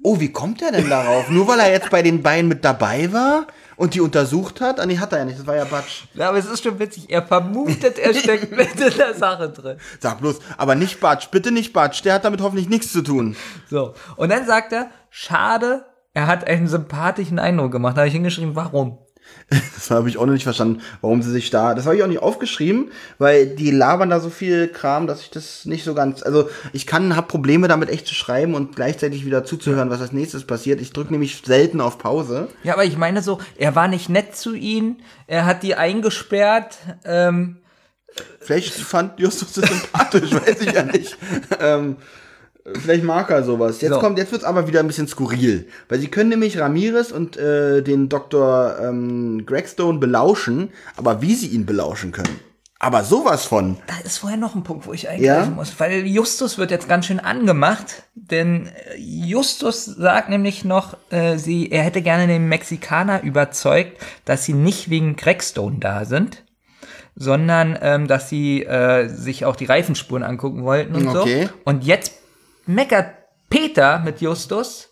Oh, 0.04 0.20
wie 0.20 0.32
kommt 0.32 0.62
er 0.62 0.72
denn 0.72 0.90
darauf? 0.90 1.30
Nur 1.30 1.48
weil 1.48 1.60
er 1.60 1.72
jetzt 1.72 1.92
bei 1.92 2.02
den 2.02 2.24
beiden 2.24 2.48
mit 2.48 2.66
dabei 2.66 3.14
war 3.14 3.48
und 3.82 3.96
die 3.96 4.02
untersucht 4.02 4.62
hat? 4.62 4.80
Ah, 4.80 4.86
nee, 4.86 5.00
hat 5.00 5.12
er 5.12 5.20
ja 5.20 5.26
nicht, 5.26 5.40
das 5.40 5.48
war 5.48 5.56
ja 5.56 5.66
Batsch. 5.66 6.04
Ja, 6.14 6.30
aber 6.30 6.38
es 6.38 6.46
ist 6.46 6.64
schon 6.64 6.78
witzig. 6.78 7.10
Er 7.10 7.24
vermutet, 7.24 7.98
er 7.98 8.14
steckt 8.14 8.52
mit 8.56 8.80
in 8.80 8.96
der 8.96 9.16
Sache 9.16 9.50
drin. 9.50 9.78
Sag 10.00 10.20
bloß, 10.20 10.40
aber 10.56 10.76
nicht 10.76 11.00
Batsch, 11.00 11.32
bitte 11.32 11.52
nicht 11.52 11.74
Batsch, 11.74 12.06
der 12.06 12.14
hat 12.14 12.24
damit 12.24 12.42
hoffentlich 12.42 12.70
nichts 12.70 12.92
zu 12.92 13.02
tun. 13.02 13.36
So. 13.72 13.96
Und 14.18 14.30
dann 14.30 14.46
sagt 14.46 14.72
er, 14.72 14.92
schade, 15.10 15.84
er 16.14 16.28
hat 16.28 16.46
einen 16.46 16.68
sympathischen 16.68 17.40
Eindruck 17.40 17.72
gemacht. 17.72 17.98
Da 17.98 18.02
habe 18.02 18.08
ich 18.08 18.14
hingeschrieben, 18.14 18.56
warum? 18.56 19.00
Das 19.76 19.90
habe 19.90 20.08
ich 20.08 20.18
auch 20.18 20.26
noch 20.26 20.34
nicht 20.34 20.44
verstanden, 20.44 20.82
warum 21.02 21.22
sie 21.22 21.32
sich 21.32 21.50
da. 21.50 21.74
Das 21.74 21.86
habe 21.86 21.98
ich 21.98 22.04
auch 22.04 22.08
nicht 22.08 22.22
aufgeschrieben, 22.22 22.92
weil 23.18 23.48
die 23.48 23.72
labern 23.72 24.10
da 24.10 24.20
so 24.20 24.30
viel 24.30 24.68
Kram, 24.68 25.08
dass 25.08 25.22
ich 25.22 25.30
das 25.30 25.66
nicht 25.66 25.84
so 25.84 25.94
ganz. 25.94 26.24
Also 26.24 26.50
ich 26.72 26.88
kann, 26.88 27.16
habe 27.16 27.28
Probleme 27.28 27.68
damit 27.68 27.90
echt 27.90 28.08
zu 28.08 28.14
schreiben 28.14 28.54
und 28.54 28.76
gleichzeitig 28.76 29.26
wieder 29.26 29.44
zuzuhören, 29.44 29.90
was 29.90 30.00
als 30.00 30.14
nächstes 30.14 30.46
passiert. 30.46 30.80
Ich 30.80 30.94
drücke 30.94 31.12
nämlich 31.12 31.42
selten 31.44 31.82
auf 31.82 31.98
Pause. 31.98 32.48
Ja, 32.64 32.74
aber 32.74 32.86
ich 32.86 32.96
meine 32.96 33.22
so, 33.22 33.40
er 33.58 33.76
war 33.76 33.88
nicht 33.88 34.08
nett 34.08 34.36
zu 34.36 34.54
ihnen, 34.54 35.02
er 35.28 35.46
hat 35.46 35.64
die 35.64 35.76
eingesperrt, 35.76 36.78
ähm, 37.04 37.58
Vielleicht 38.42 38.74
fand 38.74 39.20
Justus 39.20 39.54
das 39.54 39.70
sympathisch, 39.70 40.32
weiß 40.34 40.62
ich 40.62 40.74
ja 40.74 40.84
nicht. 40.84 41.18
Ähm, 41.60 41.98
vielleicht 42.80 43.04
mag 43.04 43.30
er 43.30 43.44
sowas. 43.44 43.82
Jetzt 43.82 43.94
So. 43.94 44.00
kommt, 44.00 44.18
jetzt 44.18 44.32
wird's 44.32 44.44
aber 44.46 44.68
wieder 44.68 44.80
ein 44.82 44.88
bisschen 44.88 45.08
skurril, 45.08 45.68
weil 45.90 46.00
sie 46.00 46.08
können 46.08 46.30
nämlich 46.30 46.60
Ramirez 46.60 47.12
und 47.12 47.38
äh, 47.38 47.82
den 47.82 48.10
Dr. 48.10 48.76
Ähm, 48.82 49.46
Gregstone 49.46 50.00
belauschen, 50.00 50.70
aber 50.98 51.22
wie 51.22 51.36
sie 51.36 51.48
ihn 51.48 51.66
belauschen 51.66 52.12
können. 52.12 52.40
Aber 52.84 53.04
sowas 53.04 53.46
von. 53.46 53.78
da 53.86 53.94
ist 54.04 54.18
vorher 54.18 54.40
noch 54.40 54.56
ein 54.56 54.64
Punkt, 54.64 54.88
wo 54.88 54.94
ich 54.94 55.08
eingreifen 55.08 55.52
Ja? 55.52 55.56
muss, 55.56 55.80
weil 55.80 56.08
Justus 56.08 56.58
wird 56.58 56.72
jetzt 56.72 56.90
ganz 56.90 57.06
schön 57.06 57.20
angemacht, 57.20 58.04
denn 58.16 58.66
äh, 58.68 58.98
Justus 58.98 59.86
sagt 59.86 60.30
nämlich 60.30 60.66
noch, 60.66 60.98
äh, 61.12 61.38
sie, 61.38 61.70
er 61.72 61.84
hätte 61.84 62.02
gerne 62.02 62.26
den 62.26 62.48
Mexikaner 62.50 63.22
überzeugt, 63.22 64.02
dass 64.26 64.46
sie 64.46 64.54
nicht 64.54 64.90
wegen 64.90 65.16
Crackstone 65.16 65.78
da 65.80 66.06
sind, 66.06 66.44
sondern 67.16 67.78
ähm, 67.82 68.08
dass 68.08 68.30
sie 68.30 68.64
äh, 68.64 69.08
sich 69.10 69.46
auch 69.46 69.56
die 69.56 69.66
Reifenspuren 69.66 70.24
angucken 70.24 70.64
wollten 70.64 70.96
und 70.96 71.08
Okay. 71.08 71.44
so. 71.46 71.50
Und 71.66 71.84
jetzt 71.84 72.14
meckert 72.74 73.14
Peter 73.50 74.00
mit 74.00 74.22
Justus, 74.22 74.90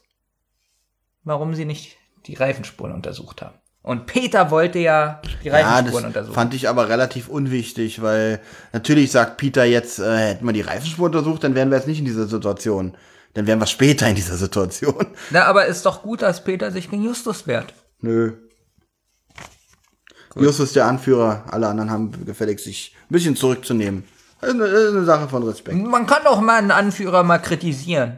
warum 1.24 1.56
sie 1.56 1.66
nicht 1.66 1.98
die 2.26 2.36
Reifenspuren 2.36 2.94
untersucht 2.94 3.42
haben. 3.42 3.56
Und 3.82 4.06
Peter 4.08 4.52
wollte 4.52 4.80
ja 4.80 5.22
die 5.44 5.48
Ja, 5.48 5.54
Reifenspuren 5.54 6.04
das 6.04 6.10
untersuchen. 6.10 6.34
fand 6.36 6.54
ich 6.54 6.68
aber 6.68 6.90
relativ 6.90 7.30
unwichtig, 7.30 8.02
weil 8.02 8.42
natürlich 8.74 9.12
sagt 9.12 9.38
Peter 9.38 9.64
jetzt, 9.64 10.00
äh, 10.00 10.18
hätten 10.18 10.46
wir 10.46 10.52
die 10.54 10.62
Reifenspur 10.62 11.06
untersucht, 11.06 11.44
dann 11.44 11.56
wären 11.56 11.70
wir 11.72 11.78
jetzt 11.78 11.88
nicht 11.88 12.00
in 12.00 12.06
dieser 12.06 12.28
Situation. 12.28 12.96
Dann 13.36 13.48
wären 13.48 13.60
wir 13.60 13.68
später 13.68 14.08
in 14.10 14.16
dieser 14.16 14.36
Situation. 14.36 15.08
Na, 15.30 15.46
aber 15.46 15.66
ist 15.68 15.86
doch 15.86 16.02
gut, 16.04 16.22
dass 16.22 16.44
Peter 16.44 16.72
sich 16.72 16.90
gegen 16.90 17.04
Justus 17.04 17.48
wehrt. 17.48 17.74
Nö. 18.02 18.34
Justus 20.36 20.74
der 20.74 20.86
Anführer, 20.86 21.46
alle 21.50 21.68
anderen 21.68 21.90
haben 21.90 22.26
gefälligst 22.26 22.66
sich 22.66 22.96
ein 23.10 23.14
bisschen 23.14 23.36
zurückzunehmen. 23.36 24.04
Das 24.42 24.50
ist 24.50 24.56
eine, 24.56 24.66
ist 24.66 24.96
eine 24.96 25.06
Sache 25.06 25.28
von 25.28 25.44
Respekt. 25.44 25.78
Man 25.78 26.06
kann 26.06 26.24
doch 26.24 26.40
mal 26.40 26.58
einen 26.58 26.72
Anführer 26.72 27.24
mal 27.24 27.40
kritisieren. 27.40 28.18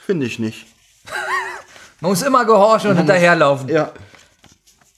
Finde 0.00 0.26
ich 0.26 0.38
nicht. 0.38 0.66
Man 2.00 2.10
muss 2.10 2.22
immer 2.22 2.44
gehorchen 2.44 2.90
und 2.90 2.96
hinterherlaufen. 2.96 3.68
Ja. 3.68 3.92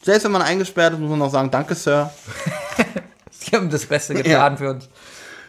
Selbst 0.03 0.25
wenn 0.25 0.33
man 0.33 0.43
eingesperrt 0.43 0.95
ist, 0.95 1.01
muss 1.01 1.11
man 1.11 1.19
noch 1.19 1.31
sagen, 1.31 1.51
danke, 1.51 1.75
Sir. 1.75 2.11
Sie 3.31 3.55
haben 3.55 3.69
das 3.69 3.85
Beste 3.85 4.15
getan 4.15 4.57
für 4.57 4.71
uns. 4.71 4.89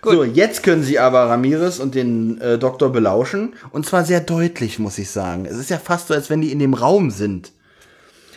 So, 0.03 0.23
jetzt 0.23 0.63
können 0.63 0.83
Sie 0.83 0.99
aber 0.99 1.29
Ramirez 1.29 1.79
und 1.79 1.95
den 1.95 2.39
äh, 2.39 2.57
Doktor 2.57 2.91
belauschen. 2.91 3.55
Und 3.71 3.85
zwar 3.85 4.05
sehr 4.05 4.19
deutlich, 4.19 4.79
muss 4.79 4.97
ich 4.97 5.09
sagen. 5.09 5.45
Es 5.45 5.57
ist 5.57 5.69
ja 5.69 5.79
fast 5.79 6.07
so, 6.07 6.13
als 6.13 6.29
wenn 6.29 6.41
die 6.41 6.51
in 6.51 6.59
dem 6.59 6.73
Raum 6.73 7.09
sind. 7.09 7.51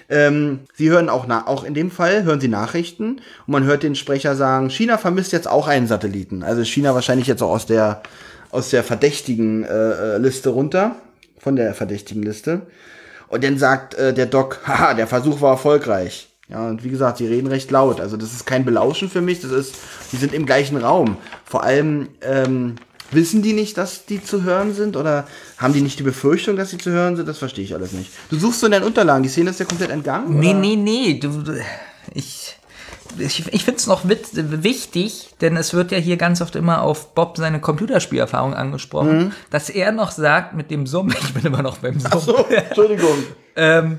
Ähm, 0.09 0.61
Sie 0.75 0.91
hören 0.91 1.09
auch, 1.09 1.27
na 1.27 1.47
auch 1.47 1.65
in 1.65 1.75
dem 1.75 1.91
Fall, 1.91 2.25
hören 2.25 2.41
Sie 2.41 2.49
Nachrichten 2.49 3.21
und 3.47 3.53
man 3.53 3.65
hört 3.65 3.83
den 3.83 3.95
Sprecher 3.95 4.37
sagen, 4.37 4.71
China 4.71 4.99
vermisst 4.99 5.33
jetzt 5.33 5.49
auch 5.49 5.69
einen 5.69 5.87
Satelliten. 5.87 6.43
Also 6.43 6.65
China 6.65 6.95
wahrscheinlich 6.95 7.27
jetzt 7.27 7.43
auch 7.43 7.51
aus 7.51 7.67
der, 7.67 8.03
aus 8.51 8.71
der 8.71 8.85
verdächtigen 8.85 9.65
äh, 9.65 10.15
äh, 10.15 10.19
Liste 10.19 10.51
runter. 10.51 10.97
Von 11.41 11.55
der 11.55 11.73
verdächtigen 11.73 12.25
Liste. 12.25 12.63
Und 13.29 13.45
dann 13.45 13.59
sagt 13.59 13.95
äh, 13.95 14.13
der 14.13 14.27
Doc, 14.27 14.61
haha, 14.67 14.95
der 14.95 15.07
Versuch 15.07 15.41
war 15.41 15.53
erfolgreich. 15.53 16.29
Ja, 16.49 16.67
und 16.67 16.83
wie 16.83 16.89
gesagt, 16.89 17.19
sie 17.19 17.27
reden 17.27 17.47
recht 17.47 17.71
laut. 17.71 18.01
Also 18.01 18.17
das 18.17 18.33
ist 18.33 18.47
kein 18.47 18.65
Belauschen 18.65 19.11
für 19.11 19.21
mich, 19.21 19.41
das 19.41 19.51
ist, 19.51 19.75
die 20.13 20.17
sind 20.17 20.33
im 20.33 20.47
gleichen 20.47 20.79
Raum. 20.79 21.19
Vor 21.45 21.63
allem, 21.63 22.09
ähm, 22.23 22.77
wissen 23.11 23.43
die 23.43 23.53
nicht, 23.53 23.77
dass 23.77 24.07
die 24.07 24.23
zu 24.23 24.43
hören 24.43 24.75
sind? 24.75 24.97
Oder 24.97 25.27
haben 25.59 25.73
die 25.73 25.81
nicht 25.81 25.99
die 25.99 26.05
Befürchtung, 26.05 26.57
dass 26.57 26.71
sie 26.71 26.79
zu 26.79 26.91
hören 26.91 27.17
sind? 27.17 27.29
Das 27.29 27.39
verstehe 27.39 27.65
ich 27.65 27.75
alles 27.75 27.93
nicht. 27.93 28.11
Du 28.31 28.39
suchst 28.39 28.61
so 28.61 28.67
in 28.67 28.73
deinen 28.73 28.85
Unterlagen, 28.85 29.23
die 29.23 29.29
Szene 29.29 29.51
ist 29.51 29.61
ja 29.61 29.67
komplett 29.67 29.91
entgangen? 29.91 30.39
Nee, 30.39 30.51
oder? 30.51 30.59
nee, 30.59 30.77
nee. 30.77 31.15
Du, 31.19 31.45
ich 32.15 32.59
ich, 33.19 33.47
ich 33.53 33.65
finde 33.65 33.79
es 33.79 33.87
noch 33.87 34.03
wichtig, 34.05 35.31
denn 35.41 35.57
es 35.57 35.73
wird 35.75 35.93
ja 35.93 35.99
hier 35.99 36.17
ganz 36.17 36.41
oft 36.43 36.55
immer 36.57 36.83
auf 36.83 37.15
Bob 37.15 37.37
seine 37.37 37.61
Computerspielerfahrung 37.61 38.55
angesprochen, 38.55 39.19
Mhm. 39.19 39.33
dass 39.51 39.71
er 39.71 39.93
noch 39.93 40.11
sagt 40.11 40.55
mit 40.55 40.71
dem 40.71 40.87
Summen, 40.87 41.15
ich 41.21 41.35
bin 41.35 41.45
immer 41.47 41.63
noch 41.63 41.79
beim 41.79 41.99
Ach 42.05 42.21
so, 42.21 42.37
Entschuldigung. 42.37 43.17
ähm, 43.57 43.99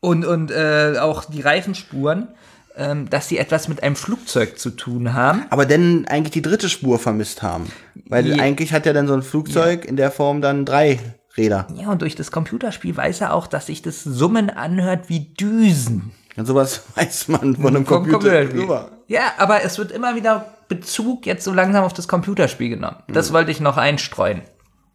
und, 0.00 0.24
und 0.24 0.50
äh, 0.50 0.96
auch 1.00 1.24
die 1.24 1.40
Reifenspuren, 1.40 2.28
ähm, 2.76 3.08
dass 3.10 3.28
sie 3.28 3.38
etwas 3.38 3.68
mit 3.68 3.82
einem 3.82 3.96
Flugzeug 3.96 4.58
zu 4.58 4.70
tun 4.70 5.14
haben. 5.14 5.44
Aber 5.50 5.66
denn 5.66 6.06
eigentlich 6.08 6.32
die 6.32 6.42
dritte 6.42 6.68
Spur 6.68 6.98
vermisst 6.98 7.42
haben. 7.42 7.70
Weil 8.06 8.26
Je- 8.26 8.40
eigentlich 8.40 8.72
hat 8.72 8.86
ja 8.86 8.92
dann 8.92 9.06
so 9.08 9.14
ein 9.14 9.22
Flugzeug 9.22 9.84
in 9.84 9.96
der 9.96 10.10
Form 10.10 10.40
dann 10.40 10.64
drei 10.64 10.98
Räder. 11.36 11.66
Ja, 11.74 11.88
und 11.90 12.02
durch 12.02 12.14
das 12.14 12.30
Computerspiel 12.30 12.96
weiß 12.96 13.20
er 13.22 13.32
auch, 13.34 13.46
dass 13.46 13.66
sich 13.66 13.82
das 13.82 14.02
Summen 14.04 14.50
anhört 14.50 15.08
wie 15.08 15.20
Düsen. 15.34 16.12
Und 16.36 16.46
sowas 16.46 16.82
weiß 16.94 17.28
man 17.28 17.56
von 17.56 17.68
einem 17.68 17.86
Vom 17.86 18.08
Computer. 18.10 18.46
Computerspiel. 18.46 18.90
Ja, 19.08 19.32
aber 19.38 19.62
es 19.64 19.78
wird 19.78 19.92
immer 19.92 20.14
wieder 20.14 20.46
Bezug 20.68 21.26
jetzt 21.26 21.44
so 21.44 21.52
langsam 21.52 21.84
auf 21.84 21.92
das 21.92 22.08
Computerspiel 22.08 22.70
genommen. 22.70 22.96
Das 23.08 23.28
Mhm. 23.30 23.34
wollte 23.34 23.50
ich 23.50 23.60
noch 23.60 23.76
einstreuen. 23.76 24.40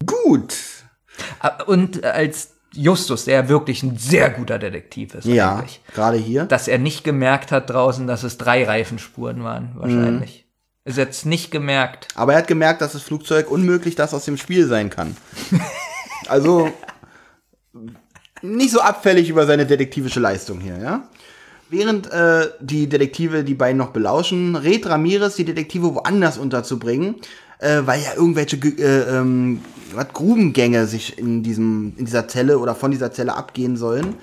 Gut. 0.06 0.56
Und 1.66 2.04
als 2.04 2.52
Justus, 2.78 3.26
der 3.26 3.50
wirklich 3.50 3.84
ein 3.84 3.98
sehr 3.98 4.30
guter 4.30 4.60
Detektiv 4.60 5.16
ist, 5.16 5.26
Ja, 5.26 5.58
eigentlich, 5.58 5.82
gerade 5.94 6.18
hier. 6.18 6.46
dass 6.46 6.68
er 6.68 6.78
nicht 6.78 7.04
gemerkt 7.04 7.52
hat 7.52 7.70
draußen, 7.70 8.08
dass 8.08 8.24
es 8.24 8.38
drei 8.38 8.64
Reifenspuren 8.66 9.44
waren, 9.44 9.72
wahrscheinlich. 9.76 10.46
Mhm. 10.86 10.90
Ist 10.92 10.98
jetzt 10.98 11.26
nicht 11.26 11.52
gemerkt. 11.52 12.08
Aber 12.16 12.32
er 12.34 12.38
hat 12.40 12.48
gemerkt, 12.48 12.82
dass 12.82 12.94
das 12.94 13.02
Flugzeug 13.02 13.52
unmöglich 13.52 13.96
das 13.96 14.14
aus 14.14 14.24
dem 14.26 14.38
Spiel 14.38 14.68
sein 14.68 14.90
kann. 14.90 15.18
also 16.30 16.70
nicht 18.42 18.72
so 18.72 18.80
abfällig 18.82 19.30
über 19.30 19.46
seine 19.46 19.66
detektivische 19.66 20.20
Leistung 20.20 20.60
hier, 20.62 20.78
ja? 20.78 21.08
Während 21.70 22.10
äh, 22.12 22.48
die 22.62 22.88
Detektive 22.88 23.44
die 23.44 23.54
beiden 23.54 23.78
noch 23.78 23.90
belauschen, 23.90 24.56
rät 24.56 24.86
Ramirez, 24.88 25.36
die 25.36 25.44
Detektive 25.44 25.94
woanders 25.96 26.38
unterzubringen, 26.38 27.16
äh, 27.60 27.82
weil 27.84 28.02
ja 28.02 28.14
irgendwelche 28.16 28.58
Ge- 28.58 28.82
äh, 28.82 29.18
ähm, 29.18 29.60
was, 29.98 30.14
Grubengänge 30.14 30.88
sich 30.88 31.18
in, 31.18 31.44
diesem, 31.44 31.94
in 31.98 32.06
dieser 32.06 32.28
Zelle 32.28 32.60
oder 32.60 32.76
von 32.76 32.92
dieser 32.92 33.12
Zelle 33.12 33.36
abgehen 33.36 33.78
sollen. 33.78 34.16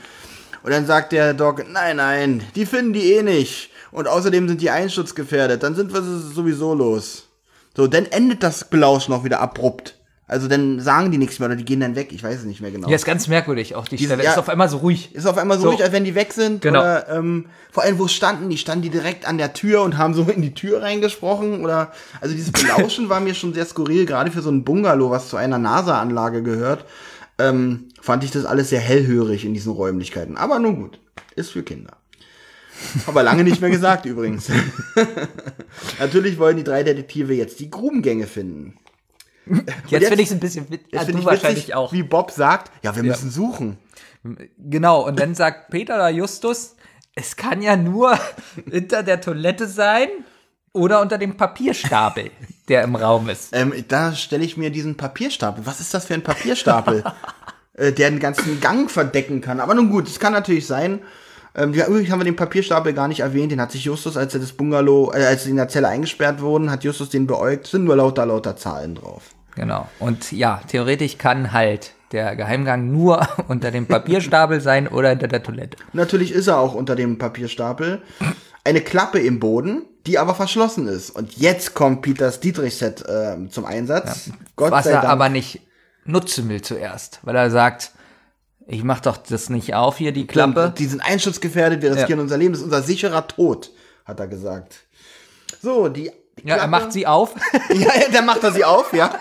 Und 0.62 0.70
dann 0.70 0.86
sagt 0.86 1.12
der 1.12 1.34
Doc, 1.34 1.64
nein, 1.70 1.96
nein, 1.96 2.42
die 2.54 2.64
finden 2.64 2.94
die 2.94 3.12
eh 3.12 3.22
nicht. 3.22 3.70
Und 3.92 4.08
außerdem 4.08 4.48
sind 4.48 4.60
die 4.60 4.70
einsturzgefährdet, 4.70 5.62
dann 5.62 5.74
sind 5.74 5.92
wir 5.92 6.02
sowieso 6.02 6.74
los. 6.74 7.28
So, 7.76 7.86
dann 7.86 8.06
endet 8.06 8.42
das 8.42 8.64
Belauschen 8.64 9.14
noch 9.14 9.24
wieder 9.24 9.40
abrupt. 9.40 9.98
Also 10.35 10.49
dann 10.49 10.80
sagen 10.80 11.12
die 11.12 11.18
nichts 11.18 11.39
mehr 11.39 11.47
oder 11.47 11.55
die 11.55 11.64
gehen 11.64 11.78
dann 11.78 11.95
weg, 11.95 12.09
ich 12.11 12.24
weiß 12.24 12.41
es 12.41 12.45
nicht 12.45 12.61
mehr 12.61 12.72
genau. 12.72 12.89
Ja, 12.89 12.97
ist 12.97 13.05
ganz 13.05 13.28
merkwürdig. 13.28 13.76
Auch 13.76 13.87
die 13.87 13.99
Stelle 13.99 14.24
ja. 14.24 14.32
ist 14.32 14.39
auf 14.39 14.49
einmal 14.49 14.68
so 14.68 14.78
ruhig. 14.78 15.14
Ist 15.14 15.26
auf 15.26 15.39
einmal 15.39 15.59
so, 15.59 15.62
So. 15.62 15.68
ruhig, 15.68 15.85
als 15.85 15.93
wenn 15.93 16.03
die 16.03 16.16
weg 16.16 16.32
sind. 16.32 16.61
Genau. 16.61 16.80
Oder 16.80 17.09
ähm, 17.09 17.47
vor 17.70 17.85
allem, 17.85 18.01
wo 18.01 18.09
standen 18.09 18.51
die? 18.51 18.59
Standen 18.59 18.82
die 18.82 18.91
direkt 18.91 19.28
an 19.28 19.39
der 19.39 19.53
Tür 19.53 19.82
und 19.82 19.97
haben 19.97 20.12
so 20.12 20.24
in 20.24 20.43
die 20.43 20.53
Tür 20.53 20.82
reingesprochen? 20.82 21.62
Oder 21.62 21.93
also 22.20 22.35
dieses 22.35 22.51
Belauschen 22.51 23.09
war 23.11 23.20
mir 23.20 23.32
schon 23.35 23.55
sehr 23.55 23.64
skurril, 23.64 24.07
gerade 24.07 24.32
für 24.32 24.43
so 24.43 24.51
ein 24.51 24.64
Bungalow, 24.64 25.09
was 25.09 25.28
zu 25.28 25.37
einer 25.37 25.59
NASA-Anlage 25.59 26.43
gehört. 26.43 26.85
Ähm, 27.39 27.91
fand 28.01 28.24
ich 28.24 28.32
das 28.32 28.45
alles 28.45 28.70
sehr 28.70 28.80
hellhörig 28.80 29.45
in 29.45 29.55
diesen 29.55 29.70
Räumlichkeiten. 29.70 30.37
Aber 30.37 30.59
nun 30.59 30.82
gut, 30.82 30.99
ist 31.37 31.53
für 31.53 31.62
Kinder. 31.62 31.97
Aber 33.07 33.22
lange 33.22 33.45
nicht 33.45 33.61
mehr 33.61 33.70
gesagt 33.70 34.05
übrigens. 34.05 34.51
Natürlich 36.01 36.41
wollen 36.41 36.57
die 36.57 36.64
drei 36.64 36.82
Detektive 36.82 37.35
jetzt 37.35 37.61
die 37.61 37.70
Grubengänge 37.70 38.26
finden. 38.26 38.74
Jetzt, 39.47 39.90
jetzt- 39.90 40.09
finde 40.09 40.22
ich 40.22 40.28
es 40.28 40.32
ein 40.34 40.40
bisschen 40.40 40.70
wit- 40.70 40.86
Jetzt 40.90 41.09
ah, 41.09 41.12
du 41.12 41.18
ich 41.18 41.24
wahrscheinlich 41.24 41.59
witzig, 41.64 41.74
auch. 41.74 41.92
wie 41.92 42.03
Bob 42.03 42.30
sagt, 42.30 42.70
ja, 42.82 42.95
wir 42.97 43.03
müssen 43.03 43.30
suchen. 43.30 43.78
Genau, 44.59 45.07
und 45.07 45.20
dann 45.20 45.34
sagt 45.34 45.70
Peter 45.70 45.97
oder 45.97 46.09
Justus, 46.09 46.76
es 47.14 47.36
kann 47.36 47.61
ja 47.62 47.76
nur 47.76 48.18
hinter 48.70 49.03
der 49.03 49.20
Toilette 49.20 49.66
sein 49.68 50.09
oder 50.72 51.01
unter 51.03 51.18
dem 51.18 51.36
Papierstapel, 51.36 52.30
der 52.68 52.82
im 52.84 52.97
Raum 52.97 53.28
ist. 53.28 53.51
Ähm, 53.53 53.72
da 53.88 54.14
stelle 54.14 54.45
ich 54.45 54.57
mir 54.57 54.70
diesen 54.70 54.97
Papierstapel. 54.97 55.66
Was 55.66 55.80
ist 55.80 55.92
das 55.95 56.07
für 56.07 56.14
ein 56.14 56.22
Papierstapel? 56.22 57.05
äh, 57.74 57.92
der 57.92 58.11
den 58.11 58.18
ganzen 58.20 58.61
Gang 58.61 58.90
verdecken 58.90 59.40
kann. 59.40 59.61
Aber 59.61 59.74
nun 59.74 59.90
gut, 59.90 60.09
es 60.09 60.18
kann 60.18 60.32
natürlich 60.32 60.66
sein. 60.66 61.01
Ähm, 61.57 61.72
ja, 61.72 61.86
übrigens 61.86 62.11
haben 62.11 62.20
wir 62.20 62.24
den 62.24 62.36
Papierstapel 62.36 62.92
gar 62.94 63.09
nicht 63.09 63.20
erwähnt. 63.20 63.52
Den 63.52 63.61
hat 63.61 63.70
sich 63.72 63.84
Justus, 63.84 64.16
als 64.16 64.34
er 64.34 64.40
das 64.40 64.52
Bungalow, 64.52 65.12
äh, 65.14 65.24
als 65.24 65.44
sie 65.44 65.50
in 65.50 65.57
der 65.57 65.68
Zelle 65.68 65.88
eingesperrt 65.88 66.40
wurden, 66.40 66.70
hat 66.70 66.82
Justus 66.84 67.11
den 67.11 67.26
beäugt. 67.26 67.66
Sind 67.66 67.84
nur 67.84 67.96
lauter, 67.96 68.26
lauter 68.26 68.57
Zahlen 68.57 68.96
drauf. 68.96 69.34
Genau. 69.55 69.88
Und 70.00 70.32
ja, 70.32 70.61
theoretisch 70.66 71.16
kann 71.16 71.52
halt 71.52 71.92
der 72.11 72.34
Geheimgang 72.34 72.90
nur 72.90 73.26
unter 73.48 73.70
dem 73.70 73.86
Papierstapel 73.86 74.61
sein 74.61 74.88
oder 74.88 75.11
hinter 75.11 75.28
der 75.28 75.42
Toilette. 75.42 75.76
Natürlich 75.92 76.32
ist 76.32 76.48
er 76.48 76.59
auch 76.59 76.74
unter 76.74 76.96
dem 76.96 77.18
Papierstapel. 77.18 78.02
Eine 78.64 78.80
Klappe 78.80 79.20
im 79.20 79.38
Boden, 79.40 79.82
die 80.07 80.18
aber 80.18 80.34
verschlossen 80.34 80.88
ist. 80.88 81.11
Und 81.11 81.36
jetzt 81.36 81.74
kommt 81.74 82.02
Peters 82.02 82.40
Dietrich-Set 82.40 83.05
äh, 83.07 83.48
zum 83.48 83.64
Einsatz. 83.64 84.30
Gott 84.57 84.72
Was 84.72 84.84
sei 84.84 84.90
er 84.92 85.02
Dank. 85.02 85.12
aber 85.12 85.28
nicht 85.28 85.61
nutzen 86.05 86.48
will 86.48 86.62
zuerst, 86.62 87.20
weil 87.22 87.36
er 87.36 87.50
sagt, 87.50 87.92
ich 88.66 88.82
mach 88.82 89.00
doch 89.00 89.16
das 89.16 89.50
nicht 89.50 89.74
auf 89.74 89.98
hier, 89.98 90.12
die 90.12 90.26
Klappe. 90.26 90.72
Die 90.76 90.86
sind 90.86 91.00
einschutzgefährdet, 91.00 91.82
wir 91.82 91.94
riskieren 91.94 92.20
unser 92.20 92.36
Leben, 92.36 92.52
das 92.52 92.60
ist 92.60 92.64
unser 92.66 92.82
sicherer 92.82 93.26
Tod, 93.26 93.70
hat 94.04 94.20
er 94.20 94.26
gesagt. 94.26 94.84
So, 95.62 95.88
die. 95.88 96.10
die 96.38 96.48
Ja, 96.48 96.56
er 96.56 96.66
macht 96.66 96.92
sie 96.92 97.06
auf. 97.06 97.34
Ja, 97.70 97.94
ja, 97.94 98.08
dann 98.12 98.26
macht 98.26 98.42
er 98.42 98.52
sie 98.52 98.64
auf, 98.64 98.92
ja. 98.92 99.18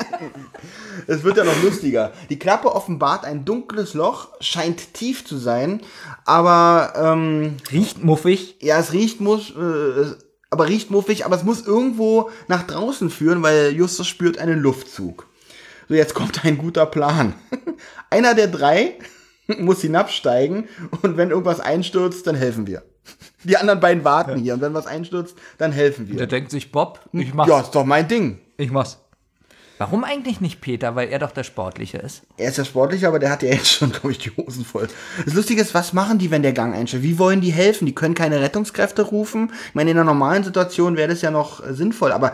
Es 1.07 1.23
wird 1.23 1.37
ja 1.37 1.43
noch 1.43 1.61
lustiger. 1.63 2.11
Die 2.29 2.39
Klappe 2.39 2.73
offenbart 2.73 3.25
ein 3.25 3.45
dunkles 3.45 3.93
Loch, 3.93 4.29
scheint 4.39 4.93
tief 4.93 5.25
zu 5.25 5.37
sein, 5.37 5.81
aber 6.25 6.93
ähm, 6.95 7.57
Riecht 7.71 8.03
muffig. 8.03 8.57
ja, 8.61 8.79
es 8.79 8.93
riecht 8.93 9.19
muss, 9.19 9.51
äh, 9.51 10.15
aber 10.49 10.67
riecht 10.67 10.91
muffig, 10.91 11.25
aber 11.25 11.35
es 11.35 11.43
muss 11.43 11.65
irgendwo 11.65 12.29
nach 12.47 12.63
draußen 12.63 13.09
führen, 13.09 13.43
weil 13.43 13.73
Justus 13.73 14.07
spürt 14.07 14.37
einen 14.37 14.59
Luftzug. 14.59 15.27
So, 15.89 15.95
jetzt 15.95 16.13
kommt 16.13 16.45
ein 16.45 16.57
guter 16.57 16.85
Plan. 16.85 17.33
Einer 18.09 18.35
der 18.35 18.47
drei 18.47 18.97
muss 19.59 19.81
hinabsteigen 19.81 20.67
und 21.01 21.17
wenn 21.17 21.29
irgendwas 21.29 21.59
einstürzt, 21.59 22.27
dann 22.27 22.35
helfen 22.35 22.67
wir. 22.67 22.83
Die 23.43 23.57
anderen 23.57 23.79
beiden 23.79 24.03
warten 24.05 24.39
hier 24.39 24.53
und 24.53 24.61
wenn 24.61 24.73
was 24.73 24.87
einstürzt, 24.87 25.37
dann 25.57 25.71
helfen 25.71 26.07
wir. 26.07 26.15
Der 26.15 26.27
denkt 26.27 26.51
sich, 26.51 26.71
Bob, 26.71 27.01
ich 27.11 27.33
mach's. 27.33 27.49
Ja, 27.49 27.59
ist 27.59 27.71
doch 27.71 27.83
mein 27.83 28.07
Ding. 28.07 28.39
Ich 28.57 28.71
mach's. 28.71 28.99
Warum 29.79 30.03
eigentlich 30.03 30.39
nicht 30.39 30.61
Peter? 30.61 30.95
Weil 30.95 31.09
er 31.09 31.19
doch 31.19 31.31
der 31.31 31.43
Sportliche 31.43 31.97
ist. 31.97 32.21
Er 32.37 32.49
ist 32.49 32.57
ja 32.57 32.63
sportlicher, 32.63 33.07
aber 33.09 33.19
der 33.19 33.31
hat 33.31 33.43
ja 33.43 33.49
jetzt 33.49 33.71
schon, 33.71 33.91
glaube 33.91 34.11
ich, 34.11 34.19
die 34.19 34.29
Hosen 34.29 34.63
voll. 34.63 34.87
Das 35.25 35.33
Lustige 35.33 35.61
ist, 35.61 35.73
was 35.73 35.93
machen 35.93 36.19
die, 36.19 36.31
wenn 36.31 36.43
der 36.43 36.53
Gang 36.53 36.73
einstellt? 36.75 37.03
Wie 37.03 37.19
wollen 37.19 37.41
die 37.41 37.51
helfen? 37.51 37.85
Die 37.85 37.95
können 37.95 38.13
keine 38.13 38.39
Rettungskräfte 38.39 39.01
rufen. 39.01 39.51
Ich 39.69 39.75
meine, 39.75 39.91
in 39.91 39.97
einer 39.97 40.05
normalen 40.05 40.43
Situation 40.43 40.95
wäre 40.95 41.09
das 41.09 41.21
ja 41.21 41.31
noch 41.31 41.61
sinnvoll, 41.67 42.11
aber 42.11 42.33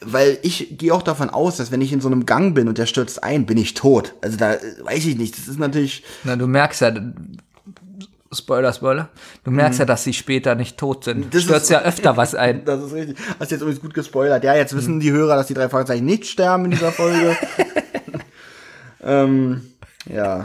weil 0.00 0.38
ich 0.42 0.78
gehe 0.78 0.92
auch 0.94 1.02
davon 1.02 1.30
aus, 1.30 1.56
dass 1.56 1.70
wenn 1.72 1.80
ich 1.80 1.92
in 1.92 2.00
so 2.00 2.08
einem 2.08 2.26
Gang 2.26 2.54
bin 2.54 2.68
und 2.68 2.78
der 2.78 2.86
stürzt 2.86 3.22
ein, 3.24 3.46
bin 3.46 3.58
ich 3.58 3.74
tot. 3.74 4.14
Also 4.20 4.36
da 4.36 4.54
äh, 4.54 4.58
weiß 4.82 5.06
ich 5.06 5.16
nicht. 5.16 5.36
Das 5.38 5.48
ist 5.48 5.58
natürlich. 5.58 6.02
Na, 6.24 6.36
du 6.36 6.46
merkst 6.46 6.80
ja, 6.82 6.92
Spoiler, 8.32 8.72
Spoiler, 8.72 9.08
du 9.44 9.50
merkst 9.52 9.78
ja, 9.78 9.84
dass 9.84 10.02
sie 10.04 10.12
später 10.12 10.54
nicht 10.56 10.76
tot 10.76 11.04
sind. 11.04 11.18
Mhm. 11.18 11.30
Das 11.30 11.42
Stürzt 11.44 11.62
ist- 11.64 11.70
ja 11.70 11.82
öfter 11.82 12.16
was 12.16 12.34
ein. 12.34 12.64
Das 12.64 12.82
ist 12.82 12.92
richtig. 12.92 13.16
Hast 13.38 13.50
jetzt 13.50 13.60
übrigens 13.60 13.80
gut 13.80 13.94
gespoilert. 13.94 14.42
Ja, 14.44 14.54
jetzt 14.54 14.76
wissen 14.76 15.00
die 15.00 15.12
Hörer, 15.12 15.36
dass 15.36 15.46
die 15.46 15.54
drei 15.54 15.68
Fragezeichen 15.68 16.04
nicht 16.04 16.26
sterben 16.26 16.64
in 16.66 16.72
dieser 16.72 16.92
Folge. 16.92 17.36
ähm, 19.02 19.62
ja. 20.12 20.44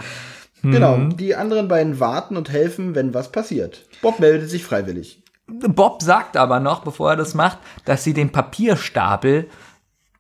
Genau. 0.63 0.97
Die 1.15 1.35
anderen 1.35 1.67
beiden 1.67 1.99
warten 1.99 2.37
und 2.37 2.51
helfen, 2.51 2.93
wenn 2.93 3.15
was 3.15 3.31
passiert. 3.31 3.87
Bob 4.03 4.19
meldet 4.19 4.47
sich 4.49 4.63
freiwillig. 4.63 5.23
Bob 5.59 6.01
sagt 6.01 6.37
aber 6.37 6.59
noch, 6.59 6.83
bevor 6.83 7.11
er 7.11 7.17
das 7.17 7.33
macht, 7.33 7.59
dass 7.85 8.03
sie 8.03 8.13
den 8.13 8.31
Papierstapel 8.31 9.47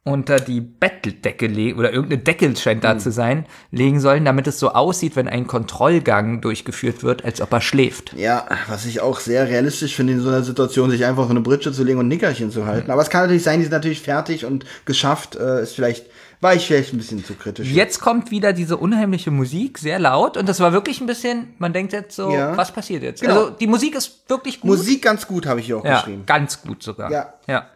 unter 0.03 0.39
die 0.39 0.61
Bettdecke 0.61 1.45
legen, 1.45 1.77
oder 1.77 1.93
irgendeine 1.93 2.23
Decke 2.23 2.55
scheint 2.55 2.83
da 2.83 2.97
zu 2.97 3.11
sein, 3.11 3.45
legen 3.69 3.99
sollen, 3.99 4.25
damit 4.25 4.47
es 4.47 4.57
so 4.57 4.71
aussieht, 4.71 5.15
wenn 5.15 5.27
ein 5.27 5.45
Kontrollgang 5.45 6.41
durchgeführt 6.41 7.03
wird, 7.03 7.23
als 7.23 7.39
ob 7.39 7.53
er 7.53 7.61
schläft. 7.61 8.13
Ja, 8.13 8.45
was 8.67 8.87
ich 8.87 9.01
auch 9.01 9.19
sehr 9.19 9.47
realistisch 9.47 9.95
finde, 9.95 10.13
in 10.13 10.21
so 10.21 10.29
einer 10.29 10.41
Situation, 10.41 10.89
sich 10.89 11.05
einfach 11.05 11.25
so 11.25 11.29
eine 11.29 11.41
Britsche 11.41 11.71
zu 11.71 11.83
legen 11.83 11.99
und 11.99 12.05
ein 12.05 12.09
Nickerchen 12.09 12.49
zu 12.49 12.65
halten. 12.65 12.89
Aber 12.89 13.03
es 13.03 13.11
kann 13.11 13.21
natürlich 13.21 13.43
sein, 13.43 13.59
die 13.59 13.65
sind 13.65 13.73
natürlich 13.73 14.01
fertig 14.01 14.45
und 14.45 14.65
geschafft. 14.85 15.35
Äh, 15.35 15.61
ist 15.61 15.75
vielleicht, 15.75 16.07
war 16.41 16.55
ich 16.55 16.65
vielleicht 16.65 16.91
ein 16.93 16.97
bisschen 16.97 17.23
zu 17.23 17.35
kritisch. 17.35 17.69
Jetzt 17.69 18.01
kommt 18.01 18.31
wieder 18.31 18.51
diese 18.51 18.77
unheimliche 18.77 19.29
Musik, 19.31 19.77
sehr 19.77 19.99
laut, 19.99 20.37
und 20.37 20.49
das 20.49 20.59
war 20.59 20.73
wirklich 20.73 20.99
ein 20.99 21.07
bisschen, 21.07 21.53
man 21.59 21.71
denkt 21.71 21.93
jetzt 21.93 22.15
so, 22.15 22.31
Ja. 22.31 22.57
was 22.57 22.71
passiert 22.71 23.03
jetzt? 23.03 23.21
Genau. 23.21 23.35
Also 23.45 23.49
die 23.51 23.67
Musik 23.67 23.95
ist 23.95 24.27
wirklich 24.27 24.59
gut. 24.59 24.71
Musik 24.71 25.03
ganz 25.03 25.27
gut, 25.27 25.45
habe 25.45 25.59
ich 25.59 25.67
hier 25.67 25.77
auch 25.77 25.85
ja, 25.85 25.99
geschrieben. 25.99 26.23
ganz 26.25 26.61
gut 26.61 26.81
sogar. 26.83 27.11
Ja. 27.11 27.33
ja. 27.47 27.67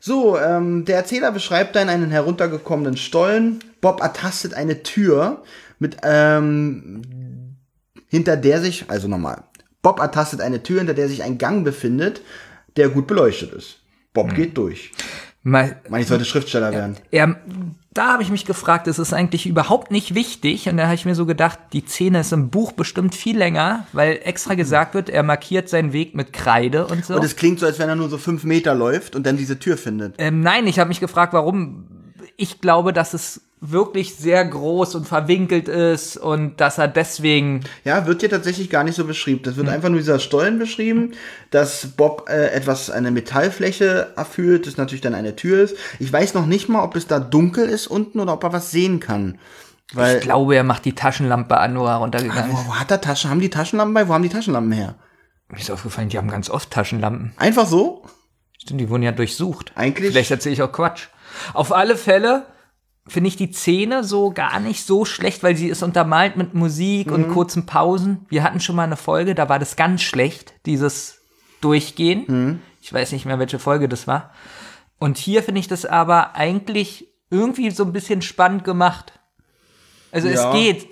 So, 0.00 0.38
ähm, 0.38 0.84
der 0.84 0.98
Erzähler 0.98 1.32
beschreibt 1.32 1.74
dann 1.74 1.88
einen 1.88 2.10
heruntergekommenen 2.10 2.96
Stollen. 2.96 3.58
Bob 3.80 4.00
ertastet 4.00 4.54
eine 4.54 4.82
Tür 4.82 5.42
mit, 5.78 5.96
ähm, 6.04 7.02
hinter 8.06 8.36
der 8.36 8.60
sich, 8.60 8.84
also 8.88 9.08
nochmal, 9.08 9.44
Bob 9.82 9.98
ertastet 10.00 10.40
eine 10.40 10.62
Tür, 10.62 10.78
hinter 10.78 10.94
der 10.94 11.08
sich 11.08 11.22
ein 11.22 11.38
Gang 11.38 11.64
befindet, 11.64 12.20
der 12.76 12.90
gut 12.90 13.06
beleuchtet 13.06 13.52
ist. 13.52 13.78
Bob 14.12 14.34
geht 14.34 14.56
durch. 14.56 14.92
Mal, 15.42 15.80
Ich 15.84 15.90
meine, 15.90 16.02
ich 16.02 16.08
sollte 16.08 16.24
Schriftsteller 16.24 16.72
werden. 16.72 16.96
Ja, 17.10 17.36
da 17.94 18.12
habe 18.12 18.22
ich 18.22 18.30
mich 18.30 18.44
gefragt, 18.44 18.86
das 18.86 18.98
ist 18.98 19.12
eigentlich 19.12 19.46
überhaupt 19.46 19.90
nicht 19.90 20.14
wichtig. 20.14 20.68
Und 20.68 20.76
da 20.76 20.84
habe 20.84 20.94
ich 20.94 21.04
mir 21.04 21.14
so 21.14 21.26
gedacht, 21.26 21.58
die 21.72 21.84
Szene 21.84 22.20
ist 22.20 22.32
im 22.32 22.50
Buch 22.50 22.72
bestimmt 22.72 23.14
viel 23.14 23.36
länger, 23.36 23.86
weil 23.92 24.20
extra 24.22 24.54
gesagt 24.54 24.94
wird, 24.94 25.08
er 25.08 25.22
markiert 25.22 25.68
seinen 25.68 25.92
Weg 25.92 26.14
mit 26.14 26.32
Kreide 26.32 26.86
und 26.86 27.04
so. 27.04 27.16
Und 27.16 27.24
es 27.24 27.36
klingt 27.36 27.58
so, 27.60 27.66
als 27.66 27.78
wenn 27.78 27.88
er 27.88 27.96
nur 27.96 28.08
so 28.08 28.18
fünf 28.18 28.44
Meter 28.44 28.74
läuft 28.74 29.16
und 29.16 29.26
dann 29.26 29.36
diese 29.36 29.58
Tür 29.58 29.76
findet. 29.76 30.14
ähm, 30.18 30.42
nein, 30.42 30.66
ich 30.66 30.78
habe 30.78 30.88
mich 30.88 31.00
gefragt, 31.00 31.32
warum. 31.32 31.86
Ich 32.36 32.60
glaube, 32.60 32.92
dass 32.92 33.14
es 33.14 33.47
wirklich 33.60 34.14
sehr 34.16 34.44
groß 34.44 34.94
und 34.94 35.06
verwinkelt 35.08 35.68
ist 35.68 36.16
und 36.16 36.60
dass 36.60 36.78
er 36.78 36.88
deswegen. 36.88 37.64
Ja, 37.84 38.06
wird 38.06 38.20
hier 38.20 38.30
tatsächlich 38.30 38.70
gar 38.70 38.84
nicht 38.84 38.94
so 38.94 39.04
beschrieben. 39.04 39.40
Das 39.42 39.56
wird 39.56 39.68
einfach 39.68 39.88
nur 39.88 39.98
dieser 39.98 40.20
Stollen 40.20 40.58
beschrieben, 40.58 41.12
dass 41.50 41.86
Bob 41.96 42.28
äh, 42.28 42.48
etwas, 42.50 42.90
eine 42.90 43.10
Metallfläche 43.10 44.12
erfüllt, 44.16 44.66
das 44.66 44.76
natürlich 44.76 45.00
dann 45.00 45.14
eine 45.14 45.34
Tür 45.36 45.62
ist. 45.62 45.76
Ich 45.98 46.12
weiß 46.12 46.34
noch 46.34 46.46
nicht 46.46 46.68
mal, 46.68 46.82
ob 46.84 46.94
es 46.96 47.06
da 47.06 47.18
dunkel 47.18 47.68
ist 47.68 47.86
unten 47.88 48.20
oder 48.20 48.34
ob 48.34 48.44
er 48.44 48.52
was 48.52 48.70
sehen 48.70 49.00
kann. 49.00 49.38
Weil, 49.92 50.16
Ich 50.18 50.22
glaube, 50.22 50.54
er 50.54 50.64
macht 50.64 50.84
die 50.84 50.94
Taschenlampe 50.94 51.56
an, 51.56 51.78
wo 51.78 51.84
er 51.86 51.96
runtergegangen 51.96 52.50
ist. 52.52 52.56
wo, 52.58 52.68
wo 52.68 52.74
hat 52.76 52.90
er 52.90 53.00
Taschen? 53.00 53.30
Haben 53.30 53.40
die 53.40 53.50
Taschenlampen 53.50 53.94
bei? 53.94 54.06
Wo 54.06 54.12
haben 54.14 54.22
die 54.22 54.28
Taschenlampen 54.28 54.72
her? 54.72 54.94
Mir 55.48 55.58
ist 55.58 55.70
aufgefallen, 55.70 56.10
die 56.10 56.18
haben 56.18 56.28
ganz 56.28 56.50
oft 56.50 56.70
Taschenlampen. 56.70 57.32
Einfach 57.38 57.66
so? 57.66 58.04
Stimmt, 58.62 58.80
die 58.82 58.90
wurden 58.90 59.02
ja 59.02 59.12
durchsucht. 59.12 59.72
Eigentlich- 59.76 60.10
Vielleicht 60.12 60.30
erzähle 60.30 60.52
ich 60.52 60.62
auch 60.62 60.70
Quatsch. 60.72 61.08
Auf 61.54 61.72
alle 61.72 61.96
Fälle 61.96 62.44
finde 63.08 63.28
ich 63.28 63.36
die 63.36 63.52
Szene 63.52 64.04
so 64.04 64.30
gar 64.30 64.60
nicht 64.60 64.84
so 64.84 65.04
schlecht, 65.04 65.42
weil 65.42 65.56
sie 65.56 65.68
ist 65.68 65.82
untermalt 65.82 66.36
mit 66.36 66.54
Musik 66.54 67.08
Mhm. 67.08 67.12
und 67.14 67.28
kurzen 67.30 67.66
Pausen. 67.66 68.26
Wir 68.28 68.42
hatten 68.42 68.60
schon 68.60 68.76
mal 68.76 68.84
eine 68.84 68.96
Folge, 68.96 69.34
da 69.34 69.48
war 69.48 69.58
das 69.58 69.76
ganz 69.76 70.02
schlecht, 70.02 70.52
dieses 70.66 71.20
Durchgehen. 71.60 72.24
Mhm. 72.26 72.58
Ich 72.80 72.92
weiß 72.92 73.12
nicht 73.12 73.26
mehr, 73.26 73.38
welche 73.38 73.58
Folge 73.58 73.88
das 73.88 74.06
war. 74.06 74.30
Und 74.98 75.18
hier 75.18 75.42
finde 75.42 75.60
ich 75.60 75.68
das 75.68 75.84
aber 75.84 76.34
eigentlich 76.36 77.08
irgendwie 77.30 77.70
so 77.70 77.84
ein 77.84 77.92
bisschen 77.92 78.22
spannend 78.22 78.64
gemacht. 78.64 79.12
Also 80.12 80.28
Ja. 80.28 80.48
es 80.50 80.54
geht. 80.54 80.88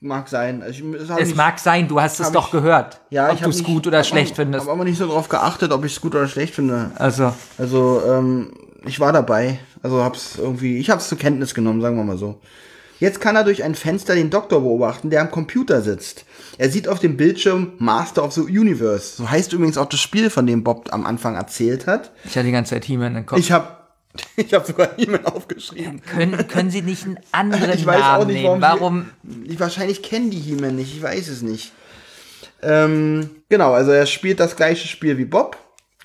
Mag 0.00 0.28
sein. 0.28 0.62
Ich, 0.68 0.80
es 0.82 1.08
Es 1.08 1.28
nicht- 1.28 1.36
mag 1.36 1.58
sein, 1.58 1.88
du 1.88 1.98
hast 2.00 2.20
es 2.20 2.30
doch 2.30 2.46
ich- 2.46 2.52
gehört. 2.52 3.00
ja, 3.10 3.28
ob 3.28 3.34
ich 3.36 3.40
du 3.40 3.48
es 3.48 3.64
gut 3.64 3.86
oder 3.86 4.04
schlecht 4.04 4.36
findest. 4.36 4.66
Hab 4.66 4.72
aber 4.74 4.84
nicht 4.84 4.98
so 4.98 5.06
drauf 5.06 5.28
geachtet, 5.30 5.72
ob 5.72 5.84
ich 5.84 5.92
es 5.92 6.00
gut 6.00 6.14
oder 6.14 6.28
schlecht 6.28 6.54
finde. 6.54 6.90
Also, 6.96 7.32
Also, 7.56 8.02
ähm, 8.06 8.52
ich 8.84 9.00
war 9.00 9.12
dabei. 9.12 9.58
Also 9.84 10.02
hab's 10.02 10.36
irgendwie, 10.38 10.78
ich 10.78 10.88
hab's 10.88 11.10
zur 11.10 11.18
Kenntnis 11.18 11.52
genommen, 11.52 11.82
sagen 11.82 11.96
wir 11.98 12.04
mal 12.04 12.16
so. 12.16 12.40
Jetzt 13.00 13.20
kann 13.20 13.36
er 13.36 13.44
durch 13.44 13.62
ein 13.62 13.74
Fenster 13.74 14.14
den 14.14 14.30
Doktor 14.30 14.62
beobachten, 14.62 15.10
der 15.10 15.20
am 15.20 15.30
Computer 15.30 15.82
sitzt. 15.82 16.24
Er 16.56 16.70
sieht 16.70 16.88
auf 16.88 17.00
dem 17.00 17.18
Bildschirm 17.18 17.72
Master 17.76 18.24
of 18.24 18.32
the 18.32 18.40
Universe. 18.40 19.16
So 19.18 19.28
heißt 19.28 19.52
übrigens 19.52 19.76
auch 19.76 19.84
das 19.90 20.00
Spiel, 20.00 20.30
von 20.30 20.46
dem 20.46 20.64
Bob 20.64 20.88
am 20.90 21.04
Anfang 21.04 21.34
erzählt 21.34 21.86
hat. 21.86 22.12
ich 22.24 22.34
hatte 22.34 22.46
die 22.46 22.52
ganze 22.52 22.70
Zeit 22.70 22.86
He-Man 22.86 23.14
im 23.14 23.26
Kopf. 23.26 23.38
Ich 23.38 23.52
hab, 23.52 23.98
ich 24.36 24.54
hab 24.54 24.66
sogar 24.66 24.98
E-Mail 24.98 25.26
aufgeschrieben. 25.26 26.00
können, 26.00 26.48
können 26.48 26.70
Sie 26.70 26.80
nicht 26.80 27.04
einen 27.04 27.18
anderen 27.32 27.70
Ich 27.74 27.84
weiß 27.84 28.00
Namen 28.00 28.22
auch 28.22 28.26
nicht, 28.26 28.42
nehmen? 28.42 28.62
warum. 28.62 28.80
Warum? 28.80 29.10
Sie, 29.44 29.52
ich, 29.52 29.60
wahrscheinlich 29.60 30.02
kennen 30.02 30.30
die 30.30 30.38
He-Man 30.40 30.76
nicht, 30.76 30.96
ich 30.96 31.02
weiß 31.02 31.28
es 31.28 31.42
nicht. 31.42 31.72
Ähm, 32.62 33.28
genau, 33.50 33.74
also 33.74 33.90
er 33.90 34.06
spielt 34.06 34.40
das 34.40 34.56
gleiche 34.56 34.88
Spiel 34.88 35.18
wie 35.18 35.26
Bob. 35.26 35.58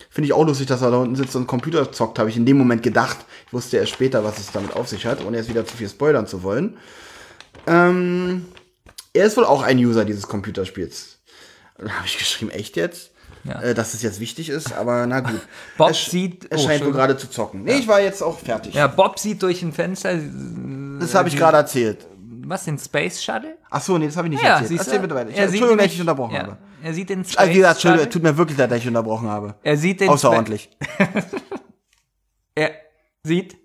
Finde 0.09 0.25
ich 0.25 0.33
auch 0.33 0.45
lustig, 0.45 0.67
dass 0.67 0.81
er 0.81 0.89
da 0.91 0.97
unten 0.97 1.15
sitzt 1.15 1.35
und 1.35 1.45
Computer 1.47 1.91
zockt, 1.91 2.17
habe 2.17 2.29
ich 2.29 2.37
in 2.37 2.45
dem 2.45 2.57
Moment 2.57 2.81
gedacht. 2.81 3.17
Ich 3.47 3.53
wusste 3.53 3.77
erst 3.77 3.91
später, 3.91 4.23
was 4.23 4.39
es 4.39 4.51
damit 4.51 4.75
auf 4.75 4.87
sich 4.87 5.05
hat, 5.05 5.23
ohne 5.23 5.37
jetzt 5.37 5.49
wieder 5.49 5.65
zu 5.65 5.77
viel 5.77 5.87
spoilern 5.87 6.25
zu 6.25 6.41
wollen. 6.43 6.77
Ähm, 7.67 8.45
er 9.13 9.25
ist 9.25 9.37
wohl 9.37 9.45
auch 9.45 9.61
ein 9.61 9.77
User 9.77 10.05
dieses 10.05 10.27
Computerspiels. 10.27 11.19
Da 11.77 11.89
habe 11.91 12.05
ich 12.07 12.17
geschrieben, 12.17 12.51
echt 12.51 12.75
jetzt? 12.75 13.11
Ja. 13.43 13.61
Äh, 13.61 13.73
dass 13.73 13.93
es 13.93 14.01
jetzt 14.01 14.19
wichtig 14.19 14.49
ist, 14.49 14.73
aber 14.73 15.05
na 15.07 15.21
gut. 15.21 15.39
Bob 15.77 15.89
er, 15.89 15.93
sieht- 15.93 16.45
Er 16.51 16.57
oh, 16.57 16.61
scheint 16.61 16.65
wohl 16.65 16.71
Entschuldigung. 16.71 16.93
gerade 16.93 17.17
zu 17.17 17.29
zocken. 17.29 17.63
Nee, 17.63 17.77
ich 17.77 17.87
war 17.87 18.01
jetzt 18.01 18.21
auch 18.21 18.37
fertig. 18.39 18.73
Ja, 18.73 18.87
Bob 18.87 19.17
sieht 19.19 19.41
durch 19.43 19.61
ein 19.61 19.71
Fenster, 19.71 20.17
Das 20.99 21.15
habe 21.15 21.29
ich 21.29 21.37
gerade 21.37 21.57
erzählt. 21.57 22.05
Was, 22.45 22.65
den 22.65 22.77
Space 22.77 23.23
Shuttle? 23.23 23.57
Ach 23.69 23.81
so, 23.81 23.97
nee, 23.97 24.05
das 24.07 24.17
habe 24.17 24.27
ich 24.27 24.33
nicht 24.33 24.43
Ja, 24.43 24.59
erzählt. 24.59 24.79
Erzähl 24.79 24.99
bitte 24.99 25.15
weiter. 25.15 25.29
Ich, 25.29 25.37
Er 25.37 25.43
Entschuldigung, 25.43 25.77
dass 25.77 25.85
ich 25.87 25.91
dich 25.93 26.01
unterbrochen 26.01 26.35
ja, 26.35 26.41
habe. 26.43 26.57
Er 26.83 26.93
sieht 26.93 27.09
den 27.09 27.23
Space 27.23 27.37
Also, 27.37 27.51
wie 27.51 27.55
gesagt, 27.57 27.81
Shuttle. 27.81 28.09
tut 28.09 28.23
mir 28.23 28.37
wirklich 28.37 28.57
leid, 28.57 28.71
dass 28.71 28.77
ich 28.79 28.87
unterbrochen 28.87 29.27
habe. 29.27 29.55
Er 29.63 29.77
sieht 29.77 30.01
den 30.01 30.09
Außerordentlich. 30.09 30.69
Er 32.55 32.71
sieht 33.23 33.55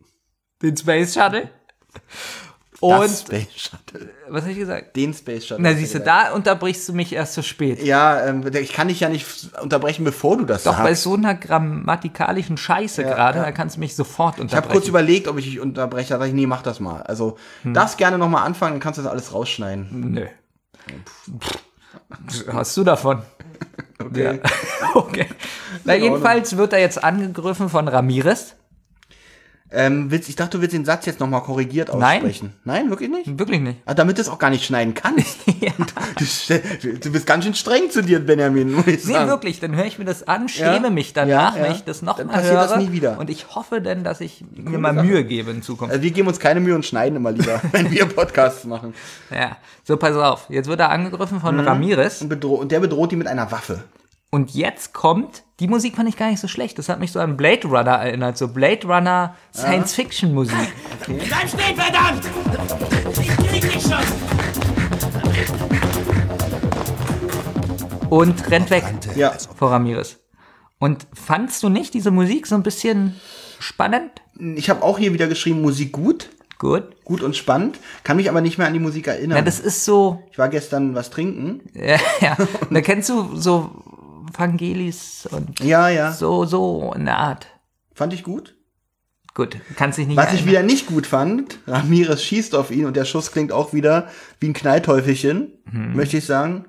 den 0.62 0.76
Space 0.76 1.14
Shuttle. 1.14 1.50
Das 2.86 3.00
Und, 3.10 3.16
Space 3.28 3.46
Shuttle. 3.56 4.10
was 4.28 4.42
habe 4.42 4.52
ich 4.52 4.58
gesagt? 4.58 4.94
Den 4.96 5.14
Space 5.14 5.46
Shuttle. 5.46 5.62
Na, 5.62 5.74
siehst 5.74 5.94
du, 5.94 6.00
da 6.00 6.32
unterbrichst 6.32 6.88
du 6.88 6.92
mich 6.92 7.12
erst 7.12 7.34
zu 7.34 7.42
spät. 7.42 7.82
Ja, 7.82 8.26
ähm, 8.26 8.44
ich 8.52 8.72
kann 8.72 8.88
dich 8.88 9.00
ja 9.00 9.08
nicht 9.08 9.26
unterbrechen, 9.62 10.04
bevor 10.04 10.36
du 10.36 10.44
das 10.44 10.64
Doch 10.64 10.76
bei 10.76 10.88
sagst. 10.90 11.02
so 11.04 11.14
einer 11.14 11.34
grammatikalischen 11.34 12.56
Scheiße 12.56 13.02
gerade, 13.04 13.38
ja. 13.38 13.44
da 13.44 13.52
kannst 13.52 13.76
du 13.76 13.80
mich 13.80 13.96
sofort 13.96 14.34
Ich 14.34 14.40
habe 14.40 14.42
unterbrechen. 14.42 14.72
kurz 14.72 14.88
überlegt, 14.88 15.28
ob 15.28 15.38
ich 15.38 15.44
dich 15.46 15.60
unterbreche. 15.60 16.10
Da 16.10 16.16
dachte 16.18 16.28
ich, 16.28 16.34
nee, 16.34 16.46
mach 16.46 16.62
das 16.62 16.80
mal. 16.80 17.02
Also, 17.02 17.36
Hm. 17.62 17.72
darfst 17.74 17.96
gerne 17.98 18.18
nochmal 18.18 18.44
anfangen, 18.46 18.74
dann 18.74 18.80
kannst 18.80 18.98
du 18.98 19.02
das 19.02 19.10
alles 19.10 19.32
rausschneiden. 19.32 19.88
Nö. 20.12 20.26
Hast 22.52 22.76
du 22.76 22.84
davon? 22.84 23.22
Okay. 24.04 24.40
Ja. 24.42 24.50
okay. 24.96 25.26
Na, 25.84 25.94
jedenfalls 25.94 26.56
wird 26.56 26.72
er 26.72 26.80
jetzt 26.80 27.02
angegriffen 27.02 27.68
von 27.70 27.86
Ramirez. 27.88 28.54
Ähm, 29.74 30.10
willst, 30.10 30.28
ich 30.28 30.36
dachte, 30.36 30.56
du 30.58 30.62
willst 30.62 30.74
den 30.74 30.84
Satz 30.84 31.04
jetzt 31.06 31.20
nochmal 31.20 31.42
korrigiert 31.42 31.88
Nein. 31.94 32.18
aussprechen. 32.18 32.52
Nein, 32.64 32.90
wirklich 32.90 33.10
nicht? 33.10 33.38
Wirklich 33.38 33.60
nicht. 33.60 33.80
Ah, 33.86 33.94
damit 33.94 34.16
du 34.18 34.22
es 34.22 34.28
auch 34.28 34.38
gar 34.38 34.50
nicht 34.50 34.64
schneiden 34.64 34.94
kannst. 34.94 35.38
du, 36.18 36.24
stell- 36.24 36.62
du, 36.82 36.98
du 36.98 37.12
bist 37.12 37.26
ganz 37.26 37.44
schön 37.44 37.54
streng 37.54 37.90
zu 37.90 38.02
dir, 38.02 38.20
Benjamin, 38.20 38.72
muss 38.72 38.86
ich 38.86 39.04
Nee, 39.04 39.12
sagen. 39.14 39.28
wirklich, 39.30 39.60
dann 39.60 39.74
höre 39.74 39.86
ich 39.86 39.98
mir 39.98 40.04
das 40.04 40.26
an, 40.28 40.48
schäme 40.48 40.84
Ja? 40.84 40.90
mich 40.90 41.12
danach, 41.12 41.54
Ja, 41.56 41.60
ja. 41.62 41.64
wenn 41.68 41.72
ich 41.76 41.84
das 41.84 42.02
nochmal 42.02 42.42
höre. 42.42 42.54
das 42.54 42.76
nie 42.76 42.92
wieder. 42.92 43.18
Und 43.18 43.30
ich 43.30 43.54
hoffe 43.54 43.80
dann, 43.80 44.04
dass 44.04 44.20
ich 44.20 44.44
mir 44.54 44.78
mal 44.78 44.94
Sache. 44.94 45.06
Mühe 45.06 45.24
gebe 45.24 45.50
in 45.50 45.62
Zukunft. 45.62 45.92
Also 45.92 46.02
wir 46.02 46.10
geben 46.10 46.28
uns 46.28 46.38
keine 46.38 46.60
Mühe 46.60 46.74
und 46.74 46.84
schneiden 46.84 47.16
immer 47.16 47.32
lieber, 47.32 47.60
wenn 47.72 47.90
wir 47.90 48.06
Podcasts 48.06 48.64
machen. 48.64 48.94
Ja, 49.30 49.56
so 49.82 49.96
pass 49.96 50.14
auf. 50.16 50.46
Jetzt 50.48 50.68
wird 50.68 50.80
er 50.80 50.90
angegriffen 50.90 51.40
von 51.40 51.54
Mhm. 51.56 51.60
Ramirez. 51.66 52.22
Und, 52.22 52.44
und 52.44 52.70
der 52.72 52.80
bedroht 52.80 53.12
ihn 53.12 53.18
mit 53.18 53.26
einer 53.26 53.50
Waffe. 53.50 53.82
Und 54.34 54.52
jetzt 54.52 54.92
kommt, 54.92 55.44
die 55.60 55.68
Musik 55.68 55.94
fand 55.94 56.08
ich 56.08 56.16
gar 56.16 56.28
nicht 56.28 56.40
so 56.40 56.48
schlecht. 56.48 56.76
Das 56.80 56.88
hat 56.88 56.98
mich 56.98 57.12
so 57.12 57.20
an 57.20 57.36
Blade 57.36 57.68
Runner 57.68 57.92
erinnert. 57.92 58.36
So 58.36 58.48
Blade 58.48 58.84
Runner 58.84 59.36
Science-Fiction-Musik. 59.54 60.56
Bleib 61.06 61.48
stehen, 61.48 61.76
verdammt! 61.76 62.24
Ich 63.12 63.28
krieg 63.28 63.62
dich 63.62 63.80
schon! 63.80 64.02
Und 68.10 68.50
rennt 68.50 68.70
weg 68.70 68.82
Ja. 69.14 69.34
vor 69.54 69.70
Ramirez. 69.70 70.18
Und 70.80 71.06
fandst 71.14 71.62
du 71.62 71.68
nicht 71.68 71.94
diese 71.94 72.10
Musik 72.10 72.48
so 72.48 72.56
ein 72.56 72.64
bisschen 72.64 73.14
spannend? 73.60 74.10
Ich 74.56 74.68
habe 74.68 74.82
auch 74.82 74.98
hier 74.98 75.12
wieder 75.12 75.28
geschrieben, 75.28 75.62
Musik 75.62 75.92
gut. 75.92 76.30
Gut. 76.58 77.04
Gut 77.04 77.22
und 77.22 77.36
spannend. 77.36 77.78
Kann 78.02 78.16
mich 78.16 78.28
aber 78.28 78.40
nicht 78.40 78.58
mehr 78.58 78.66
an 78.66 78.72
die 78.72 78.80
Musik 78.80 79.06
erinnern. 79.06 79.36
Ja, 79.38 79.42
das 79.44 79.60
ist 79.60 79.84
so, 79.84 80.24
ich 80.32 80.38
war 80.38 80.48
gestern 80.48 80.96
was 80.96 81.10
trinken. 81.10 81.60
ja, 81.74 81.98
ja. 82.20 82.36
da 82.70 82.80
kennst 82.80 83.08
du 83.10 83.36
so 83.36 83.70
Vangelis 84.36 85.26
und 85.30 85.60
Ja, 85.60 85.88
ja. 85.88 86.12
so, 86.12 86.44
so 86.44 86.92
in 86.96 87.04
der 87.06 87.18
Art. 87.18 87.46
Fand 87.94 88.12
ich 88.12 88.22
gut. 88.22 88.54
Gut, 89.34 89.56
kannst 89.76 89.98
dich 89.98 90.06
nicht 90.06 90.16
Was 90.16 90.26
ich 90.26 90.32
erinnern. 90.40 90.48
wieder 90.50 90.62
nicht 90.62 90.86
gut 90.86 91.06
fand, 91.08 91.58
Ramirez 91.66 92.22
schießt 92.22 92.54
auf 92.54 92.70
ihn 92.70 92.86
und 92.86 92.96
der 92.96 93.04
Schuss 93.04 93.32
klingt 93.32 93.50
auch 93.50 93.72
wieder 93.72 94.08
wie 94.38 94.48
ein 94.48 94.52
Knallteufelchen, 94.54 95.52
Mhm. 95.70 95.96
möchte 95.96 96.16
ich 96.18 96.26
sagen. 96.26 96.66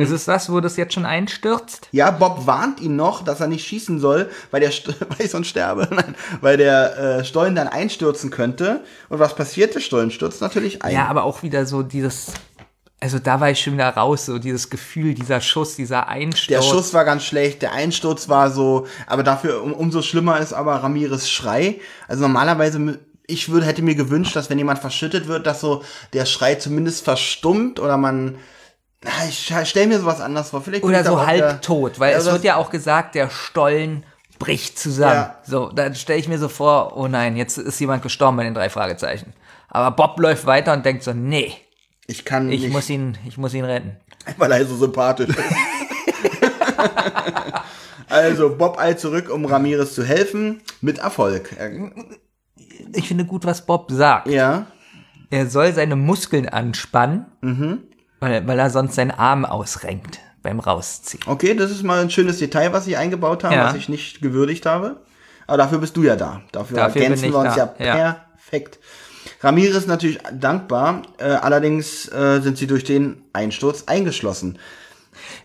Ist 0.00 0.10
es 0.10 0.26
das, 0.26 0.52
wo 0.52 0.60
das 0.60 0.76
jetzt 0.76 0.92
schon 0.92 1.06
einstürzt? 1.06 1.88
Ja, 1.90 2.10
Bob 2.10 2.46
warnt 2.46 2.80
ihn 2.82 2.96
noch, 2.96 3.24
dass 3.24 3.40
er 3.40 3.46
nicht 3.46 3.66
schießen 3.66 3.98
soll, 3.98 4.28
weil 4.50 4.60
der 4.60 4.70
St 4.70 4.88
weil 5.08 5.24
ich 5.24 5.30
sonst 5.30 5.46
sterbe, 5.48 5.88
Nein, 5.90 6.14
weil 6.42 6.58
der 6.58 6.98
äh, 6.98 7.24
Stollen 7.24 7.54
dann 7.54 7.68
einstürzen 7.68 8.28
könnte. 8.30 8.82
Und 9.08 9.20
was 9.20 9.34
passiert? 9.34 9.74
Der 9.74 9.80
Stollen 9.80 10.10
stürzt 10.10 10.42
natürlich 10.42 10.82
ein. 10.84 10.92
Ja, 10.92 11.06
aber 11.06 11.24
auch 11.24 11.42
wieder 11.42 11.64
so 11.64 11.82
dieses. 11.82 12.34
Also 13.04 13.18
da 13.18 13.38
war 13.38 13.50
ich 13.50 13.60
schon 13.60 13.74
wieder 13.74 13.90
raus, 13.90 14.24
so 14.24 14.38
dieses 14.38 14.70
Gefühl, 14.70 15.12
dieser 15.12 15.42
Schuss, 15.42 15.76
dieser 15.76 16.08
Einsturz. 16.08 16.48
Der 16.48 16.62
Schuss 16.62 16.94
war 16.94 17.04
ganz 17.04 17.22
schlecht, 17.22 17.60
der 17.60 17.72
Einsturz 17.72 18.30
war 18.30 18.50
so, 18.50 18.86
aber 19.06 19.22
dafür 19.22 19.62
um, 19.62 19.74
umso 19.74 20.00
schlimmer 20.00 20.40
ist 20.40 20.54
aber 20.54 20.76
Ramirez 20.76 21.28
Schrei. 21.28 21.80
Also 22.08 22.22
normalerweise, 22.22 22.98
ich 23.26 23.50
würde, 23.50 23.66
hätte 23.66 23.82
mir 23.82 23.94
gewünscht, 23.94 24.34
dass 24.34 24.48
wenn 24.48 24.56
jemand 24.56 24.78
verschüttet 24.78 25.28
wird, 25.28 25.46
dass 25.46 25.60
so 25.60 25.84
der 26.14 26.24
Schrei 26.24 26.54
zumindest 26.54 27.04
verstummt 27.04 27.78
oder 27.78 27.98
man, 27.98 28.36
ich 29.28 29.52
stelle 29.64 29.86
mir 29.88 29.98
sowas 30.00 30.22
anders 30.22 30.48
vor. 30.48 30.62
Vielleicht 30.62 30.82
Oder 30.82 31.04
so 31.04 31.16
auch 31.16 31.26
halb 31.26 31.36
wieder- 31.36 31.60
tot, 31.60 32.00
weil 32.00 32.12
Ja, 32.12 32.18
es 32.20 32.24
wird 32.24 32.42
ja 32.42 32.56
auch 32.56 32.70
gesagt, 32.70 33.14
der 33.16 33.28
Stollen 33.28 34.06
bricht 34.38 34.78
zusammen. 34.78 35.14
Ja. 35.14 35.38
So, 35.46 35.70
dann 35.70 35.94
stelle 35.94 36.20
ich 36.20 36.28
mir 36.28 36.38
so 36.38 36.48
vor, 36.48 36.96
oh 36.96 37.06
nein, 37.06 37.36
jetzt 37.36 37.58
ist 37.58 37.78
jemand 37.80 38.02
gestorben 38.02 38.38
bei 38.38 38.44
den 38.44 38.54
drei 38.54 38.70
Fragezeichen. 38.70 39.34
Aber 39.68 39.90
Bob 39.94 40.18
läuft 40.18 40.46
weiter 40.46 40.72
und 40.72 40.86
denkt 40.86 41.02
so, 41.02 41.12
nee, 41.12 41.54
Ich 42.06 42.24
kann 42.24 42.50
ich 42.52 42.62
nicht, 42.62 42.72
muss 42.72 42.90
ihn, 42.90 43.16
ich 43.26 43.38
muss 43.38 43.54
ihn 43.54 43.64
retten. 43.64 43.96
weil 44.36 44.52
er 44.52 44.64
so 44.66 44.76
sympathisch 44.76 45.28
ist. 45.30 45.38
also 48.08 48.54
Bob 48.56 48.78
eilt 48.78 49.00
zurück, 49.00 49.30
um 49.30 49.44
Ramirez 49.46 49.94
zu 49.94 50.04
helfen, 50.04 50.60
mit 50.80 50.98
Erfolg. 50.98 51.54
Er, 51.58 51.70
Ich 52.92 53.08
finde 53.08 53.24
gut, 53.24 53.44
was 53.44 53.64
Bob 53.66 53.90
sagt. 53.90 54.28
ja, 54.28 54.66
Er 55.30 55.46
soll 55.48 55.72
seine 55.72 55.96
Muskeln 55.96 56.48
anspannen, 56.48 57.26
Mhm. 57.40 57.84
weil, 58.20 58.46
weil 58.46 58.58
er 58.58 58.70
sonst 58.70 58.94
seinen 58.94 59.10
Arm 59.10 59.44
ausrenkt 59.44 60.20
beim 60.42 60.60
Rausziehen. 60.60 61.22
okay, 61.26 61.54
das 61.54 61.70
ist 61.70 61.82
mal 61.82 62.00
ein 62.02 62.10
schönes 62.10 62.38
Detail, 62.38 62.72
was 62.72 62.84
sie 62.84 62.96
eingebaut 62.96 63.44
haben, 63.44 63.54
Ja. 63.54 63.64
was 63.68 63.74
ich 63.76 63.88
nicht 63.88 64.20
gewürdigt 64.20 64.66
habe. 64.66 65.02
Aber 65.46 65.58
dafür 65.58 65.78
bist 65.78 65.96
du 65.96 66.02
ja 66.02 66.16
da. 66.16 66.40
Dafür, 66.52 66.76
Dafür 66.76 67.02
ergänzen 67.02 67.30
wir 67.32 67.38
uns 67.38 67.54
da, 67.54 67.74
ja, 67.78 67.96
ja. 67.98 68.16
perfekt. 68.34 68.78
Ramirez 69.44 69.76
ist 69.76 69.88
natürlich 69.88 70.18
dankbar, 70.32 71.02
äh, 71.18 71.24
allerdings 71.24 72.08
äh, 72.08 72.40
sind 72.40 72.56
sie 72.58 72.66
durch 72.66 72.84
den 72.84 73.22
Einsturz 73.32 73.84
eingeschlossen. 73.86 74.58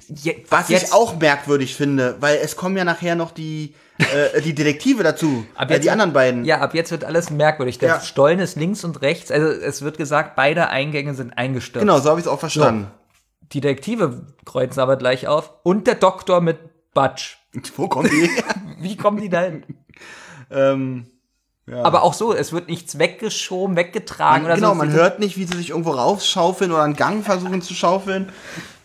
Je, 0.08 0.44
Was 0.50 0.70
ich 0.70 0.92
auch 0.94 1.20
merkwürdig 1.20 1.76
finde, 1.76 2.16
weil 2.20 2.38
es 2.42 2.56
kommen 2.56 2.76
ja 2.76 2.84
nachher 2.84 3.16
noch 3.16 3.32
die, 3.32 3.76
äh, 4.00 4.42
die 4.42 4.56
Detektive 4.56 5.04
dazu, 5.04 5.46
Ab 5.56 5.70
äh, 5.70 5.74
jetzt 5.74 5.82
die 5.84 5.86
wird- 5.86 5.92
anderen 5.94 6.14
beiden. 6.14 6.46
Ja, 6.46 6.60
ab 6.62 6.74
jetzt 6.74 6.90
wird 6.92 7.04
alles 7.04 7.30
merkwürdig. 7.30 7.78
Der 7.78 7.90
Ja. 7.90 8.00
Stollen 8.02 8.40
ist 8.40 8.56
links 8.56 8.84
und 8.84 9.02
rechts. 9.04 9.30
Also 9.32 9.48
es 9.48 9.82
wird 9.84 9.98
gesagt, 9.98 10.36
beide 10.36 10.70
Eingänge 10.70 11.14
sind 11.14 11.38
eingestürzt. 11.38 11.82
Genau, 11.82 12.00
so 12.00 12.10
habe 12.10 12.20
ich 12.20 12.26
es 12.26 12.32
auch 12.32 12.40
verstanden. 12.40 12.88
Die 13.54 13.62
Detektive 13.62 14.26
kreuzen 14.46 14.80
aber 14.80 14.96
gleich 14.98 15.28
auf. 15.28 15.54
Und 15.64 15.86
der 15.88 15.96
Doktor 15.96 16.42
mit 16.42 16.58
Butch. 16.94 17.38
Wo 17.76 17.88
kommen 17.88 18.10
die 18.10 18.28
her? 18.28 18.44
Wie 18.80 18.96
kommen 18.98 19.22
die 19.22 19.30
da 19.30 19.42
hin? 19.42 19.64
ähm, 20.52 21.08
Aber 21.74 22.04
auch 22.04 22.14
so, 22.14 22.34
es 22.34 22.52
wird 22.52 22.68
nichts 22.68 22.98
weggeschoben, 22.98 23.76
weggetragen 23.76 24.44
man, 24.44 24.46
oder 24.46 24.56
genau, 24.56 24.70
so. 24.70 24.76
man 24.76 24.92
hört 24.92 25.20
nicht, 25.20 25.38
wie 25.38 25.46
sie 25.46 25.58
sich 25.58 25.70
irgendwo 25.70 25.92
rausschaufeln 25.92 26.72
oder 26.72 26.84
einen 26.84 26.96
Gang 26.96 27.24
versuchen 27.24 27.62
zu 27.62 27.74
schaufeln. 27.74 28.30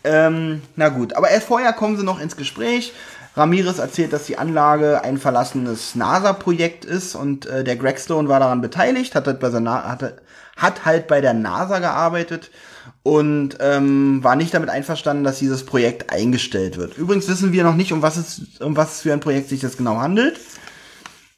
Ähm, 0.05 0.62
na 0.77 0.90
gut, 0.90 1.16
aber 1.16 1.31
erst 1.31 1.47
vorher 1.47 1.73
kommen 1.73 1.97
sie 1.97 2.05
noch 2.05 2.20
ins 2.20 2.36
Gespräch. 2.36 2.93
Ramirez 3.36 3.78
erzählt, 3.78 4.12
dass 4.12 4.27
die 4.27 4.39
Anlage 4.39 5.02
ein 5.02 5.19
verlassenes 5.19 5.94
NASA-Projekt 5.94 6.85
ist 6.85 7.15
und 7.15 7.47
äh, 7.47 7.65
der 7.65 7.77
Gregstone 7.77 8.28
war 8.28 8.39
daran 8.39 8.61
beteiligt, 8.61 9.15
hat 9.15 9.27
halt 9.27 9.40
bei, 9.40 9.51
seiner, 9.51 9.89
hat, 9.89 10.15
hat 10.56 10.85
halt 10.85 11.09
bei 11.09 11.20
der 11.20 11.35
NASA 11.35 11.81
gearbeitet 11.81 12.51
und 13.02 13.56
ähm, 13.61 14.23
war 14.23 14.36
nicht 14.36 14.55
damit 14.55 14.70
einverstanden, 14.70 15.24
dass 15.24 15.39
dieses 15.39 15.66
Projekt 15.66 16.12
eingestellt 16.12 16.77
wird. 16.77 16.97
Übrigens 16.97 17.27
wissen 17.28 17.52
wir 17.52 17.65
noch 17.65 17.74
nicht, 17.74 17.93
um 17.93 18.02
was 18.02 18.16
es, 18.16 18.61
um 18.61 18.77
was 18.77 19.01
für 19.01 19.12
ein 19.12 19.20
Projekt 19.20 19.48
sich 19.48 19.61
das 19.61 19.77
genau 19.77 19.97
handelt. 19.97 20.39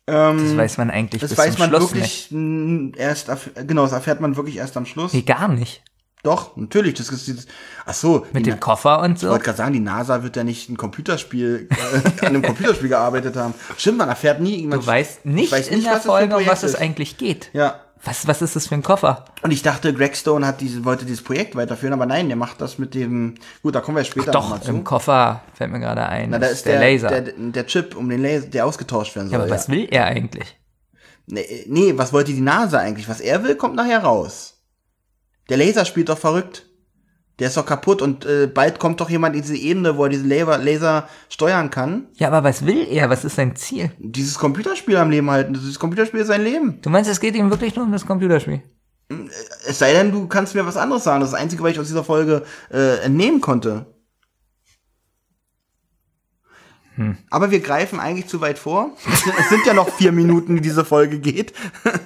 Das 0.06 0.56
weiß 0.56 0.78
man 0.78 0.90
eigentlich 0.90 1.20
Das 1.20 1.30
bis 1.30 1.38
weiß 1.38 1.54
zum 1.56 1.60
man 1.60 1.70
Schluss 1.70 1.92
wirklich 1.94 2.28
mh, 2.30 2.96
erst, 2.96 3.28
genau, 3.66 3.82
das 3.82 3.92
erfährt 3.92 4.20
man 4.20 4.36
wirklich 4.36 4.56
erst 4.56 4.76
am 4.76 4.86
Schluss. 4.86 5.12
nicht. 5.12 5.28
Nee, 5.28 5.34
gar 5.34 5.48
nicht. 5.48 5.82
Doch, 6.22 6.56
natürlich. 6.56 6.94
Das 6.94 7.08
ist 7.10 7.26
dieses. 7.26 7.46
Ach 7.84 7.94
so. 7.94 8.26
Mit 8.32 8.46
dem 8.46 8.58
Koffer 8.58 9.00
und 9.00 9.12
ich 9.14 9.20
so. 9.20 9.28
wollte 9.30 9.44
gerade 9.44 9.58
sagen, 9.58 9.72
die 9.74 9.80
NASA 9.80 10.22
wird 10.24 10.34
ja 10.36 10.42
nicht 10.42 10.68
ein 10.68 10.76
Computerspiel 10.76 11.68
äh, 11.70 12.08
an 12.22 12.28
einem 12.28 12.42
Computerspiel 12.42 12.88
gearbeitet 12.88 13.36
haben. 13.36 13.54
Stimmt, 13.76 13.98
man 13.98 14.08
erfährt 14.08 14.40
nie. 14.40 14.66
Man, 14.66 14.80
Du 14.80 14.86
weißt 14.86 15.24
nicht, 15.26 15.46
ich 15.46 15.52
weiß 15.52 15.68
in 15.68 15.82
der 15.84 16.00
Folge, 16.00 16.36
um 16.36 16.46
was 16.46 16.62
es 16.64 16.74
eigentlich 16.74 17.16
geht. 17.16 17.50
Ja. 17.52 17.80
Was, 18.06 18.26
was 18.28 18.40
ist 18.40 18.54
das 18.54 18.68
für 18.68 18.76
ein 18.76 18.84
Koffer? 18.84 19.24
Und 19.42 19.50
ich 19.50 19.62
dachte, 19.62 19.92
Greg 19.92 20.16
Stone 20.16 20.46
hat 20.46 20.60
diese, 20.60 20.84
wollte 20.84 21.04
dieses 21.04 21.24
Projekt 21.24 21.56
weiterführen, 21.56 21.92
aber 21.92 22.06
nein, 22.06 22.28
der 22.28 22.36
macht 22.36 22.60
das 22.60 22.78
mit 22.78 22.94
dem. 22.94 23.34
Gut, 23.62 23.74
da 23.74 23.80
kommen 23.80 23.96
wir 23.96 24.04
später 24.04 24.32
nochmal 24.32 24.58
Doch, 24.60 24.64
zu. 24.64 24.70
im 24.70 24.84
Koffer 24.84 25.42
fällt 25.54 25.72
mir 25.72 25.80
gerade 25.80 26.06
ein. 26.06 26.30
Na, 26.30 26.38
da 26.38 26.46
ist 26.46 26.64
der, 26.64 26.78
der, 26.78 26.92
Laser. 26.92 27.08
Der, 27.20 27.32
der 27.36 27.66
Chip, 27.66 27.96
um 27.96 28.08
den 28.08 28.22
Laser, 28.22 28.46
der 28.46 28.64
ausgetauscht 28.64 29.16
werden 29.16 29.28
ja, 29.28 29.38
soll. 29.38 29.46
aber 29.46 29.54
was 29.54 29.68
will 29.68 29.88
er 29.90 30.04
eigentlich? 30.06 30.56
Nee, 31.26 31.64
nee, 31.66 31.92
was 31.96 32.12
wollte 32.12 32.32
die 32.32 32.40
NASA 32.40 32.78
eigentlich? 32.78 33.08
Was 33.08 33.20
er 33.20 33.42
will, 33.42 33.56
kommt 33.56 33.74
nachher 33.74 34.04
raus. 34.04 34.62
Der 35.48 35.56
Laser 35.56 35.84
spielt 35.84 36.08
doch 36.08 36.18
verrückt. 36.18 36.65
Der 37.38 37.48
ist 37.48 37.56
doch 37.56 37.66
kaputt 37.66 38.00
und 38.00 38.24
äh, 38.24 38.46
bald 38.46 38.78
kommt 38.78 39.00
doch 39.00 39.10
jemand 39.10 39.36
in 39.36 39.42
diese 39.42 39.56
Ebene, 39.56 39.96
wo 39.96 40.04
er 40.04 40.08
diesen 40.08 40.28
Laser, 40.28 40.56
Laser 40.56 41.08
steuern 41.28 41.70
kann. 41.70 42.08
Ja, 42.14 42.28
aber 42.28 42.44
was 42.44 42.64
will 42.64 42.86
er? 42.88 43.10
Was 43.10 43.24
ist 43.24 43.36
sein 43.36 43.54
Ziel? 43.56 43.92
Dieses 43.98 44.38
Computerspiel 44.38 44.96
am 44.96 45.10
Leben 45.10 45.30
halten. 45.30 45.52
Dieses 45.52 45.78
Computerspiel 45.78 46.20
ist 46.20 46.28
sein 46.28 46.42
Leben. 46.42 46.80
Du 46.80 46.88
meinst, 46.88 47.10
es 47.10 47.20
geht 47.20 47.34
ihm 47.34 47.50
wirklich 47.50 47.76
nur 47.76 47.84
um 47.84 47.92
das 47.92 48.06
Computerspiel? 48.06 48.62
Es 49.66 49.78
sei 49.78 49.92
denn, 49.92 50.12
du 50.12 50.26
kannst 50.26 50.54
mir 50.54 50.64
was 50.66 50.78
anderes 50.78 51.04
sagen. 51.04 51.20
Das 51.20 51.28
ist 51.28 51.34
das 51.34 51.40
Einzige, 51.40 51.62
was 51.62 51.72
ich 51.72 51.78
aus 51.78 51.88
dieser 51.88 52.04
Folge 52.04 52.42
äh, 52.72 53.04
entnehmen 53.04 53.40
konnte. 53.40 53.86
Aber 57.30 57.50
wir 57.50 57.60
greifen 57.60 58.00
eigentlich 58.00 58.26
zu 58.26 58.40
weit 58.40 58.58
vor. 58.58 58.92
es 59.38 59.48
sind 59.48 59.66
ja 59.66 59.74
noch 59.74 59.88
vier 59.90 60.12
Minuten, 60.12 60.56
die 60.56 60.62
diese 60.62 60.84
Folge 60.84 61.18
geht. 61.18 61.52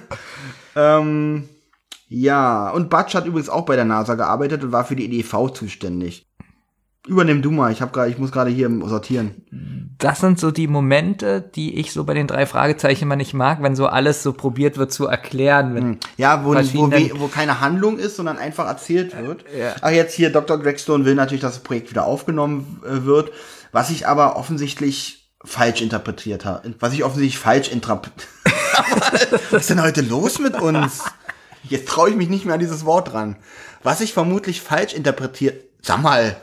ähm, 0.75 1.47
ja, 2.13 2.69
und 2.71 2.89
Batsch 2.89 3.15
hat 3.15 3.25
übrigens 3.25 3.47
auch 3.47 3.63
bei 3.63 3.77
der 3.77 3.85
NASA 3.85 4.15
gearbeitet 4.15 4.65
und 4.65 4.73
war 4.73 4.83
für 4.83 4.97
die 4.97 5.05
EDV 5.05 5.51
zuständig. 5.53 6.27
Übernimm 7.07 7.41
du 7.41 7.51
mal, 7.51 7.71
ich, 7.71 7.81
hab 7.81 7.93
grad, 7.93 8.09
ich 8.09 8.17
muss 8.17 8.33
gerade 8.33 8.51
hier 8.51 8.69
sortieren. 8.83 9.45
Das 9.97 10.19
sind 10.19 10.37
so 10.37 10.51
die 10.51 10.67
Momente, 10.67 11.41
die 11.41 11.79
ich 11.79 11.93
so 11.93 12.03
bei 12.03 12.13
den 12.13 12.27
drei 12.27 12.45
Fragezeichen 12.45 13.05
immer 13.05 13.15
nicht 13.15 13.33
mag, 13.33 13.63
wenn 13.63 13.77
so 13.77 13.87
alles 13.87 14.23
so 14.23 14.33
probiert 14.33 14.77
wird 14.77 14.91
zu 14.91 15.07
erklären. 15.07 15.73
Wenn, 15.73 15.99
Ja, 16.17 16.43
wo, 16.43 16.53
wo, 16.53 16.91
wo 17.21 17.27
keine 17.27 17.61
Handlung 17.61 17.97
ist, 17.97 18.17
sondern 18.17 18.37
einfach 18.37 18.67
erzählt 18.67 19.15
wird. 19.17 19.45
Ach, 19.79 19.91
jetzt 19.91 20.13
hier, 20.13 20.33
Dr. 20.33 20.59
Gregstone 20.59 21.05
will 21.05 21.15
natürlich, 21.15 21.41
dass 21.41 21.53
das 21.53 21.63
Projekt 21.63 21.91
wieder 21.91 22.05
aufgenommen 22.05 22.81
äh, 22.85 23.05
wird, 23.05 23.31
was 23.71 23.89
ich 23.89 24.05
aber 24.05 24.35
offensichtlich 24.35 25.31
falsch 25.45 25.81
interpretiert 25.81 26.43
habe. 26.43 26.73
Was 26.81 26.91
ich 26.91 27.05
offensichtlich 27.05 27.39
falsch 27.39 27.71
interpretiert 27.71 28.27
Was 29.51 29.61
ist 29.61 29.69
denn 29.69 29.81
heute 29.81 30.01
los 30.01 30.39
mit 30.39 30.59
uns? 30.59 31.03
Jetzt 31.63 31.87
traue 31.87 32.09
ich 32.09 32.15
mich 32.15 32.29
nicht 32.29 32.45
mehr 32.45 32.55
an 32.55 32.59
dieses 32.59 32.85
Wort 32.85 33.13
ran. 33.13 33.35
Was 33.83 34.01
ich 34.01 34.13
vermutlich 34.13 34.61
falsch 34.61 34.93
interpretiert. 34.93 35.63
Sag 35.81 36.01
mal. 36.01 36.35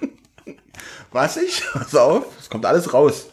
Was 1.12 1.36
ich? 1.36 1.62
Pass 1.72 1.94
auf, 1.94 2.24
es 2.40 2.50
kommt 2.50 2.66
alles 2.66 2.92
raus. 2.92 3.26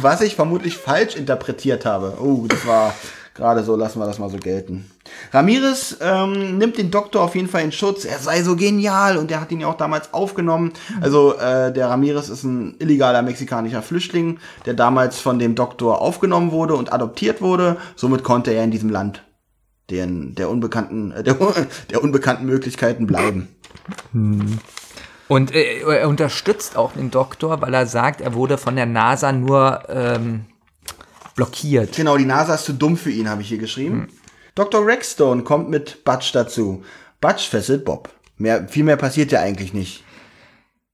Was 0.00 0.20
ich 0.22 0.34
vermutlich 0.34 0.76
falsch 0.76 1.14
interpretiert 1.16 1.84
habe. 1.84 2.16
Oh, 2.20 2.46
das 2.48 2.66
war 2.66 2.94
gerade 3.34 3.62
so, 3.62 3.76
lassen 3.76 4.00
wir 4.00 4.06
das 4.06 4.18
mal 4.18 4.30
so 4.30 4.38
gelten. 4.38 4.90
Ramirez 5.32 5.96
ähm, 6.00 6.58
nimmt 6.58 6.76
den 6.76 6.90
Doktor 6.90 7.22
auf 7.22 7.34
jeden 7.34 7.48
Fall 7.48 7.62
in 7.62 7.72
Schutz. 7.72 8.04
Er 8.04 8.18
sei 8.18 8.42
so 8.42 8.56
genial 8.56 9.16
und 9.16 9.30
er 9.30 9.40
hat 9.40 9.52
ihn 9.52 9.60
ja 9.60 9.68
auch 9.68 9.76
damals 9.76 10.12
aufgenommen. 10.12 10.72
Also 11.00 11.34
äh, 11.34 11.72
der 11.72 11.88
Ramirez 11.88 12.28
ist 12.28 12.44
ein 12.44 12.76
illegaler 12.78 13.22
mexikanischer 13.22 13.82
Flüchtling, 13.82 14.38
der 14.66 14.74
damals 14.74 15.20
von 15.20 15.38
dem 15.38 15.54
Doktor 15.54 16.00
aufgenommen 16.00 16.50
wurde 16.50 16.74
und 16.74 16.92
adoptiert 16.92 17.40
wurde. 17.40 17.76
Somit 17.94 18.24
konnte 18.24 18.52
er 18.52 18.64
in 18.64 18.70
diesem 18.70 18.90
Land 18.90 19.22
den, 19.90 20.34
der 20.34 20.50
unbekannten, 20.50 21.12
äh, 21.12 21.22
der, 21.22 21.34
der 21.90 22.02
unbekannten 22.02 22.46
Möglichkeiten 22.46 23.06
bleiben. 23.06 23.48
Und 25.28 25.54
äh, 25.54 25.80
er 25.80 26.08
unterstützt 26.08 26.76
auch 26.76 26.92
den 26.92 27.10
Doktor, 27.10 27.60
weil 27.60 27.74
er 27.74 27.86
sagt, 27.86 28.20
er 28.20 28.34
wurde 28.34 28.58
von 28.58 28.76
der 28.76 28.86
NASA 28.86 29.32
nur 29.32 29.82
ähm, 29.88 30.46
blockiert. 31.36 31.96
Genau, 31.96 32.16
die 32.16 32.24
NASA 32.24 32.54
ist 32.54 32.64
zu 32.64 32.72
dumm 32.72 32.96
für 32.96 33.10
ihn, 33.10 33.28
habe 33.28 33.42
ich 33.42 33.48
hier 33.48 33.58
geschrieben. 33.58 34.08
Dr. 34.54 34.84
Rexstone 34.84 35.44
kommt 35.44 35.70
mit 35.70 36.04
Butch 36.04 36.32
dazu. 36.32 36.82
Butch 37.20 37.48
fesselt 37.48 37.84
Bob. 37.84 38.10
Mehr, 38.36 38.68
viel 38.68 38.84
mehr 38.84 38.96
passiert 38.96 39.32
ja 39.32 39.40
eigentlich 39.40 39.72
nicht. 39.72 40.04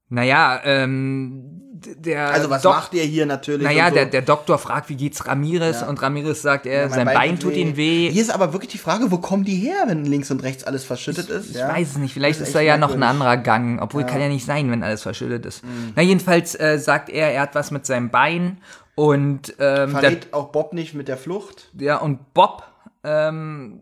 Naja, 0.08 0.60
ähm, 0.64 1.63
der 1.96 2.28
Also 2.30 2.50
was 2.50 2.62
Dok- 2.62 2.74
macht 2.74 2.94
ihr 2.94 3.04
hier 3.04 3.26
natürlich? 3.26 3.62
Naja, 3.64 3.88
so? 3.88 3.94
der, 3.94 4.06
der 4.06 4.22
Doktor 4.22 4.58
fragt, 4.58 4.88
wie 4.88 4.96
geht's 4.96 5.26
Ramirez? 5.26 5.80
Ja. 5.80 5.88
Und 5.88 6.00
Ramirez 6.02 6.42
sagt, 6.42 6.66
er, 6.66 6.82
Ja, 6.82 6.88
sein 6.88 7.06
Bein, 7.06 7.38
tut 7.38 7.54
ihm 7.54 7.76
weh. 7.76 8.10
Hier 8.10 8.22
ist 8.22 8.30
aber 8.30 8.52
wirklich 8.52 8.70
die 8.72 8.78
Frage, 8.78 9.10
wo 9.10 9.18
kommen 9.18 9.44
die 9.44 9.56
her, 9.56 9.84
wenn 9.86 10.04
links 10.04 10.30
und 10.30 10.42
rechts 10.42 10.64
alles 10.64 10.84
verschüttet 10.84 11.28
ist? 11.30 11.50
Ich 11.50 11.56
ja? 11.56 11.68
weiß 11.68 11.90
es 11.90 11.96
nicht, 11.98 12.12
vielleicht 12.14 12.40
Das 12.40 12.48
ist, 12.48 12.54
ist 12.54 12.54
da 12.56 12.60
ja 12.60 12.76
noch 12.76 12.92
ein 12.94 13.02
anderer 13.02 13.36
Gang, 13.36 13.80
obwohl 13.80 14.04
kann 14.04 14.20
ja 14.20 14.28
nicht 14.28 14.44
sein, 14.46 14.70
wenn 14.70 14.82
alles 14.82 15.02
verschüttet 15.02 15.44
ist. 15.46 15.62
Na, 15.96 16.02
jedenfalls 16.02 16.58
äh, 16.58 16.78
sagt 16.78 17.08
er, 17.10 17.32
er 17.32 17.42
hat 17.42 17.54
was 17.54 17.70
mit 17.70 17.86
seinem 17.86 18.10
Bein 18.10 18.58
und 18.94 19.50
ähm, 19.50 19.56
der, 19.58 19.88
Verrät 19.88 20.32
auch 20.32 20.48
Bob 20.52 20.72
nicht 20.72 20.94
mit 20.94 21.08
der 21.08 21.16
Flucht? 21.16 21.70
ja, 21.78 21.96
und 21.96 22.32
Bob, 22.34 22.62
ähm, 23.02 23.80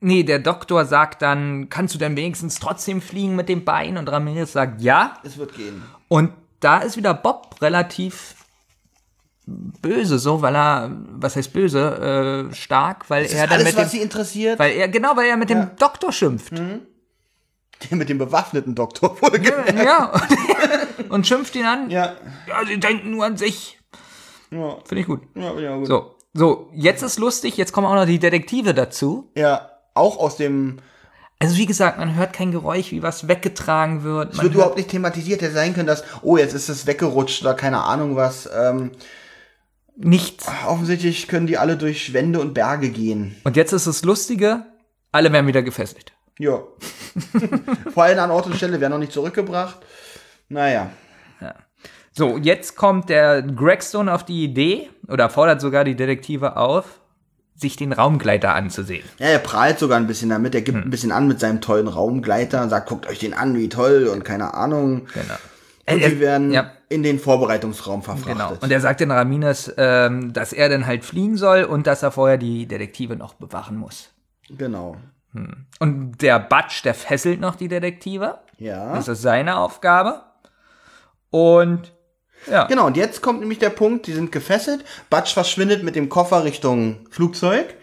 nee, 0.00 0.22
der 0.22 0.38
Doktor 0.38 0.84
sagt 0.86 1.22
dann, 1.22 1.68
kannst 1.68 1.94
du 1.94 1.98
denn 1.98 2.16
wenigstens 2.16 2.58
trotzdem 2.58 3.00
fliegen 3.02 3.36
mit 3.36 3.48
dem 3.48 3.64
Bein? 3.64 3.96
Und 3.96 4.10
Ramirez 4.10 4.52
sagt, 4.52 4.80
ja. 4.80 5.14
Es 5.24 5.36
wird 5.38 5.54
gehen. 5.56 5.82
Und 6.08 6.30
da 6.64 6.78
ist 6.78 6.96
wieder 6.96 7.14
Bob 7.14 7.56
relativ 7.60 8.34
böse, 9.46 10.18
so, 10.18 10.40
weil 10.42 10.56
er, 10.56 10.90
was 11.10 11.36
heißt 11.36 11.52
böse, 11.52 12.48
äh, 12.50 12.54
stark, 12.54 13.10
weil 13.10 13.24
Das 13.24 13.32
er 13.34 13.46
dann 13.46 13.62
mit 13.62 13.76
was 13.76 13.90
dem, 13.90 13.98
sie 13.98 14.00
interessiert. 14.02 14.58
weil 14.58 14.72
er, 14.72 14.88
genau, 14.88 15.16
weil 15.16 15.26
er 15.28 15.36
mit 15.36 15.50
Ja. 15.50 15.64
dem 15.66 15.76
Doktor 15.76 16.12
schimpft. 16.12 16.52
Der 16.56 17.96
mit 17.98 18.08
dem 18.08 18.16
bewaffneten 18.18 18.74
Doktor 18.74 19.16
wohl. 19.20 19.40
Ja. 19.76 20.12
Und 21.10 21.26
schimpft 21.26 21.54
ihn 21.56 21.66
an. 21.66 21.90
Ja. 21.90 22.14
Ja, 22.46 22.64
sie 22.66 22.80
denken 22.80 23.10
nur 23.10 23.24
an 23.26 23.36
sich. 23.36 23.78
Ja, 24.50 24.76
Finde 24.86 25.00
ich 25.02 25.06
gut. 25.06 25.20
ja, 25.34 25.52
ja, 25.58 25.76
gut. 25.76 25.86
So, 25.88 26.14
so, 26.32 26.70
jetzt 26.72 27.02
ist 27.02 27.18
lustig, 27.18 27.56
jetzt 27.58 27.72
kommen 27.72 27.86
auch 27.86 27.94
noch 27.94 28.06
die 28.06 28.18
Detektive 28.18 28.72
dazu. 28.72 29.30
Ja, 29.36 29.70
auch 29.92 30.16
aus 30.18 30.36
dem. 30.36 30.78
Also 31.38 31.56
wie 31.56 31.66
gesagt, 31.66 31.98
man 31.98 32.14
hört 32.14 32.32
kein 32.32 32.52
Geräusch, 32.52 32.90
wie 32.92 33.02
was 33.02 33.28
weggetragen 33.28 34.02
wird. 34.02 34.34
Es 34.34 34.42
wird 34.42 34.54
überhaupt 34.54 34.76
nicht 34.76 34.90
thematisiert. 34.90 35.42
Hätte 35.42 35.52
sein 35.52 35.74
können, 35.74 35.86
dass, 35.86 36.04
oh, 36.22 36.36
jetzt 36.36 36.54
ist 36.54 36.68
es 36.68 36.86
weggerutscht 36.86 37.42
oder 37.42 37.54
keine 37.54 37.82
Ahnung 37.82 38.16
was. 38.16 38.48
Ähm, 38.54 38.92
nichts. 39.96 40.46
offensichtlich 40.66 41.28
können 41.28 41.46
die 41.46 41.58
alle 41.58 41.76
durch 41.76 42.12
Wände 42.12 42.40
und 42.40 42.54
Berge 42.54 42.90
gehen. 42.90 43.36
Und 43.44 43.56
jetzt 43.56 43.72
ist 43.72 43.86
das 43.86 44.04
Lustige, 44.04 44.64
alle 45.12 45.32
werden 45.32 45.46
wieder 45.46 45.62
gefesselt. 45.62 46.12
Ja. 46.38 46.62
Vor 47.92 48.04
allem 48.04 48.18
an 48.18 48.30
Ort 48.30 48.46
und 48.46 48.56
Stelle 48.56 48.80
werden 48.80 48.92
noch 48.92 48.98
nicht 48.98 49.12
zurückgebracht. 49.12 49.78
Naja. 50.48 50.90
So, 52.16 52.38
jetzt 52.38 52.76
kommt 52.76 53.08
der 53.08 53.42
Gregstone 53.42 54.12
auf 54.14 54.24
die 54.24 54.44
Idee, 54.44 54.88
oder 55.08 55.28
fordert 55.28 55.60
sogar 55.60 55.82
die 55.82 55.96
Detektive 55.96 56.56
auf, 56.56 57.00
sich 57.56 57.76
den 57.76 57.92
Raumgleiter 57.92 58.54
anzusehen. 58.54 59.04
Ja, 59.18 59.26
er 59.26 59.38
prahlt 59.38 59.78
sogar 59.78 59.98
ein 59.98 60.06
bisschen 60.06 60.30
damit. 60.30 60.54
Er 60.54 60.62
gibt 60.62 60.76
ein 60.76 60.90
bisschen 60.90 61.12
an 61.12 61.28
mit 61.28 61.40
seinem 61.40 61.60
tollen 61.60 61.88
Raumgleiter 61.88 62.62
und 62.62 62.70
sagt, 62.70 62.88
guckt 62.88 63.06
euch 63.06 63.18
den 63.18 63.34
an, 63.34 63.56
wie 63.56 63.68
toll 63.68 64.08
und 64.08 64.24
keine 64.24 64.54
Ahnung. 64.54 65.06
Genau. 65.14 65.34
Und 65.86 66.02
sie 66.02 66.18
werden 66.18 66.52
ja. 66.52 66.72
in 66.88 67.02
den 67.02 67.18
Vorbereitungsraum 67.18 68.02
verfrachtet. 68.02 68.32
Genau. 68.32 68.56
Und 68.60 68.70
er 68.70 68.80
sagt 68.80 69.00
den 69.00 69.10
Ramines, 69.10 69.72
ähm, 69.76 70.32
dass 70.32 70.52
er 70.52 70.68
dann 70.68 70.86
halt 70.86 71.04
fliegen 71.04 71.36
soll 71.36 71.64
und 71.64 71.86
dass 71.86 72.02
er 72.02 72.10
vorher 72.10 72.38
die 72.38 72.66
Detektive 72.66 73.16
noch 73.16 73.34
bewachen 73.34 73.76
muss. 73.76 74.10
genau. 74.48 74.96
Und 75.80 76.22
der 76.22 76.38
Batsch, 76.38 76.84
der 76.84 76.94
fesselt 76.94 77.40
noch 77.40 77.56
die 77.56 77.66
Detektive. 77.66 78.38
Ja. 78.58 78.94
Das 78.94 79.08
ist 79.08 79.20
seine 79.20 79.56
Aufgabe. 79.56 80.22
Und 81.30 81.92
ja, 82.50 82.64
Genau, 82.64 82.86
und 82.86 82.96
jetzt 82.96 83.22
kommt 83.22 83.40
nämlich 83.40 83.58
der 83.58 83.70
Punkt, 83.70 84.06
die 84.06 84.12
sind 84.12 84.32
gefesselt. 84.32 84.84
Batsch 85.10 85.34
verschwindet 85.34 85.82
mit 85.82 85.96
dem 85.96 86.08
Koffer 86.08 86.44
Richtung 86.44 87.06
Flugzeug. 87.10 87.74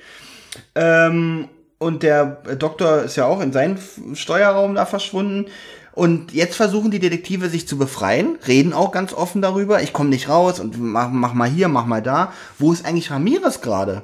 Ähm, 0.75 1.49
und 1.77 2.03
der 2.03 2.25
Doktor 2.57 3.03
ist 3.03 3.15
ja 3.15 3.25
auch 3.25 3.41
in 3.41 3.51
seinen 3.51 3.79
Steuerraum 4.13 4.75
da 4.75 4.85
verschwunden. 4.85 5.47
Und 5.93 6.31
jetzt 6.33 6.55
versuchen 6.55 6.91
die 6.91 6.99
Detektive 6.99 7.49
sich 7.49 7.67
zu 7.67 7.77
befreien, 7.77 8.37
reden 8.47 8.71
auch 8.71 8.91
ganz 8.91 9.13
offen 9.13 9.41
darüber. 9.41 9.81
Ich 9.81 9.91
komme 9.91 10.09
nicht 10.09 10.29
raus 10.29 10.59
und 10.59 10.79
mach, 10.79 11.09
mach 11.09 11.33
mal 11.33 11.49
hier, 11.49 11.67
mach 11.67 11.85
mal 11.85 12.01
da. 12.01 12.33
Wo 12.59 12.71
ist 12.71 12.85
eigentlich 12.85 13.11
Ramirez 13.11 13.61
gerade? 13.61 14.03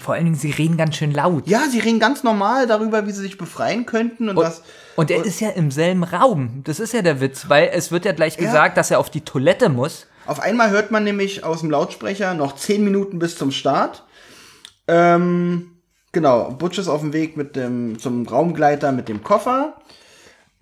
Vor 0.00 0.14
allen 0.14 0.24
Dingen, 0.24 0.36
sie 0.36 0.50
reden 0.50 0.76
ganz 0.76 0.96
schön 0.96 1.12
laut. 1.12 1.46
Ja, 1.46 1.62
sie 1.70 1.78
reden 1.78 2.00
ganz 2.00 2.22
normal 2.22 2.66
darüber, 2.66 3.06
wie 3.06 3.12
sie 3.12 3.20
sich 3.20 3.36
befreien 3.36 3.84
könnten 3.84 4.30
und, 4.30 4.36
was. 4.36 4.62
Und 4.96 5.10
er 5.10 5.24
ist 5.24 5.40
ja 5.40 5.50
im 5.50 5.70
selben 5.70 6.02
Raum. 6.02 6.62
Das 6.64 6.80
ist 6.80 6.94
ja 6.94 7.02
der 7.02 7.20
Witz, 7.20 7.48
weil 7.48 7.70
es 7.72 7.92
wird 7.92 8.06
ja 8.06 8.12
gleich 8.12 8.36
gesagt, 8.38 8.78
dass 8.78 8.90
er 8.90 8.98
auf 8.98 9.10
die 9.10 9.20
Toilette 9.20 9.68
muss. 9.68 10.06
Auf 10.26 10.40
einmal 10.40 10.70
hört 10.70 10.90
man 10.90 11.04
nämlich 11.04 11.44
aus 11.44 11.60
dem 11.60 11.70
Lautsprecher 11.70 12.34
noch 12.34 12.56
zehn 12.56 12.84
Minuten 12.84 13.18
bis 13.18 13.36
zum 13.36 13.50
Start. 13.50 14.04
Ähm, 14.88 15.72
genau, 16.12 16.50
Butch 16.52 16.78
ist 16.78 16.88
auf 16.88 17.00
dem 17.00 17.12
Weg 17.12 17.36
mit 17.36 17.56
dem, 17.56 17.98
zum 17.98 18.26
Raumgleiter 18.26 18.92
mit 18.92 19.08
dem 19.08 19.22
Koffer. 19.22 19.74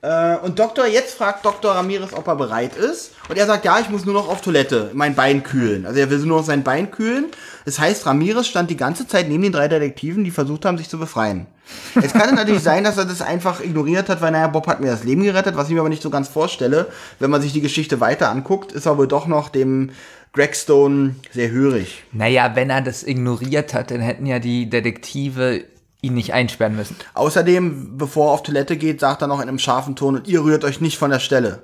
Äh, 0.03 0.37
und 0.39 0.59
Doktor, 0.59 0.87
jetzt 0.87 1.15
fragt 1.15 1.45
Dr. 1.45 1.73
Ramirez, 1.73 2.15
ob 2.15 2.27
er 2.27 2.37
bereit 2.37 2.77
ist. 2.77 3.13
Und 3.29 3.37
er 3.37 3.47
sagt, 3.47 3.65
ja, 3.65 3.79
ich 3.81 3.91
muss 3.91 4.05
nur 4.05 4.15
noch 4.15 4.29
auf 4.29 4.41
Toilette, 4.41 4.91
mein 4.95 5.15
Bein 5.15 5.43
kühlen. 5.43 5.85
Also 5.87 6.01
er 6.01 6.11
will 6.11 6.19
nur 6.21 6.39
noch 6.39 6.47
sein 6.47 6.63
Bein 6.63 6.91
kühlen. 6.91 7.27
Das 7.65 7.79
heißt, 7.79 8.07
Ramirez 8.07 8.47
stand 8.47 8.71
die 8.71 8.77
ganze 8.77 9.07
Zeit 9.07 9.29
neben 9.29 9.43
den 9.43 9.53
drei 9.53 9.69
Detektiven, 9.69 10.25
die 10.25 10.31
versucht 10.31 10.65
haben, 10.65 10.79
sich 10.79 10.89
zu 10.89 10.99
befreien. 10.99 11.47
Es 11.95 12.13
kann 12.13 12.35
natürlich 12.35 12.63
sein, 12.63 12.85
dass 12.85 12.97
er 12.97 13.05
das 13.05 13.23
einfach 13.23 13.61
ignoriert 13.61 14.09
hat, 14.09 14.21
weil, 14.21 14.33
naja, 14.33 14.49
Bob 14.49 14.67
hat 14.67 14.81
mir 14.81 14.91
das 14.91 15.05
Leben 15.05 15.23
gerettet, 15.23 15.57
was 15.57 15.69
ich 15.69 15.75
mir 15.75 15.81
aber 15.81 15.89
nicht 15.89 16.03
so 16.03 16.11
ganz 16.11 16.29
vorstelle. 16.29 16.89
Wenn 17.19 17.31
man 17.31 17.43
sich 17.43 17.53
die 17.53 17.61
Geschichte 17.61 18.01
weiter 18.01 18.31
anguckt, 18.31 18.73
ist 18.73 18.87
er 18.87 18.99
wohl 18.99 19.09
doch 19.09 19.27
noch 19.27 19.49
dem 19.49 19.91
Greg 20.33 20.55
Stone 20.55 21.17
sehr 21.33 21.51
hörig. 21.51 22.05
Naja, 22.13 22.53
wenn 22.55 22.71
er 22.71 22.83
das 22.83 23.03
ignoriert 23.03 23.75
hat, 23.75 23.91
dann 23.91 24.01
hätten 24.01 24.27
ja 24.27 24.39
die 24.39 24.71
Detektive 24.71 25.65
ihn 26.03 26.15
nicht 26.15 26.33
einsperren 26.33 26.77
müssen. 26.77 26.97
Außerdem, 27.15 27.99
bevor 27.99 28.29
er 28.29 28.33
auf 28.33 28.43
Toilette 28.43 28.77
geht, 28.77 29.01
sagt 29.01 29.23
er 29.23 29.29
noch 29.29 29.41
in 29.41 29.49
einem 29.49 29.59
scharfen 29.59 29.97
Ton, 29.97 30.17
und 30.17 30.29
ihr 30.29 30.43
rührt 30.43 30.65
euch 30.65 30.81
nicht 30.81 30.99
von 30.99 31.11
der 31.11 31.19
Stelle. 31.19 31.63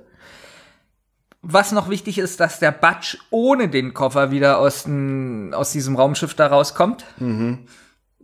Was 1.49 1.71
noch 1.71 1.89
wichtig 1.89 2.19
ist, 2.19 2.41
dass 2.41 2.59
der 2.59 2.73
Batsch 2.73 3.19
ohne 3.31 3.69
den 3.69 3.95
Koffer 3.95 4.33
wieder 4.33 4.59
aus, 4.59 4.83
dem, 4.83 5.55
aus 5.55 5.71
diesem 5.71 5.95
Raumschiff 5.95 6.35
da 6.35 6.49
rauskommt. 6.49 7.05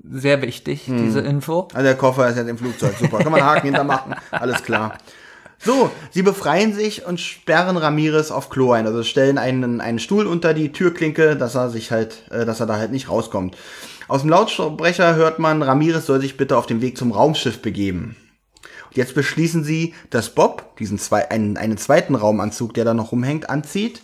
Sehr 0.05 0.43
wichtig, 0.43 0.87
diese 0.89 1.21
Info. 1.21 1.69
Also 1.73 1.85
der 1.85 1.95
Koffer 1.95 2.29
ist 2.29 2.37
jetzt 2.37 2.49
im 2.49 2.59
Flugzeug. 2.59 2.97
Super. 2.99 3.19
Kann 3.19 3.31
man 3.31 3.45
Haken 3.45 3.67
hintermachen. 3.67 4.17
Alles 4.33 4.65
klar. 4.65 4.99
So, 5.65 5.93
sie 6.11 6.23
befreien 6.23 6.75
sich 6.75 7.07
und 7.07 7.21
sperren 7.21 7.77
Ramirez 7.77 8.33
auf 8.33 8.51
Klo 8.51 8.73
ein. 8.73 8.87
Also 8.87 9.05
stellen 9.05 9.39
einen, 9.39 9.81
einen 9.81 10.01
Stuhl 10.01 10.27
unter 10.27 10.55
die 10.55 10.73
Türklinke, 10.73 11.37
dass 11.37 11.55
er 11.55 11.71
sich 11.71 11.93
halt, 11.93 12.25
äh, 12.33 12.45
dass 12.45 12.59
er 12.59 12.67
da 12.67 12.77
halt 12.77 12.91
nicht 12.91 13.09
rauskommt. 13.09 13.57
Aus 14.09 14.23
dem 14.23 14.31
Lautsprecher 14.31 15.15
hört 15.15 15.39
man, 15.39 15.63
Ramirez 15.63 16.07
soll 16.07 16.21
sich 16.21 16.37
bitte 16.37 16.57
auf 16.57 16.67
den 16.67 16.81
Weg 16.81 16.99
zum 16.99 17.13
Raumschiff 17.13 17.63
begeben. 17.63 18.17
Und 18.93 18.99
jetzt 18.99 19.15
beschließen 19.15 19.65
sie, 19.65 19.95
dass 20.11 20.35
Bob 20.35 20.77
diesen 20.77 20.99
zwei, 20.99 21.31
einen, 21.31 21.57
einen 21.57 21.79
zweiten 21.79 22.15
Raumanzug, 22.15 22.75
der 22.75 22.85
da 22.85 22.93
noch 22.93 23.11
rumhängt, 23.11 23.49
anzieht 23.49 24.03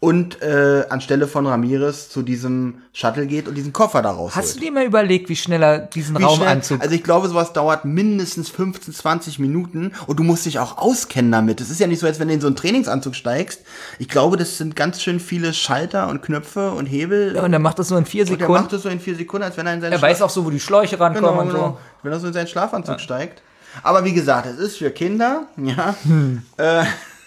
und 0.00 0.40
äh, 0.40 0.86
anstelle 0.88 1.28
von 1.28 1.46
Ramirez 1.46 2.08
zu 2.08 2.22
diesem 2.22 2.76
Shuttle 2.94 3.26
geht 3.26 3.48
und 3.48 3.54
diesen 3.54 3.74
Koffer 3.74 4.00
da 4.00 4.12
rausholt. 4.12 4.34
Hast 4.34 4.56
du 4.56 4.60
dir 4.60 4.72
mal 4.72 4.86
überlegt, 4.86 5.28
wie 5.28 5.36
schnell 5.36 5.62
er 5.62 5.78
diesen 5.78 6.18
Wie 6.18 6.22
Raumanzug... 6.22 6.78
Schnell, 6.78 6.80
also 6.80 6.94
ich 6.94 7.04
glaube, 7.04 7.28
sowas 7.28 7.52
dauert 7.52 7.84
mindestens 7.84 8.48
15, 8.48 8.94
20 8.94 9.38
Minuten 9.40 9.92
und 10.06 10.18
du 10.18 10.22
musst 10.22 10.46
dich 10.46 10.58
auch 10.58 10.78
auskennen 10.78 11.30
damit. 11.30 11.60
Es 11.60 11.68
ist 11.68 11.80
ja 11.80 11.86
nicht 11.86 11.98
so, 11.98 12.06
als 12.06 12.18
wenn 12.18 12.28
du 12.28 12.34
in 12.34 12.40
so 12.40 12.46
einen 12.46 12.56
Trainingsanzug 12.56 13.14
steigst. 13.14 13.60
Ich 13.98 14.08
glaube, 14.08 14.38
das 14.38 14.56
sind 14.56 14.74
ganz 14.74 15.02
schön 15.02 15.20
viele 15.20 15.52
Schalter 15.52 16.08
und 16.08 16.22
Knöpfe 16.22 16.70
und 16.70 16.86
Hebel. 16.86 17.36
und 17.36 17.52
er 17.52 17.58
macht 17.58 17.78
das 17.78 17.90
nur 17.90 17.98
in 17.98 18.06
vier 18.06 18.22
und 18.22 18.30
der 18.30 18.38
Sekunden. 18.38 18.62
macht 18.62 18.72
das 18.72 18.84
so 18.84 18.88
in 18.88 19.00
vier 19.00 19.16
Sekunden, 19.16 19.44
als 19.44 19.58
wenn 19.58 19.66
er 19.66 19.74
in 19.74 19.82
seinen 19.82 19.92
Er 19.92 20.00
weiß 20.00 20.22
auch 20.22 20.30
so, 20.30 20.46
wo 20.46 20.50
die 20.50 20.60
Schläuche 20.60 20.98
rankommen 20.98 21.30
genau, 21.30 21.42
und 21.42 21.48
genau. 21.48 21.68
so. 21.72 21.78
Wenn 22.02 22.12
er 22.12 22.20
so 22.20 22.26
in 22.26 22.32
seinen 22.32 22.48
Schlafanzug 22.48 23.00
steigt. 23.00 23.42
Aber 23.82 24.04
wie 24.04 24.12
gesagt, 24.12 24.46
es 24.46 24.58
ist 24.58 24.78
für 24.78 24.90
Kinder. 24.90 25.46
Ja. 25.56 25.94
Hm. 26.04 26.42
Äh, 26.56 26.84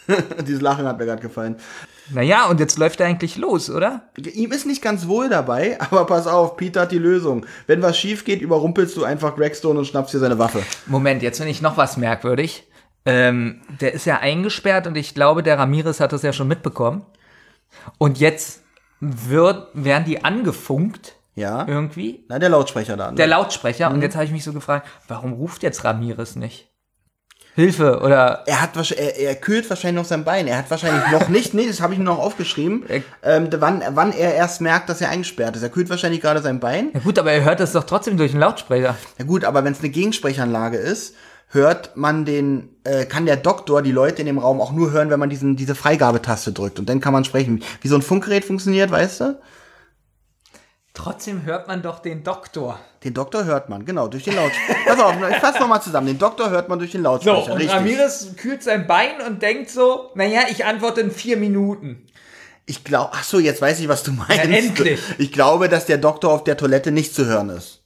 dieses 0.45 0.61
Lachen 0.61 0.85
hat 0.85 0.97
mir 0.97 1.05
gerade 1.05 1.21
gefallen. 1.21 1.55
Naja, 2.09 2.47
und 2.47 2.59
jetzt 2.59 2.77
läuft 2.77 2.99
er 2.99 3.07
eigentlich 3.07 3.37
los, 3.37 3.69
oder? 3.69 4.01
Ihm 4.17 4.51
ist 4.51 4.65
nicht 4.65 4.81
ganz 4.81 5.07
wohl 5.07 5.29
dabei, 5.29 5.79
aber 5.91 6.05
pass 6.05 6.27
auf, 6.27 6.57
Peter 6.57 6.81
hat 6.81 6.91
die 6.91 6.97
Lösung. 6.97 7.45
Wenn 7.67 7.81
was 7.81 7.97
schief 7.97 8.25
geht, 8.25 8.41
überrumpelst 8.41 8.97
du 8.97 9.03
einfach 9.03 9.35
Greg 9.35 9.55
Stone 9.55 9.79
und 9.79 9.85
schnappst 9.85 10.13
dir 10.13 10.19
seine 10.19 10.39
Waffe. 10.39 10.63
Moment, 10.85 11.23
jetzt 11.23 11.37
finde 11.37 11.51
ich 11.51 11.61
noch 11.61 11.77
was 11.77 11.97
merkwürdig. 11.97 12.67
Ähm, 13.05 13.61
der 13.81 13.93
ist 13.93 14.05
ja 14.05 14.19
eingesperrt 14.19 14.87
und 14.87 14.95
ich 14.95 15.13
glaube, 15.13 15.43
der 15.43 15.59
Ramirez 15.59 15.99
hat 15.99 16.13
das 16.13 16.21
ja 16.21 16.33
schon 16.33 16.47
mitbekommen. 16.47 17.05
Und 17.97 18.19
jetzt 18.19 18.61
wird, 18.99 19.67
werden 19.73 20.05
die 20.05 20.23
angefunkt 20.23 21.15
Ja. 21.35 21.65
irgendwie. 21.67 22.25
Na, 22.29 22.39
der 22.39 22.49
Lautsprecher 22.49 22.95
da. 22.95 23.11
Ne? 23.11 23.17
Der 23.17 23.27
Lautsprecher. 23.27 23.91
Und 23.91 24.01
jetzt 24.01 24.15
habe 24.15 24.25
ich 24.25 24.31
mich 24.31 24.43
so 24.43 24.53
gefragt, 24.53 24.87
warum 25.07 25.33
ruft 25.33 25.63
jetzt 25.63 25.83
Ramirez 25.83 26.35
nicht? 26.35 26.69
Hilfe 27.55 27.99
oder 27.99 28.43
er 28.47 28.61
hat 28.61 28.75
wahrscheinlich, 28.75 29.15
er, 29.19 29.29
er 29.29 29.35
kühlt 29.35 29.69
wahrscheinlich 29.69 30.01
noch 30.01 30.09
sein 30.09 30.23
Bein. 30.23 30.47
Er 30.47 30.57
hat 30.57 30.71
wahrscheinlich 30.71 31.11
noch 31.11 31.29
nicht, 31.29 31.53
nee, 31.53 31.67
das 31.67 31.81
habe 31.81 31.93
ich 31.93 31.99
mir 31.99 32.05
noch 32.05 32.17
aufgeschrieben, 32.17 32.83
ähm, 33.23 33.49
wann, 33.59 33.83
wann 33.91 34.11
er 34.11 34.33
erst 34.33 34.59
merkt, 34.61 34.89
dass 34.89 35.01
er 35.01 35.09
eingesperrt 35.09 35.55
ist. 35.55 35.61
Er 35.61 35.69
kühlt 35.69 35.89
wahrscheinlich 35.89 36.21
gerade 36.21 36.41
sein 36.41 36.59
Bein. 36.59 36.89
Ja 36.93 36.99
gut, 37.01 37.19
aber 37.19 37.31
er 37.31 37.43
hört 37.43 37.59
das 37.59 37.73
doch 37.73 37.83
trotzdem 37.83 38.17
durch 38.17 38.31
den 38.31 38.39
Lautsprecher. 38.39 38.95
Ja 39.19 39.25
gut, 39.25 39.45
aber 39.45 39.63
wenn 39.63 39.73
es 39.73 39.79
eine 39.79 39.89
Gegensprechanlage 39.89 40.77
ist, 40.77 41.13
hört 41.49 41.95
man 41.95 42.25
den, 42.25 42.69
äh, 42.83 43.05
kann 43.05 43.27
der 43.27 43.37
Doktor 43.37 43.83
die 43.83 43.91
Leute 43.91 44.21
in 44.21 44.25
dem 44.25 44.39
Raum 44.39 44.59
auch 44.59 44.71
nur 44.71 44.91
hören, 44.91 45.11
wenn 45.11 45.19
man 45.19 45.29
diesen, 45.29 45.55
diese 45.55 45.75
Freigabetaste 45.75 46.53
drückt. 46.53 46.79
Und 46.79 46.89
dann 46.89 47.01
kann 47.01 47.13
man 47.13 47.23
sprechen. 47.23 47.63
Wie 47.81 47.87
so 47.87 47.95
ein 47.95 48.01
Funkgerät 48.01 48.45
funktioniert, 48.45 48.89
weißt 48.89 49.21
du? 49.21 49.39
Trotzdem 50.93 51.43
hört 51.43 51.67
man 51.67 51.81
doch 51.81 51.99
den 51.99 52.23
Doktor. 52.23 52.79
Den 53.03 53.15
Doktor 53.15 53.45
hört 53.45 53.67
man, 53.67 53.83
genau, 53.83 54.07
durch 54.07 54.23
den 54.25 54.35
Lautsprecher. 54.35 54.79
Pass 54.85 54.99
auf, 54.99 55.15
ich 55.29 55.37
fasse 55.37 55.59
nochmal 55.59 55.81
zusammen. 55.81 56.05
Den 56.07 56.19
Doktor 56.19 56.51
hört 56.51 56.69
man 56.69 56.77
durch 56.77 56.91
den 56.91 57.01
So, 57.01 57.09
Lautsprecher. 57.09 57.51
und 57.51 57.57
richtig. 57.57 57.75
Ramirez 57.75 58.27
kühlt 58.37 58.61
sein 58.61 58.85
Bein 58.85 59.19
und 59.27 59.41
denkt 59.41 59.71
so, 59.71 60.11
naja, 60.13 60.41
ich 60.51 60.65
antworte 60.65 61.01
in 61.01 61.09
vier 61.09 61.37
Minuten. 61.37 62.05
Ich 62.65 62.83
glaube, 62.83 63.09
ach 63.13 63.23
so, 63.23 63.39
jetzt 63.39 63.61
weiß 63.61 63.79
ich, 63.79 63.87
was 63.87 64.03
du 64.03 64.11
meinst. 64.11 64.37
endlich. 64.45 65.01
Ich 65.17 65.31
glaube, 65.31 65.67
dass 65.67 65.85
der 65.87 65.97
Doktor 65.97 66.31
auf 66.31 66.43
der 66.43 66.57
Toilette 66.57 66.91
nicht 66.91 67.15
zu 67.15 67.25
hören 67.25 67.49
ist. 67.49 67.81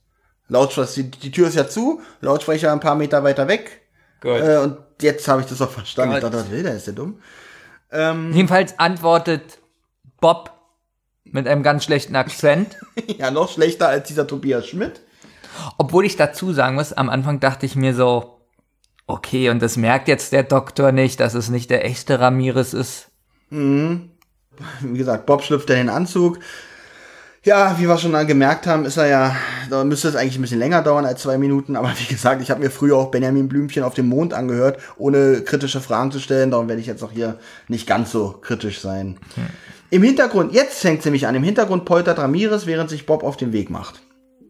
Lautsprecher, 0.50 1.04
die, 1.04 1.10
die 1.12 1.32
Tür 1.32 1.48
ist 1.48 1.56
ja 1.56 1.68
zu, 1.68 2.02
Lautsprecher 2.22 2.72
ein 2.74 2.80
paar 2.82 2.96
Meter 2.96 3.24
weiter 3.24 3.48
weg. 3.48 3.82
Gut. 4.22 4.40
Äh, 4.42 4.58
und 4.58 4.78
jetzt 5.02 5.28
habe 5.28 5.42
ich 5.42 5.48
das 5.48 5.62
auch 5.62 5.72
verstanden. 5.72 6.16
Ich 6.16 6.22
Gott. 6.22 6.34
dachte, 6.34 6.44
was 6.46 6.52
will 6.52 6.64
der? 6.64 6.76
Ist 6.76 6.88
der 6.88 6.94
dumm? 6.94 7.20
Jedenfalls 7.90 8.78
antwortet 8.80 9.60
Bob 10.20 10.52
mit 11.34 11.48
einem 11.48 11.64
ganz 11.64 11.84
schlechten 11.84 12.16
Akzent. 12.16 12.78
ja, 13.18 13.32
noch 13.32 13.52
schlechter 13.52 13.88
als 13.88 14.08
dieser 14.08 14.28
Tobias 14.28 14.68
Schmidt. 14.68 15.02
Obwohl 15.78 16.06
ich 16.06 16.16
dazu 16.16 16.54
sagen 16.54 16.76
muss, 16.76 16.94
am 16.94 17.10
Anfang 17.10 17.40
dachte 17.40 17.66
ich 17.66 17.76
mir 17.76 17.94
so, 17.94 18.42
okay, 19.08 19.50
und 19.50 19.62
das 19.62 19.78
merkt 19.78 20.08
jetzt 20.08 20.34
der 20.34 20.44
Doktor 20.44 20.92
nicht, 20.92 21.20
dass 21.20 21.34
es 21.34 21.50
nicht 21.50 21.70
der 21.70 21.86
echte 21.86 22.20
Ramirez 22.20 22.74
ist. 22.74 23.10
Wie 24.82 24.98
gesagt, 24.98 25.26
Bob 25.26 25.44
schlüpft 25.44 25.70
in 25.70 25.78
den 25.78 25.90
Anzug. 25.90 26.40
Ja, 27.44 27.80
wie 27.80 27.88
wir 27.88 27.98
schon 27.98 28.28
gemerkt 28.28 28.68
haben, 28.68 28.84
ist 28.84 28.98
er 28.98 29.08
ja, 29.08 29.36
da 29.70 29.86
müsste 29.86 30.10
es 30.10 30.18
eigentlich 30.18 30.38
ein 30.38 30.42
bisschen 30.42 30.60
länger 30.60 30.82
dauern 30.82 31.06
als 31.06 31.22
zwei 31.22 31.38
Minuten, 31.38 31.78
aber 31.78 31.94
wie 31.98 32.14
gesagt, 32.14 32.42
ich 32.42 32.52
habe 32.52 32.60
mir 32.60 32.70
früher 32.70 32.98
auch 32.98 33.10
Benjamin 33.10 33.48
Blümchen 33.48 33.84
auf 33.84 33.94
dem 33.94 34.08
Mond 34.08 34.34
angehört, 34.34 34.82
ohne 34.98 35.42
kritische 35.44 35.80
Fragen 35.80 36.12
zu 36.12 36.20
stellen, 36.20 36.52
darum 36.52 36.68
werde 36.68 36.82
ich 36.82 36.88
jetzt 36.88 37.04
auch 37.04 37.12
hier 37.12 37.40
nicht 37.70 37.88
ganz 37.88 38.12
so 38.12 38.38
kritisch 38.42 38.82
sein. 38.82 39.18
Im 39.90 40.04
Hintergrund, 40.04 40.54
jetzt 40.54 40.80
fängt 40.82 41.00
es 41.00 41.06
nämlich 41.06 41.28
an, 41.28 41.36
im 41.36 41.44
Hintergrund 41.44 41.86
poltert 41.86 42.18
Ramirez, 42.20 42.66
während 42.66 42.90
sich 42.90 43.06
Bob 43.06 43.24
auf 43.24 43.38
den 43.38 43.54
Weg 43.54 43.70
macht. 43.70 44.02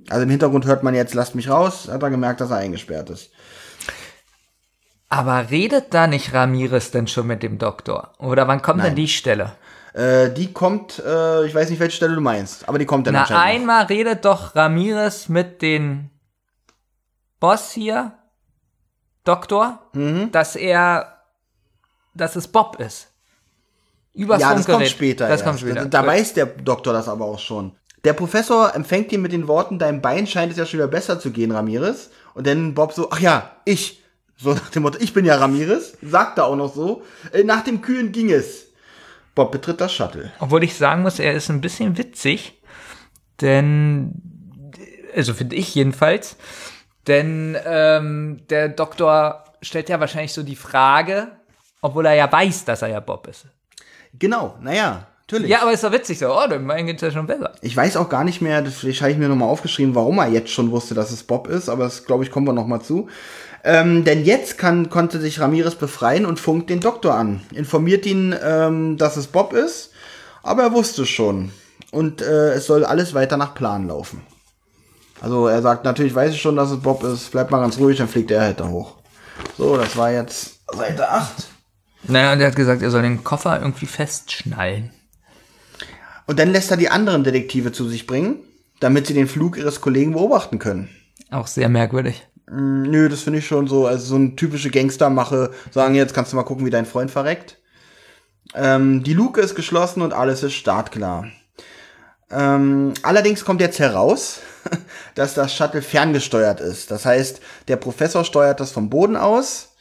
Also 0.09 0.23
im 0.23 0.29
Hintergrund 0.29 0.65
hört 0.65 0.83
man 0.83 0.95
jetzt, 0.95 1.13
lasst 1.13 1.35
mich 1.35 1.49
raus, 1.49 1.87
hat 1.91 2.01
er 2.01 2.09
gemerkt, 2.09 2.41
dass 2.41 2.49
er 2.49 2.57
eingesperrt 2.57 3.09
ist. 3.09 3.29
Aber 5.09 5.49
redet 5.49 5.93
da 5.93 6.07
nicht 6.07 6.33
Ramirez 6.33 6.91
denn 6.91 7.07
schon 7.07 7.27
mit 7.27 7.43
dem 7.43 7.57
Doktor? 7.59 8.13
Oder 8.19 8.47
wann 8.47 8.61
kommt 8.61 8.77
Nein. 8.79 8.87
denn 8.87 8.95
die 8.95 9.07
Stelle? 9.07 9.53
Äh, 9.93 10.31
die 10.31 10.51
kommt, 10.53 10.99
äh, 10.99 11.45
ich 11.45 11.55
weiß 11.55 11.69
nicht, 11.69 11.79
welche 11.79 11.95
Stelle 11.95 12.15
du 12.15 12.21
meinst, 12.21 12.67
aber 12.67 12.77
die 12.77 12.85
kommt 12.85 13.07
dann 13.07 13.13
Na, 13.13 13.21
anscheinend 13.21 13.65
noch. 13.67 13.73
einmal 13.73 13.85
redet 13.85 14.25
doch 14.25 14.55
Ramirez 14.55 15.29
mit 15.29 15.61
den 15.61 16.09
Boss 17.39 17.71
hier, 17.71 18.13
Doktor, 19.23 19.79
Mhm. 19.93 20.31
dass 20.31 20.55
er, 20.55 21.21
dass 22.13 22.35
es 22.35 22.47
Bob 22.47 22.79
ist. 22.79 23.09
Übers 24.17 24.41
Ja, 24.41 24.49
das 24.49 24.65
kommt 24.65 24.77
Funkgerät. 24.77 24.91
später. 24.91 25.25
Das 25.25 25.41
erst. 25.41 25.43
kommt 25.45 25.59
später. 25.59 25.85
Da, 25.85 26.01
da 26.01 26.07
weiß 26.07 26.33
der 26.33 26.47
Doktor 26.47 26.93
das 26.93 27.07
aber 27.07 27.25
auch 27.25 27.39
schon. 27.39 27.73
Der 28.03 28.13
Professor 28.13 28.73
empfängt 28.75 29.11
ihn 29.11 29.21
mit 29.21 29.31
den 29.31 29.47
Worten, 29.47 29.79
deinem 29.79 30.01
Bein 30.01 30.27
scheint 30.27 30.51
es 30.51 30.57
ja 30.57 30.65
schon 30.65 30.79
wieder 30.79 30.87
besser 30.87 31.19
zu 31.19 31.31
gehen, 31.31 31.51
Ramirez. 31.51 32.09
Und 32.33 32.47
dann 32.47 32.73
Bob 32.73 32.93
so, 32.93 33.09
ach 33.11 33.19
ja, 33.19 33.51
ich. 33.65 34.03
So 34.37 34.53
nach 34.53 34.69
dem 34.69 34.83
Motto, 34.83 34.99
ich 35.01 35.13
bin 35.13 35.25
ja 35.25 35.35
Ramirez. 35.35 35.97
Sagt 36.01 36.37
er 36.37 36.45
auch 36.45 36.55
noch 36.55 36.73
so. 36.73 37.03
Äh, 37.33 37.43
nach 37.43 37.63
dem 37.63 37.81
Kühen 37.81 38.11
ging 38.11 38.31
es. 38.31 38.67
Bob 39.35 39.51
betritt 39.51 39.81
das 39.81 39.93
Shuttle. 39.93 40.31
Obwohl 40.39 40.63
ich 40.63 40.75
sagen 40.75 41.03
muss, 41.03 41.19
er 41.19 41.33
ist 41.33 41.49
ein 41.49 41.61
bisschen 41.61 41.97
witzig, 41.97 42.59
denn, 43.41 44.71
also 45.15 45.33
finde 45.35 45.55
ich 45.55 45.75
jedenfalls, 45.75 46.37
denn 47.05 47.55
ähm, 47.65 48.41
der 48.49 48.69
Doktor 48.69 49.43
stellt 49.61 49.89
ja 49.89 49.99
wahrscheinlich 49.99 50.33
so 50.33 50.41
die 50.41 50.55
Frage, 50.55 51.27
obwohl 51.81 52.07
er 52.07 52.15
ja 52.15 52.31
weiß, 52.31 52.65
dass 52.65 52.81
er 52.81 52.87
ja 52.89 52.99
Bob 52.99 53.27
ist. 53.27 53.45
Genau, 54.17 54.55
naja, 54.61 55.07
natürlich. 55.21 55.49
Ja, 55.49 55.61
aber 55.61 55.73
ist 55.73 55.83
doch 55.83 55.91
witzig 55.91 56.19
so, 56.19 56.27
oh, 56.27 56.47
dem 56.47 56.65
meinen 56.65 56.87
geht's 56.87 57.01
ja 57.01 57.11
schon 57.11 57.27
besser. 57.27 57.53
Ich 57.61 57.75
weiß 57.75 57.97
auch 57.97 58.09
gar 58.09 58.23
nicht 58.23 58.41
mehr, 58.41 58.61
das 58.61 58.75
vielleicht 58.75 59.01
habe 59.01 59.11
ich 59.11 59.17
mir 59.17 59.29
nochmal 59.29 59.49
aufgeschrieben, 59.49 59.95
warum 59.95 60.19
er 60.19 60.29
jetzt 60.29 60.51
schon 60.51 60.71
wusste, 60.71 60.93
dass 60.93 61.11
es 61.11 61.23
Bob 61.23 61.47
ist, 61.47 61.69
aber 61.69 61.83
das 61.85 62.05
glaube 62.05 62.23
ich, 62.23 62.31
kommen 62.31 62.47
wir 62.47 62.53
nochmal 62.53 62.81
zu. 62.81 63.07
Ähm, 63.63 64.05
denn 64.05 64.23
jetzt 64.23 64.57
kann, 64.57 64.89
konnte 64.89 65.19
sich 65.19 65.39
Ramirez 65.39 65.75
befreien 65.75 66.25
und 66.25 66.39
funkt 66.39 66.69
den 66.69 66.79
Doktor 66.79 67.15
an. 67.15 67.41
Informiert 67.53 68.05
ihn, 68.05 68.35
ähm, 68.41 68.97
dass 68.97 69.17
es 69.17 69.27
Bob 69.27 69.53
ist, 69.53 69.91
aber 70.43 70.63
er 70.63 70.73
wusste 70.73 71.05
schon. 71.05 71.51
Und 71.91 72.21
äh, 72.21 72.53
es 72.53 72.65
soll 72.65 72.85
alles 72.85 73.13
weiter 73.13 73.37
nach 73.37 73.55
Plan 73.55 73.87
laufen. 73.87 74.21
Also 75.21 75.47
er 75.47 75.61
sagt, 75.61 75.83
natürlich 75.83 76.13
weiß 76.13 76.33
ich 76.33 76.41
schon, 76.41 76.55
dass 76.55 76.71
es 76.71 76.79
Bob 76.79 77.03
ist, 77.03 77.31
bleibt 77.31 77.51
mal 77.51 77.59
ganz 77.59 77.77
ruhig, 77.77 77.97
dann 77.97 78.07
fliegt 78.07 78.31
er 78.31 78.41
halt 78.41 78.59
da 78.59 78.67
hoch. 78.67 78.95
So, 79.57 79.77
das 79.77 79.97
war 79.97 80.11
jetzt 80.11 80.59
Seite 80.73 81.09
8. 81.09 81.47
Naja, 82.03 82.33
und 82.33 82.41
er 82.41 82.47
hat 82.47 82.55
gesagt, 82.55 82.81
er 82.81 82.91
soll 82.91 83.01
den 83.01 83.23
Koffer 83.23 83.59
irgendwie 83.59 83.85
festschnallen. 83.85 84.91
Und 86.25 86.39
dann 86.39 86.51
lässt 86.51 86.71
er 86.71 86.77
die 86.77 86.89
anderen 86.89 87.23
Detektive 87.23 87.71
zu 87.71 87.87
sich 87.87 88.05
bringen, 88.05 88.37
damit 88.79 89.07
sie 89.07 89.13
den 89.13 89.27
Flug 89.27 89.57
ihres 89.57 89.81
Kollegen 89.81 90.13
beobachten 90.13 90.59
können. 90.59 90.89
Auch 91.31 91.47
sehr 91.47 91.69
merkwürdig. 91.69 92.27
Nö, 92.49 93.09
das 93.09 93.21
finde 93.21 93.39
ich 93.39 93.47
schon 93.47 93.67
so, 93.67 93.87
also 93.87 94.05
so 94.05 94.15
eine 94.15 94.35
typische 94.35 94.69
Gangstermache, 94.69 95.51
sagen 95.71 95.95
jetzt 95.95 96.13
kannst 96.13 96.31
du 96.31 96.37
mal 96.37 96.43
gucken, 96.43 96.65
wie 96.65 96.69
dein 96.69 96.85
Freund 96.85 97.11
verreckt. 97.11 97.57
Ähm, 98.55 99.03
die 99.03 99.13
Luke 99.13 99.41
ist 99.41 99.55
geschlossen 99.55 100.01
und 100.01 100.13
alles 100.13 100.43
ist 100.43 100.53
startklar. 100.53 101.27
Ähm, 102.29 102.93
allerdings 103.03 103.43
kommt 103.43 103.59
jetzt 103.59 103.79
heraus, 103.79 104.39
dass 105.15 105.33
das 105.33 105.53
Shuttle 105.53 105.81
ferngesteuert 105.81 106.61
ist. 106.61 106.91
Das 106.91 107.05
heißt, 107.05 107.41
der 107.67 107.77
Professor 107.77 108.23
steuert 108.23 108.59
das 108.59 108.71
vom 108.71 108.89
Boden 108.89 109.17
aus 109.17 109.75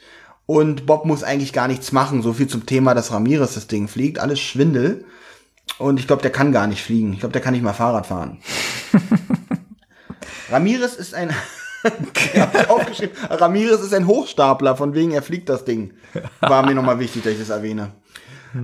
und 0.47 0.85
Bob 0.85 1.05
muss 1.05 1.23
eigentlich 1.23 1.53
gar 1.53 1.67
nichts 1.67 1.91
machen. 1.91 2.23
So 2.23 2.33
viel 2.33 2.47
zum 2.47 2.65
Thema, 2.65 2.95
dass 2.95 3.11
Ramirez 3.11 3.53
das 3.53 3.67
Ding 3.67 3.87
fliegt. 3.87 4.17
Alles 4.17 4.39
Schwindel. 4.39 5.05
Und 5.77 5.99
ich 5.99 6.07
glaube, 6.07 6.23
der 6.23 6.31
kann 6.31 6.51
gar 6.51 6.65
nicht 6.65 6.81
fliegen. 6.81 7.13
Ich 7.13 7.19
glaube, 7.19 7.33
der 7.33 7.41
kann 7.41 7.53
nicht 7.53 7.63
mal 7.63 7.73
Fahrrad 7.73 8.07
fahren. 8.07 8.39
Ramirez 10.49 10.95
ist 10.95 11.13
ein. 11.13 11.29
Aufgeschrieben. 12.69 13.15
Ramirez 13.29 13.81
ist 13.81 13.93
ein 13.93 14.07
Hochstapler, 14.07 14.75
von 14.75 14.93
wegen 14.93 15.11
er 15.11 15.21
fliegt 15.21 15.49
das 15.49 15.65
Ding. 15.65 15.93
War 16.41 16.65
mir 16.65 16.73
nochmal 16.73 16.99
wichtig, 16.99 17.23
dass 17.23 17.33
ich 17.33 17.39
das 17.39 17.49
erwähne. 17.49 17.91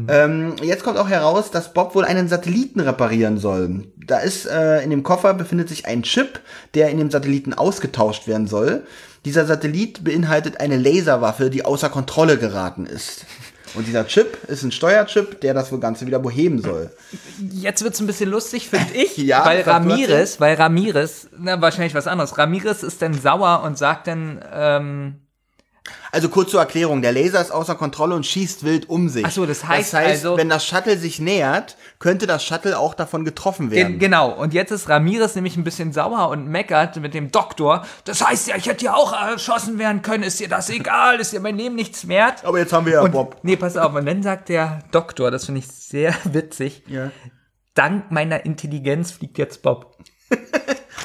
Ähm, 0.08 0.56
jetzt 0.62 0.84
kommt 0.84 0.98
auch 0.98 1.10
heraus, 1.10 1.52
dass 1.52 1.74
Bob 1.74 1.94
wohl 1.94 2.06
einen 2.06 2.28
Satelliten 2.28 2.80
reparieren 2.80 3.38
soll. 3.38 3.84
Da 3.98 4.20
ist 4.20 4.46
äh, 4.46 4.82
in 4.82 4.90
dem 4.90 5.04
Koffer 5.04 5.34
befindet 5.34 5.70
sich 5.70 5.86
ein 5.86 6.04
Chip, 6.04 6.40
der 6.74 6.90
in 6.90 6.98
dem 6.98 7.12
Satelliten 7.12 7.54
ausgetauscht 7.54 8.28
werden 8.28 8.48
soll. 8.48 8.84
Dieser 9.26 9.46
Satellit 9.46 10.04
beinhaltet 10.04 10.60
eine 10.60 10.78
Laserwaffe, 10.78 11.50
die 11.50 11.64
außer 11.64 11.90
Kontrolle 11.90 12.38
geraten 12.38 12.86
ist. 12.86 13.26
Und 13.76 13.88
dieser 13.88 14.06
Chip 14.06 14.38
ist 14.48 14.64
ein 14.64 14.72
Steuerchip, 14.72 15.42
der 15.42 15.54
das 15.54 15.72
wohl 15.72 15.80
Ganze 15.80 16.06
wieder 16.06 16.20
beheben 16.20 16.62
soll. 16.62 16.92
Jetzt 17.52 17.84
wird's 17.84 18.00
ein 18.00 18.08
bisschen 18.08 18.30
lustig, 18.30 18.70
finde 18.70 18.94
ich, 18.94 19.18
Ja, 19.18 19.46
weil 19.46 19.62
Ramirez, 19.62 20.40
weil 20.40 20.56
Ramirez, 20.56 21.30
na, 21.38 21.60
wahrscheinlich 21.60 21.96
was 21.96 22.06
anderes. 22.06 22.38
Ramirez 22.38 22.84
ist 22.84 23.02
dann 23.02 23.14
sauer 23.14 23.64
und 23.64 23.78
sagt 23.78 24.08
dann, 24.08 24.44
ähm, 24.54 25.16
Also 26.14 26.30
kurz 26.30 26.52
zur 26.52 26.62
Erklärung, 26.62 27.02
der 27.02 27.12
Laser 27.12 27.42
ist 27.42 27.52
außer 27.52 27.76
Kontrolle 27.76 28.16
und 28.16 28.26
schießt 28.26 28.64
wild 28.64 28.90
um 28.90 29.10
sich. 29.10 29.26
Ach 29.26 29.32
so, 29.32 29.46
das 29.46 29.66
heißt 29.68 29.92
das 29.94 30.00
heißt 30.00 30.10
also- 30.26 30.38
wenn 30.38 30.48
das 30.48 30.66
Shuttle 30.66 30.98
sich 30.98 31.20
nähert, 31.20 31.76
könnte 32.00 32.26
das 32.26 32.46
Shuttle 32.46 32.80
auch 32.80 32.94
davon 32.94 33.26
getroffen 33.26 33.70
werden. 33.70 34.00
genau, 34.00 34.32
und 34.32 34.54
jetzt 34.54 34.72
ist 34.72 34.88
Ramirez 34.88 35.36
nämlich 35.36 35.58
ein 35.58 35.66
bisschen 35.66 35.92
sauer 35.92 36.30
und 36.30 36.48
meckert 36.48 36.96
mit 37.02 37.14
dem 37.14 37.32
Doktor. 37.32 37.86
Das 38.06 38.26
heißt 38.26 38.48
ja, 38.48 38.56
ich 38.56 38.66
hätte 38.68 38.86
ja 38.86 38.94
auch 38.94 39.12
erschossen 39.12 39.78
werden 39.78 40.02
können. 40.02 40.24
Ist 40.24 40.40
dir 40.40 40.48
das 40.48 40.70
egal? 40.70 41.20
Ist 41.20 41.34
dir 41.34 41.42
mein 41.42 41.58
Leben 41.58 41.76
nichts 41.76 42.08
wert? 42.08 42.46
Aber 42.46 42.60
jetzt 42.60 42.72
haben 42.72 42.86
wir 42.86 42.94
ja 42.94 43.02
Und, 43.02 43.12
Bob. 43.12 43.38
nee, 43.44 43.58
pass 43.58 43.76
auf. 43.76 43.94
Und 43.94 44.06
dann 44.06 44.24
sagt 44.24 44.48
der 44.50 44.80
Doktor, 44.92 45.32
das 45.32 45.46
finde 45.46 45.60
ich 45.60 45.68
sehr 45.68 46.14
witzig, 46.24 46.84
Ja. 46.88 47.12
dank 47.74 48.10
meiner 48.10 48.46
Intelligenz 48.46 49.12
fliegt 49.12 49.38
jetzt 49.38 49.62
Bob. 49.62 49.98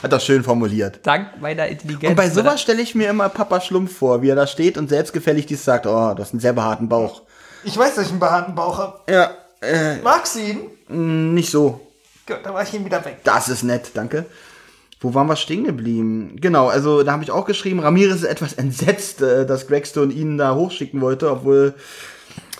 Hat 0.02 0.12
das 0.12 0.24
schön 0.24 0.44
formuliert. 0.44 1.00
Dank 1.02 1.40
meiner 1.40 1.66
Intelligenz. 1.66 2.10
Und 2.10 2.16
bei 2.16 2.30
sowas 2.30 2.60
stelle 2.60 2.82
ich 2.82 2.94
mir 2.94 3.10
immer 3.10 3.28
Papa 3.28 3.60
Schlumpf 3.60 3.96
vor, 3.98 4.22
wie 4.22 4.28
er 4.28 4.36
da 4.36 4.46
steht 4.46 4.78
und 4.78 4.88
selbstgefällig 4.88 5.46
dies 5.46 5.64
sagt, 5.64 5.86
oh, 5.86 6.14
du 6.14 6.22
hast 6.22 6.32
einen 6.32 6.40
sehr 6.40 6.52
behaarten 6.52 6.88
Bauch. 6.88 7.22
Ich 7.64 7.76
weiß, 7.76 7.96
dass 7.96 8.06
ich 8.06 8.10
einen 8.10 8.20
behaarten 8.20 8.54
Bauch 8.54 8.78
habe. 8.78 9.00
Ja, 9.10 9.30
äh, 9.60 9.96
Magst 10.02 10.36
du 10.36 10.40
ihn? 10.40 11.34
nicht 11.34 11.50
so. 11.50 11.80
Gut, 12.26 12.38
da 12.44 12.54
war 12.54 12.62
ich 12.62 12.72
ihn 12.72 12.84
wieder 12.84 13.04
weg. 13.04 13.18
Das 13.24 13.48
ist 13.48 13.62
nett, 13.62 13.90
danke. 13.94 14.24
Wo 15.00 15.14
waren 15.14 15.26
wir 15.28 15.36
stehen 15.36 15.64
geblieben? 15.64 16.36
Genau, 16.40 16.68
also 16.68 17.02
da 17.02 17.12
habe 17.12 17.22
ich 17.22 17.30
auch 17.30 17.44
geschrieben, 17.44 17.80
Ramirez 17.80 18.16
ist 18.16 18.24
etwas 18.24 18.52
entsetzt, 18.54 19.22
äh, 19.22 19.46
dass 19.46 19.66
Gregstone 19.66 20.12
ihn 20.12 20.38
da 20.38 20.54
hochschicken 20.54 21.00
wollte, 21.00 21.30
obwohl 21.30 21.74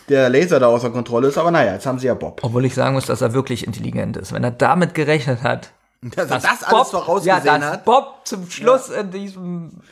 der 0.09 0.29
Laser 0.29 0.59
da 0.61 0.67
außer 0.69 0.91
Kontrolle 0.91 1.29
ist. 1.29 1.39
Aber 1.39 1.51
naja, 1.51 1.75
jetzt 1.75 1.87
haben 1.87 1.99
sie 1.99 2.07
ja 2.07 2.15
Bob. 2.15 2.41
Obwohl 2.43 2.65
ich 2.65 2.75
sagen 2.75 2.95
muss, 2.95 3.07
dass 3.07 3.21
er 3.21 3.33
wirklich 3.35 3.67
intelligent 3.67 4.17
ist. 4.17 4.33
Wenn 4.33 4.45
er 4.45 4.51
damit 4.51 4.95
gerechnet 4.95 5.43
hat, 5.43 5.71
Dass 6.03 6.31
er 6.31 6.39
dass 6.39 6.43
das 6.43 6.63
alles 6.65 6.91
vorausgesehen 6.91 7.45
ja, 7.45 7.59
dass 7.59 7.71
hat. 7.73 7.85
Bob 7.85 8.21
zum 8.25 8.49
Schluss 8.51 8.89
in 8.89 9.11
diesem 9.11 9.73
Warte 9.73 9.83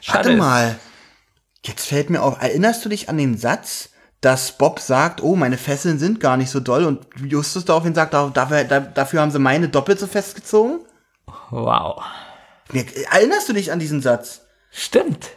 Shuttle 0.00 0.36
mal. 0.36 0.76
Jetzt 1.64 1.86
fällt 1.86 2.08
mir 2.08 2.22
auf, 2.22 2.40
erinnerst 2.40 2.84
du 2.84 2.88
dich 2.88 3.08
an 3.08 3.18
den 3.18 3.36
Satz, 3.36 3.90
dass 4.20 4.52
Bob 4.52 4.78
sagt, 4.80 5.22
oh, 5.22 5.34
meine 5.36 5.58
Fesseln 5.58 5.98
sind 5.98 6.20
gar 6.20 6.36
nicht 6.36 6.50
so 6.50 6.60
doll 6.60 6.84
und 6.84 7.06
Justus 7.18 7.64
daraufhin 7.64 7.94
sagt, 7.94 8.14
da- 8.14 8.30
dafür, 8.32 8.64
da- 8.64 8.80
dafür 8.80 9.20
haben 9.22 9.30
sie 9.30 9.38
meine 9.38 9.68
doppelt 9.68 9.98
so 9.98 10.06
festgezogen? 10.06 10.80
Wow. 11.50 12.02
Erinnerst 13.10 13.48
du 13.48 13.52
dich 13.52 13.72
an 13.72 13.78
diesen 13.80 14.00
Satz? 14.00 14.42
Stimmt. 14.70 15.30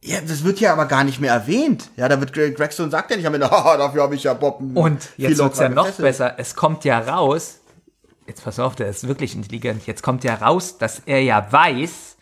Ja, 0.00 0.18
das 0.20 0.44
wird 0.44 0.60
ja 0.60 0.72
aber 0.72 0.86
gar 0.86 1.04
nicht 1.04 1.20
mehr 1.20 1.32
erwähnt. 1.32 1.90
Ja, 1.96 2.08
da 2.08 2.20
wird 2.20 2.32
Gre- 2.32 2.52
Gregstone 2.52 2.90
sagt 2.90 3.10
ja 3.10 3.16
nicht 3.16 3.26
am 3.26 3.34
Ende, 3.34 3.48
haha, 3.50 3.76
dafür 3.76 4.02
habe 4.02 4.14
ich 4.14 4.24
ja 4.24 4.34
Bob 4.34 4.60
Und 4.74 5.08
jetzt 5.16 5.38
wird's 5.38 5.58
ja 5.58 5.68
noch 5.68 5.90
besser. 5.92 6.34
Es 6.38 6.54
kommt 6.56 6.84
ja 6.84 6.98
raus, 6.98 7.60
jetzt 8.28 8.44
pass 8.44 8.58
auf, 8.58 8.76
der 8.76 8.88
ist 8.88 9.08
wirklich 9.08 9.34
intelligent. 9.34 9.86
Jetzt 9.86 10.02
kommt 10.02 10.22
ja 10.24 10.34
raus, 10.34 10.78
dass 10.78 11.00
er 11.06 11.22
ja 11.22 11.50
weiß, 11.50 12.16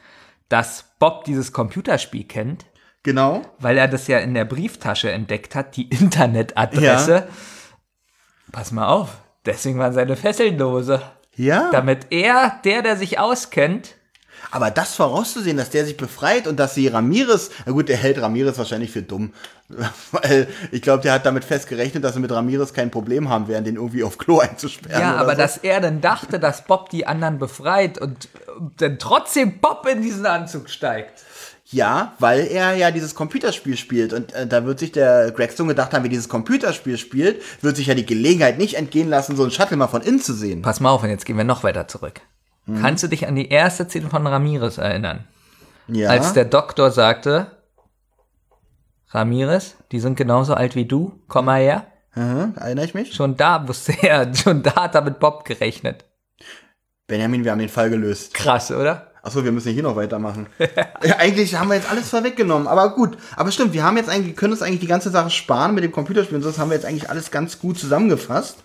dass 0.49 0.85
Bob 0.99 1.25
dieses 1.25 1.53
Computerspiel 1.53 2.25
kennt, 2.25 2.65
Genau. 3.03 3.43
weil 3.59 3.77
er 3.79 3.89
das 3.89 4.07
ja 4.09 4.19
in 4.19 4.35
der 4.35 4.45
Brieftasche 4.45 5.11
entdeckt 5.11 5.55
hat, 5.55 5.77
die 5.77 5.89
Internetadresse. 5.91 7.29
Pass 8.53 8.73
mal 8.73 8.87
auf, 8.87 9.21
deswegen 9.45 9.79
waren 9.79 9.93
seine 9.93 10.17
Fesseln 10.17 10.59
lose. 10.59 11.03
Ja. 11.35 11.71
Damit 11.71 12.07
er, 12.11 12.61
der, 12.65 12.81
der 12.83 12.97
sich 12.97 13.19
auskennt, 13.19 13.95
Aber 14.51 14.71
das 14.71 14.95
vorauszusehen, 14.95 15.57
dass 15.57 15.71
der 15.71 15.85
sich 15.85 15.97
befreit 15.97 16.47
und 16.47 16.59
dass 16.59 16.75
sie 16.75 16.89
Ramirez, 16.89 17.51
na 17.65 17.73
gut, 17.73 17.89
der 17.89 17.97
hält 17.97 18.21
Ramirez 18.21 18.59
wahrscheinlich 18.59 18.91
für 18.91 19.03
dumm. 19.03 19.33
Weil 20.13 20.49
ich 20.71 20.83
glaube, 20.83 21.03
der 21.03 21.13
hat 21.13 21.27
damit 21.27 21.45
festgerechnet, 21.45 22.05
dass 22.05 22.15
sie 22.15 22.21
mit 22.21 22.31
Ramirez 22.31 22.73
kein 22.73 22.91
Problem 22.91 23.29
haben 23.29 23.49
werden, 23.49 23.65
den 23.65 23.77
irgendwie 23.77 24.05
auf 24.05 24.19
Klo 24.19 24.39
einzusperren. 24.39 25.01
ja, 25.01 25.17
aber 25.17 25.33
so. 25.33 25.39
dass 25.39 25.59
er 25.59 25.81
dann 25.81 26.01
dachte, 26.01 26.39
dass 26.39 26.65
Bob 26.65 26.91
die 26.91 27.07
anderen 27.07 27.39
befreit 27.39 27.99
und 27.99 28.29
dann 28.79 28.99
trotzdem 28.99 29.59
Bob 29.59 29.87
in 29.91 30.03
diesen 30.03 30.27
Anzug 30.27 30.71
steigt. 30.71 31.25
Ja, 31.69 32.15
weil 32.21 32.47
er 32.47 32.77
ja 32.77 32.93
dieses 32.93 33.17
Computerspiel 33.17 33.77
spielt 33.77 34.13
und 34.13 34.33
äh, 34.35 34.47
da 34.47 34.65
wird 34.65 34.79
sich 34.79 34.93
der 34.93 35.33
Gregstone 35.33 35.71
gedacht 35.71 35.93
haben, 35.93 36.05
wie 36.05 36.09
dieses 36.09 36.29
Computerspiel 36.29 36.97
spielt, 36.97 37.43
wird 37.61 37.77
sich 37.77 37.89
ja 37.89 37.95
die 37.95 38.07
Gelegenheit 38.07 38.57
nicht 38.57 38.75
entgehen 38.75 39.09
lassen, 39.09 39.35
so 39.35 39.43
einen 39.43 39.51
Shuttle 39.51 39.77
mal 39.77 39.89
von 39.89 40.03
innen 40.03 40.21
zu 40.21 40.33
sehen. 40.33 40.63
Pass 40.63 40.79
mal 40.79 40.91
auf, 40.91 41.03
und 41.03 41.11
jetzt 41.11 41.27
gehen 41.27 41.37
wir 41.37 41.43
noch 41.43 41.65
weiter 41.65 41.89
zurück. 41.89 42.21
Kannst 42.67 43.05
du 43.05 43.09
dich 43.09 43.29
an 43.29 43.37
die 43.37 43.49
erste 43.49 43.85
Szene 43.85 44.11
von 44.11 44.27
Ramirez 44.27 44.79
erinnern? 44.79 45.25
Ja. 45.87 46.11
Als 46.11 46.33
der 46.33 46.45
Doktor 46.45 46.91
sagte, 46.91 47.47
Ramirez, 49.11 49.77
die 49.93 50.01
sind 50.01 50.17
genauso 50.17 50.55
alt 50.55 50.75
wie 50.75 50.85
du, 50.85 51.21
komm 51.29 51.45
mal 51.45 51.61
her. 51.61 51.87
mhm, 52.15 52.55
erinnere 52.57 52.85
ich 52.85 52.95
mich? 52.95 53.15
Schon 53.15 53.37
da 53.37 53.67
wusste 53.69 53.95
er, 54.03 54.35
schon 54.35 54.63
da 54.63 54.75
hat 54.75 54.95
er 54.95 55.03
mit 55.03 55.21
Bob 55.21 55.45
gerechnet. 55.45 56.05
Benjamin, 57.07 57.45
wir 57.45 57.53
haben 57.53 57.61
den 57.61 57.69
Fall 57.69 57.89
gelöst. 57.89 58.35
Krass, 58.35 58.73
oder? 58.73 59.13
Achso, 59.23 59.45
wir 59.45 59.53
müssen 59.53 59.73
hier 59.73 59.83
noch 59.83 59.97
weitermachen. 59.97 60.47
ja, 60.59 61.17
eigentlich 61.19 61.55
haben 61.55 61.69
wir 61.69 61.75
jetzt 61.75 61.91
alles 61.91 62.09
vorweggenommen, 62.09 62.67
aber 62.67 62.95
gut. 62.95 63.17
Aber 63.37 63.51
stimmt, 63.53 63.73
wir 63.73 63.85
haben 63.85 63.97
jetzt 63.97 64.09
eigentlich, 64.09 64.37
können 64.37 64.53
uns 64.53 64.63
eigentlich 64.63 64.81
die 64.81 64.87
ganze 64.87 65.11
Sache 65.11 65.31
sparen 65.31 65.75
mit 65.75 65.85
dem 65.85 65.93
Computerspiel 65.93 66.37
und 66.37 66.43
so, 66.43 66.49
das 66.49 66.59
haben 66.59 66.71
wir 66.71 66.77
jetzt 66.77 66.87
eigentlich 66.87 67.11
alles 67.11 67.31
ganz 67.31 67.59
gut 67.59 67.79
zusammengefasst. 67.79 68.59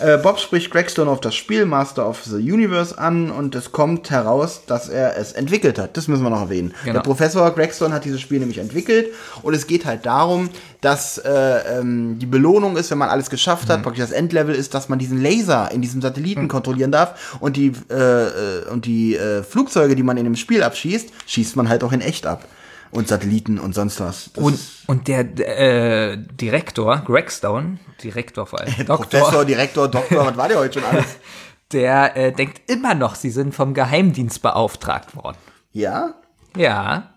Äh, 0.00 0.18
Bob 0.18 0.40
spricht 0.40 0.70
Gregstone 0.70 1.10
auf 1.10 1.20
das 1.20 1.34
Spiel 1.34 1.66
Master 1.66 2.08
of 2.08 2.24
the 2.24 2.36
Universe 2.36 2.98
an 2.98 3.30
und 3.30 3.54
es 3.54 3.70
kommt 3.70 4.10
heraus, 4.10 4.62
dass 4.66 4.88
er 4.88 5.16
es 5.16 5.32
entwickelt 5.32 5.78
hat. 5.78 5.96
Das 5.96 6.08
müssen 6.08 6.22
wir 6.24 6.30
noch 6.30 6.40
erwähnen. 6.40 6.74
Genau. 6.82 6.94
Der 6.94 7.00
Professor 7.00 7.50
Gregstone 7.52 7.94
hat 7.94 8.04
dieses 8.04 8.20
Spiel 8.20 8.40
nämlich 8.40 8.58
entwickelt 8.58 9.08
und 9.42 9.54
es 9.54 9.66
geht 9.66 9.84
halt 9.84 10.04
darum, 10.04 10.50
dass 10.80 11.18
äh, 11.18 11.78
ähm, 11.78 12.18
die 12.18 12.26
Belohnung 12.26 12.76
ist, 12.76 12.90
wenn 12.90 12.98
man 12.98 13.08
alles 13.08 13.30
geschafft 13.30 13.68
hat, 13.68 13.82
praktisch 13.82 14.02
das 14.02 14.10
Endlevel 14.10 14.54
ist, 14.54 14.74
dass 14.74 14.88
man 14.88 14.98
diesen 14.98 15.22
Laser 15.22 15.70
in 15.70 15.80
diesem 15.80 16.02
Satelliten 16.02 16.48
kontrollieren 16.48 16.90
darf 16.90 17.36
und 17.40 17.56
die, 17.56 17.72
äh, 17.90 17.94
äh, 17.94 18.68
und 18.70 18.86
die 18.86 19.16
äh, 19.16 19.42
Flugzeuge, 19.42 19.94
die 19.94 20.02
man 20.02 20.16
in 20.16 20.24
dem 20.24 20.36
Spiel 20.36 20.62
abschießt, 20.62 21.10
schießt 21.26 21.56
man 21.56 21.68
halt 21.68 21.84
auch 21.84 21.92
in 21.92 22.00
echt 22.00 22.26
ab. 22.26 22.46
Und 22.94 23.08
Satelliten 23.08 23.58
und 23.58 23.74
sonst 23.74 23.98
was. 23.98 24.30
Das 24.32 24.44
Und, 24.44 24.58
und 24.86 25.08
der 25.08 25.20
äh, 25.40 26.16
Direktor, 26.16 27.02
Greg 27.04 27.30
Stone, 27.30 27.78
Direktor 28.02 28.46
vor 28.46 28.60
allem, 28.60 28.72
Doktor, 28.86 29.20
Professor, 29.20 29.44
Direktor, 29.44 29.88
Doktor, 29.88 30.26
was 30.26 30.36
war 30.36 30.48
der 30.48 30.58
heute 30.58 30.80
schon 30.80 30.88
alles? 30.88 31.16
der 31.72 32.16
äh, 32.16 32.32
denkt 32.32 32.70
immer 32.70 32.94
noch, 32.94 33.16
sie 33.16 33.30
sind 33.30 33.52
vom 33.52 33.74
Geheimdienst 33.74 34.42
beauftragt 34.42 35.16
worden. 35.16 35.38
Ja? 35.72 36.14
Ja, 36.56 37.14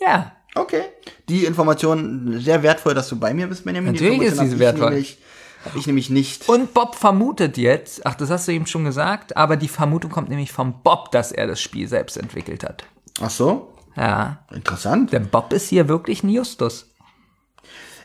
ja. 0.00 0.32
Okay. 0.56 0.82
Die 1.28 1.44
Information 1.44 2.40
sehr 2.40 2.62
wertvoll, 2.64 2.94
dass 2.94 3.08
du 3.08 3.16
bei 3.16 3.32
mir 3.34 3.46
bist, 3.46 3.64
Benjamin. 3.64 3.92
Natürlich 3.92 4.22
ist 4.22 4.40
diese 4.40 4.58
wertvoll. 4.58 4.90
Nämlich, 4.90 5.18
hab 5.64 5.76
ich 5.76 5.86
nämlich 5.86 6.10
nicht. 6.10 6.48
Und 6.48 6.74
Bob 6.74 6.94
vermutet 6.96 7.56
jetzt, 7.56 8.04
ach, 8.04 8.14
das 8.14 8.30
hast 8.30 8.48
du 8.48 8.52
eben 8.52 8.66
schon 8.66 8.84
gesagt, 8.84 9.36
aber 9.36 9.56
die 9.56 9.68
Vermutung 9.68 10.10
kommt 10.10 10.28
nämlich 10.28 10.52
vom 10.52 10.82
Bob, 10.82 11.10
dass 11.12 11.32
er 11.32 11.46
das 11.46 11.60
Spiel 11.60 11.88
selbst 11.88 12.16
entwickelt 12.16 12.64
hat. 12.64 12.84
Ach 13.20 13.30
so? 13.30 13.73
Ja, 13.96 14.38
Interessant. 14.52 15.12
denn 15.12 15.28
Bob 15.28 15.52
ist 15.52 15.68
hier 15.68 15.88
wirklich 15.88 16.22
ein 16.22 16.28
Justus. 16.30 16.90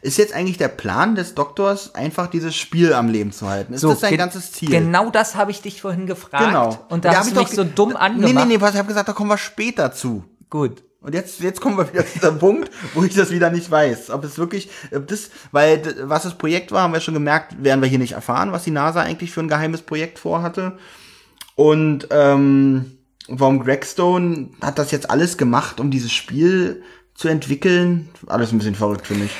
Ist 0.02 0.18
jetzt 0.18 0.34
eigentlich 0.34 0.58
der 0.58 0.70
Plan 0.70 1.16
des 1.16 1.36
Doktors, 1.36 1.94
einfach 1.94 2.28
dieses 2.28 2.56
Spiel 2.56 2.94
am 2.94 3.10
Leben 3.10 3.34
zu 3.34 3.50
halten? 3.50 3.74
Ist 3.74 3.84
das 3.84 4.00
sein 4.00 4.16
ganzes 4.16 4.54
Ziel? 4.54 4.70
Genau 4.70 5.10
das 5.10 5.36
habe 5.36 5.52
ich 5.52 5.62
dich 5.62 5.82
vorhin 5.82 6.06
gefragt. 6.08 6.46
Genau. 6.46 6.86
Und 6.90 7.04
da 7.04 7.10
hab 7.10 7.18
hast 7.18 7.28
ich 7.28 7.34
du 7.34 7.40
mich 7.42 7.50
doch 7.50 7.56
so 7.56 7.64
dumm 7.66 7.90
Nee, 7.90 7.96
angemacht. 7.96 8.34
nee, 8.34 8.46
nee, 8.46 8.58
pass, 8.58 8.72
ich 8.72 8.78
habe 8.78 8.88
gesagt, 8.88 9.10
da 9.10 9.14
kommen 9.14 9.30
wir 9.30 9.38
später 9.38 9.92
zu. 9.92 10.24
Gut. 10.50 10.84
Und 11.02 11.14
jetzt, 11.16 11.40
jetzt 11.42 11.60
kommen 11.60 11.78
wir 11.78 11.92
wieder 11.92 12.06
zu 12.06 12.14
diesem 12.20 12.40
Punkt, 12.40 12.72
wo 12.94 13.04
ich 13.04 13.14
das 13.14 13.32
wieder 13.32 13.50
nicht 13.50 13.70
weiß. 13.72 14.10
Ob 14.12 14.24
es 14.24 14.38
wirklich, 14.38 14.70
ob 14.96 15.08
das, 15.08 15.32
weil 15.52 15.96
was 16.04 16.24
das 16.24 16.38
Projekt 16.38 16.72
war, 16.72 16.84
haben 16.84 16.94
wir 16.94 17.00
schon 17.02 17.14
gemerkt, 17.14 17.62
werden 17.62 17.82
wir 17.82 17.88
hier 17.90 18.00
nicht 18.00 18.14
erfahren, 18.14 18.52
was 18.54 18.64
die 18.64 18.72
NASA 18.72 19.02
eigentlich 19.02 19.32
für 19.32 19.40
ein 19.42 19.48
geheimes 19.50 19.82
Projekt 19.82 20.20
vorhatte. 20.20 20.78
Und 21.56 22.08
ähm, 22.12 22.99
warum 23.30 23.64
Gregstone 23.64 24.50
hat 24.62 24.80
das 24.80 24.92
jetzt 24.92 25.10
alles 25.10 25.38
gemacht, 25.38 25.80
um 25.80 25.92
dieses 25.92 26.12
Spiel 26.12 26.84
zu 27.16 27.28
entwickeln? 27.28 28.10
Alles 28.28 28.52
ein 28.52 28.58
bisschen 28.58 28.76
verrückt 28.76 29.08
für 29.08 29.16
mich. 29.16 29.32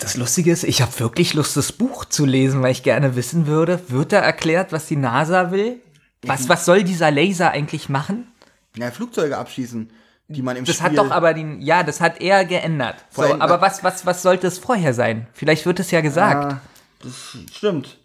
Das 0.00 0.16
Lustige 0.16 0.52
ist, 0.52 0.62
ich 0.64 0.80
habe 0.80 0.98
wirklich 1.00 1.34
Lust, 1.34 1.56
das 1.56 1.72
Buch 1.72 2.04
zu 2.04 2.24
lesen, 2.24 2.62
weil 2.62 2.70
ich 2.70 2.84
gerne 2.84 3.16
wissen 3.16 3.46
würde, 3.46 3.80
wird 3.88 4.12
da 4.12 4.18
erklärt, 4.18 4.70
was 4.72 4.86
die 4.86 4.96
NASA 4.96 5.50
will? 5.50 5.80
Was, 6.22 6.48
was 6.48 6.64
soll 6.64 6.84
dieser 6.84 7.10
Laser 7.10 7.50
eigentlich 7.50 7.88
machen? 7.88 8.28
Ja, 8.76 8.90
Flugzeuge 8.92 9.36
abschießen, 9.36 9.90
die 10.28 10.42
man 10.42 10.56
im 10.56 10.64
Das 10.64 10.76
Spiel. 10.76 10.86
hat 10.90 10.98
doch 10.98 11.10
aber 11.10 11.34
den, 11.34 11.60
ja, 11.62 11.82
das 11.82 12.00
hat 12.00 12.20
er 12.20 12.44
geändert. 12.44 12.96
So, 13.10 13.22
aber 13.40 13.60
was, 13.60 13.82
was, 13.82 14.06
was 14.06 14.22
sollte 14.22 14.46
es 14.46 14.58
vorher 14.58 14.94
sein? 14.94 15.26
Vielleicht 15.32 15.66
wird 15.66 15.80
es 15.80 15.90
ja 15.90 16.00
gesagt. 16.00 16.52
Ah, 16.52 16.60
das 17.02 17.36
stimmt. 17.56 17.98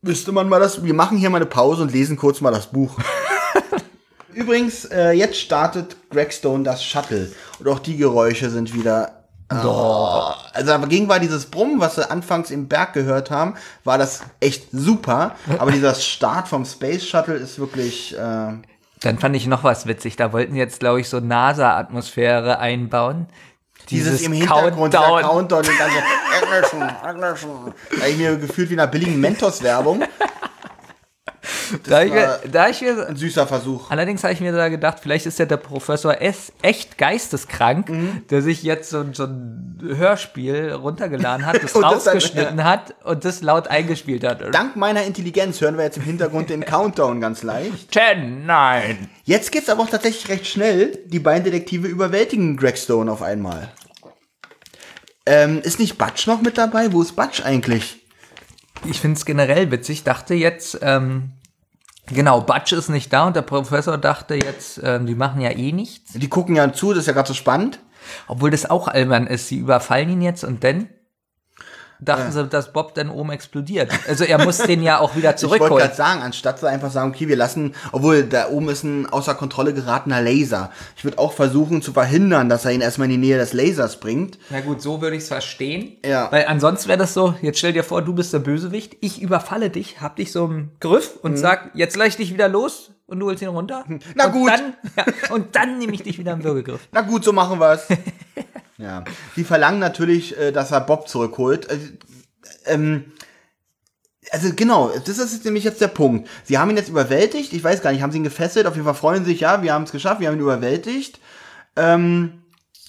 Müsste 0.00 0.30
man 0.30 0.48
mal 0.48 0.60
das. 0.60 0.84
Wir 0.84 0.94
machen 0.94 1.18
hier 1.18 1.28
mal 1.30 1.38
eine 1.38 1.46
Pause 1.46 1.82
und 1.82 1.92
lesen 1.92 2.16
kurz 2.16 2.40
mal 2.40 2.52
das 2.52 2.70
Buch. 2.70 2.96
Übrigens, 4.38 4.84
äh, 4.84 5.10
jetzt 5.10 5.36
startet 5.36 5.96
Gregstone 6.10 6.62
das 6.62 6.84
Shuttle. 6.84 7.32
Und 7.58 7.66
auch 7.66 7.80
die 7.80 7.96
Geräusche 7.96 8.50
sind 8.50 8.72
wieder. 8.72 9.24
Oh. 9.50 10.32
Also 10.52 10.70
dagegen 10.78 11.08
war 11.08 11.18
dieses 11.18 11.46
Brummen, 11.46 11.80
was 11.80 11.96
wir 11.96 12.12
anfangs 12.12 12.52
im 12.52 12.68
Berg 12.68 12.92
gehört 12.92 13.32
haben, 13.32 13.54
war 13.82 13.98
das 13.98 14.20
echt 14.38 14.68
super. 14.70 15.34
Aber 15.58 15.72
dieser 15.72 15.92
Start 15.96 16.46
vom 16.46 16.64
Space 16.64 17.04
Shuttle 17.04 17.34
ist 17.34 17.58
wirklich. 17.58 18.16
Äh, 18.16 18.52
Dann 19.00 19.18
fand 19.18 19.34
ich 19.34 19.48
noch 19.48 19.64
was 19.64 19.86
witzig. 19.86 20.14
Da 20.14 20.32
wollten 20.32 20.54
jetzt, 20.54 20.78
glaube 20.78 21.00
ich, 21.00 21.08
so 21.08 21.18
NASA-Atmosphäre 21.18 22.60
einbauen. 22.60 23.26
dieses, 23.90 24.22
im 24.22 24.34
Hintergrund, 24.34 24.94
dieser 24.94 25.20
Countdown, 25.20 25.38
und 25.38 25.80
dann 25.80 25.90
so, 25.90 26.46
Ignition, 26.46 26.88
Ignition. 27.04 27.74
Da 27.98 28.06
ich 28.06 28.16
mir 28.16 28.36
gefühlt 28.36 28.70
wie 28.70 28.74
in 28.74 28.80
einer 28.80 28.88
billigen 28.88 29.18
Mentos-Werbung. 29.18 30.04
Da 31.88 32.02
ich, 32.02 32.12
mir, 32.12 32.38
da 32.50 32.68
ich 32.68 32.80
mir, 32.82 33.06
Ein 33.08 33.16
süßer 33.16 33.46
Versuch. 33.46 33.90
allerdings 33.90 34.22
habe 34.22 34.32
ich 34.34 34.40
mir 34.40 34.52
da 34.52 34.68
gedacht, 34.68 34.98
vielleicht 35.00 35.26
ist 35.26 35.38
ja 35.38 35.46
der 35.46 35.56
Professor 35.56 36.20
S. 36.20 36.52
echt 36.62 36.98
geisteskrank, 36.98 37.88
Mhm. 37.88 38.22
der 38.30 38.42
sich 38.42 38.62
jetzt 38.62 38.90
so, 38.90 39.04
so 39.12 39.24
ein 39.24 39.78
Hörspiel 39.82 40.72
runtergeladen 40.72 41.46
hat, 41.46 41.56
das 41.56 41.62
das 41.72 41.72
dann- 41.72 41.84
rausgeschnitten 41.84 42.64
hat 42.64 42.94
und 43.04 43.24
das 43.24 43.42
laut 43.42 43.68
eingespielt 43.68 44.24
hat. 44.24 44.42
Dank 44.54 44.76
meiner 44.76 45.04
Intelligenz 45.04 45.60
hören 45.60 45.76
wir 45.76 45.84
jetzt 45.84 45.96
im 45.96 46.02
Hintergrund 46.04 46.50
den 46.50 46.64
Countdown 46.64 47.20
ganz 47.20 47.42
leicht. 47.42 47.92
Ten, 47.92 48.44
nein. 48.46 49.08
Jetzt 49.24 49.52
geht's 49.52 49.68
aber 49.68 49.82
auch 49.82 49.90
tatsächlich 49.90 50.28
recht 50.28 50.46
schnell. 50.46 50.98
Die 51.06 51.18
beiden 51.18 51.44
Detektive 51.44 51.86
überwältigen 51.88 52.56
Gregstone 52.56 53.10
auf 53.10 53.22
einmal. 53.22 53.68
Ähm, 55.26 55.60
ist 55.62 55.78
nicht 55.78 55.98
Butch 55.98 56.26
noch 56.26 56.40
mit 56.40 56.56
dabei? 56.56 56.92
Wo 56.92 57.02
ist 57.02 57.14
Butch 57.16 57.42
eigentlich? 57.44 57.96
Ich 58.88 59.00
finde 59.00 59.16
es 59.18 59.24
generell 59.26 59.70
witzig. 59.70 59.98
Ich 59.98 60.04
dachte 60.04 60.34
jetzt, 60.34 60.78
ähm, 60.82 61.32
genau, 62.08 62.40
Butch 62.40 62.72
ist 62.72 62.88
nicht 62.88 63.12
da 63.12 63.26
und 63.26 63.36
der 63.36 63.42
Professor 63.42 63.98
dachte 63.98 64.34
jetzt, 64.34 64.80
ähm, 64.82 65.06
die 65.06 65.14
machen 65.14 65.40
ja 65.40 65.50
eh 65.50 65.72
nichts. 65.72 66.12
Die 66.14 66.28
gucken 66.28 66.56
ja 66.56 66.72
zu, 66.72 66.90
das 66.90 67.00
ist 67.00 67.06
ja 67.06 67.12
gerade 67.12 67.28
so 67.28 67.34
spannend. 67.34 67.78
Obwohl 68.26 68.50
das 68.50 68.68
auch 68.68 68.88
albern 68.88 69.26
ist. 69.26 69.48
Sie 69.48 69.58
überfallen 69.58 70.08
ihn 70.08 70.22
jetzt 70.22 70.44
und 70.44 70.64
dann 70.64 70.88
dachten 72.00 72.32
sie, 72.32 72.46
dass 72.46 72.72
Bob 72.72 72.94
dann 72.94 73.10
oben 73.10 73.30
explodiert. 73.30 73.90
Also 74.08 74.24
er 74.24 74.44
muss 74.44 74.58
den 74.58 74.82
ja 74.82 74.98
auch 74.98 75.16
wieder 75.16 75.28
Ich 75.38 75.42
wollte 75.42 75.58
zurückholen. 75.58 75.84
gerade 75.84 75.94
sagen, 75.94 76.22
anstatt 76.22 76.58
sie 76.58 76.68
einfach 76.68 76.90
sagen, 76.90 77.10
okay, 77.10 77.28
wir 77.28 77.36
lassen, 77.36 77.74
obwohl 77.92 78.24
da 78.24 78.48
oben 78.48 78.68
ist 78.68 78.82
ein 78.82 79.06
außer 79.06 79.34
Kontrolle 79.34 79.74
geratener 79.74 80.20
Laser. 80.22 80.70
Ich 80.96 81.04
würde 81.04 81.18
auch 81.18 81.32
versuchen 81.32 81.82
zu 81.82 81.92
verhindern, 81.92 82.48
dass 82.48 82.64
er 82.64 82.72
ihn 82.72 82.80
erstmal 82.80 83.06
in 83.06 83.20
die 83.20 83.28
Nähe 83.28 83.38
des 83.38 83.52
Lasers 83.52 84.00
bringt. 84.00 84.38
Na 84.50 84.60
gut, 84.60 84.80
so 84.82 85.00
würde 85.00 85.16
ich 85.16 85.22
es 85.22 85.28
verstehen. 85.28 85.96
Ja. 86.04 86.30
Weil 86.30 86.46
ansonsten 86.46 86.88
wäre 86.88 86.98
das 86.98 87.14
so, 87.14 87.34
jetzt 87.42 87.58
stell 87.58 87.72
dir 87.72 87.84
vor, 87.84 88.02
du 88.02 88.14
bist 88.14 88.32
der 88.32 88.38
Bösewicht, 88.40 88.96
ich 89.00 89.20
überfalle 89.20 89.70
dich, 89.70 90.00
hab 90.00 90.16
dich 90.16 90.32
so 90.32 90.46
im 90.46 90.70
Griff 90.80 91.18
und 91.22 91.36
sag, 91.36 91.70
jetzt 91.74 91.96
lass 91.96 92.08
ich 92.08 92.16
dich 92.16 92.32
wieder 92.32 92.48
los 92.48 92.90
und 93.08 93.18
du 93.18 93.26
holst 93.26 93.42
ihn 93.42 93.48
runter. 93.48 93.84
Na 94.14 94.26
und 94.26 94.32
gut. 94.32 94.50
Dann, 94.50 94.74
ja, 94.96 95.34
und 95.34 95.56
dann 95.56 95.78
nehme 95.78 95.94
ich 95.94 96.02
dich 96.02 96.18
wieder 96.18 96.34
im 96.34 96.44
Würgegriff. 96.44 96.88
Na 96.92 97.00
gut, 97.00 97.24
so 97.24 97.32
machen 97.32 97.58
wir's. 97.58 97.88
ja. 98.78 99.02
Die 99.34 99.44
verlangen 99.44 99.80
natürlich, 99.80 100.38
äh, 100.38 100.52
dass 100.52 100.70
er 100.70 100.82
Bob 100.82 101.08
zurückholt. 101.08 101.68
Äh, 101.70 101.78
ähm, 102.66 103.12
also 104.30 104.52
genau, 104.54 104.90
das 104.90 105.16
ist 105.16 105.32
jetzt 105.32 105.44
nämlich 105.46 105.64
jetzt 105.64 105.80
der 105.80 105.88
Punkt. 105.88 106.28
Sie 106.44 106.58
haben 106.58 106.70
ihn 106.70 106.76
jetzt 106.76 106.90
überwältigt. 106.90 107.54
Ich 107.54 107.64
weiß 107.64 107.80
gar 107.80 107.92
nicht, 107.92 108.02
haben 108.02 108.12
sie 108.12 108.18
ihn 108.18 108.24
gefesselt? 108.24 108.66
Auf 108.66 108.74
jeden 108.74 108.84
Fall 108.84 108.94
freuen 108.94 109.24
sie 109.24 109.32
sich, 109.32 109.40
ja, 109.40 109.62
wir 109.62 109.72
haben 109.72 109.84
es 109.84 109.92
geschafft, 109.92 110.20
wir 110.20 110.28
haben 110.28 110.36
ihn 110.36 110.42
überwältigt. 110.42 111.18
Ähm, 111.76 112.37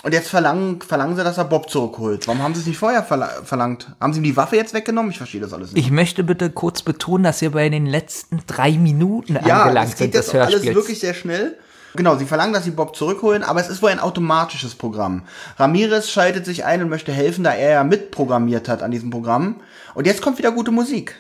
und 0.04 0.14
jetzt 0.14 0.30
verlangen, 0.30 0.82
verlangen 0.82 1.16
sie, 1.16 1.24
dass 1.24 1.38
er 1.38 1.46
Bob 1.46 1.70
zurückholt. 1.70 2.28
Warum 2.28 2.42
haben 2.42 2.56
sie 2.56 2.62
es 2.62 2.68
nicht 2.68 2.78
vorher 2.78 3.04
verla 3.04 3.30
verlangt? 3.44 3.92
Haben 4.00 4.14
sie 4.14 4.22
ihm 4.22 4.24
die 4.24 4.38
Waffe 4.38 4.56
jetzt 4.56 4.74
weggenommen? 4.74 5.12
Ich 5.12 5.18
verstehe 5.18 5.42
das 5.42 5.52
alles 5.52 5.74
nicht. 5.74 5.86
Ich 5.86 5.92
möchte 5.92 6.24
bitte 6.24 6.50
kurz 6.50 6.82
betonen, 6.82 7.24
dass 7.24 7.42
wir 7.42 7.52
bei 7.52 7.68
den 7.70 7.86
letzten 7.86 8.42
drei 8.48 8.72
Minuten 8.72 9.38
ja, 9.46 9.64
angelangt 9.64 9.90
es 9.90 9.98
geht 9.98 10.14
sind 10.14 10.16
des 10.16 10.32
jetzt 10.32 10.42
alles 10.42 10.64
wirklich 10.64 11.00
sehr 11.00 11.14
schnell. 11.14 11.58
Genau, 11.96 12.16
sie 12.18 12.26
verlangen, 12.26 12.54
dass 12.54 12.64
sie 12.64 12.72
Bob 12.72 12.96
zurückholen, 12.96 13.44
aber 13.44 13.60
es 13.60 13.68
ist 13.68 13.82
wohl 13.82 13.90
ein 13.90 14.00
automatisches 14.00 14.76
Programm. 14.76 15.24
Ramirez 15.58 16.10
schaltet 16.10 16.46
sich 16.46 16.64
ein 16.64 16.82
und 16.84 16.90
möchte 16.90 17.12
helfen, 17.12 17.44
da 17.44 17.52
er 17.52 17.72
ja 17.72 17.84
mitprogrammiert 17.84 18.70
hat 18.70 18.84
an 18.84 18.92
diesem 18.92 19.10
Programm. 19.10 19.62
Und 19.96 20.06
jetzt 20.06 20.22
kommt 20.22 20.38
wieder 20.38 20.52
gute 20.52 20.72
Musik. 20.72 21.16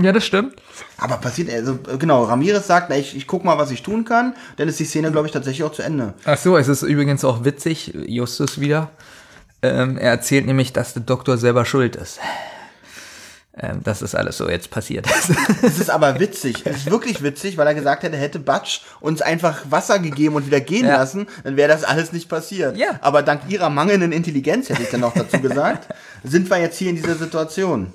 Ja, 0.00 0.12
das 0.12 0.24
stimmt. 0.24 0.54
Aber 0.98 1.16
passiert, 1.18 1.50
also 1.52 1.78
genau, 1.98 2.24
Ramirez 2.24 2.66
sagt, 2.66 2.88
na, 2.90 2.96
ich, 2.96 3.16
ich 3.16 3.26
guck 3.26 3.44
mal, 3.44 3.58
was 3.58 3.70
ich 3.70 3.82
tun 3.82 4.04
kann. 4.04 4.34
Dann 4.56 4.68
ist 4.68 4.78
die 4.80 4.84
Szene, 4.84 5.12
glaube 5.12 5.26
ich, 5.26 5.32
tatsächlich 5.32 5.64
auch 5.64 5.72
zu 5.72 5.82
Ende. 5.82 6.14
Ach 6.24 6.38
so, 6.38 6.56
es 6.56 6.68
ist 6.68 6.82
übrigens 6.82 7.24
auch 7.24 7.44
witzig, 7.44 7.92
Justus 8.06 8.58
wieder. 8.60 8.90
Ähm, 9.62 9.98
er 9.98 10.10
erzählt 10.10 10.46
nämlich, 10.46 10.72
dass 10.72 10.92
der 10.94 11.02
Doktor 11.02 11.36
selber 11.38 11.64
schuld 11.64 11.94
ist. 11.96 12.18
ähm, 13.56 13.80
das 13.84 14.14
alles 14.14 14.38
so 14.38 14.48
jetzt 14.48 14.70
passiert. 14.70 15.06
Es 15.62 15.78
ist 15.78 15.90
aber 15.90 16.18
witzig. 16.20 16.62
Es 16.64 16.78
ist 16.78 16.90
wirklich 16.90 17.22
witzig, 17.22 17.58
weil 17.58 17.66
er 17.66 17.74
gesagt 17.74 18.02
hätte, 18.02 18.16
hätte 18.16 18.38
Batsch 18.38 18.80
uns 19.00 19.20
einfach 19.22 19.60
Wasser 19.70 19.98
gegeben 19.98 20.34
und 20.36 20.46
wieder 20.46 20.60
gehen 20.60 20.86
Ja. 20.86 20.96
lassen, 20.96 21.26
dann 21.44 21.56
wäre 21.56 21.68
das 21.68 21.84
alles 21.84 22.12
nicht 22.12 22.28
passiert. 22.28 22.76
Ja. 22.76 22.98
Aber 23.02 23.22
dank 23.22 23.42
ihrer 23.48 23.68
mangelnden 23.70 24.10
Intelligenz, 24.10 24.68
hätte 24.70 24.82
ich 24.82 24.88
dann 24.90 25.00
noch 25.00 25.14
dazu 25.14 25.38
gesagt, 25.40 25.94
sind 26.24 26.48
wir 26.50 26.56
jetzt 26.58 26.78
hier 26.78 26.88
in 26.90 26.96
dieser 26.96 27.14
Situation. 27.14 27.92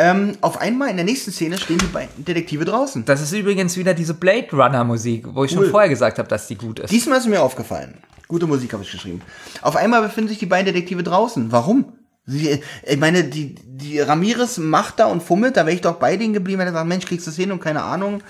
Ähm, 0.00 0.38
auf 0.42 0.60
einmal 0.60 0.90
in 0.90 0.96
der 0.96 1.04
nächsten 1.04 1.32
Szene 1.32 1.58
stehen 1.58 1.78
die 1.78 1.86
beiden 1.86 2.24
Detektive 2.24 2.64
draußen. 2.64 3.04
Das 3.04 3.20
ist 3.20 3.32
übrigens 3.32 3.76
wieder 3.76 3.94
diese 3.94 4.14
Blade 4.14 4.46
Runner 4.52 4.84
Musik, 4.84 5.26
wo 5.34 5.42
ich 5.44 5.50
Cool. 5.56 5.64
schon 5.64 5.70
vorher 5.72 5.88
gesagt 5.88 6.18
habe, 6.18 6.28
dass 6.28 6.46
die 6.46 6.54
gut 6.54 6.78
ist. 6.78 6.90
Diesmal 6.92 7.18
ist 7.18 7.26
mir 7.26 7.42
aufgefallen. 7.42 7.98
Gute 8.28 8.46
Musik 8.46 8.72
habe 8.72 8.84
ich 8.84 8.92
geschrieben. 8.92 9.22
Auf 9.60 9.74
einmal 9.74 10.00
befinden 10.02 10.28
sich 10.28 10.38
die 10.38 10.46
beiden 10.46 10.66
Detektive 10.66 11.02
draußen. 11.02 11.50
Warum? 11.50 11.94
Sie, 12.26 12.62
ich 12.84 12.96
meine, 12.98 13.24
die, 13.24 13.56
die 13.64 13.98
Ramirez 13.98 14.58
macht 14.58 15.00
da 15.00 15.06
und 15.06 15.20
fummelt, 15.20 15.56
da 15.56 15.66
wäre 15.66 15.74
ich 15.74 15.80
doch 15.80 15.96
bei 15.96 16.16
denen 16.16 16.32
geblieben, 16.32 16.60
wenn 16.60 16.68
er 16.68 16.74
sagt, 16.74 16.86
Mensch, 16.86 17.04
kriegst 17.06 17.26
du 17.26 17.30
es 17.32 17.36
hin 17.36 17.50
und 17.50 17.58
keine 17.60 17.82
Ahnung. 17.82 18.22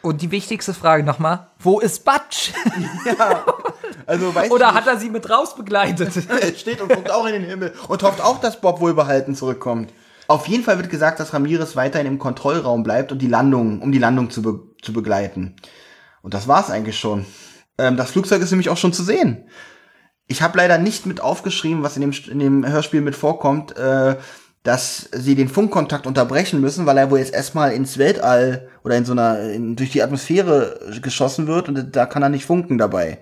Und 0.00 0.22
die 0.22 0.30
wichtigste 0.30 0.72
Frage 0.72 1.04
nochmal, 1.04 1.48
wo 1.58 1.78
ist 1.78 2.04
Batsch? 2.04 2.52
Also, 4.06 4.34
weiß 4.34 4.50
Oder 4.50 4.74
hat 4.74 4.86
er 4.88 4.96
sie 4.98 5.10
mit 5.10 5.30
raus 5.30 5.54
begleitet? 5.54 6.10
Er 6.28 6.54
steht 6.54 6.80
und 6.80 6.88
guckt 6.92 7.10
auch 7.10 7.24
in 7.26 7.34
den 7.34 7.44
Himmel 7.44 7.72
und 7.86 8.02
hofft 8.02 8.20
auch, 8.20 8.40
dass 8.40 8.60
Bob 8.60 8.80
wohlbehalten 8.80 9.36
zurückkommt. 9.36 9.92
Auf 10.32 10.48
jeden 10.48 10.64
Fall 10.64 10.78
wird 10.78 10.88
gesagt, 10.88 11.20
dass 11.20 11.34
Ramirez 11.34 11.76
weiterhin 11.76 12.06
im 12.06 12.18
Kontrollraum 12.18 12.82
bleibt 12.82 13.12
und 13.12 13.18
die 13.18 13.28
Landung, 13.28 13.82
um 13.82 13.92
die 13.92 13.98
Landung 13.98 14.30
zu, 14.30 14.40
be 14.40 14.60
zu 14.80 14.94
begleiten. 14.94 15.56
Und 16.22 16.32
das 16.32 16.48
war's 16.48 16.70
eigentlich 16.70 16.98
schon. 16.98 17.26
Ähm, 17.76 17.98
das 17.98 18.12
Flugzeug 18.12 18.40
ist 18.40 18.50
nämlich 18.50 18.70
auch 18.70 18.78
schon 18.78 18.94
zu 18.94 19.02
sehen. 19.02 19.44
Ich 20.28 20.40
habe 20.40 20.56
leider 20.56 20.78
nicht 20.78 21.04
mit 21.04 21.20
aufgeschrieben, 21.20 21.82
was 21.82 21.98
in 21.98 22.00
dem, 22.00 22.14
in 22.30 22.38
dem 22.38 22.66
Hörspiel 22.66 23.02
mit 23.02 23.14
vorkommt, 23.14 23.76
äh, 23.76 24.16
dass 24.62 25.10
sie 25.12 25.34
den 25.34 25.50
Funkkontakt 25.50 26.06
unterbrechen 26.06 26.62
müssen, 26.62 26.86
weil 26.86 26.96
er 26.96 27.10
wohl 27.10 27.18
jetzt 27.18 27.34
erstmal 27.34 27.72
ins 27.72 27.98
Weltall 27.98 28.70
oder 28.84 28.96
in 28.96 29.04
so 29.04 29.12
einer 29.12 29.38
in, 29.38 29.76
durch 29.76 29.90
die 29.90 30.02
Atmosphäre 30.02 30.80
geschossen 31.02 31.46
wird 31.46 31.68
und 31.68 31.94
da 31.94 32.06
kann 32.06 32.22
er 32.22 32.30
nicht 32.30 32.46
funken 32.46 32.78
dabei. 32.78 33.18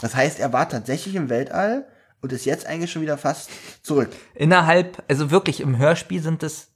Das 0.00 0.14
heißt, 0.14 0.40
er 0.40 0.54
war 0.54 0.70
tatsächlich 0.70 1.16
im 1.16 1.28
Weltall 1.28 1.86
und 2.26 2.32
ist 2.32 2.44
jetzt 2.44 2.66
eigentlich 2.66 2.90
schon 2.90 3.02
wieder 3.02 3.16
fast 3.16 3.50
zurück. 3.82 4.10
Innerhalb, 4.34 5.02
also 5.08 5.30
wirklich 5.30 5.60
im 5.60 5.78
Hörspiel 5.78 6.20
sind 6.20 6.42
es 6.42 6.72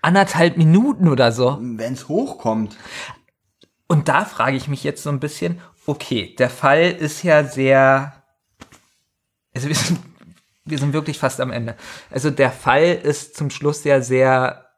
anderthalb 0.00 0.56
Minuten 0.56 1.08
oder 1.08 1.30
so. 1.30 1.58
Wenn 1.60 1.92
es 1.92 2.08
hochkommt. 2.08 2.76
Und 3.86 4.08
da 4.08 4.24
frage 4.24 4.56
ich 4.56 4.66
mich 4.66 4.82
jetzt 4.82 5.02
so 5.02 5.10
ein 5.10 5.20
bisschen, 5.20 5.60
okay, 5.84 6.34
der 6.38 6.48
Fall 6.48 6.90
ist 6.90 7.22
ja 7.22 7.44
sehr, 7.44 8.14
also 9.54 9.68
wir 9.68 9.74
sind, 9.74 10.00
wir 10.64 10.78
sind 10.78 10.94
wirklich 10.94 11.18
fast 11.18 11.38
am 11.38 11.50
Ende. 11.50 11.76
Also 12.10 12.30
der 12.30 12.50
Fall 12.50 12.98
ist 13.02 13.36
zum 13.36 13.50
Schluss 13.50 13.84
ja 13.84 14.00
sehr 14.00 14.70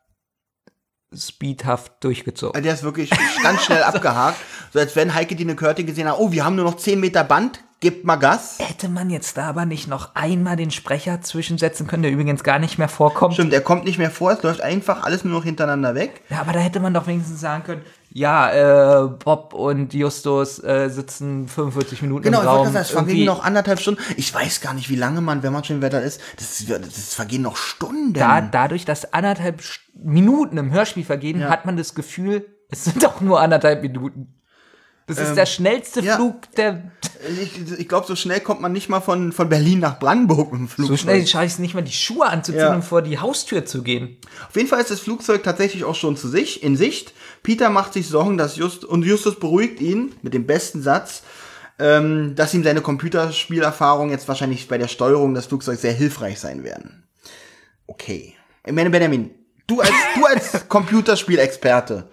speedhaft 1.14 2.02
durchgezogen. 2.02 2.60
Der 2.62 2.74
ist 2.74 2.82
wirklich 2.82 3.10
ganz 3.42 3.62
schnell 3.62 3.82
abgehakt. 3.84 4.38
So 4.72 4.80
als 4.80 4.96
wenn 4.96 5.14
Heike 5.14 5.36
Dine 5.36 5.54
Körting 5.54 5.86
gesehen 5.86 6.08
hat, 6.08 6.18
oh, 6.18 6.32
wir 6.32 6.44
haben 6.44 6.56
nur 6.56 6.64
noch 6.64 6.78
10 6.78 6.98
Meter 6.98 7.22
Band, 7.22 7.62
gebt 7.82 8.04
mal 8.06 8.16
Gas. 8.16 8.56
Hätte 8.60 8.88
man 8.88 9.10
jetzt 9.10 9.36
da 9.36 9.48
aber 9.48 9.66
nicht 9.66 9.88
noch 9.88 10.14
einmal 10.14 10.56
den 10.56 10.70
Sprecher 10.70 11.20
zwischensetzen 11.20 11.86
können, 11.86 12.04
der 12.04 12.12
übrigens 12.12 12.42
gar 12.44 12.58
nicht 12.58 12.78
mehr 12.78 12.88
vorkommt? 12.88 13.34
Stimmt, 13.34 13.52
er 13.52 13.60
kommt 13.60 13.84
nicht 13.84 13.98
mehr 13.98 14.10
vor, 14.10 14.32
es 14.32 14.42
läuft 14.42 14.62
einfach 14.62 15.02
alles 15.04 15.24
nur 15.24 15.34
noch 15.34 15.44
hintereinander 15.44 15.94
weg. 15.94 16.22
Ja, 16.30 16.40
aber 16.40 16.52
da 16.52 16.60
hätte 16.60 16.80
man 16.80 16.94
doch 16.94 17.06
wenigstens 17.06 17.40
sagen 17.40 17.64
können, 17.64 17.82
ja, 18.14 19.02
äh, 19.04 19.08
Bob 19.08 19.52
und 19.54 19.94
Justus 19.94 20.62
äh, 20.62 20.88
sitzen 20.90 21.48
45 21.48 22.02
Minuten 22.02 22.22
Genau, 22.24 22.40
im 22.42 22.46
Raum. 22.46 22.66
sagen, 22.66 22.76
es 22.76 22.90
vergehen 22.90 23.24
noch 23.26 23.42
anderthalb 23.42 23.80
Stunden. 23.80 24.00
Ich 24.16 24.32
weiß 24.34 24.60
gar 24.60 24.74
nicht, 24.74 24.88
wie 24.88 24.96
lange 24.96 25.20
man, 25.20 25.42
wenn 25.42 25.52
man 25.52 25.64
schon 25.64 25.76
im 25.76 25.82
Wetter 25.82 26.02
ist, 26.02 26.20
das, 26.36 26.64
das 26.66 27.14
vergehen 27.14 27.42
noch 27.42 27.56
Stunden. 27.56 28.12
da, 28.12 28.40
dadurch, 28.42 28.84
dass 28.84 29.12
anderthalb 29.12 29.60
Minuten 29.94 30.56
im 30.58 30.70
Hörspiel 30.70 31.04
vergehen, 31.04 31.40
Ja. 31.40 31.48
hat 31.50 31.64
man 31.66 31.76
das 31.76 31.94
Gefühl, 31.94 32.46
es 32.70 32.84
sind 32.84 33.02
doch 33.02 33.20
nur 33.20 33.40
anderthalb 33.40 33.82
Minuten. 33.82 34.34
Das 35.06 35.18
ist 35.18 35.34
der 35.34 35.46
schnellste 35.46 36.00
Ähm, 36.00 36.06
ja. 36.06 36.16
Flug 36.16 36.36
der. 36.56 36.90
ich 37.42 37.78
ich 37.78 37.88
glaube, 37.88 38.06
so 38.06 38.14
schnell 38.16 38.40
kommt 38.40 38.60
man 38.60 38.72
nicht 38.72 38.88
mal 38.88 39.00
von, 39.00 39.32
von 39.32 39.48
Berlin 39.48 39.80
nach 39.80 39.98
Brandenburg 39.98 40.52
mit 40.52 40.60
dem 40.60 40.68
Flugzeug. 40.68 40.96
So 40.98 41.02
schnell 41.02 41.26
schaffe 41.26 41.44
ich 41.46 41.52
es 41.52 41.58
nicht 41.58 41.74
mal, 41.74 41.82
die 41.82 41.92
Schuhe 41.92 42.26
anzuziehen 42.26 42.60
Ja. 42.62 42.74
und 42.74 42.82
vor 42.82 43.02
die 43.02 43.18
Haustür 43.18 43.64
zu 43.66 43.82
gehen. 43.82 44.16
Auf 44.48 44.56
jeden 44.56 44.68
Fall 44.68 44.80
ist 44.80 44.90
das 44.90 45.00
Flugzeug 45.00 45.42
tatsächlich 45.42 45.84
auch 45.84 45.94
schon 45.96 46.16
zu 46.16 46.28
sich, 46.28 46.62
in 46.62 46.76
Sicht. 46.76 47.12
Peter 47.42 47.68
macht 47.70 47.92
sich 47.94 48.08
Sorgen, 48.08 48.38
dass 48.38 48.56
Just, 48.56 48.84
und 48.84 49.02
Justus 49.04 49.38
beruhigt 49.38 49.80
ihn 49.80 50.14
mit 50.22 50.34
dem 50.34 50.46
besten 50.46 50.82
Satz, 50.82 51.22
ähm, 51.78 52.34
dass 52.36 52.54
ihm 52.54 52.62
seine 52.62 52.80
Computerspielerfahrung 52.80 54.10
jetzt 54.10 54.28
wahrscheinlich 54.28 54.68
bei 54.68 54.78
der 54.78 54.88
Steuerung 54.88 55.34
des 55.34 55.46
Flugzeugs 55.46 55.82
sehr 55.82 55.92
hilfreich 55.92 56.38
sein 56.38 56.62
werden. 56.64 57.02
Okay. 57.86 58.34
Ich 58.64 58.72
meine, 58.72 58.90
Benjamin, 58.90 59.30
du 59.66 59.80
als, 59.80 59.90
du 60.14 60.24
als 60.26 60.68
Computerspielexperte, 60.68 62.08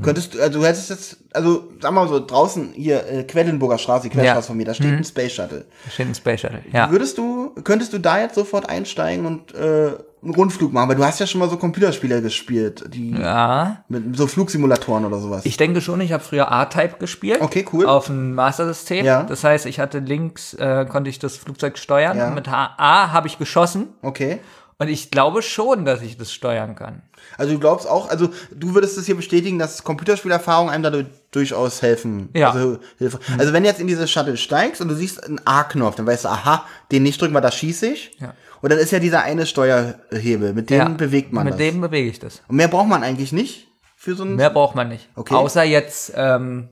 könntest 0.00 0.34
du, 0.34 0.40
also 0.40 0.60
du 0.60 0.64
hättest 0.66 0.90
jetzt, 0.90 1.16
also 1.32 1.68
sag 1.80 1.92
mal 1.92 2.08
so, 2.08 2.24
draußen 2.24 2.70
hier, 2.74 3.06
äh, 3.06 3.24
Quellenburger 3.24 3.78
Straße, 3.78 4.04
die 4.04 4.10
Querstraße 4.10 4.36
Ja. 4.36 4.42
von 4.42 4.56
mir, 4.56 4.64
da 4.64 4.74
steht 4.74 4.86
ein 4.92 5.04
Space 5.04 5.32
Shuttle. 5.32 5.64
Steht 5.90 6.06
ein 6.08 6.14
Space 6.14 6.40
Shuttle. 6.40 6.62
Ja. 6.72 6.90
Würdest 6.90 7.18
du, 7.18 7.50
könntest 7.64 7.92
du 7.92 7.98
da 7.98 8.20
jetzt 8.20 8.34
sofort 8.34 8.68
einsteigen 8.68 9.26
und 9.26 9.54
äh, 9.54 9.92
einen 10.22 10.34
Rundflug 10.34 10.72
machen? 10.72 10.88
Weil 10.88 10.96
du 10.96 11.04
hast 11.04 11.18
ja 11.18 11.26
schon 11.26 11.40
mal 11.40 11.50
so 11.50 11.56
Computerspiele 11.56 12.22
gespielt, 12.22 12.84
die 12.94 13.10
ja. 13.10 13.84
mit 13.88 14.16
so 14.16 14.26
Flugsimulatoren 14.26 15.04
oder 15.04 15.18
sowas. 15.18 15.44
Ich 15.44 15.56
denke 15.56 15.80
schon, 15.80 16.00
ich 16.00 16.12
habe 16.12 16.22
früher 16.22 16.50
A-Type 16.50 16.96
gespielt. 16.98 17.40
Okay, 17.40 17.64
cool. 17.72 17.86
Auf 17.86 18.06
dem 18.06 18.34
Master-System. 18.34 19.04
Ja. 19.04 19.24
Das 19.24 19.44
heißt, 19.44 19.66
ich 19.66 19.78
hatte 19.80 19.98
links, 19.98 20.54
äh, 20.54 20.86
konnte 20.88 21.10
ich 21.10 21.18
das 21.18 21.36
Flugzeug 21.36 21.76
steuern. 21.76 22.16
Ja. 22.16 22.30
Mit 22.30 22.48
H 22.48 22.74
A 22.78 23.12
habe 23.12 23.26
ich 23.26 23.36
geschossen. 23.38 23.88
okay. 24.02 24.38
Und 24.82 24.88
ich 24.88 25.10
glaube 25.12 25.42
schon, 25.42 25.84
dass 25.84 26.02
ich 26.02 26.16
das 26.16 26.32
steuern 26.32 26.74
kann. 26.74 27.02
Also 27.38 27.52
du 27.52 27.60
glaubst 27.60 27.86
auch, 27.88 28.10
also 28.10 28.30
du 28.50 28.74
würdest 28.74 28.98
es 28.98 29.06
hier 29.06 29.14
bestätigen, 29.14 29.58
dass 29.58 29.84
Computerspielerfahrung 29.84 30.70
einem 30.70 30.82
da 30.82 31.04
durchaus 31.30 31.82
helfen. 31.82 32.30
Ja. 32.34 32.50
Also, 32.50 32.78
Hilfe. 32.98 33.20
also 33.38 33.52
wenn 33.52 33.62
du 33.62 33.68
jetzt 33.68 33.80
in 33.80 33.86
diese 33.86 34.08
Shuttle 34.08 34.36
steigst 34.36 34.80
und 34.80 34.88
du 34.88 34.96
siehst 34.96 35.22
einen 35.22 35.40
A-Knopf, 35.44 35.94
dann 35.94 36.06
weißt 36.06 36.24
du, 36.24 36.30
aha, 36.30 36.66
den 36.90 37.04
nicht 37.04 37.20
drücken, 37.20 37.32
weil 37.32 37.42
da 37.42 37.52
schieße 37.52 37.86
ich. 37.86 38.10
Ja. 38.18 38.34
Und 38.60 38.72
dann 38.72 38.80
ist 38.80 38.90
ja 38.90 38.98
dieser 38.98 39.22
eine 39.22 39.46
Steuerhebel, 39.46 40.52
mit 40.52 40.68
dem 40.68 40.78
ja. 40.78 40.88
bewegt 40.88 41.32
man 41.32 41.44
Mit 41.44 41.54
das. 41.54 41.58
dem 41.58 41.80
bewege 41.80 42.08
ich 42.10 42.18
das. 42.18 42.42
und 42.48 42.56
mehr 42.56 42.68
braucht 42.68 42.88
man 42.88 43.04
eigentlich 43.04 43.32
nicht 43.32 43.68
für 44.02 44.16
so 44.16 44.24
ein 44.24 44.34
Mehr 44.34 44.50
braucht 44.50 44.74
man 44.74 44.88
nicht. 44.88 45.08
Okay. 45.14 45.32
Außer 45.32 45.62
jetzt 45.62 46.12
ähm, 46.16 46.70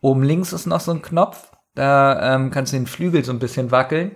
oben 0.00 0.22
links 0.22 0.54
ist 0.54 0.64
noch 0.64 0.80
so 0.80 0.92
ein 0.92 1.02
Knopf. 1.02 1.52
Da 1.74 2.36
ähm, 2.36 2.50
kannst 2.50 2.72
du 2.72 2.78
den 2.78 2.86
Flügel 2.86 3.22
so 3.22 3.32
ein 3.32 3.38
bisschen 3.38 3.70
wackeln, 3.70 4.12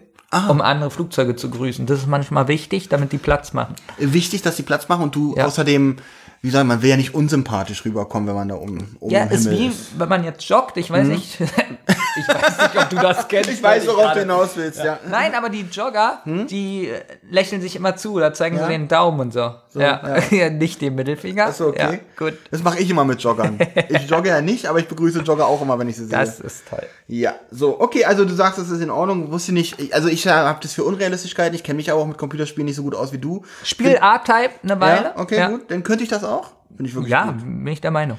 um 0.48 0.60
andere 0.60 0.90
Flugzeuge 0.90 1.36
zu 1.36 1.50
grüßen. 1.50 1.86
Das 1.86 1.98
ist 2.00 2.06
manchmal 2.06 2.48
wichtig, 2.48 2.88
damit 2.88 3.12
die 3.12 3.18
Platz 3.18 3.52
machen. 3.52 3.74
wichtig, 3.98 4.42
dass 4.42 4.56
die 4.56 4.62
Platz 4.62 4.88
machen 4.88 5.02
und 5.04 5.14
du 5.14 5.34
Ja. 5.36 5.46
außerdem, 5.46 5.96
wie 6.42 6.50
sagen, 6.50 6.66
man 6.68 6.82
will 6.82 6.90
ja 6.90 6.96
nicht 6.96 7.14
unsympathisch 7.14 7.84
rüberkommen, 7.84 8.28
wenn 8.28 8.34
man 8.34 8.48
da 8.48 8.56
oben, 8.56 8.96
oben 9.00 9.12
Ja, 9.14 9.22
im 9.24 9.30
ist 9.30 9.44
Himmel 9.44 9.58
wie, 9.60 9.66
ist. 9.68 9.98
wenn 9.98 10.08
man 10.08 10.24
jetzt 10.24 10.42
joggt. 10.48 10.76
Ich 10.76 10.90
weiß 10.90 11.06
nicht, 11.06 11.40
ich 11.40 12.28
weiß 12.28 12.58
nicht, 12.58 12.76
ob 12.82 12.90
du 12.90 12.96
das 12.96 13.28
kennst. 13.28 13.48
Ich 13.50 13.62
weiß, 13.62 13.86
worauf 13.86 14.12
du 14.14 14.20
hinaus 14.20 14.50
willst, 14.56 14.82
ja. 14.82 14.98
Nein, 15.08 15.34
aber 15.36 15.50
die 15.50 15.60
Jogger, 15.70 16.20
die 16.26 16.88
äh, 16.88 17.00
lächeln 17.30 17.62
sich 17.62 17.76
immer 17.76 17.94
zu, 17.96 18.18
da 18.18 18.34
zeigen 18.34 18.56
Hm? 18.56 18.60
Ja? 18.62 18.66
sie 18.66 18.72
den 18.72 18.88
Daumen 18.88 19.20
und 19.20 19.32
so. 19.32 19.38
ja. 19.40 19.56
ja. 19.80 20.18
ja, 20.30 20.50
nicht 20.50 20.80
den 20.80 20.96
Mittelfinger. 20.96 21.46
Achso, 21.46 21.68
okay. 21.68 21.78
Ja, 21.92 21.98
gut. 22.18 22.34
Das 22.50 22.62
mache 22.64 22.80
ich 22.80 22.90
immer 22.90 23.04
mit 23.04 23.20
Joggern. 23.22 23.58
Ich 23.88 24.10
jogge 24.10 24.30
ja 24.30 24.40
nicht, 24.40 24.66
aber 24.66 24.80
ich 24.80 24.88
begrüße 24.88 25.20
Jogger 25.20 25.46
auch 25.46 25.62
immer, 25.62 25.78
wenn 25.78 25.88
ich 25.88 25.96
sie 25.96 26.06
sehe. 26.06 26.18
Das 26.18 26.40
ist 26.40 26.64
toll. 26.68 26.82
ja, 27.06 27.36
so, 27.52 27.80
okay, 27.80 28.04
also 28.04 28.24
du 28.24 28.34
sagst, 28.34 28.58
das 28.58 28.68
ist 28.68 28.80
in 28.80 28.90
Ordnung. 28.90 29.30
Wusste 29.30 29.52
nicht, 29.52 29.78
ich- 29.80 29.94
also 29.94 30.08
ich 30.08 30.26
habe 30.26 30.58
das 30.60 30.72
für 30.72 30.82
unrealistisch 30.82 31.36
gehalten. 31.36 31.54
Ich 31.54 31.62
kenne 31.62 31.76
mich 31.76 31.88
aber 31.92 32.00
auch 32.00 32.06
mit 32.06 32.18
Computerspielen 32.18 32.66
nicht 32.66 32.74
so 32.76 32.82
gut 32.82 32.96
aus 32.96 33.12
wie 33.12 33.18
du. 33.18 33.44
Spiel 33.62 33.96
A-Type 34.00 34.50
eine 34.64 34.80
Weile. 34.80 35.02
Ja, 35.04 35.12
okay, 35.18 35.46
gut. 35.48 35.70
Dann 35.70 35.84
könnte 35.84 36.02
ich 36.02 36.10
das 36.10 36.24
auch. 36.24 36.31
Finde 36.76 36.88
ich 36.88 36.94
wirklich 36.94 37.10
Ja, 37.12 37.26
gut. 37.32 37.40
bin 37.42 37.66
ich 37.66 37.80
der 37.80 37.90
Meinung. 37.90 38.18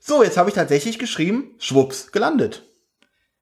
So, 0.00 0.22
jetzt 0.22 0.36
habe 0.36 0.48
ich 0.48 0.54
tatsächlich 0.54 0.98
geschrieben, 0.98 1.50
schwupps, 1.58 2.12
gelandet. 2.12 2.62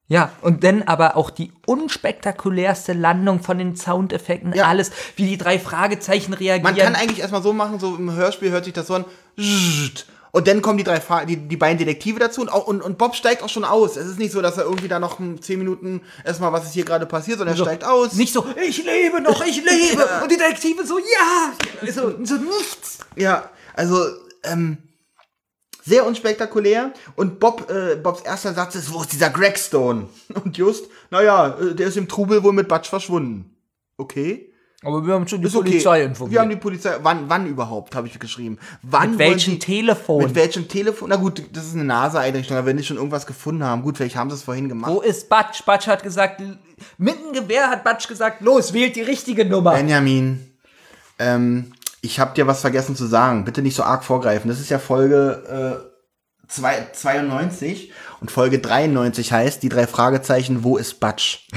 Ja, 0.07 0.33
und 0.43 0.65
dann 0.65 0.83
aber 0.83 1.17
auch 1.17 1.31
die 1.31 1.51
unspektakulärste 1.67 2.93
Landung 2.93 3.41
von 3.43 3.57
den 3.59 3.75
Soundeffekten, 3.77 4.53
Ja. 4.53 4.67
alles, 4.67 4.91
wie 5.17 5.27
die 5.27 5.39
drei 5.39 5.59
Fragezeichen 5.59 6.35
reagieren. 6.35 6.63
Man 6.63 6.77
kann 6.77 6.95
eigentlich 6.95 7.21
erstmal 7.21 7.43
so 7.43 7.53
machen, 7.55 7.79
so 7.81 7.97
im 7.97 8.13
Hörspiel 8.13 8.51
hört 8.51 8.65
sich 8.67 8.75
das 8.75 8.87
so 8.89 8.95
an. 8.97 9.05
Und 10.31 10.49
dann 10.49 10.63
kommen 10.63 10.79
die 10.79 10.85
drei 10.85 11.01
Fa 11.01 11.25
die, 11.25 11.37
die 11.37 11.57
beiden 11.57 11.79
Detektive 11.79 12.19
dazu 12.19 12.41
und, 12.41 12.49
auch, 12.53 12.67
und, 12.67 12.83
und 12.83 12.99
Bob 12.99 13.15
steigt 13.15 13.43
auch 13.43 13.49
schon 13.49 13.65
aus. 13.65 13.97
Es 13.97 14.07
ist 14.07 14.19
nicht 14.19 14.33
so, 14.33 14.43
dass 14.43 14.59
er 14.59 14.65
irgendwie 14.65 14.89
da 14.89 14.99
noch 14.99 15.19
zehn 15.41 15.59
Minuten 15.59 16.03
erstmal, 16.25 16.53
was 16.53 16.65
ist 16.65 16.73
hier 16.75 16.85
gerade 16.85 17.07
passiert, 17.07 17.39
sondern 17.39 17.55
er 17.55 17.59
So, 17.59 17.65
steigt 17.65 17.85
aus. 17.85 18.15
Nicht 18.15 18.33
so, 18.33 18.45
ich 18.67 18.85
lebe 18.85 19.21
noch, 19.21 19.45
ich 19.45 19.57
lebe. 19.65 20.05
Und 20.23 20.31
die 20.31 20.37
Detektive 20.37 20.85
so, 20.85 20.99
ja. 20.99 21.91
So, 21.93 22.15
so 22.25 22.35
nichts. 22.35 22.99
Ja, 23.17 23.49
also, 23.75 23.97
ähm, 24.45 24.79
sehr 25.85 26.07
unspektakulär. 26.07 26.93
Und 27.17 27.41
Bob, 27.41 27.71
äh, 27.71 27.97
Bobs 27.97 28.23
erster 28.23 28.55
Satz 28.55 28.75
ist, 28.75 28.93
wo 28.93 29.03
ist 29.03 29.13
dieser 29.13 29.31
Gregstone? 29.31 30.09
Und 30.45 30.57
just, 30.57 30.87
naja, 31.11 31.57
äh, 31.61 31.75
der 31.75 31.89
ist 31.89 31.97
im 31.97 32.09
Trubel 32.09 32.43
wohl 32.43 32.53
mit 32.53 32.69
Batsch 32.69 32.89
verschwunden. 32.89 33.55
Okay. 33.97 34.51
Aber 34.83 35.07
wir 35.07 35.15
haben 35.15 35.27
schon 35.27 35.41
die 35.41 35.47
Ist 35.47 35.57
okay. 35.57 35.71
Polizei 35.71 36.03
informiert. 36.05 36.33
Wir 36.35 36.41
haben 36.43 36.51
die 36.51 36.57
Polizei. 36.57 36.97
Wann, 37.03 37.29
wann 37.29 37.47
überhaupt, 37.47 37.95
habe 37.95 38.07
ich 38.07 38.19
geschrieben. 38.19 38.59
Wann 38.83 39.11
Mit 39.13 39.19
welchem 39.19 39.53
Sie- 39.55 39.59
Telefon? 39.59 40.25
Mit 40.25 40.35
welchem 40.35 40.69
Telefon? 40.69 41.09
Na 41.09 41.17
gut, 41.17 41.43
das 41.53 41.65
ist 41.67 41.75
eine 41.75 41.85
NASA-Einrichtung, 41.85 42.57
aber 42.59 42.67
wenn 42.67 42.77
die 42.77 42.85
schon 42.85 42.99
irgendwas 42.99 43.25
gefunden 43.27 43.65
haben, 43.65 43.81
gut, 43.83 43.97
vielleicht 43.97 44.17
haben 44.17 44.29
sie 44.29 44.37
es 44.37 44.43
vorhin 44.43 44.69
gemacht. 44.69 44.93
Wo 44.93 45.01
ist 45.01 45.31
Batsch? 45.31 45.65
Batsch 45.65 45.87
hat 45.87 46.03
gesagt, 46.03 46.43
mit 46.99 47.15
dem 47.19 47.33
Gewehr 47.33 47.71
hat 47.71 47.83
Batsch 47.83 48.09
gesagt, 48.09 48.43
los, 48.43 48.75
wählt 48.75 48.95
die 48.97 49.01
richtige 49.01 49.47
Nummer. 49.47 49.73
Benjamin, 49.73 50.51
ähm, 51.19 51.73
Ich 52.05 52.21
habe 52.21 52.35
dir 52.35 52.47
was 52.47 52.61
vergessen 52.61 52.95
zu 52.97 53.07
sagen. 53.07 53.47
Bitte 53.47 53.63
nicht 53.63 53.75
so 53.77 53.83
arg 53.83 54.05
vorgreifen. 54.05 54.51
Das 54.51 54.61
ist 54.61 54.69
ja 54.69 54.79
Folge 54.79 55.89
äh, 55.89 56.47
zwei- 56.49 56.87
92 56.93 57.93
und 58.21 58.31
Folge 58.31 58.59
93 58.59 59.33
heißt 59.33 59.63
die 59.63 59.71
drei 59.71 59.87
Fragezeichen, 59.87 60.65
wo 60.65 60.77
ist 60.77 61.01
Batsch? 61.01 61.49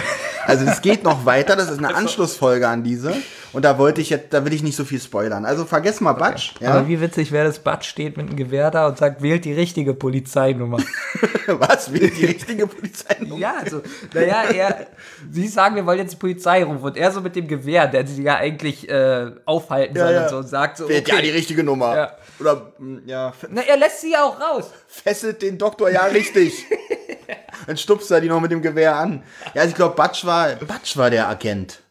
Also 0.48 0.66
es 0.66 0.82
geht 0.82 1.04
noch 1.04 1.26
weiter, 1.26 1.58
das 1.58 1.70
ist 1.70 1.80
eine 1.80 1.94
Anschlussfolge 1.94 2.68
an 2.68 2.82
diese. 2.82 3.14
Und 3.52 3.66
da 3.66 3.78
wollte 3.78 4.00
ich 4.02 4.10
jetzt, 4.10 4.34
da 4.34 4.46
will 4.46 4.54
ich 4.54 4.64
nicht 4.64 4.76
so 4.76 4.86
viel 4.86 5.00
spoilern. 5.00 5.44
Also 5.44 5.66
vergiss 5.66 6.00
mal 6.00 6.14
Batsch. 6.14 6.54
Ja? 6.62 6.72
Aber 6.72 6.88
wie 6.88 7.02
witzig 7.02 7.32
wäre 7.32 7.48
das, 7.48 7.60
Bud 7.60 7.84
steht 7.84 8.16
mit 8.16 8.28
einem 8.28 8.38
Gewehr 8.38 8.72
da 8.72 8.88
und 8.88 8.98
sagt, 8.98 9.22
wählt 9.22 9.46
die 9.46 9.54
richtige 9.54 9.94
Polizeinummer. 9.94 10.78
Was? 11.48 11.92
Will 11.92 12.10
die 12.10 12.26
richtige 12.26 12.68
Polizei? 12.68 13.18
ja, 13.38 13.56
also, 13.62 13.82
naja, 14.14 14.44
er, 14.54 14.88
sie 15.32 15.48
sagen, 15.48 15.76
wir 15.76 15.86
wollen 15.86 16.00
jetzt 16.00 16.14
die 16.14 16.18
Polizei 16.18 16.64
rufen 16.64 16.84
und 16.84 16.98
er 16.98 17.12
so 17.12 17.22
mit 17.22 17.36
dem 17.36 17.48
Gewehr, 17.48 17.88
der 17.88 18.08
sie 18.08 18.24
ja 18.24 18.36
eigentlich 18.36 18.88
äh, 18.90 19.32
aufhalten 19.46 19.98
soll 19.98 20.14
ja. 20.14 20.24
und 20.24 20.30
so, 20.30 20.38
und 20.38 20.48
sagt 20.48 20.78
so, 20.78 20.88
Wählt 20.88 21.08
ja 21.10 21.22
die 21.22 21.30
richtige 21.30 21.64
Nummer. 21.64 21.96
Ja. 21.96 22.12
Oder, 22.40 22.74
mh, 22.78 23.02
ja, 23.06 23.34
Na, 23.50 23.62
er 23.62 23.78
lässt 23.78 24.02
sie 24.02 24.12
ja 24.12 24.24
auch 24.24 24.40
raus. 24.40 24.70
fesselt 24.88 25.42
den 25.42 25.58
Doktor 25.58 25.90
ja 25.90 26.06
richtig. 26.06 26.66
Dann 27.68 27.78
stupst 27.78 28.10
er 28.12 28.22
die 28.22 28.30
noch 28.30 28.40
mit 28.40 28.52
dem 28.52 28.62
Gewehr 28.62 28.96
an. 28.96 29.24
Ja, 29.54 29.62
also 29.62 29.70
ich 29.72 29.76
glaube, 29.76 29.96
Batsch 29.96 30.26
war, 30.26 30.56
Batsch 30.56 30.96
war 30.98 31.10
der 31.10 31.28
Agent, 31.28 31.82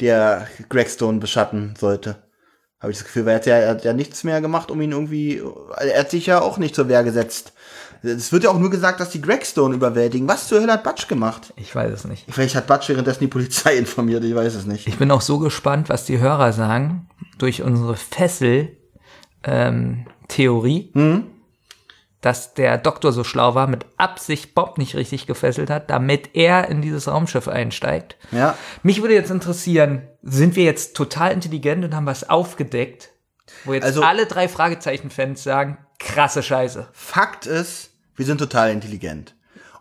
der 0.00 0.48
Greg 0.68 0.88
Stone 0.90 1.18
beschatten 1.20 1.74
sollte. 1.78 2.22
Habe 2.80 2.90
ich 2.92 2.98
das 2.98 3.06
Gefühl, 3.06 3.24
weil 3.24 3.32
er 3.34 3.36
hat, 3.36 3.46
ja, 3.46 3.56
er 3.56 3.68
hat 3.70 3.84
ja 3.84 3.92
nichts 3.92 4.24
mehr 4.24 4.40
gemacht, 4.40 4.70
um 4.70 4.80
ihn 4.80 4.92
irgendwie. 4.92 5.42
Er 5.78 6.00
hat 6.00 6.10
sich 6.10 6.26
ja 6.26 6.40
auch 6.40 6.58
nicht 6.58 6.74
zur 6.74 6.88
Wehr 6.88 7.02
gesetzt. 7.04 7.52
Es 8.02 8.32
wird 8.32 8.44
ja 8.44 8.50
auch 8.50 8.58
nur 8.58 8.70
gesagt, 8.70 9.00
dass 9.00 9.08
die 9.10 9.22
Greg 9.22 9.46
Stone 9.46 9.74
überwältigen. 9.74 10.28
Was 10.28 10.48
zur 10.48 10.60
Hölle 10.60 10.72
hat 10.74 10.84
Batsch 10.84 11.08
gemacht? 11.08 11.54
Ich 11.56 11.74
weiß 11.74 11.90
es 11.90 12.04
nicht. 12.04 12.26
Vielleicht 12.28 12.54
hat 12.54 12.66
Batsch 12.66 12.90
währenddessen 12.90 13.20
die 13.20 13.28
Polizei 13.28 13.76
informiert, 13.78 14.24
ich 14.24 14.34
weiß 14.34 14.54
es 14.54 14.66
nicht. 14.66 14.86
Ich 14.86 14.98
bin 14.98 15.10
auch 15.10 15.22
so 15.22 15.38
gespannt, 15.38 15.88
was 15.88 16.04
die 16.04 16.18
Hörer 16.18 16.52
sagen, 16.52 17.08
durch 17.38 17.62
unsere 17.62 17.96
Fessel-Theorie, 19.44 20.92
dass 22.20 22.54
der 22.54 22.78
Doktor 22.78 23.12
so 23.12 23.22
schlau 23.24 23.54
war, 23.54 23.66
mit 23.66 23.84
Absicht 23.98 24.54
Bob 24.54 24.78
nicht 24.78 24.94
richtig 24.94 25.26
gefesselt 25.26 25.68
hat, 25.70 25.90
damit 25.90 26.30
er 26.34 26.68
in 26.68 26.80
dieses 26.80 27.06
Raumschiff 27.08 27.48
einsteigt. 27.48 28.16
Ja. 28.32 28.56
Mich 28.82 29.02
würde 29.02 29.14
jetzt 29.14 29.30
interessieren, 29.30 30.02
sind 30.22 30.56
wir 30.56 30.64
jetzt 30.64 30.96
total 30.96 31.32
intelligent 31.32 31.84
und 31.84 31.94
haben 31.94 32.06
was 32.06 32.28
aufgedeckt, 32.28 33.10
wo 33.64 33.74
jetzt 33.74 33.84
Also- 33.84 34.02
alle 34.02 34.26
drei 34.26 34.48
Fragezeichen-Fans 34.48 35.42
sagen, 35.42 35.76
krasse 35.98 36.42
Scheiße. 36.42 36.88
Fakt 36.92 37.46
ist, 37.46 37.90
wir 38.16 38.24
sind 38.24 38.38
total 38.38 38.70
intelligent. 38.70 39.34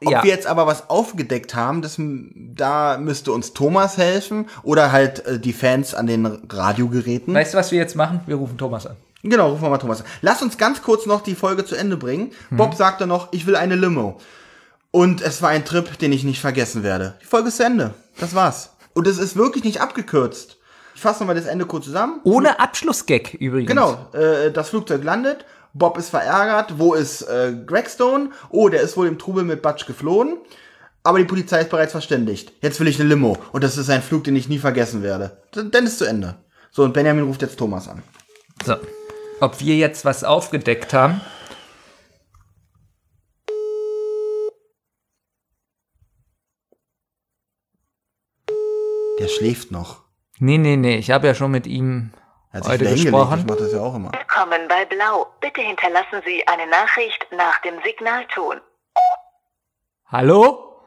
Ob 0.06 0.11
Ja. 0.11 0.23
wir 0.23 0.31
jetzt 0.31 0.48
aber 0.48 0.68
was 0.68 0.90
aufgedeckt 0.90 1.56
haben, 1.56 1.81
das, 1.81 1.95
da 1.98 2.98
müsste 2.98 3.31
uns 3.31 3.53
Thomas 3.53 3.98
helfen 3.98 4.48
oder 4.64 4.91
halt 4.91 5.26
äh, 5.26 5.40
die 5.40 5.53
Fans 5.53 5.94
an 5.95 6.07
den 6.07 6.26
Radiogeräten. 6.26 7.34
Weißt 7.34 7.53
du, 7.53 7.57
was 7.57 7.72
wir 7.72 7.80
jetzt 7.80 7.95
machen? 7.95 8.19
Wir 8.26 8.35
rufen 8.35 8.57
Thomas 8.57 8.85
an. 8.85 8.98
Genau, 9.24 9.52
rufen 9.52 9.64
wir 9.64 9.70
mal 9.70 9.78
Thomas 9.78 10.02
an. 10.02 10.08
Lass 10.22 10.41
uns 10.41 10.58
ganz 10.58 10.82
kurz 10.82 11.06
noch 11.06 11.22
die 11.22 11.36
Folge 11.36 11.64
zu 11.66 11.76
Ende 11.76 11.98
bringen. 11.98 12.32
Mhm. 12.50 12.58
Bob 12.58 12.76
sagte 12.76 13.08
noch, 13.08 13.30
ich 13.32 13.48
will 13.48 13.56
eine 13.56 13.76
Limo. 13.76 14.20
Und 14.91 15.22
es 15.22 15.41
war 15.41 15.50
ein 15.50 15.66
Trip, 15.66 15.98
den 15.98 16.12
ich 16.12 16.24
nicht 16.24 16.41
vergessen 16.41 16.84
werde. 16.84 17.16
Die 17.22 17.26
Folge 17.26 17.48
ist 17.48 17.58
zu 17.58 17.64
Ende. 17.64 17.94
Das 18.20 18.36
war's. 18.36 18.72
Und 18.94 19.08
es 19.08 19.18
ist 19.18 19.36
wirklich 19.36 19.64
nicht 19.64 19.82
abgekürzt. 19.82 20.58
Ich 20.94 21.02
fasse 21.02 21.22
nochmal 21.22 21.36
das 21.36 21.45
Ende 21.45 21.66
kurz 21.66 21.86
zusammen. 21.86 22.20
Ohne 22.24 22.60
Abschlussgag 22.60 23.34
übrigens. 23.36 23.70
Genau, 23.70 24.08
äh, 24.14 24.52
das 24.52 24.70
Flugzeug 24.70 25.04
landet, 25.04 25.45
Bob 25.74 25.98
ist 25.98 26.10
verärgert, 26.10 26.78
wo 26.78 26.94
ist 26.94 27.24
äh, 27.24 27.54
Greg 27.66 27.90
Stone? 27.90 28.30
Oh, 28.50 28.70
der 28.70 28.82
ist 28.82 28.95
wohl 28.95 29.08
im 29.08 29.18
Trubel 29.18 29.44
mit 29.44 29.64
Butch 29.64 29.88
geflohen, 29.88 30.38
aber 31.02 31.18
die 31.18 31.26
Polizei 31.26 31.62
ist 31.62 31.72
bereits 31.72 31.94
verständigt. 31.94 32.54
Jetzt 32.62 32.80
will 32.80 32.88
ich 32.88 33.00
eine 33.00 33.10
Limo 33.10 33.38
und 33.52 33.64
das 33.64 33.78
ist 33.78 33.90
ein 33.90 34.04
Flug, 34.04 34.24
den 34.26 34.36
ich 34.36 34.50
nie 34.50 34.60
vergessen 34.60 35.02
werde. 35.02 35.38
Dann 35.52 35.86
ist 35.86 35.98
zu 35.98 36.06
Ende. 36.06 36.36
So, 36.72 36.84
und 36.84 36.94
Benjamin 36.94 37.24
ruft 37.24 37.41
jetzt 37.41 37.58
Thomas 37.58 37.88
an. 37.88 38.04
So. 38.64 38.76
Ob 39.44 39.60
wir 39.60 39.76
jetzt 39.76 40.06
was 40.06 40.24
aufgedeckt 40.24 40.94
haben? 40.94 41.20
Der 49.20 49.28
schläft 49.28 49.70
noch. 49.70 50.03
Nee, 50.40 50.57
nee, 50.57 50.78
nee, 50.78 50.95
ich 50.95 51.11
habe 51.11 51.28
ja 51.28 51.36
schon 51.36 51.52
mit 51.52 51.68
ihm 51.68 52.14
Er 52.53 52.61
hat 52.61 52.70
heute 52.70 52.86
gesprochen. 52.86 53.40
Ich 53.40 53.45
mach 53.45 53.57
das 53.57 53.74
ja 53.74 53.82
auch 53.82 53.95
immer. 53.95 54.14
Willkommen 54.14 54.70
bei 54.70 54.86
Blau. 54.86 55.28
Bitte 55.41 55.60
hinterlassen 55.60 56.22
Sie 56.26 56.48
eine 56.48 56.65
Nachricht 56.68 57.28
nach 57.32 57.60
dem 57.64 57.82
Signalton. 57.84 58.61
Hallo? 60.06 60.80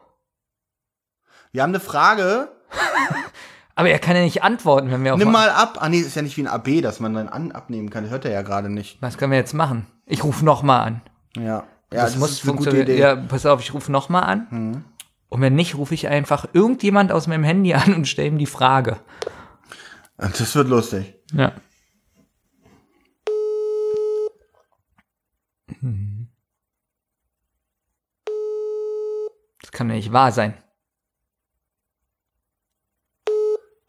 Wir 1.51 1.61
haben 1.61 1.69
eine 1.69 1.79
Frage. 1.79 2.51
Aber 3.77 3.91
er 3.91 3.99
kann 3.99 4.15
ja 4.15 4.23
nicht 4.23 4.41
antworten, 4.41 4.89
wenn 4.89 5.03
wir 5.03 5.13
auf 5.13 5.19
Nimm 5.19 5.31
mal 5.31 5.51
ab. 5.51 5.77
Ah 5.79 5.87
nee, 5.87 5.99
ist 5.99 6.15
ja 6.15 6.23
nicht 6.23 6.35
wie 6.35 6.41
ein 6.41 6.47
AB, 6.47 6.81
dass 6.81 6.99
man 6.99 7.13
dann 7.13 7.29
an 7.29 7.51
abnehmen 7.51 7.91
kann. 7.91 8.09
Hört 8.09 8.25
er 8.25 8.31
ja 8.31 8.41
gerade 8.41 8.71
nicht. 8.71 8.99
Was 9.03 9.19
können 9.19 9.31
wir 9.31 9.37
jetzt 9.37 9.53
machen? 9.53 9.85
Ich 10.07 10.23
rufe 10.23 10.43
nochmal 10.43 10.87
an. 10.87 11.01
Ja. 11.35 11.43
Ja, 11.43 11.63
das, 11.91 12.13
das, 12.13 12.17
muss 12.17 12.31
ist 12.31 12.43
eine 12.43 12.53
gute 12.53 12.71
funktionieren. 12.71 12.87
Idee. 12.87 12.99
Ja, 12.99 13.15
pass 13.15 13.45
auf, 13.45 13.61
ich 13.61 13.75
rufe 13.75 13.91
nochmal 13.91 14.23
an. 14.23 14.83
Und 15.29 15.41
wenn 15.41 15.53
nicht, 15.53 15.75
rufe 15.75 15.93
ich 15.93 16.07
einfach 16.07 16.47
irgendjemand 16.53 17.11
aus 17.11 17.27
meinem 17.27 17.43
Handy 17.43 17.75
an 17.75 17.93
und 17.93 18.07
stelle 18.07 18.29
ihm 18.29 18.39
die 18.39 18.47
Frage. 18.47 18.97
Das 20.17 20.55
wird 20.55 20.69
lustig. 20.69 21.13
Ja. 21.33 21.51
Mhm. 25.81 26.29
Das 29.61 29.71
kann 29.71 29.87
ja 29.89 29.95
nicht 29.95 30.11
wahr 30.11 30.31
sein. 30.31 30.55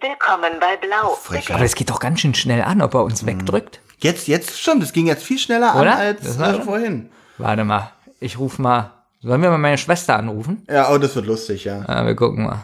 Willkommen 0.01 0.61
bei 0.61 0.77
Blau. 0.77 1.15
Frechheit. 1.15 1.57
Aber 1.57 1.65
es 1.65 1.75
geht 1.75 1.91
doch 1.91 1.99
ganz 1.99 2.21
schön 2.21 2.35
schnell 2.35 2.63
an, 2.63 2.83
ob 2.83 2.95
er 2.95 3.03
uns 3.03 3.27
wegdrückt. 3.27 3.81
Jetzt, 3.99 4.29
jetzt 4.29 4.61
schon. 4.61 4.79
Das 4.79 4.93
ging 4.93 5.07
jetzt 5.09 5.25
viel 5.25 5.39
schneller 5.39 5.75
Oder? 5.75 5.95
an 5.95 5.99
als 5.99 6.21
Das 6.23 6.39
war 6.39 6.51
äh, 6.51 6.55
schon- 6.55 6.63
vorhin. 6.65 7.11
Warte 7.39 7.65
mal, 7.65 7.91
ich 8.21 8.39
rufe 8.39 8.63
mal. 8.63 8.93
Sollen 9.21 9.43
wir 9.43 9.51
mal 9.51 9.59
meine 9.59 9.79
Schwester 9.79 10.17
anrufen? 10.17 10.65
Ja, 10.71 10.93
oh, 10.93 10.99
das 10.99 11.17
wird 11.17 11.27
lustig, 11.27 11.65
ja. 11.65 11.83
Ah, 11.89 12.07
wir 12.07 12.15
gucken 12.15 12.45
mal. 12.45 12.61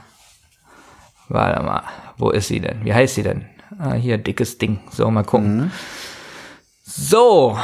Warte 1.29 1.61
mal, 1.65 1.83
wo 2.17 2.31
ist 2.31 2.47
sie 2.49 2.61
denn? 2.61 2.85
Wie 2.85 2.95
heißt 2.95 3.17
sie 3.17 3.25
denn? 3.25 3.49
Ah, 3.81 3.95
hier, 3.95 4.19
dickes 4.19 4.59
Ding. 4.59 4.81
So, 4.93 5.11
mal 5.11 5.25
gucken. 5.25 5.73
So. 6.85 7.59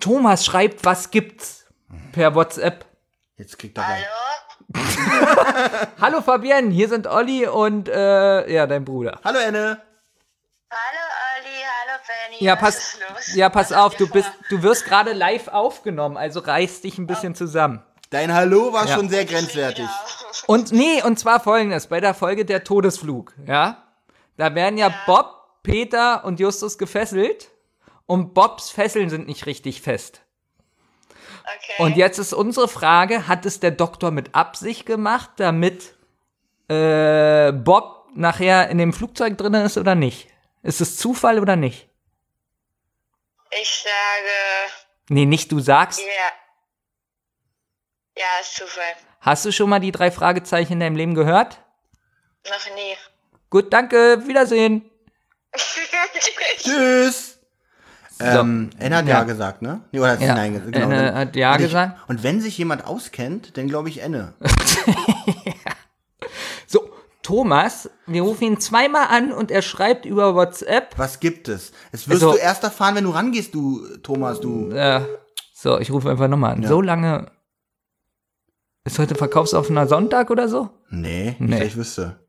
Thomas 0.00 0.44
schreibt, 0.44 0.84
was 0.84 1.12
gibt's? 1.12 1.66
Per 2.10 2.34
WhatsApp. 2.34 2.84
Jetzt 3.36 3.56
kriegt 3.58 3.78
er 3.78 3.84
gleich. 3.84 4.04
Hallo 4.04 4.16
Fabienne, 6.24 6.70
hier 6.70 6.88
sind 6.88 7.06
Olli 7.06 7.46
und 7.46 7.88
äh, 7.88 8.52
ja, 8.52 8.66
dein 8.66 8.84
Bruder. 8.84 9.20
Hallo 9.24 9.38
Enne. 9.38 9.80
Hallo 10.70 11.00
Olli, 11.36 11.56
hallo 11.64 11.98
Fanny. 12.04 12.44
Ja, 12.44 12.56
pass, 12.56 12.98
ja, 13.34 13.48
pass 13.48 13.72
auf, 13.72 13.96
du 13.96 14.08
bist, 14.08 14.30
du 14.50 14.62
wirst 14.62 14.84
gerade 14.84 15.12
live 15.12 15.48
aufgenommen, 15.48 16.16
also 16.16 16.40
reiß 16.40 16.82
dich 16.82 16.98
ein 16.98 17.06
bisschen 17.06 17.34
zusammen. 17.34 17.82
Dein 18.10 18.34
Hallo 18.34 18.72
war 18.72 18.86
Ja. 18.88 18.96
schon 18.96 19.08
sehr 19.08 19.24
grenzwertig. 19.24 19.88
Und 20.46 20.72
nee, 20.72 21.00
und 21.02 21.18
zwar 21.18 21.38
folgendes, 21.40 21.86
bei 21.86 22.00
der 22.00 22.14
Folge 22.14 22.44
der 22.44 22.64
Todesflug, 22.64 23.34
ja? 23.46 23.84
Da 24.36 24.54
werden 24.54 24.78
ja, 24.78 24.92
Bob, 25.06 25.62
Peter 25.62 26.24
und 26.24 26.40
Justus 26.40 26.78
gefesselt 26.78 27.50
und 28.06 28.34
Bobs 28.34 28.70
Fesseln 28.70 29.10
sind 29.10 29.26
nicht 29.28 29.46
richtig 29.46 29.82
fest. 29.82 30.22
Okay. 31.42 31.82
Und 31.82 31.96
jetzt 31.96 32.18
ist 32.18 32.32
unsere 32.32 32.68
Frage, 32.68 33.26
hat 33.28 33.46
es 33.46 33.60
der 33.60 33.70
Doktor 33.70 34.10
mit 34.10 34.34
Absicht 34.34 34.86
gemacht, 34.86 35.30
damit 35.36 35.94
äh, 36.68 37.52
Bob 37.52 38.08
nachher 38.14 38.68
in 38.70 38.78
dem 38.78 38.92
Flugzeug 38.92 39.38
drin 39.38 39.54
ist 39.54 39.78
oder 39.78 39.94
nicht? 39.94 40.28
Ist 40.62 40.80
es 40.80 40.96
Zufall 40.96 41.38
oder 41.38 41.56
nicht? 41.56 41.88
ich 43.60 43.68
sage, 43.82 44.72
Nee, 45.08 45.24
nicht 45.26 45.50
du 45.50 45.58
sagst. 45.60 46.00
ja. 46.00 46.06
Ja, 48.16 48.26
ist 48.40 48.54
Zufall. 48.56 48.84
Hast 49.20 49.44
du 49.44 49.52
schon 49.52 49.68
mal 49.70 49.80
die 49.80 49.92
drei 49.92 50.10
Fragezeichen 50.10 50.74
in 50.74 50.80
deinem 50.80 50.96
Leben 50.96 51.14
gehört? 51.14 51.58
Noch 52.48 52.74
nie. 52.74 52.96
Gut, 53.48 53.72
danke, 53.72 54.26
Wiedersehen. 54.26 54.88
Tschüss. 56.58 57.29
Ähm, 58.22 58.70
Enne 58.78 58.96
hat 58.96 59.06
ja. 59.06 59.18
Ja. 59.18 59.24
gesagt, 59.24 59.62
ne? 59.62 59.80
Nee, 59.92 60.00
oder 60.00 60.10
hat 60.12 60.18
sie 60.18 60.24
Ja, 60.26 60.34
nein 60.34 60.52
gesagt? 60.54 60.74
Enne 60.76 60.94
Dann- 61.06 61.14
hat 61.14 61.36
ja 61.36 61.52
und 61.52 61.60
ich, 61.60 61.66
gesagt. 61.66 62.08
Und 62.08 62.22
wenn 62.22 62.40
sich 62.40 62.56
jemand 62.58 62.86
auskennt, 62.86 63.56
dann 63.56 63.66
glaube 63.68 63.88
ich 63.88 64.02
Enne. 64.02 64.34
So, 66.66 66.88
Thomas, 67.22 67.90
wir 68.06 68.22
rufen 68.22 68.44
ihn 68.44 68.60
zweimal 68.60 69.06
an 69.08 69.32
und 69.32 69.50
er 69.50 69.62
schreibt 69.62 70.06
über 70.06 70.34
WhatsApp. 70.34 70.94
Was 70.96 71.18
gibt 71.20 71.48
es? 71.48 71.72
Es 71.92 72.08
wirst 72.08 72.22
Also- 72.22 72.32
du 72.32 72.38
erst 72.38 72.62
erfahren, 72.62 72.94
wenn 72.94 73.04
du 73.04 73.10
rangehst, 73.10 73.54
du, 73.54 73.84
Thomas, 73.98 74.40
du. 74.40 74.70
Äh, 74.70 75.00
so, 75.54 75.78
ich 75.78 75.90
rufe 75.90 76.10
einfach 76.10 76.28
nochmal 76.28 76.52
an. 76.52 76.64
So 76.66 76.80
lange. 76.80 77.30
Ist 78.84 78.98
heute 78.98 79.14
verkaufsoffener 79.14 79.86
Sonntag 79.86 80.30
oder 80.30 80.48
so? 80.48 80.70
Nee, 80.90 81.36
nicht, 81.38 81.58
Nee. 81.58 81.64
ich 81.64 81.76
wüsste. 81.76 82.20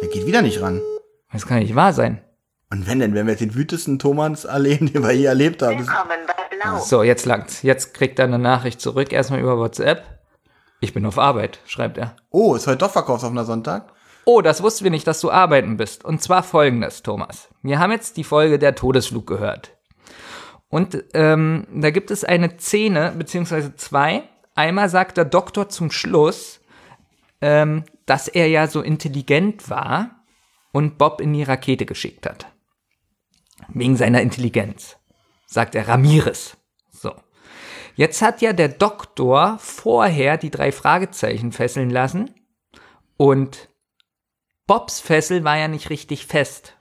Er 0.00 0.08
geht 0.08 0.26
wieder 0.26 0.42
nicht 0.42 0.60
ran. 0.60 0.80
Das 1.32 1.46
kann 1.46 1.58
nicht 1.60 1.74
wahr 1.74 1.92
sein. 1.92 2.22
Und 2.72 2.86
wenn 2.86 3.00
denn, 3.00 3.14
wenn 3.14 3.26
wir 3.26 3.32
jetzt 3.32 3.42
den 3.42 3.54
wütesten 3.54 3.98
Thomas 3.98 4.46
erleben, 4.46 4.86
den 4.92 5.02
wir 5.02 5.12
je 5.12 5.26
erlebt 5.26 5.60
haben. 5.60 5.80
Willkommen 5.80 6.20
bei 6.26 6.56
Blau. 6.56 6.78
So, 6.78 7.02
jetzt 7.02 7.26
langt's. 7.26 7.60
Jetzt 7.60 7.92
kriegt 7.92 8.18
er 8.18 8.24
eine 8.24 8.38
Nachricht 8.38 8.80
zurück, 8.80 9.12
erstmal 9.12 9.40
über 9.40 9.58
WhatsApp. 9.58 10.02
Ich 10.80 10.94
bin 10.94 11.04
auf 11.04 11.18
Arbeit, 11.18 11.60
schreibt 11.66 11.98
er. 11.98 12.16
oh, 12.30 12.54
ist 12.54 12.66
heute 12.66 12.78
doch 12.78 12.90
verkaufsoffener 12.90 13.44
Sonntag? 13.44 13.92
Oh, 14.24 14.40
das 14.40 14.62
wussten 14.62 14.84
wir 14.84 14.90
nicht, 14.90 15.06
dass 15.06 15.20
du 15.20 15.30
arbeiten 15.30 15.76
bist. 15.76 16.02
Und 16.02 16.22
zwar 16.22 16.42
folgendes, 16.42 17.02
Thomas. 17.02 17.50
Wir 17.62 17.78
haben 17.78 17.92
jetzt 17.92 18.16
die 18.16 18.24
Folge 18.24 18.58
der 18.58 18.74
Todesflug 18.74 19.26
gehört. 19.26 19.76
Und 20.70 21.04
ähm, 21.12 21.66
da 21.74 21.90
gibt 21.90 22.10
es 22.10 22.24
eine 22.24 22.56
Szene, 22.58 23.12
beziehungsweise 23.18 23.76
zwei. 23.76 24.22
Einmal 24.54 24.88
sagt 24.88 25.18
der 25.18 25.26
Doktor 25.26 25.68
zum 25.68 25.90
Schluss, 25.90 26.60
ähm, 27.42 27.84
dass 28.06 28.28
er 28.28 28.48
ja 28.48 28.66
so 28.66 28.80
intelligent 28.80 29.68
war 29.68 30.22
und 30.72 30.96
Bob 30.96 31.20
in 31.20 31.34
die 31.34 31.42
Rakete 31.42 31.84
geschickt 31.84 32.26
hat. 32.26 32.46
Wegen 33.68 33.96
seiner 33.96 34.20
Intelligenz. 34.20 34.96
Sagt 35.46 35.74
er 35.74 35.88
Ramirez. 35.88 36.56
So. 36.90 37.14
Jetzt 37.94 38.22
hat 38.22 38.40
ja 38.40 38.52
der 38.52 38.68
Doktor 38.68 39.58
vorher 39.58 40.38
die 40.38 40.50
drei 40.50 40.72
Fragezeichen 40.72 41.52
fesseln 41.52 41.90
lassen 41.90 42.34
und 43.16 43.68
Bobs 44.66 45.00
Fessel 45.00 45.44
war 45.44 45.58
ja 45.58 45.68
nicht 45.68 45.90
richtig 45.90 46.26
fest. 46.26 46.76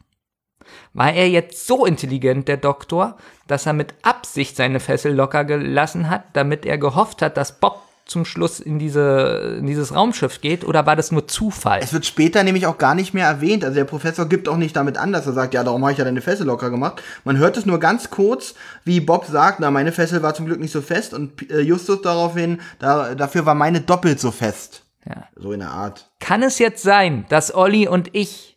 War 0.93 1.13
er 1.13 1.27
jetzt 1.29 1.67
so 1.67 1.85
intelligent, 1.85 2.47
der 2.47 2.57
Doktor, 2.57 3.17
dass 3.47 3.65
er 3.65 3.73
mit 3.73 3.93
Absicht 4.03 4.55
seine 4.55 4.79
Fessel 4.79 5.13
locker 5.13 5.43
gelassen 5.43 6.09
hat, 6.09 6.25
damit 6.33 6.65
er 6.65 6.77
gehofft 6.77 7.21
hat, 7.21 7.35
dass 7.37 7.59
Bob 7.59 7.81
zum 8.11 8.25
Schluss 8.25 8.59
in, 8.59 8.77
diese, 8.77 9.55
in 9.59 9.65
dieses 9.65 9.95
Raumschiff 9.95 10.41
geht, 10.41 10.65
oder 10.65 10.85
war 10.85 10.95
das 10.95 11.11
nur 11.11 11.27
Zufall? 11.27 11.79
Es 11.81 11.93
wird 11.93 12.05
später 12.05 12.43
nämlich 12.43 12.67
auch 12.67 12.77
gar 12.77 12.93
nicht 12.93 13.13
mehr 13.13 13.25
erwähnt. 13.25 13.63
Also 13.63 13.75
der 13.75 13.85
Professor 13.85 14.27
gibt 14.27 14.49
auch 14.49 14.57
nicht 14.57 14.75
damit 14.75 14.97
an, 14.97 15.13
dass 15.13 15.25
er 15.25 15.33
sagt, 15.33 15.53
ja, 15.53 15.63
darum 15.63 15.81
habe 15.81 15.93
ich 15.93 15.97
ja 15.97 16.03
deine 16.03 16.21
Fessel 16.21 16.45
locker 16.45 16.69
gemacht. 16.69 17.01
Man 17.23 17.37
hört 17.37 17.57
es 17.57 17.65
nur 17.65 17.79
ganz 17.79 18.09
kurz, 18.09 18.53
wie 18.83 18.99
Bob 18.99 19.25
sagt, 19.25 19.61
na, 19.61 19.71
meine 19.71 19.91
Fessel 19.91 20.21
war 20.21 20.33
zum 20.33 20.45
Glück 20.45 20.59
nicht 20.59 20.73
so 20.73 20.81
fest 20.81 21.13
und 21.13 21.49
äh, 21.49 21.61
Justus 21.61 22.01
daraufhin, 22.01 22.59
da, 22.79 23.15
dafür 23.15 23.45
war 23.45 23.55
meine 23.55 23.81
doppelt 23.81 24.19
so 24.19 24.31
fest. 24.31 24.83
Ja. 25.07 25.23
So 25.35 25.53
in 25.53 25.61
der 25.61 25.71
Art. 25.71 26.11
Kann 26.19 26.43
es 26.43 26.59
jetzt 26.59 26.83
sein, 26.83 27.25
dass 27.29 27.55
Olli 27.55 27.87
und 27.87 28.09
ich 28.13 28.51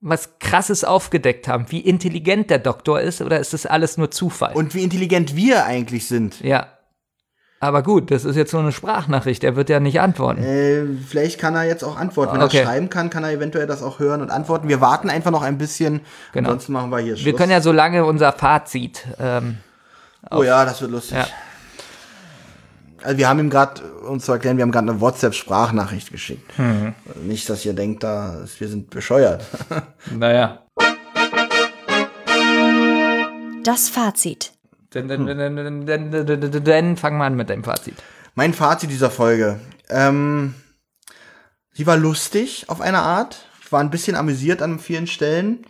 was 0.00 0.38
Krasses 0.38 0.84
aufgedeckt 0.84 1.48
haben, 1.48 1.66
wie 1.70 1.80
intelligent 1.80 2.50
der 2.50 2.58
Doktor 2.58 3.00
ist, 3.00 3.22
oder 3.22 3.40
ist 3.40 3.54
das 3.54 3.64
alles 3.64 3.96
nur 3.96 4.10
Zufall? 4.10 4.54
Und 4.54 4.74
wie 4.74 4.84
intelligent 4.84 5.34
wir 5.34 5.64
eigentlich 5.64 6.06
sind. 6.06 6.40
ja. 6.40 6.75
Aber 7.66 7.82
gut, 7.82 8.12
das 8.12 8.24
ist 8.24 8.36
jetzt 8.36 8.52
so 8.52 8.58
eine 8.58 8.70
Sprachnachricht, 8.70 9.42
er 9.42 9.56
wird 9.56 9.68
ja 9.68 9.80
nicht 9.80 10.00
antworten. 10.00 10.40
Äh, 10.44 10.84
vielleicht 11.04 11.40
kann 11.40 11.56
er 11.56 11.64
jetzt 11.64 11.82
auch 11.82 11.96
antworten. 11.96 12.34
Wenn 12.34 12.42
Okay. 12.42 12.58
er 12.58 12.64
schreiben 12.64 12.90
kann, 12.90 13.10
kann 13.10 13.24
er 13.24 13.32
eventuell 13.32 13.66
das 13.66 13.82
auch 13.82 13.98
hören 13.98 14.22
und 14.22 14.30
antworten. 14.30 14.68
Wir 14.68 14.80
warten 14.80 15.10
einfach 15.10 15.32
noch 15.32 15.42
ein 15.42 15.58
bisschen. 15.58 16.00
Genau. 16.32 16.50
Ansonsten 16.50 16.72
machen 16.74 16.90
wir 16.90 16.98
hier 17.00 17.16
Schluss. 17.16 17.24
Wir 17.26 17.34
können 17.34 17.50
ja 17.50 17.60
so 17.60 17.72
lange 17.72 18.04
unser 18.04 18.30
Fazit. 18.32 19.04
Ähm, 19.18 19.56
oh 20.30 20.44
ja, 20.44 20.64
das 20.64 20.80
wird 20.80 20.92
lustig. 20.92 21.16
Ja. 21.18 21.26
Also 23.02 23.18
wir 23.18 23.28
haben 23.28 23.40
ihm 23.40 23.50
gerade, 23.50 23.82
um 24.08 24.20
zu 24.20 24.30
erklären, 24.30 24.58
wir 24.58 24.62
haben 24.62 24.70
gerade 24.72 24.88
eine 24.90 25.00
WhatsApp-Sprachnachricht 25.00 26.12
geschickt. 26.12 26.56
Mhm. 26.56 26.94
Nicht, 27.24 27.50
dass 27.50 27.64
ihr 27.64 27.72
denkt, 27.72 28.04
da, 28.04 28.44
wir 28.58 28.68
sind 28.68 28.90
bescheuert. 28.90 29.44
naja. 30.16 30.62
Das 33.64 33.88
Fazit. 33.88 34.52
Dann, 34.90 35.08
dann, 35.08 35.26
dann, 35.26 35.38
dann, 35.38 35.86
dann, 35.86 36.10
dann, 36.10 36.40
dann, 36.40 36.64
dann 36.64 36.96
fangen 36.96 37.18
wir 37.18 37.24
an 37.24 37.34
mit 37.34 37.50
deinem 37.50 37.64
Fazit. 37.64 37.96
Mein 38.34 38.54
Fazit 38.54 38.90
dieser 38.90 39.10
Folge. 39.10 39.60
Ähm, 39.88 40.54
sie 41.72 41.86
war 41.86 41.96
lustig 41.96 42.66
auf 42.68 42.80
eine 42.80 43.00
Art. 43.00 43.48
Ich 43.62 43.72
war 43.72 43.80
ein 43.80 43.90
bisschen 43.90 44.14
amüsiert 44.14 44.62
an 44.62 44.78
vielen 44.78 45.06
Stellen. 45.06 45.66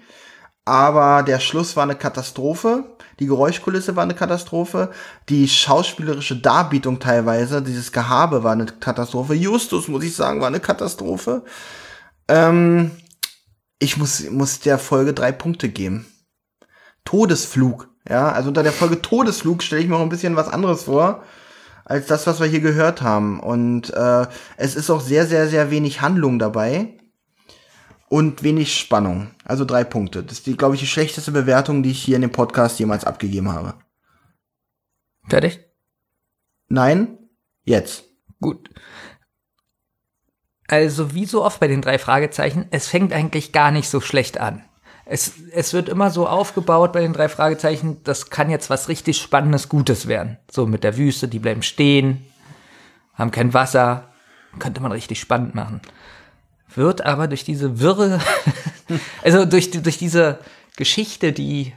Aber 0.65 1.23
der 1.23 1.39
Schluss 1.39 1.77
war 1.77 1.85
eine 1.85 1.95
Katastrophe. 1.95 2.97
Die 3.21 3.27
Geräuschkulisse 3.27 3.95
war 3.97 4.03
eine 4.03 4.15
Katastrophe. 4.15 4.91
Die 5.29 5.49
schauspielerische 5.49 6.37
Darbietung 6.37 6.99
teilweise, 6.99 7.63
dieses 7.63 7.93
Gehabe 7.93 8.43
war 8.43 8.53
eine 8.53 8.67
Katastrophe. 8.67 9.35
Justus, 9.35 9.89
muss 9.89 10.05
ich 10.05 10.15
sagen, 10.15 10.41
war 10.41 10.49
eine 10.49 10.61
Katastrophe. 10.61 11.45
Ähm, 12.29 12.91
ich 13.79 13.97
muss, 13.97 14.29
muss 14.31 14.61
der 14.61 14.79
Folge 14.79 15.15
drei 15.15 15.33
Punkte 15.33 15.69
geben. 15.69 16.07
Todesflug. 17.05 17.89
Ja, 18.09 18.31
also 18.31 18.49
unter 18.49 18.63
der 18.63 18.73
Folge 18.73 19.03
Todesflug 19.03 19.63
stelle 19.63 19.83
ich 19.83 19.89
mir 19.89 19.97
auch 19.97 20.03
ein 20.03 20.09
bisschen 20.09 20.37
was 20.37 20.49
anderes 20.49 20.85
vor 20.85 21.25
als 21.85 22.07
das, 22.07 22.27
was 22.27 22.41
wir 22.41 22.49
hier 22.49 22.61
gehört 22.61 23.01
haben. 23.01 23.41
Und 23.41 23.95
äh, 23.95 24.27
es 24.57 24.75
ist 24.75 24.91
auch 24.91 25.01
sehr, 25.01 25.27
sehr, 25.27 25.49
sehr 25.49 25.71
wenig 25.71 26.01
Handlung 26.01 26.39
dabei 26.39 26.99
und 28.09 28.43
wenig 28.43 28.77
Spannung. 28.77 29.29
Also 29.45 29.65
drei 29.65 29.85
Punkte. 29.85 30.25
Das 30.25 30.39
ist, 30.39 30.47
die, 30.47 30.57
glaube 30.57 30.75
ich, 30.75 30.81
die 30.81 30.89
schlechteste 30.89 31.31
Bewertung, 31.31 31.83
die 31.83 31.93
ich 31.93 32.03
hier 32.03 32.17
in 32.17 32.23
dem 32.23 32.33
Podcast 32.33 32.79
jemals 32.81 33.05
abgegeben 33.05 33.53
habe. 33.53 33.75
Fertig? 35.29 35.61
Nein? 36.69 37.19
Jetzt. 37.65 38.05
Gut. 38.41 38.69
Also, 40.69 41.15
wie 41.15 41.27
so 41.27 41.45
oft 41.45 41.61
bei 41.61 41.69
den 41.69 41.83
drei 41.83 41.99
Fragezeichen, 41.99 42.67
es 42.71 42.89
fängt 42.89 43.13
eigentlich 43.13 43.53
gar 43.53 43.71
nicht 43.71 43.89
so 43.89 44.01
schlecht 44.01 44.39
an. 44.39 44.65
Es, 45.09 45.35
es 45.53 45.73
wird 45.73 45.89
immer 45.89 46.11
so 46.11 46.27
aufgebaut 46.27 46.93
bei 46.93 47.01
den 47.01 47.13
drei 47.13 47.29
Fragezeichen, 47.29 48.03
das 48.03 48.29
kann 48.29 48.51
jetzt 48.51 48.71
was 48.71 48.89
richtig 48.89 49.19
Spannendes, 49.19 49.69
Gutes 49.69 50.09
werden. 50.09 50.37
So 50.51 50.67
mit 50.67 50.83
der 50.83 50.97
Wüste, 50.97 51.29
die 51.29 51.39
bleiben 51.39 51.63
stehen, 51.63 52.27
haben 53.15 53.31
kein 53.31 53.55
Wasser, 53.55 54.13
könnte 54.59 54.81
man 54.81 54.91
richtig 54.91 55.21
spannend 55.21 55.55
machen. 55.55 55.81
Wird 56.75 57.07
aber 57.07 57.29
durch 57.29 57.45
diese 57.45 57.79
wirre, 57.79 58.21
also 59.23 59.45
durch, 59.45 59.71
durch 59.71 59.97
diese 59.97 60.41
Geschichte, 60.77 61.33
die 61.33 61.73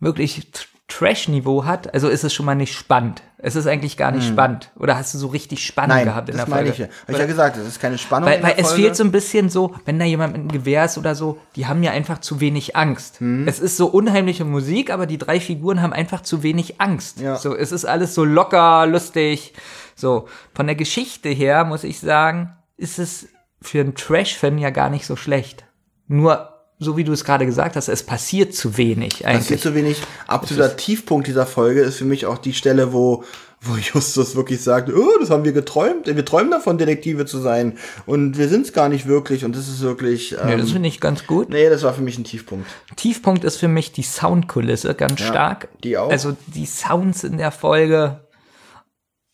wirklich 0.00 0.50
Trash-Niveau 0.88 1.66
hat, 1.66 1.92
also 1.92 2.08
ist 2.08 2.24
es 2.24 2.32
schon 2.32 2.46
mal 2.46 2.54
nicht 2.54 2.74
spannend. 2.74 3.22
Es 3.42 3.56
ist 3.56 3.66
eigentlich 3.66 3.96
gar 3.96 4.10
nicht 4.12 4.26
spannend. 4.26 4.70
Oder 4.78 4.96
hast 4.96 5.14
du 5.14 5.18
so 5.18 5.28
richtig 5.28 5.64
Spannung 5.64 5.96
Nein, 5.96 6.04
gehabt 6.04 6.28
in 6.28 6.36
das 6.36 6.44
der 6.44 6.54
meine 6.54 6.72
Folge? 6.72 6.84
ich 6.84 6.90
ja. 6.90 7.02
Habe 7.02 7.12
ich 7.12 7.18
ja 7.18 7.26
gesagt, 7.26 7.56
es 7.56 7.66
ist 7.66 7.80
keine 7.80 7.96
Spannung 7.96 8.28
Weil, 8.28 8.42
weil 8.42 8.54
es 8.58 8.72
fehlt 8.72 8.96
so 8.96 9.04
ein 9.04 9.12
bisschen 9.12 9.48
so, 9.48 9.74
wenn 9.86 9.98
da 9.98 10.04
jemand 10.04 10.32
mit 10.32 10.40
einem 10.40 10.52
Gewehr 10.52 10.84
ist 10.84 10.98
oder 10.98 11.14
so, 11.14 11.38
die 11.56 11.66
haben 11.66 11.82
ja 11.82 11.92
einfach 11.92 12.18
zu 12.18 12.40
wenig 12.40 12.76
Angst. 12.76 13.20
Hm. 13.20 13.48
Es 13.48 13.58
ist 13.58 13.76
so 13.76 13.86
unheimliche 13.86 14.44
Musik, 14.44 14.90
aber 14.90 15.06
die 15.06 15.18
drei 15.18 15.40
Figuren 15.40 15.80
haben 15.80 15.92
einfach 15.92 16.22
zu 16.22 16.42
wenig 16.42 16.80
Angst. 16.80 17.20
Ja. 17.20 17.36
So, 17.36 17.56
es 17.56 17.72
ist 17.72 17.84
alles 17.84 18.14
so 18.14 18.24
locker, 18.24 18.86
lustig. 18.86 19.54
So, 19.94 20.28
von 20.54 20.66
der 20.66 20.76
Geschichte 20.76 21.28
her 21.30 21.64
muss 21.64 21.84
ich 21.84 22.00
sagen, 22.00 22.56
ist 22.76 22.98
es 22.98 23.28
für 23.62 23.80
einen 23.80 23.94
Trash-Fan 23.94 24.58
ja 24.58 24.70
gar 24.70 24.90
nicht 24.90 25.06
so 25.06 25.16
schlecht. 25.16 25.64
Nur, 26.08 26.49
so 26.80 26.96
wie 26.96 27.04
du 27.04 27.12
es 27.12 27.24
gerade 27.24 27.46
gesagt 27.46 27.76
hast, 27.76 27.88
es 27.88 28.02
passiert 28.02 28.54
zu 28.54 28.76
wenig 28.78 29.20
Passiert 29.22 29.26
eigentlich. 29.50 29.60
zu 29.60 29.74
wenig. 29.74 30.02
Absoluter 30.26 30.76
Tiefpunkt 30.76 31.26
dieser 31.28 31.46
Folge 31.46 31.82
ist 31.82 31.98
für 31.98 32.06
mich 32.06 32.24
auch 32.26 32.38
die 32.38 32.54
Stelle, 32.54 32.92
wo, 32.94 33.22
wo 33.60 33.76
Justus 33.76 34.34
wirklich 34.34 34.62
sagt, 34.62 34.90
oh, 34.90 35.18
das 35.20 35.28
haben 35.28 35.44
wir 35.44 35.52
geträumt. 35.52 36.06
Wir 36.06 36.24
träumen 36.24 36.50
davon, 36.50 36.78
Detektive 36.78 37.26
zu 37.26 37.38
sein. 37.38 37.76
Und 38.06 38.38
wir 38.38 38.48
sind 38.48 38.64
es 38.66 38.72
gar 38.72 38.88
nicht 38.88 39.06
wirklich. 39.06 39.44
Und 39.44 39.54
das 39.54 39.68
ist 39.68 39.82
wirklich. 39.82 40.32
Ähm, 40.42 40.48
Ja, 40.48 40.56
das 40.56 40.70
finde 40.72 40.88
ich 40.88 41.00
ganz 41.00 41.26
gut. 41.26 41.50
nee, 41.50 41.68
das 41.68 41.82
war 41.82 41.92
für 41.92 42.00
mich 42.02 42.16
ein 42.18 42.24
Tiefpunkt. 42.24 42.66
Tiefpunkt 42.96 43.44
ist 43.44 43.58
für 43.58 43.68
mich 43.68 43.92
die 43.92 44.02
Soundkulisse 44.02 44.94
ganz 44.94 45.20
stark. 45.20 45.68
die 45.84 45.98
auch. 45.98 46.10
Also 46.10 46.34
die 46.46 46.64
Sounds 46.66 47.24
in 47.24 47.36
der 47.36 47.50
Folge. 47.52 48.20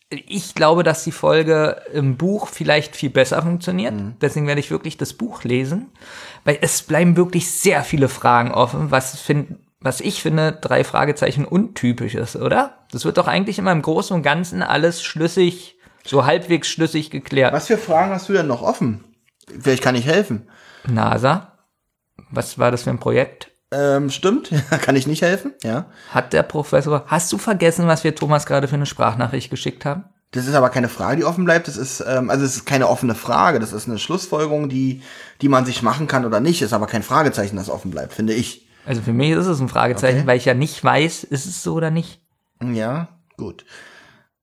Ich 0.09 0.55
glaube, 0.55 0.83
dass 0.83 1.03
die 1.03 1.11
Folge 1.11 1.81
im 1.91 2.15
Buch 2.15 2.47
vielleicht 2.47 2.95
viel 2.95 3.09
besser 3.09 3.41
funktioniert. 3.41 3.93
Mhm. 3.93 4.15
Deswegen 4.21 4.47
werde 4.47 4.61
ich 4.61 4.71
wirklich 4.71 4.95
das 4.97 5.13
Buch 5.13 5.43
lesen, 5.43 5.91
weil 6.45 6.59
es 6.61 6.81
bleiben 6.81 7.17
wirklich 7.17 7.51
sehr 7.51 7.83
viele 7.83 8.07
Fragen 8.07 8.51
offen, 8.51 8.89
was 8.89 9.19
find, 9.19 9.57
was 9.81 9.99
ich 9.99 10.21
finde, 10.21 10.53
drei 10.53 10.85
Fragezeichen 10.85 11.43
untypisch 11.43 12.15
ist, 12.15 12.37
oder? 12.37 12.85
Das 12.91 13.03
wird 13.03 13.17
doch 13.17 13.27
eigentlich 13.27 13.59
immer 13.59 13.73
im 13.73 13.81
Großen 13.81 14.15
und 14.15 14.23
Ganzen 14.23 14.63
alles 14.63 15.03
schlüssig, 15.03 15.77
so 16.05 16.25
halbwegs 16.25 16.69
schlüssig 16.69 17.11
geklärt. 17.11 17.53
Was 17.53 17.67
für 17.67 17.77
Fragen 17.77 18.13
hast 18.13 18.29
du 18.29 18.33
denn 18.33 18.47
noch 18.47 18.61
offen? 18.61 19.03
Vielleicht 19.59 19.83
kann 19.83 19.95
ich 19.95 20.05
helfen. 20.05 20.47
NASA, 20.87 21.57
was 22.31 22.57
war 22.57 22.71
das 22.71 22.83
für 22.83 22.91
ein 22.91 22.99
Projekt? 22.99 23.51
Ähm, 23.71 24.09
stimmt, 24.09 24.49
kann 24.81 24.95
ich 24.95 25.07
nicht 25.07 25.21
helfen, 25.21 25.53
ja. 25.63 25.85
Hat 26.11 26.31
der 26.33 26.43
Professor, 26.43 27.03
hast 27.07 27.31
du 27.33 27.37
vergessen, 27.37 27.87
was 27.87 28.03
wir 28.03 28.15
Thomas 28.15 28.45
gerade 28.45 28.67
für 28.67 28.75
eine 28.75 28.85
Sprachnachricht 28.85 29.49
geschickt 29.49 29.83
haben? 29.85 30.05
Das 30.31 30.45
ist 30.45 30.55
aber 30.55 30.69
keine 30.69 30.89
Frage, 30.89 31.17
die 31.17 31.23
offen 31.23 31.45
bleibt. 31.45 31.67
Das 31.69 31.77
ist, 31.77 32.03
ähm, 32.05 32.29
also 32.29 32.43
es 32.43 32.57
ist 32.57 32.65
keine 32.65 32.89
offene 32.89 33.15
Frage. 33.15 33.59
Das 33.59 33.71
ist 33.71 33.87
eine 33.87 33.97
Schlussfolgerung, 33.97 34.67
die, 34.67 35.01
die 35.41 35.47
man 35.47 35.65
sich 35.65 35.81
machen 35.83 36.07
kann 36.07 36.25
oder 36.25 36.41
nicht. 36.41 36.61
Ist 36.61 36.73
aber 36.73 36.85
kein 36.85 37.01
Fragezeichen, 37.03 37.55
das 37.55 37.69
offen 37.69 37.91
bleibt, 37.91 38.11
finde 38.13 38.33
ich. 38.33 38.67
Also 38.85 39.01
für 39.01 39.13
mich 39.13 39.31
ist 39.31 39.47
es 39.47 39.59
ein 39.61 39.69
Fragezeichen, 39.69 40.19
Okay. 40.19 40.27
weil 40.27 40.37
ich 40.37 40.45
ja 40.45 40.53
nicht 40.53 40.83
weiß, 40.83 41.23
ist 41.23 41.45
es 41.45 41.63
so 41.63 41.75
oder 41.75 41.91
nicht. 41.91 42.21
Ja, 42.61 43.07
gut. 43.37 43.65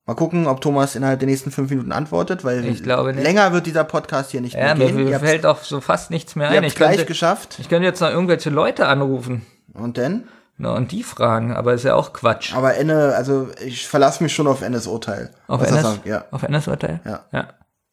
Mal 0.06 0.14
gucken, 0.14 0.46
ob 0.46 0.60
Thomas 0.60 0.96
innerhalb 0.96 1.18
der 1.20 1.28
nächsten 1.28 1.50
fünf 1.50 1.70
Minuten 1.70 1.90
antwortet, 1.92 2.44
weil 2.44 2.62
Ich 2.66 2.82
glaube 2.82 3.14
nicht. 3.14 3.22
länger 3.24 3.52
wird 3.52 3.64
dieser 3.66 3.84
Podcast 3.84 4.32
hier 4.32 4.42
nicht 4.42 4.54
Ja, 4.54 4.74
mehr 4.74 4.92
mir 4.92 5.04
gehen. 5.04 5.14
Habt's- 5.14 5.26
fällt 5.28 5.46
auch 5.46 5.62
so 5.62 5.80
fast 5.80 6.10
nichts 6.10 6.36
mehr 6.36 6.50
ein. 6.50 6.62
Ich 6.64 6.74
gleich 6.74 6.90
könnte, 6.96 7.06
geschafft. 7.06 7.56
ich 7.58 7.68
könnte 7.70 7.86
jetzt 7.86 8.00
noch 8.00 8.10
irgendwelche 8.10 8.50
Leute 8.50 8.86
anrufen 8.86 9.46
Und 9.72 9.96
dann? 9.96 10.24
na, 10.58 10.74
und 10.74 10.92
die 10.92 11.02
fragen, 11.02 11.54
aber 11.56 11.72
ist 11.72 11.84
ja 11.84 11.94
auch 11.94 12.12
Quatsch. 12.12 12.54
Aber 12.54 12.74
Enne, 12.74 13.14
also 13.16 13.48
ich 13.64 13.88
verlasse 13.88 14.22
mich 14.22 14.34
schon 14.34 14.46
auf 14.46 14.60
Ennes 14.60 14.86
Urteil. 14.86 15.30
Auf 15.48 15.62
Was 15.62 15.70
sagt, 15.70 16.04
Ja. 16.06 16.26
Auf 16.30 16.42
NS 16.42 16.68
Urteil? 16.68 17.00
Ja. 17.06 17.24
ja. 17.32 17.48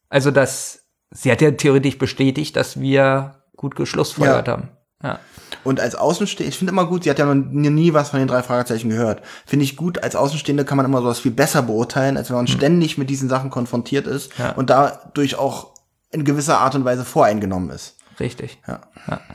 Also 0.10 0.32
das, 0.32 0.84
sie 1.12 1.32
hat 1.32 1.40
ja 1.42 1.52
theoretisch 1.52 1.98
bestätigt, 1.98 2.58
dass 2.58 2.78
wir 2.80 3.36
gut 3.56 3.76
geschlussfolgert 3.78 4.48
Ja. 4.48 4.54
haben. 4.54 4.70
Ja. 5.04 5.20
Und 5.64 5.80
als 5.80 5.96
Außenstehende, 5.96 6.50
ich 6.50 6.58
finde 6.58 6.72
immer 6.72 6.86
gut, 6.86 7.04
sie 7.04 7.10
hat 7.10 7.20
ja 7.20 7.26
noch 7.26 7.36
nie, 7.36 7.94
was 7.94 8.10
von 8.10 8.20
den 8.20 8.28
drei 8.28 8.42
Fragezeichen 8.42 8.90
gehört. 8.90 9.22
Finde 9.46 9.66
ich 9.66 9.76
gut, 9.76 10.04
als 10.04 10.16
Außenstehende 10.16 10.66
kann 10.66 10.78
man 10.78 10.86
immer 10.86 11.02
sowas 11.02 11.20
viel 11.20 11.32
besser 11.32 11.62
beurteilen, 11.62 12.18
als 12.18 12.30
wenn 12.30 12.38
man 12.38 12.48
ständig 12.48 12.98
mit 12.98 13.10
diesen 13.10 13.30
Sachen 13.30 13.50
konfrontiert 13.50 14.08
ist. 14.08 14.38
Ja. 14.38 14.52
und 14.52 14.70
dadurch 14.70 15.36
auch 15.36 15.72
in 16.12 16.26
gewisser 16.26 16.60
Art 16.60 16.76
und 16.76 16.86
Weise 16.86 17.06
voreingenommen 17.06 17.70
ist. 17.70 17.96
Richtig. 18.20 18.60
Ja. 18.68 18.82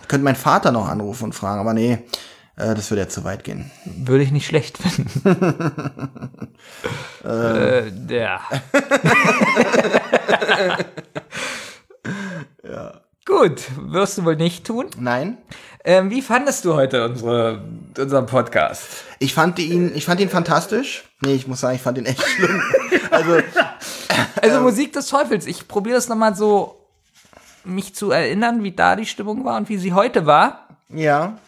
Ich 0.00 0.08
könnte 0.08 0.24
meinen 0.24 0.36
Vater 0.36 0.72
noch 0.72 0.88
anrufen 0.88 1.24
und 1.24 1.32
fragen, 1.34 1.60
aber 1.60 1.72
nee, 1.74 1.98
äh, 2.56 2.74
das 2.74 2.90
würde 2.90 3.02
ja 3.02 3.08
zu 3.08 3.24
weit 3.24 3.44
gehen. 3.44 3.70
Würde 3.84 4.24
ich 4.24 4.30
nicht 4.30 4.46
schlecht 4.46 4.78
finden. 4.78 5.22
äh, 7.24 7.88
ja. 8.08 8.40
Gut, 13.26 13.62
wirst 13.90 14.18
du 14.18 14.24
wohl 14.24 14.36
nicht 14.36 14.64
tun. 14.64 14.86
Nein? 14.98 15.38
Ähm, 15.84 16.10
wie 16.10 16.22
fandest 16.22 16.64
du 16.64 16.74
heute 16.74 17.04
unsere, 17.04 17.60
unseren 17.98 18.26
Podcast? 18.26 18.86
Ich 19.18 19.34
fand 19.34 19.58
ihn, 19.58 19.92
ich 19.94 20.04
fand 20.04 20.20
ihn 20.20 20.28
fantastisch. 20.30 21.04
Nee, 21.20 21.34
ich 21.34 21.48
muss 21.48 21.60
sagen, 21.60 21.74
ich 21.74 21.82
fand 21.82 21.98
ihn 21.98 22.06
echt 22.06 22.22
schlimm. 22.22 22.62
Also, 23.10 23.38
Also 24.40 24.60
Musik 24.60 24.92
des 24.92 25.06
Teufels. 25.08 25.46
Ich 25.46 25.66
probiere 25.66 25.96
das 25.96 26.08
nochmal 26.08 26.36
so, 26.36 26.86
mich 27.64 27.94
zu 27.96 28.12
erinnern, 28.12 28.62
wie 28.62 28.72
da 28.72 28.94
die 28.94 29.06
Stimmung 29.06 29.44
war 29.44 29.56
und 29.56 29.68
wie 29.68 29.78
sie 29.78 29.92
heute 29.92 30.26
war. 30.26 30.68
ja. 30.88 31.38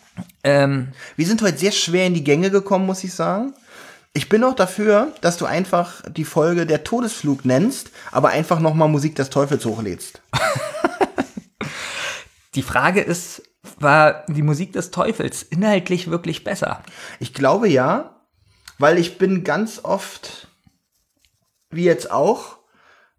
Ähm, 0.43 0.89
Wir 1.15 1.27
sind 1.27 1.43
heute 1.43 1.59
sehr 1.59 1.71
schwer 1.71 2.07
in 2.09 2.15
die 2.15 2.25
Gänge 2.25 2.51
gekommen, 2.51 2.87
muss 2.87 3.05
ich 3.05 3.15
sagen. 3.15 3.55
Ich 4.15 4.29
bin 4.29 4.43
auch 4.43 4.55
dafür, 4.57 5.13
dass 5.21 5.37
du 5.37 5.47
einfach 5.47 6.03
die 6.11 6.25
Folge 6.25 6.67
der 6.67 6.83
Todesflug 6.83 7.45
nennst, 7.45 7.93
aber 8.11 8.31
einfach 8.31 8.59
nochmal 8.59 8.89
Musik 8.89 9.15
des 9.15 9.31
Teufels 9.31 9.65
hochlädst. 9.65 10.21
die 12.59 12.63
Frage 12.63 13.01
ist, 13.01 13.41
war 13.79 14.25
die 14.27 14.43
Musik 14.43 14.73
des 14.73 14.91
Teufels 14.91 15.45
inhaltlich 15.45 16.11
wirklich 16.11 16.43
besser? 16.43 16.83
Ich 17.21 17.33
glaube 17.33 17.69
ja, 17.69 18.17
weil 18.79 18.99
ich 18.99 19.17
bin 19.17 19.45
ganz 19.45 19.79
oft, 19.85 20.49
wie 21.71 21.85
jetzt 21.85 22.11
auch, 22.11 22.59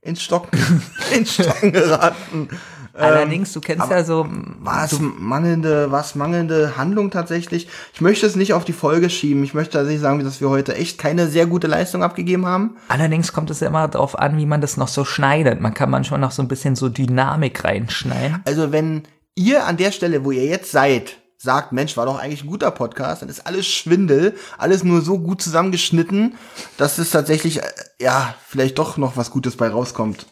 ins 0.01 0.21
Stocken, 0.21 0.59
ins 1.15 1.35
Stocken 1.35 1.71
geraten. 1.71 2.49
Allerdings, 2.93 3.53
du 3.53 3.61
kennst 3.61 3.89
ja 3.89 4.03
so, 4.03 4.27
War 4.29 4.83
es 4.83 4.99
mangelnde, 4.99 5.89
was 5.89 6.15
mangelnde 6.15 6.75
Handlung 6.75 7.09
tatsächlich? 7.09 7.69
Ich 7.93 8.01
möchte 8.01 8.25
es 8.25 8.35
nicht 8.35 8.51
auf 8.51 8.65
die 8.65 8.73
Folge 8.73 9.09
schieben. 9.09 9.45
Ich 9.45 9.53
möchte 9.53 9.77
tatsächlich 9.77 10.01
sagen, 10.01 10.21
dass 10.21 10.41
wir 10.41 10.49
heute 10.49 10.75
echt 10.75 10.97
keine 10.97 11.27
sehr 11.27 11.45
gute 11.45 11.67
Leistung 11.67 12.03
abgegeben 12.03 12.45
haben. 12.45 12.75
allerdings 12.89 13.31
kommt 13.31 13.51
es 13.51 13.61
ja 13.61 13.69
immer 13.69 13.87
darauf 13.87 14.19
an, 14.19 14.35
wie 14.35 14.45
man 14.45 14.59
das 14.59 14.75
noch 14.75 14.89
so 14.89 15.05
schneidet. 15.05 15.61
Man 15.61 15.73
kann 15.73 15.89
manchmal 15.89 16.19
noch 16.19 16.31
so 16.31 16.41
ein 16.41 16.49
bisschen 16.49 16.75
so 16.75 16.89
Dynamik 16.89 17.63
reinschneiden. 17.63 18.41
Also 18.43 18.73
wenn 18.73 19.03
ihr 19.39 19.65
an 19.65 19.77
der 19.77 19.91
Stelle, 19.91 20.25
wo 20.25 20.31
ihr 20.31 20.45
jetzt 20.45 20.71
seid, 20.71 21.17
sagt, 21.37 21.71
Mensch, 21.71 21.95
war 21.95 22.05
doch 22.05 22.19
eigentlich 22.19 22.43
ein 22.43 22.49
guter 22.49 22.71
Podcast, 22.71 23.21
dann 23.21 23.29
ist 23.29 23.47
alles 23.47 23.65
Schwindel, 23.65 24.35
alles 24.57 24.83
nur 24.83 25.01
so 25.01 25.17
gut 25.19 25.41
zusammengeschnitten, 25.41 26.37
dass 26.77 26.97
es 26.97 27.11
tatsächlich, 27.11 27.59
äh, 27.59 27.67
ja, 27.99 28.35
vielleicht 28.45 28.77
doch 28.77 28.97
noch 28.97 29.15
was 29.15 29.31
Gutes 29.31 29.55
bei 29.55 29.69
rauskommt. 29.69 30.25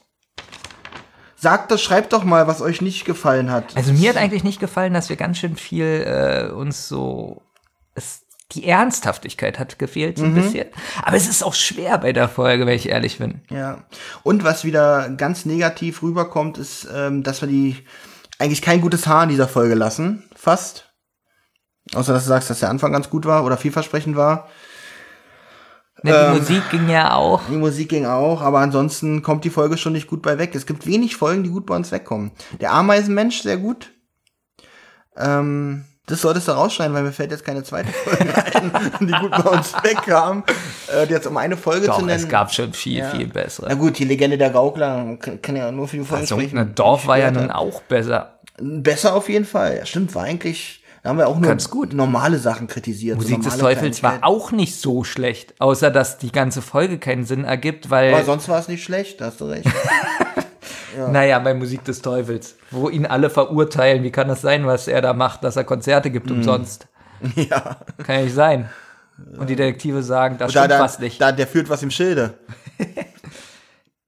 Sagt 1.38 1.72
das, 1.72 1.82
schreibt 1.82 2.12
doch 2.12 2.26
mal, 2.26 2.48
was 2.48 2.62
euch 2.62 2.82
nicht 2.82 3.06
gefallen 3.06 3.52
hat. 3.52 3.78
Also 3.78 3.94
mir 3.94 4.10
hat 4.10 4.18
eigentlich 4.18 4.44
nicht 4.44 4.60
gefallen, 4.60 4.94
dass 4.94 5.08
wir 5.08 5.16
ganz 5.16 5.38
schön 5.38 5.56
viel 5.56 5.86
äh, 5.86 6.52
uns 6.52 6.90
so. 6.90 7.44
Es, 7.94 8.24
die 8.52 8.68
Ernsthaftigkeit 8.68 9.60
hat 9.60 9.78
gefehlt 9.78 10.18
so 10.18 10.26
ein 10.26 10.34
bisschen. 10.34 10.68
Aber 11.04 11.16
es 11.16 11.28
ist 11.28 11.44
auch 11.44 11.54
schwer 11.54 12.00
bei 12.00 12.12
der 12.12 12.28
Folge, 12.28 12.66
wenn 12.66 12.76
ich 12.76 12.90
ehrlich 12.90 13.20
bin. 13.20 13.42
Ja. 13.50 13.84
Und 14.24 14.44
was 14.44 14.64
wieder 14.64 15.10
ganz 15.10 15.46
negativ 15.46 16.02
rüberkommt, 16.02 16.58
ist, 16.58 16.88
ähm, 16.94 17.22
dass 17.24 17.42
wir 17.42 17.48
die 17.48 17.86
eigentlich 18.40 18.62
kein 18.62 18.82
gutes 18.82 19.08
Haar 19.08 19.24
in 19.24 19.30
dieser 19.30 19.48
Folge 19.48 19.76
lassen. 19.76 20.30
Fast. 20.36 20.94
Außer 21.94 22.14
dass 22.14 22.24
du 22.24 22.30
sagst, 22.30 22.50
dass 22.50 22.60
der 22.60 22.70
Anfang 22.70 22.92
ganz 22.92 23.10
gut 23.10 23.26
war 23.26 23.46
oder 23.46 23.58
vielversprechend 23.58 24.16
war. 24.16 24.50
Die 26.04 26.12
Musik 26.12 26.70
ging 26.70 26.90
ja 26.90 27.16
auch. 27.16 27.42
Die 27.50 27.56
Musik 27.56 27.90
ging 27.90 28.06
auch, 28.06 28.42
aber 28.42 28.60
ansonsten 28.60 29.24
kommt 29.24 29.44
die 29.46 29.50
Folge 29.50 29.78
schon 29.78 29.94
nicht 29.94 30.08
gut 30.08 30.22
bei 30.22 30.38
weg. 30.38 30.54
Es 30.54 30.68
gibt 30.68 30.86
wenig 30.86 31.16
Folgen, 31.16 31.44
die 31.44 31.50
gut 31.50 31.66
bei 31.66 31.76
uns 31.76 31.92
wegkommen. 31.92 32.32
Der 32.62 32.72
Ameisenmensch, 32.74 33.42
sehr 33.42 33.58
gut. 33.58 33.92
Ähm, 35.16 35.86
das 36.08 36.22
solltest 36.22 36.48
du 36.48 36.54
rausschneiden, 36.54 36.96
weil 36.96 37.04
mir 37.04 37.12
fällt 37.12 37.32
jetzt 37.32 37.46
keine 37.46 37.64
zweite 37.64 37.90
Folge 37.92 38.34
ein, 38.56 38.72
die 39.02 39.12
gut 39.14 39.32
bei 39.32 39.50
uns 39.52 39.74
wegkam. 39.84 40.44
Äh, 40.92 41.06
jetzt 41.10 41.28
um 41.28 41.38
eine 41.38 41.56
Folge 41.58 41.86
Doch, 41.88 42.00
zu 42.00 42.06
nennen. 42.06 42.20
es 42.24 42.28
gab 42.30 42.52
schon 42.54 42.74
viel, 42.74 42.98
Ja. 43.00 43.10
viel 43.12 43.28
Na 43.28 43.34
bessere. 43.34 43.76
gut, 43.76 44.00
die 44.00 44.06
Legende 44.06 44.38
der 44.38 44.50
Gaukler 44.50 45.18
kann, 45.20 45.42
kann 45.42 45.56
ja 45.56 45.72
nur 45.72 45.88
für 45.88 45.98
die 45.98 46.04
Folge 46.06 46.22
Also, 46.22 46.36
sprechen. 46.40 46.58
ein 46.58 46.74
Dorf 46.76 47.06
war 47.08 47.20
ja 47.20 47.30
nun 47.30 47.52
auch 47.52 47.82
besser. 47.84 48.40
Besser 48.60 49.14
auf 49.16 49.30
jeden 49.30 49.46
Fall. 49.46 49.78
Ja, 49.78 49.86
stimmt, 49.86 50.16
war 50.16 50.24
eigentlich, 50.24 50.82
da 51.04 51.10
haben 51.10 51.18
wir 51.20 51.28
auch 51.28 51.38
nur 51.38 51.48
Ganz 51.50 51.70
gut. 51.70 51.94
normale 51.94 52.40
Sachen 52.40 52.68
kritisiert. 52.68 53.18
so 53.18 53.24
Musik 53.24 53.44
des 53.44 53.58
normale 53.58 53.76
Teufels 53.76 54.02
war 54.02 54.20
auch 54.22 54.52
nicht 54.52 54.80
so 54.80 55.04
schlecht, 55.04 55.54
außer 55.60 55.92
dass 55.92 56.18
die 56.18 56.32
ganze 56.32 56.62
Folge 56.62 56.98
keinen 57.00 57.26
Sinn 57.26 57.44
ergibt, 57.44 57.90
weil, 57.90 58.14
Aber 58.14 58.24
sonst 58.24 58.48
war 58.50 58.60
es 58.60 58.68
nicht 58.68 58.84
schlecht, 58.84 59.22
da 59.22 59.26
hast 59.26 59.42
du 59.42 59.46
recht. 59.46 59.68
naja, 61.12 61.40
bei 61.40 61.54
Musik 61.54 61.84
des 61.84 62.02
Teufels, 62.02 62.56
wo 62.72 62.90
ihn 62.90 63.06
alle 63.06 63.30
verurteilen, 63.30 64.04
wie 64.04 64.12
kann 64.12 64.28
das 64.28 64.42
sein, 64.42 64.66
was 64.66 64.88
er 64.88 65.02
da 65.02 65.14
macht, 65.14 65.44
dass 65.44 65.56
er 65.56 65.64
Konzerte 65.64 66.12
gibt 66.12 66.32
umsonst? 66.32 66.88
ja. 67.36 67.78
Kann 68.04 68.16
ja 68.16 68.22
nicht 68.22 68.36
sein. 68.36 68.70
Und 69.38 69.50
die 69.50 69.56
Detektive 69.56 70.04
sagen, 70.04 70.38
das 70.38 70.54
Da, 70.54 70.60
stimmt 70.60 70.72
da, 70.72 70.84
was 70.84 71.00
nicht. 71.00 71.20
da, 71.20 71.32
der 71.32 71.48
führt 71.48 71.70
was 71.70 71.82
im 71.82 71.92
Schilde. 71.92 72.36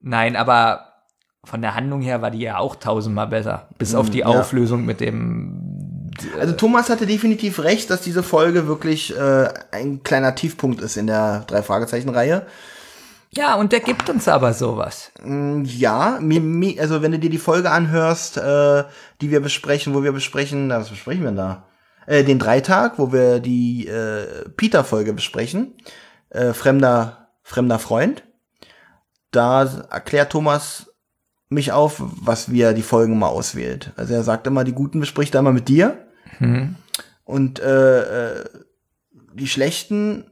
Nein, 0.00 0.36
aber 0.36 0.86
von 1.44 1.62
der 1.62 1.74
Handlung 1.74 2.00
her 2.00 2.22
war 2.22 2.30
die 2.30 2.40
ja 2.40 2.58
auch 2.58 2.76
tausendmal 2.76 3.26
besser. 3.26 3.68
Bis 3.78 3.94
auf 3.94 4.10
die 4.10 4.18
ja. 4.20 4.26
Auflösung 4.26 4.84
mit 4.84 5.00
dem. 5.00 6.10
Also 6.38 6.52
Thomas 6.52 6.90
hatte 6.90 7.06
definitiv 7.06 7.60
recht, 7.60 7.90
dass 7.90 8.02
diese 8.02 8.22
Folge 8.22 8.66
wirklich 8.66 9.16
äh, 9.16 9.48
ein 9.72 10.02
kleiner 10.02 10.34
Tiefpunkt 10.34 10.80
ist 10.80 10.96
in 10.96 11.06
der 11.06 11.44
drei 11.46 11.62
Fragezeichen 11.62 12.10
Reihe. 12.10 12.46
Ja, 13.32 13.54
und 13.54 13.72
der 13.72 13.80
gibt 13.80 14.10
uns 14.10 14.26
aber 14.26 14.54
sowas. 14.54 15.12
Ja, 15.22 16.18
mi, 16.20 16.40
mi, 16.40 16.80
also 16.80 17.00
wenn 17.00 17.12
du 17.12 17.18
dir 17.18 17.30
die 17.30 17.38
Folge 17.38 17.70
anhörst, 17.70 18.36
äh, 18.38 18.84
die 19.20 19.30
wir 19.30 19.40
besprechen, 19.40 19.94
wo 19.94 20.02
wir 20.02 20.12
besprechen, 20.12 20.66
na, 20.66 20.80
was 20.80 20.90
besprechen 20.90 21.22
wir 21.22 21.32
da? 21.32 21.68
Äh, 22.06 22.24
den 22.24 22.40
Dreitag, 22.40 22.98
wo 22.98 23.12
wir 23.12 23.38
die 23.38 23.86
äh, 23.86 24.48
Peter-Folge 24.56 25.12
besprechen, 25.12 25.74
äh, 26.30 26.52
fremder 26.52 27.20
fremder 27.42 27.78
Freund. 27.78 28.24
Da 29.30 29.64
erklärt 29.90 30.32
Thomas 30.32 30.92
mich 31.48 31.72
auf, 31.72 31.96
was 32.00 32.50
wir 32.50 32.72
die 32.72 32.82
Folgen 32.82 33.18
mal 33.18 33.28
auswählt. 33.28 33.92
Also 33.96 34.14
er 34.14 34.22
sagt 34.22 34.46
immer, 34.46 34.64
die 34.64 34.72
guten 34.72 35.00
bespricht 35.00 35.34
er 35.34 35.40
immer 35.40 35.52
mit 35.52 35.68
dir. 35.68 36.06
Und 37.24 37.60
äh, 37.60 38.40
äh, 38.40 38.44
die 39.34 39.48
schlechten, 39.48 40.29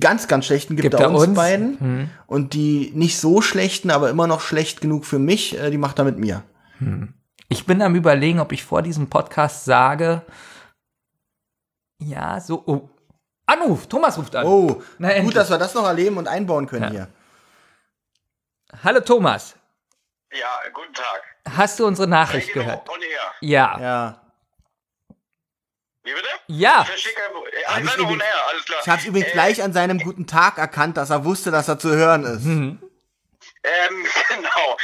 ganz, 0.00 0.28
ganz 0.28 0.46
schlechten 0.46 0.76
gibt, 0.76 0.90
Gibt 0.90 1.00
er 1.00 1.10
uns, 1.10 1.22
uns? 1.28 1.34
beiden. 1.36 2.10
Und 2.26 2.54
die 2.54 2.90
nicht 2.94 3.18
so 3.18 3.40
schlechten, 3.42 3.90
aber 3.90 4.10
immer 4.10 4.26
noch 4.26 4.40
schlecht 4.40 4.80
genug 4.80 5.04
für 5.04 5.18
mich, 5.18 5.58
äh, 5.58 5.70
die 5.70 5.78
macht 5.78 5.98
er 5.98 6.04
mit 6.04 6.18
mir. 6.18 6.42
Ich 7.48 7.66
bin 7.66 7.80
am 7.82 7.94
überlegen, 7.94 8.40
ob 8.40 8.52
ich 8.52 8.64
vor 8.64 8.82
diesem 8.82 9.08
Podcast 9.08 9.64
sage, 9.64 10.22
ja, 11.98 12.40
so, 12.40 12.62
oh, 12.66 12.88
Anruf, 13.46 13.86
Thomas 13.86 14.18
ruft 14.18 14.34
an. 14.34 14.46
Oh, 14.46 14.82
Na, 14.98 15.10
endlich. 15.10 15.26
gut, 15.26 15.36
dass 15.36 15.50
wir 15.50 15.58
das 15.58 15.74
noch 15.74 15.84
erleben 15.86 16.16
und 16.16 16.26
einbauen 16.28 16.66
können 16.66 16.84
Ja. 16.84 16.90
hier. 16.90 17.08
Hallo 18.82 19.00
Thomas, 19.00 19.54
Ja, 20.32 20.46
guten 20.72 20.94
Tag. 20.94 21.22
hast 21.56 21.78
du 21.78 21.86
unsere 21.86 22.08
Nachricht 22.08 22.52
gehört? 22.54 22.88
Ja. 23.40 23.78
Ja. 23.80 24.21
Wie 26.04 26.12
bitte? 26.12 26.28
Ja. 26.48 26.80
Ich 26.82 26.88
verstehe 26.88 27.12
kein 27.14 27.30
Pro- 27.32 27.46
Ja, 27.46 27.78
ich 27.78 27.96
übrigens- 27.96 28.24
alles 28.50 28.64
klar. 28.64 28.80
Ich 28.82 28.88
habe 28.88 29.02
übrigens 29.06 29.28
Äh, 29.28 29.32
gleich 29.32 29.62
an 29.62 29.72
seinem 29.72 29.98
guten 30.00 30.26
Tag 30.26 30.58
erkannt, 30.58 30.96
dass 30.96 31.10
er 31.10 31.24
wusste, 31.24 31.50
dass 31.50 31.68
er 31.68 31.78
zu 31.78 31.94
hören 31.94 32.24
ist. 32.24 32.42
Mhm. 32.44 32.82
Ähm, 33.62 34.06
genau. 34.28 34.76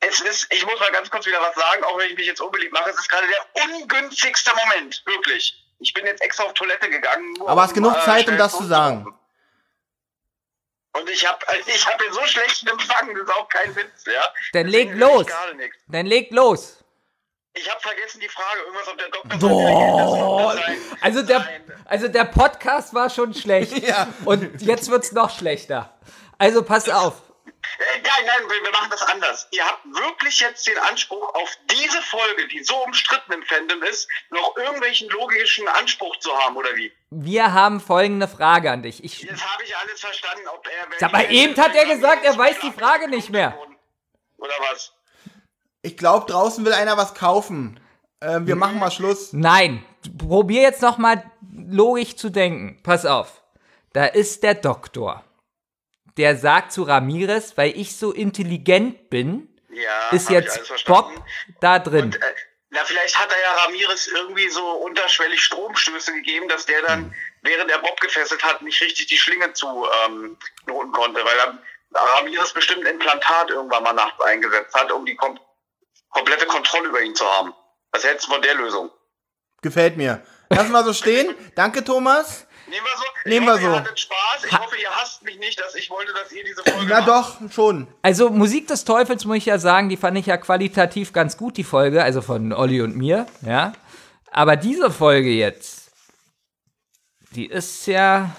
Es 0.00 0.20
ist, 0.20 0.52
ich 0.52 0.64
muss 0.66 0.78
mal 0.78 0.90
ganz 0.92 1.10
kurz 1.10 1.26
wieder 1.26 1.40
was 1.40 1.54
sagen, 1.54 1.82
auch 1.84 1.96
wenn 1.98 2.10
ich 2.10 2.16
mich 2.16 2.26
jetzt 2.26 2.40
unbeliebt 2.40 2.72
mache. 2.72 2.90
Es 2.90 2.98
ist 2.98 3.08
gerade 3.08 3.26
der 3.28 3.64
ungünstigste 3.64 4.50
Moment, 4.64 5.02
wirklich. 5.06 5.62
Ich 5.78 5.92
bin 5.94 6.04
jetzt 6.06 6.22
extra 6.22 6.44
auf 6.44 6.54
Toilette 6.54 6.88
gegangen. 6.90 7.32
nur 7.34 7.48
Aber 7.48 7.62
hast 7.62 7.74
genug 7.74 7.96
äh, 7.96 8.00
Zeit, 8.04 8.28
um 8.28 8.36
das 8.36 8.52
zu 8.56 8.64
sagen. 8.64 9.06
Und 10.92 11.10
ich 11.10 11.26
habe 11.26 11.38
ich 11.66 11.86
hab 11.86 12.00
hier 12.00 12.12
so 12.12 12.24
schlechten 12.26 12.68
Empfang, 12.68 13.14
das 13.14 13.24
ist 13.24 13.30
auch 13.34 13.48
kein 13.48 13.74
Witz, 13.76 14.04
ja. 14.06 14.32
Dann 14.52 14.66
Deswegen 14.66 14.92
leg 14.92 14.98
los. 15.00 15.26
Dann 15.88 16.06
leg 16.06 16.30
los. 16.30 16.84
Ich 17.56 17.70
habe 17.70 17.80
vergessen 17.80 18.20
die 18.20 18.28
Frage, 18.28 18.60
irgendwas 18.60 18.88
auf 18.88 18.96
der 18.96 19.08
Doktor. 19.08 19.38
Boah. 19.38 20.52
Sein- 20.54 20.78
Also 21.00 21.22
der, 21.22 21.46
also 21.86 22.08
der 22.08 22.24
Podcast 22.24 22.94
war 22.94 23.10
schon 23.10 23.34
schlecht. 23.34 23.72
Ja. 23.86 24.08
Und 24.24 24.60
jetzt 24.62 24.90
wird's 24.90 25.12
noch 25.12 25.36
schlechter. 25.36 25.92
Also 26.38 26.62
pass 26.62 26.88
auf. 26.88 27.14
Äh, 27.78 28.00
Nein, 28.02 28.24
nein, 28.26 28.62
wir 28.62 28.70
machen 28.70 28.90
das 28.90 29.02
anders. 29.02 29.48
Ihr 29.50 29.64
habt 29.64 29.84
wirklich 29.86 30.38
jetzt 30.40 30.66
den 30.68 30.78
Anspruch, 30.78 31.34
auf 31.34 31.50
diese 31.70 32.00
Folge, 32.02 32.46
die 32.48 32.62
so 32.62 32.76
umstritten 32.84 33.32
im 33.32 33.42
Fandom 33.42 33.82
ist, 33.82 34.08
noch 34.30 34.56
irgendwelchen 34.56 35.08
logischen 35.10 35.66
Anspruch 35.68 36.16
zu 36.20 36.36
haben, 36.38 36.56
oder 36.56 36.74
wie? 36.76 36.92
Wir 37.10 37.52
haben 37.52 37.80
folgende 37.80 38.28
Frage 38.28 38.70
an 38.70 38.82
dich. 38.82 39.02
Ich, 39.02 39.22
Jetzt 39.22 39.44
habe 39.52 39.64
ich 39.64 39.76
alles 39.76 40.00
verstanden, 40.00 40.46
ob 40.48 40.66
er... 41.00 41.08
Mal, 41.10 41.30
eben 41.32 41.56
hat 41.60 41.74
er 41.74 41.86
gesagt, 41.86 42.24
er 42.24 42.38
weiß 42.38 42.60
die 42.60 42.70
Frage 42.72 43.08
nicht 43.08 43.30
mehr. 43.30 43.58
Oder 44.38 44.54
was? 44.70 44.92
Ich 45.86 45.96
glaube, 45.96 46.26
draußen 46.26 46.64
will 46.64 46.72
einer 46.72 46.96
was 46.96 47.14
kaufen. 47.14 47.78
Äh, 48.18 48.40
wir 48.40 48.56
machen 48.56 48.80
mal 48.80 48.90
Schluss. 48.90 49.32
nein, 49.32 49.84
probier 50.18 50.62
jetzt 50.62 50.82
noch 50.82 50.98
mal 50.98 51.22
logisch 51.52 52.16
zu 52.16 52.28
denken. 52.28 52.82
Pass 52.82 53.06
auf. 53.06 53.40
Da 53.92 54.06
ist 54.06 54.42
der 54.42 54.54
Doktor. 54.54 55.24
Der 56.16 56.36
sagt 56.36 56.72
zu 56.72 56.82
Ramirez, 56.82 57.56
weil 57.56 57.70
ich 57.78 57.96
so 57.96 58.10
intelligent 58.10 59.10
bin, 59.10 59.48
Ja, 59.70 60.08
ist 60.10 60.28
jetzt. 60.28 60.60
Bob 60.86 61.12
da 61.60 61.78
drin. 61.78 62.06
Und, 62.06 62.16
äh, 62.16 62.34
na, 62.70 62.80
vielleicht 62.84 63.16
hat 63.16 63.30
er 63.30 63.40
ja 63.40 63.64
Ramirez 63.64 64.08
irgendwie 64.08 64.48
so 64.48 64.66
unterschwellig 64.66 65.40
Stromstöße 65.40 66.12
gegeben, 66.14 66.48
dass 66.48 66.66
der 66.66 66.82
dann, 66.82 67.14
während 67.42 67.70
er 67.70 67.78
Bob 67.78 68.00
gefesselt 68.00 68.42
hat, 68.42 68.60
nicht 68.62 68.82
richtig 68.82 69.06
die 69.06 69.16
Schlinge 69.16 69.52
zu 69.52 69.86
ähm, 70.04 70.36
knoten 70.64 70.90
konnte, 70.90 71.24
weil 71.24 71.38
er 71.38 71.58
Ramirez 72.18 72.52
bestimmt 72.52 72.84
ein 72.84 72.94
Implantat 72.94 73.50
irgendwann 73.50 73.84
mal 73.84 73.92
nachts 73.92 74.20
eingesetzt 74.20 74.74
hat, 74.74 74.90
um 74.90 75.06
die 75.06 75.14
kom 75.14 75.38
komplette 76.16 76.46
Kontrolle 76.46 76.88
über 76.88 77.02
ihn 77.02 77.14
zu 77.14 77.24
haben. 77.26 77.52
Was 77.92 78.02
hältst 78.02 78.26
du 78.26 78.32
von 78.32 78.40
der 78.42 78.54
Lösung? 78.54 78.90
Gefällt 79.60 79.96
mir. 79.96 80.22
Lassen 80.48 80.72
wir 80.72 80.82
so 80.82 80.92
stehen. 80.92 81.34
Danke, 81.54 81.84
Thomas. 81.84 82.46
Nehmen 82.68 82.84
wir 82.84 82.96
so. 82.96 83.04
Nehmen 83.28 83.44
ich 83.46 83.50
hoffe, 83.52 83.62
wir 83.62 83.68
so. 83.68 83.74
Ihr 83.74 83.80
hattet 83.80 84.00
Spaß. 84.00 84.44
Ich 84.44 84.58
hoffe, 84.58 84.76
ihr 84.80 84.90
hasst 84.90 85.22
mich 85.22 85.38
nicht, 85.38 85.60
dass 85.60 85.74
ich 85.74 85.90
wollte, 85.90 86.12
dass 86.12 86.32
ihr 86.32 86.42
diese 86.44 86.62
Folge 86.62 86.86
Na 86.88 87.00
macht. 87.00 87.08
doch, 87.08 87.50
schon. 87.52 87.86
Also 88.02 88.30
Musik 88.30 88.66
des 88.66 88.84
Teufels 88.84 89.24
muss 89.24 89.36
ich 89.36 89.46
ja 89.46 89.58
sagen, 89.58 89.88
die 89.88 89.96
fand 89.96 90.16
ich 90.18 90.26
ja 90.26 90.36
qualitativ 90.36 91.12
ganz 91.12 91.36
gut, 91.36 91.56
die 91.56 91.64
Folge, 91.64 92.02
also 92.02 92.22
von 92.22 92.52
Olli 92.52 92.80
und 92.80 92.96
mir, 92.96 93.26
ja. 93.42 93.72
Aber 94.30 94.56
diese 94.56 94.90
Folge 94.90 95.30
jetzt, 95.30 95.90
die 97.32 97.46
ist 97.46 97.86
ja 97.86 98.30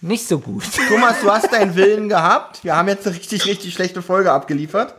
nicht 0.00 0.26
so 0.26 0.38
gut. 0.40 0.64
Thomas, 0.88 1.20
du 1.20 1.30
hast 1.30 1.52
deinen 1.52 1.74
Willen 1.76 2.08
gehabt. 2.08 2.64
Wir 2.64 2.74
haben 2.76 2.88
jetzt 2.88 3.06
eine 3.06 3.16
richtig, 3.16 3.46
richtig 3.46 3.74
schlechte 3.74 4.02
Folge 4.02 4.32
abgeliefert. 4.32 4.94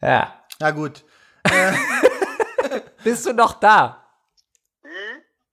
Ja. 0.00 0.44
Na 0.60 0.70
gut. 0.70 1.04
Bist 3.04 3.26
du 3.26 3.32
noch 3.32 3.54
da? 3.60 4.04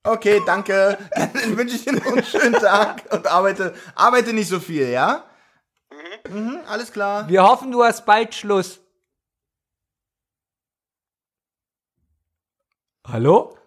Okay, 0.04 0.42
danke. 0.46 0.98
Dann 1.16 1.34
wünsche 1.58 1.76
ich 1.76 1.84
dir 1.86 1.94
noch 1.94 2.06
einen 2.06 2.24
schönen 2.24 2.54
Tag 2.54 3.04
und 3.12 3.26
arbeite, 3.28 3.74
arbeite 3.96 4.34
nicht 4.34 4.50
so 4.50 4.60
viel, 4.60 4.90
ja? 4.90 5.26
Mhm, 6.30 6.60
alles 6.68 6.92
klar. 6.92 7.28
Wir 7.28 7.44
hoffen, 7.44 7.72
du 7.72 7.84
hast 7.84 8.06
bald 8.06 8.34
Schluss. 8.36 8.80
Hallo? 13.08 13.58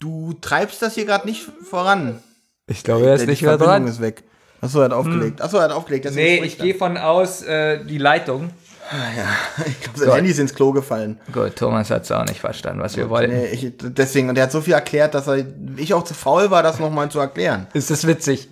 Du 0.00 0.34
treibst 0.34 0.82
das 0.82 0.94
hier 0.94 1.04
gerade 1.06 1.26
nicht 1.26 1.42
voran. 1.42 2.22
Ich 2.66 2.82
glaube, 2.82 3.06
er 3.06 3.14
ist 3.14 3.22
Die 3.22 3.26
nicht 3.28 3.42
mehr 3.42 3.52
Verbindung 3.58 3.84
dran. 3.84 3.86
ist 3.88 4.00
weg. 4.00 4.24
Achso, 4.60 4.80
er 4.80 4.86
hat 4.86 4.92
aufgelegt. 4.92 5.40
Achso, 5.40 5.58
er 5.58 5.64
hat 5.64 5.72
aufgelegt. 5.72 6.04
deswegen 6.04 6.40
Nee, 6.42 6.46
ich 6.46 6.58
gehe 6.58 6.74
von 6.74 6.96
aus, 6.96 7.42
äh, 7.42 7.84
die 7.84 7.98
Leitung. 7.98 8.50
Ich 9.66 9.80
glaube, 9.80 9.98
sein 9.98 10.12
Handy 10.12 10.30
ist 10.30 10.38
ins 10.38 10.54
Klo 10.54 10.72
gefallen. 10.72 11.20
Gut, 11.32 11.56
Thomas 11.56 11.90
hat 11.90 12.02
es 12.02 12.12
auch 12.12 12.24
nicht 12.24 12.40
verstanden, 12.40 12.82
was 12.82 12.96
wir 12.96 13.08
wollten. 13.10 13.32
Nee, 13.34 13.46
ich, 13.46 13.72
deswegen, 13.78 14.28
und 14.28 14.36
er 14.36 14.44
hat 14.44 14.52
so 14.52 14.60
viel 14.60 14.74
erklärt, 14.74 15.14
dass 15.14 15.26
er, 15.26 15.44
ich 15.76 15.94
auch 15.94 16.04
zu 16.04 16.14
faul 16.14 16.50
war, 16.50 16.62
das 16.62 16.78
nochmal 16.78 17.10
zu 17.10 17.18
erklären. 17.18 17.66
Ist 17.72 17.90
das 17.90 18.06
witzig? 18.06 18.48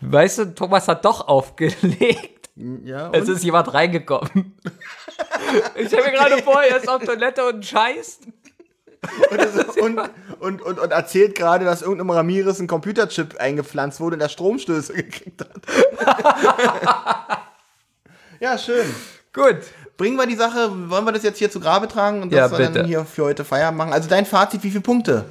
Weißt 0.00 0.38
du, 0.38 0.54
Thomas 0.54 0.88
hat 0.88 1.04
doch 1.04 1.28
aufgelegt. 1.28 2.50
Ja, 2.84 3.10
Es 3.12 3.28
und? 3.28 3.34
ist 3.36 3.44
jemand 3.44 3.72
reingekommen. 3.74 4.54
Ich 5.76 5.86
stelle 5.86 6.04
mir 6.06 6.12
gerade 6.12 6.42
vor, 6.42 6.60
er 6.62 6.78
ist 6.78 6.88
auf 6.88 7.04
Toilette 7.04 7.46
und 7.46 7.64
scheißt. 7.64 8.26
und, 9.80 10.00
und, 10.40 10.62
und, 10.62 10.78
und 10.80 10.90
erzählt 10.90 11.36
gerade, 11.36 11.64
dass 11.64 11.82
irgendeinem 11.82 12.10
Ramirez 12.10 12.58
ein 12.58 12.66
Computerchip 12.66 13.36
eingepflanzt 13.38 14.00
wurde 14.00 14.16
und 14.16 14.20
er 14.22 14.28
Stromstöße 14.28 14.92
gekriegt 14.94 15.42
hat. 15.42 15.50
ja, 18.40 18.58
schön. 18.58 18.86
Gut. 19.34 19.56
Bringen 19.96 20.16
wir 20.16 20.26
die 20.26 20.36
Sache, 20.36 20.70
wollen 20.90 21.04
wir 21.04 21.12
das 21.12 21.22
jetzt 21.22 21.38
hier 21.38 21.50
zu 21.50 21.60
Grabe 21.60 21.86
tragen 21.88 22.22
und 22.22 22.32
Ja, 22.32 22.48
dass 22.48 22.52
wir 22.52 22.66
bitte. 22.66 22.78
dann 22.80 22.86
hier 22.86 23.04
für 23.04 23.24
heute 23.24 23.44
Feierabend 23.44 23.78
machen? 23.78 23.92
Also 23.92 24.08
dein 24.08 24.26
Fazit, 24.26 24.62
wie 24.62 24.70
viele 24.70 24.80
Punkte? 24.82 25.26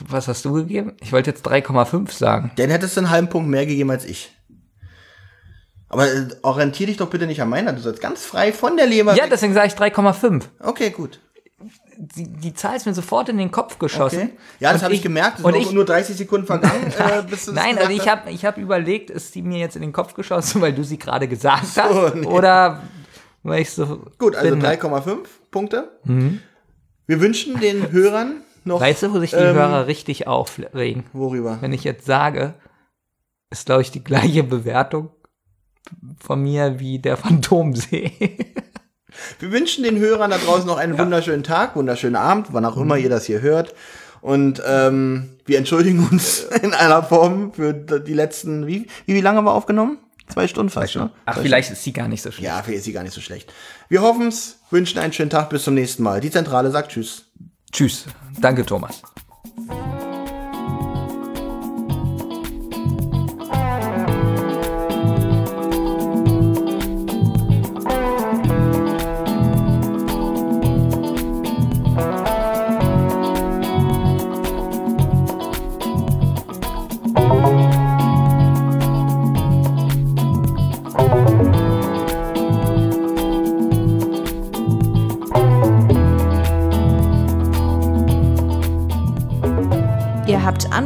Was 0.00 0.26
hast 0.28 0.44
du 0.44 0.52
gegeben? 0.52 0.96
Ich 1.00 1.12
wollte 1.12 1.30
jetzt 1.30 1.46
3,5 1.46 2.10
sagen. 2.12 2.50
Dann 2.56 2.70
hättest 2.70 2.96
du 2.96 3.00
einen 3.00 3.10
halben 3.10 3.28
Punkt 3.28 3.48
mehr 3.48 3.64
gegeben 3.66 3.90
als 3.90 4.04
ich. 4.04 4.32
Aber 5.88 6.06
äh, 6.06 6.28
orientier 6.42 6.86
dich 6.88 6.96
doch 6.98 7.08
bitte 7.08 7.26
nicht 7.26 7.40
an 7.40 7.48
meiner, 7.48 7.72
du 7.72 7.80
sollst 7.80 8.00
ganz 8.02 8.24
frei 8.24 8.52
von 8.52 8.76
der 8.76 8.86
Leber. 8.86 9.14
Ja, 9.14 9.24
weg. 9.24 9.30
deswegen 9.30 9.54
sage 9.54 9.68
ich 9.68 9.74
3,5. 9.74 10.42
okay, 10.60 10.90
gut. 10.90 11.20
Die, 12.00 12.28
die 12.28 12.54
Zahl 12.54 12.76
ist 12.76 12.86
mir 12.86 12.94
sofort 12.94 13.28
in 13.28 13.38
den 13.38 13.50
Kopf 13.50 13.78
geschossen. 13.78 14.22
Okay. 14.22 14.30
Ja, 14.60 14.72
das 14.72 14.84
habe 14.84 14.94
ich, 14.94 15.02
gemerkt. 15.02 15.40
Es 15.40 15.44
Und 15.44 15.56
ich, 15.56 15.72
nur 15.72 15.84
30 15.84 16.16
Sekunden 16.16 16.46
vergangen, 16.46 16.92
äh, 16.98 17.22
bis 17.28 17.46
du 17.46 17.52
Nein, 17.52 17.76
also 17.76 17.90
ich 17.90 18.08
habe 18.08 18.30
ich 18.30 18.44
hab 18.44 18.56
überlegt, 18.56 19.10
ist 19.10 19.34
die 19.34 19.42
mir 19.42 19.58
jetzt 19.58 19.74
in 19.74 19.82
den 19.82 19.92
Kopf 19.92 20.14
geschossen, 20.14 20.60
weil 20.60 20.72
du 20.72 20.84
sie 20.84 20.98
gerade 20.98 21.26
gesagt 21.26 21.76
hast? 21.76 22.14
nee. 22.14 22.26
Oder 22.26 22.82
weil 23.42 23.62
ich 23.62 23.70
so. 23.70 24.06
Gut, 24.18 24.36
also 24.36 24.54
bin. 24.54 24.64
3,5 24.64 25.18
Punkte. 25.50 25.98
Wir 26.04 27.20
wünschen 27.20 27.58
den 27.58 27.90
Hörern 27.90 28.42
noch. 28.64 28.80
Weißt 28.80 29.02
du, 29.02 29.12
wo 29.12 29.18
sich 29.18 29.30
die 29.30 29.36
ähm, 29.36 29.56
Hörer 29.56 29.86
richtig 29.86 30.26
aufregen? 30.28 31.04
Worüber? 31.12 31.58
Wenn 31.60 31.72
ich 31.72 31.82
jetzt 31.82 32.06
sage, 32.06 32.54
ist, 33.50 33.66
glaube 33.66 33.82
ich, 33.82 33.90
die 33.90 34.04
gleiche 34.04 34.44
Bewertung 34.44 35.10
von 36.20 36.42
mir 36.42 36.78
wie 36.78 36.98
der 36.98 37.16
Phantomsee. 37.16 38.12
Wir 39.38 39.52
wünschen 39.52 39.84
den 39.84 39.98
Hörern 39.98 40.30
da 40.30 40.38
draußen 40.38 40.66
noch 40.66 40.78
einen 40.78 40.98
wunderschönen 40.98 41.42
Tag, 41.42 41.76
wunderschönen 41.76 42.16
Abend, 42.16 42.48
wann 42.52 42.64
auch 42.64 42.76
immer 42.76 42.96
ihr 42.96 43.10
das 43.10 43.26
hier 43.26 43.40
hört. 43.40 43.74
Und 44.20 44.62
ähm, 44.66 45.30
wir 45.46 45.58
entschuldigen 45.58 46.06
uns 46.10 46.40
in 46.62 46.74
einer 46.74 47.02
Form 47.02 47.52
für 47.52 47.72
die 47.72 48.14
letzten, 48.14 48.66
wie, 48.66 48.88
wie, 49.06 49.20
lange 49.20 49.38
haben 49.38 49.44
wir 49.44 49.52
aufgenommen? 49.52 49.98
Zwei 50.28 50.46
Stunden 50.46 50.70
fast, 50.70 50.96
ne? 50.96 51.10
Ach, 51.24 51.38
vielleicht 51.40 51.70
ist 51.70 51.82
sie 51.84 51.92
gar 51.92 52.06
nicht 52.06 52.20
so 52.20 52.30
schlimm. 52.30 52.46
Ja, 52.46 52.62
für 52.62 52.74
ist 52.74 52.84
sie 52.84 52.92
gar 52.92 53.02
nicht 53.02 53.14
so 53.14 53.20
schlecht. 53.20 53.52
Wir 53.88 54.02
hoffen's, 54.02 54.58
wünschen 54.70 54.98
einen 54.98 55.14
schönen 55.14 55.30
Tag, 55.30 55.48
bis 55.48 55.64
zum 55.64 55.74
nächsten 55.74 56.02
Mal. 56.02 56.20
Die 56.20 56.30
Zentrale 56.30 56.70
sagt 56.70 56.92
Tschüss. 56.92 57.24
Tschüss. 57.72 58.04
Danke, 58.38 58.66
Thomas. 58.66 59.02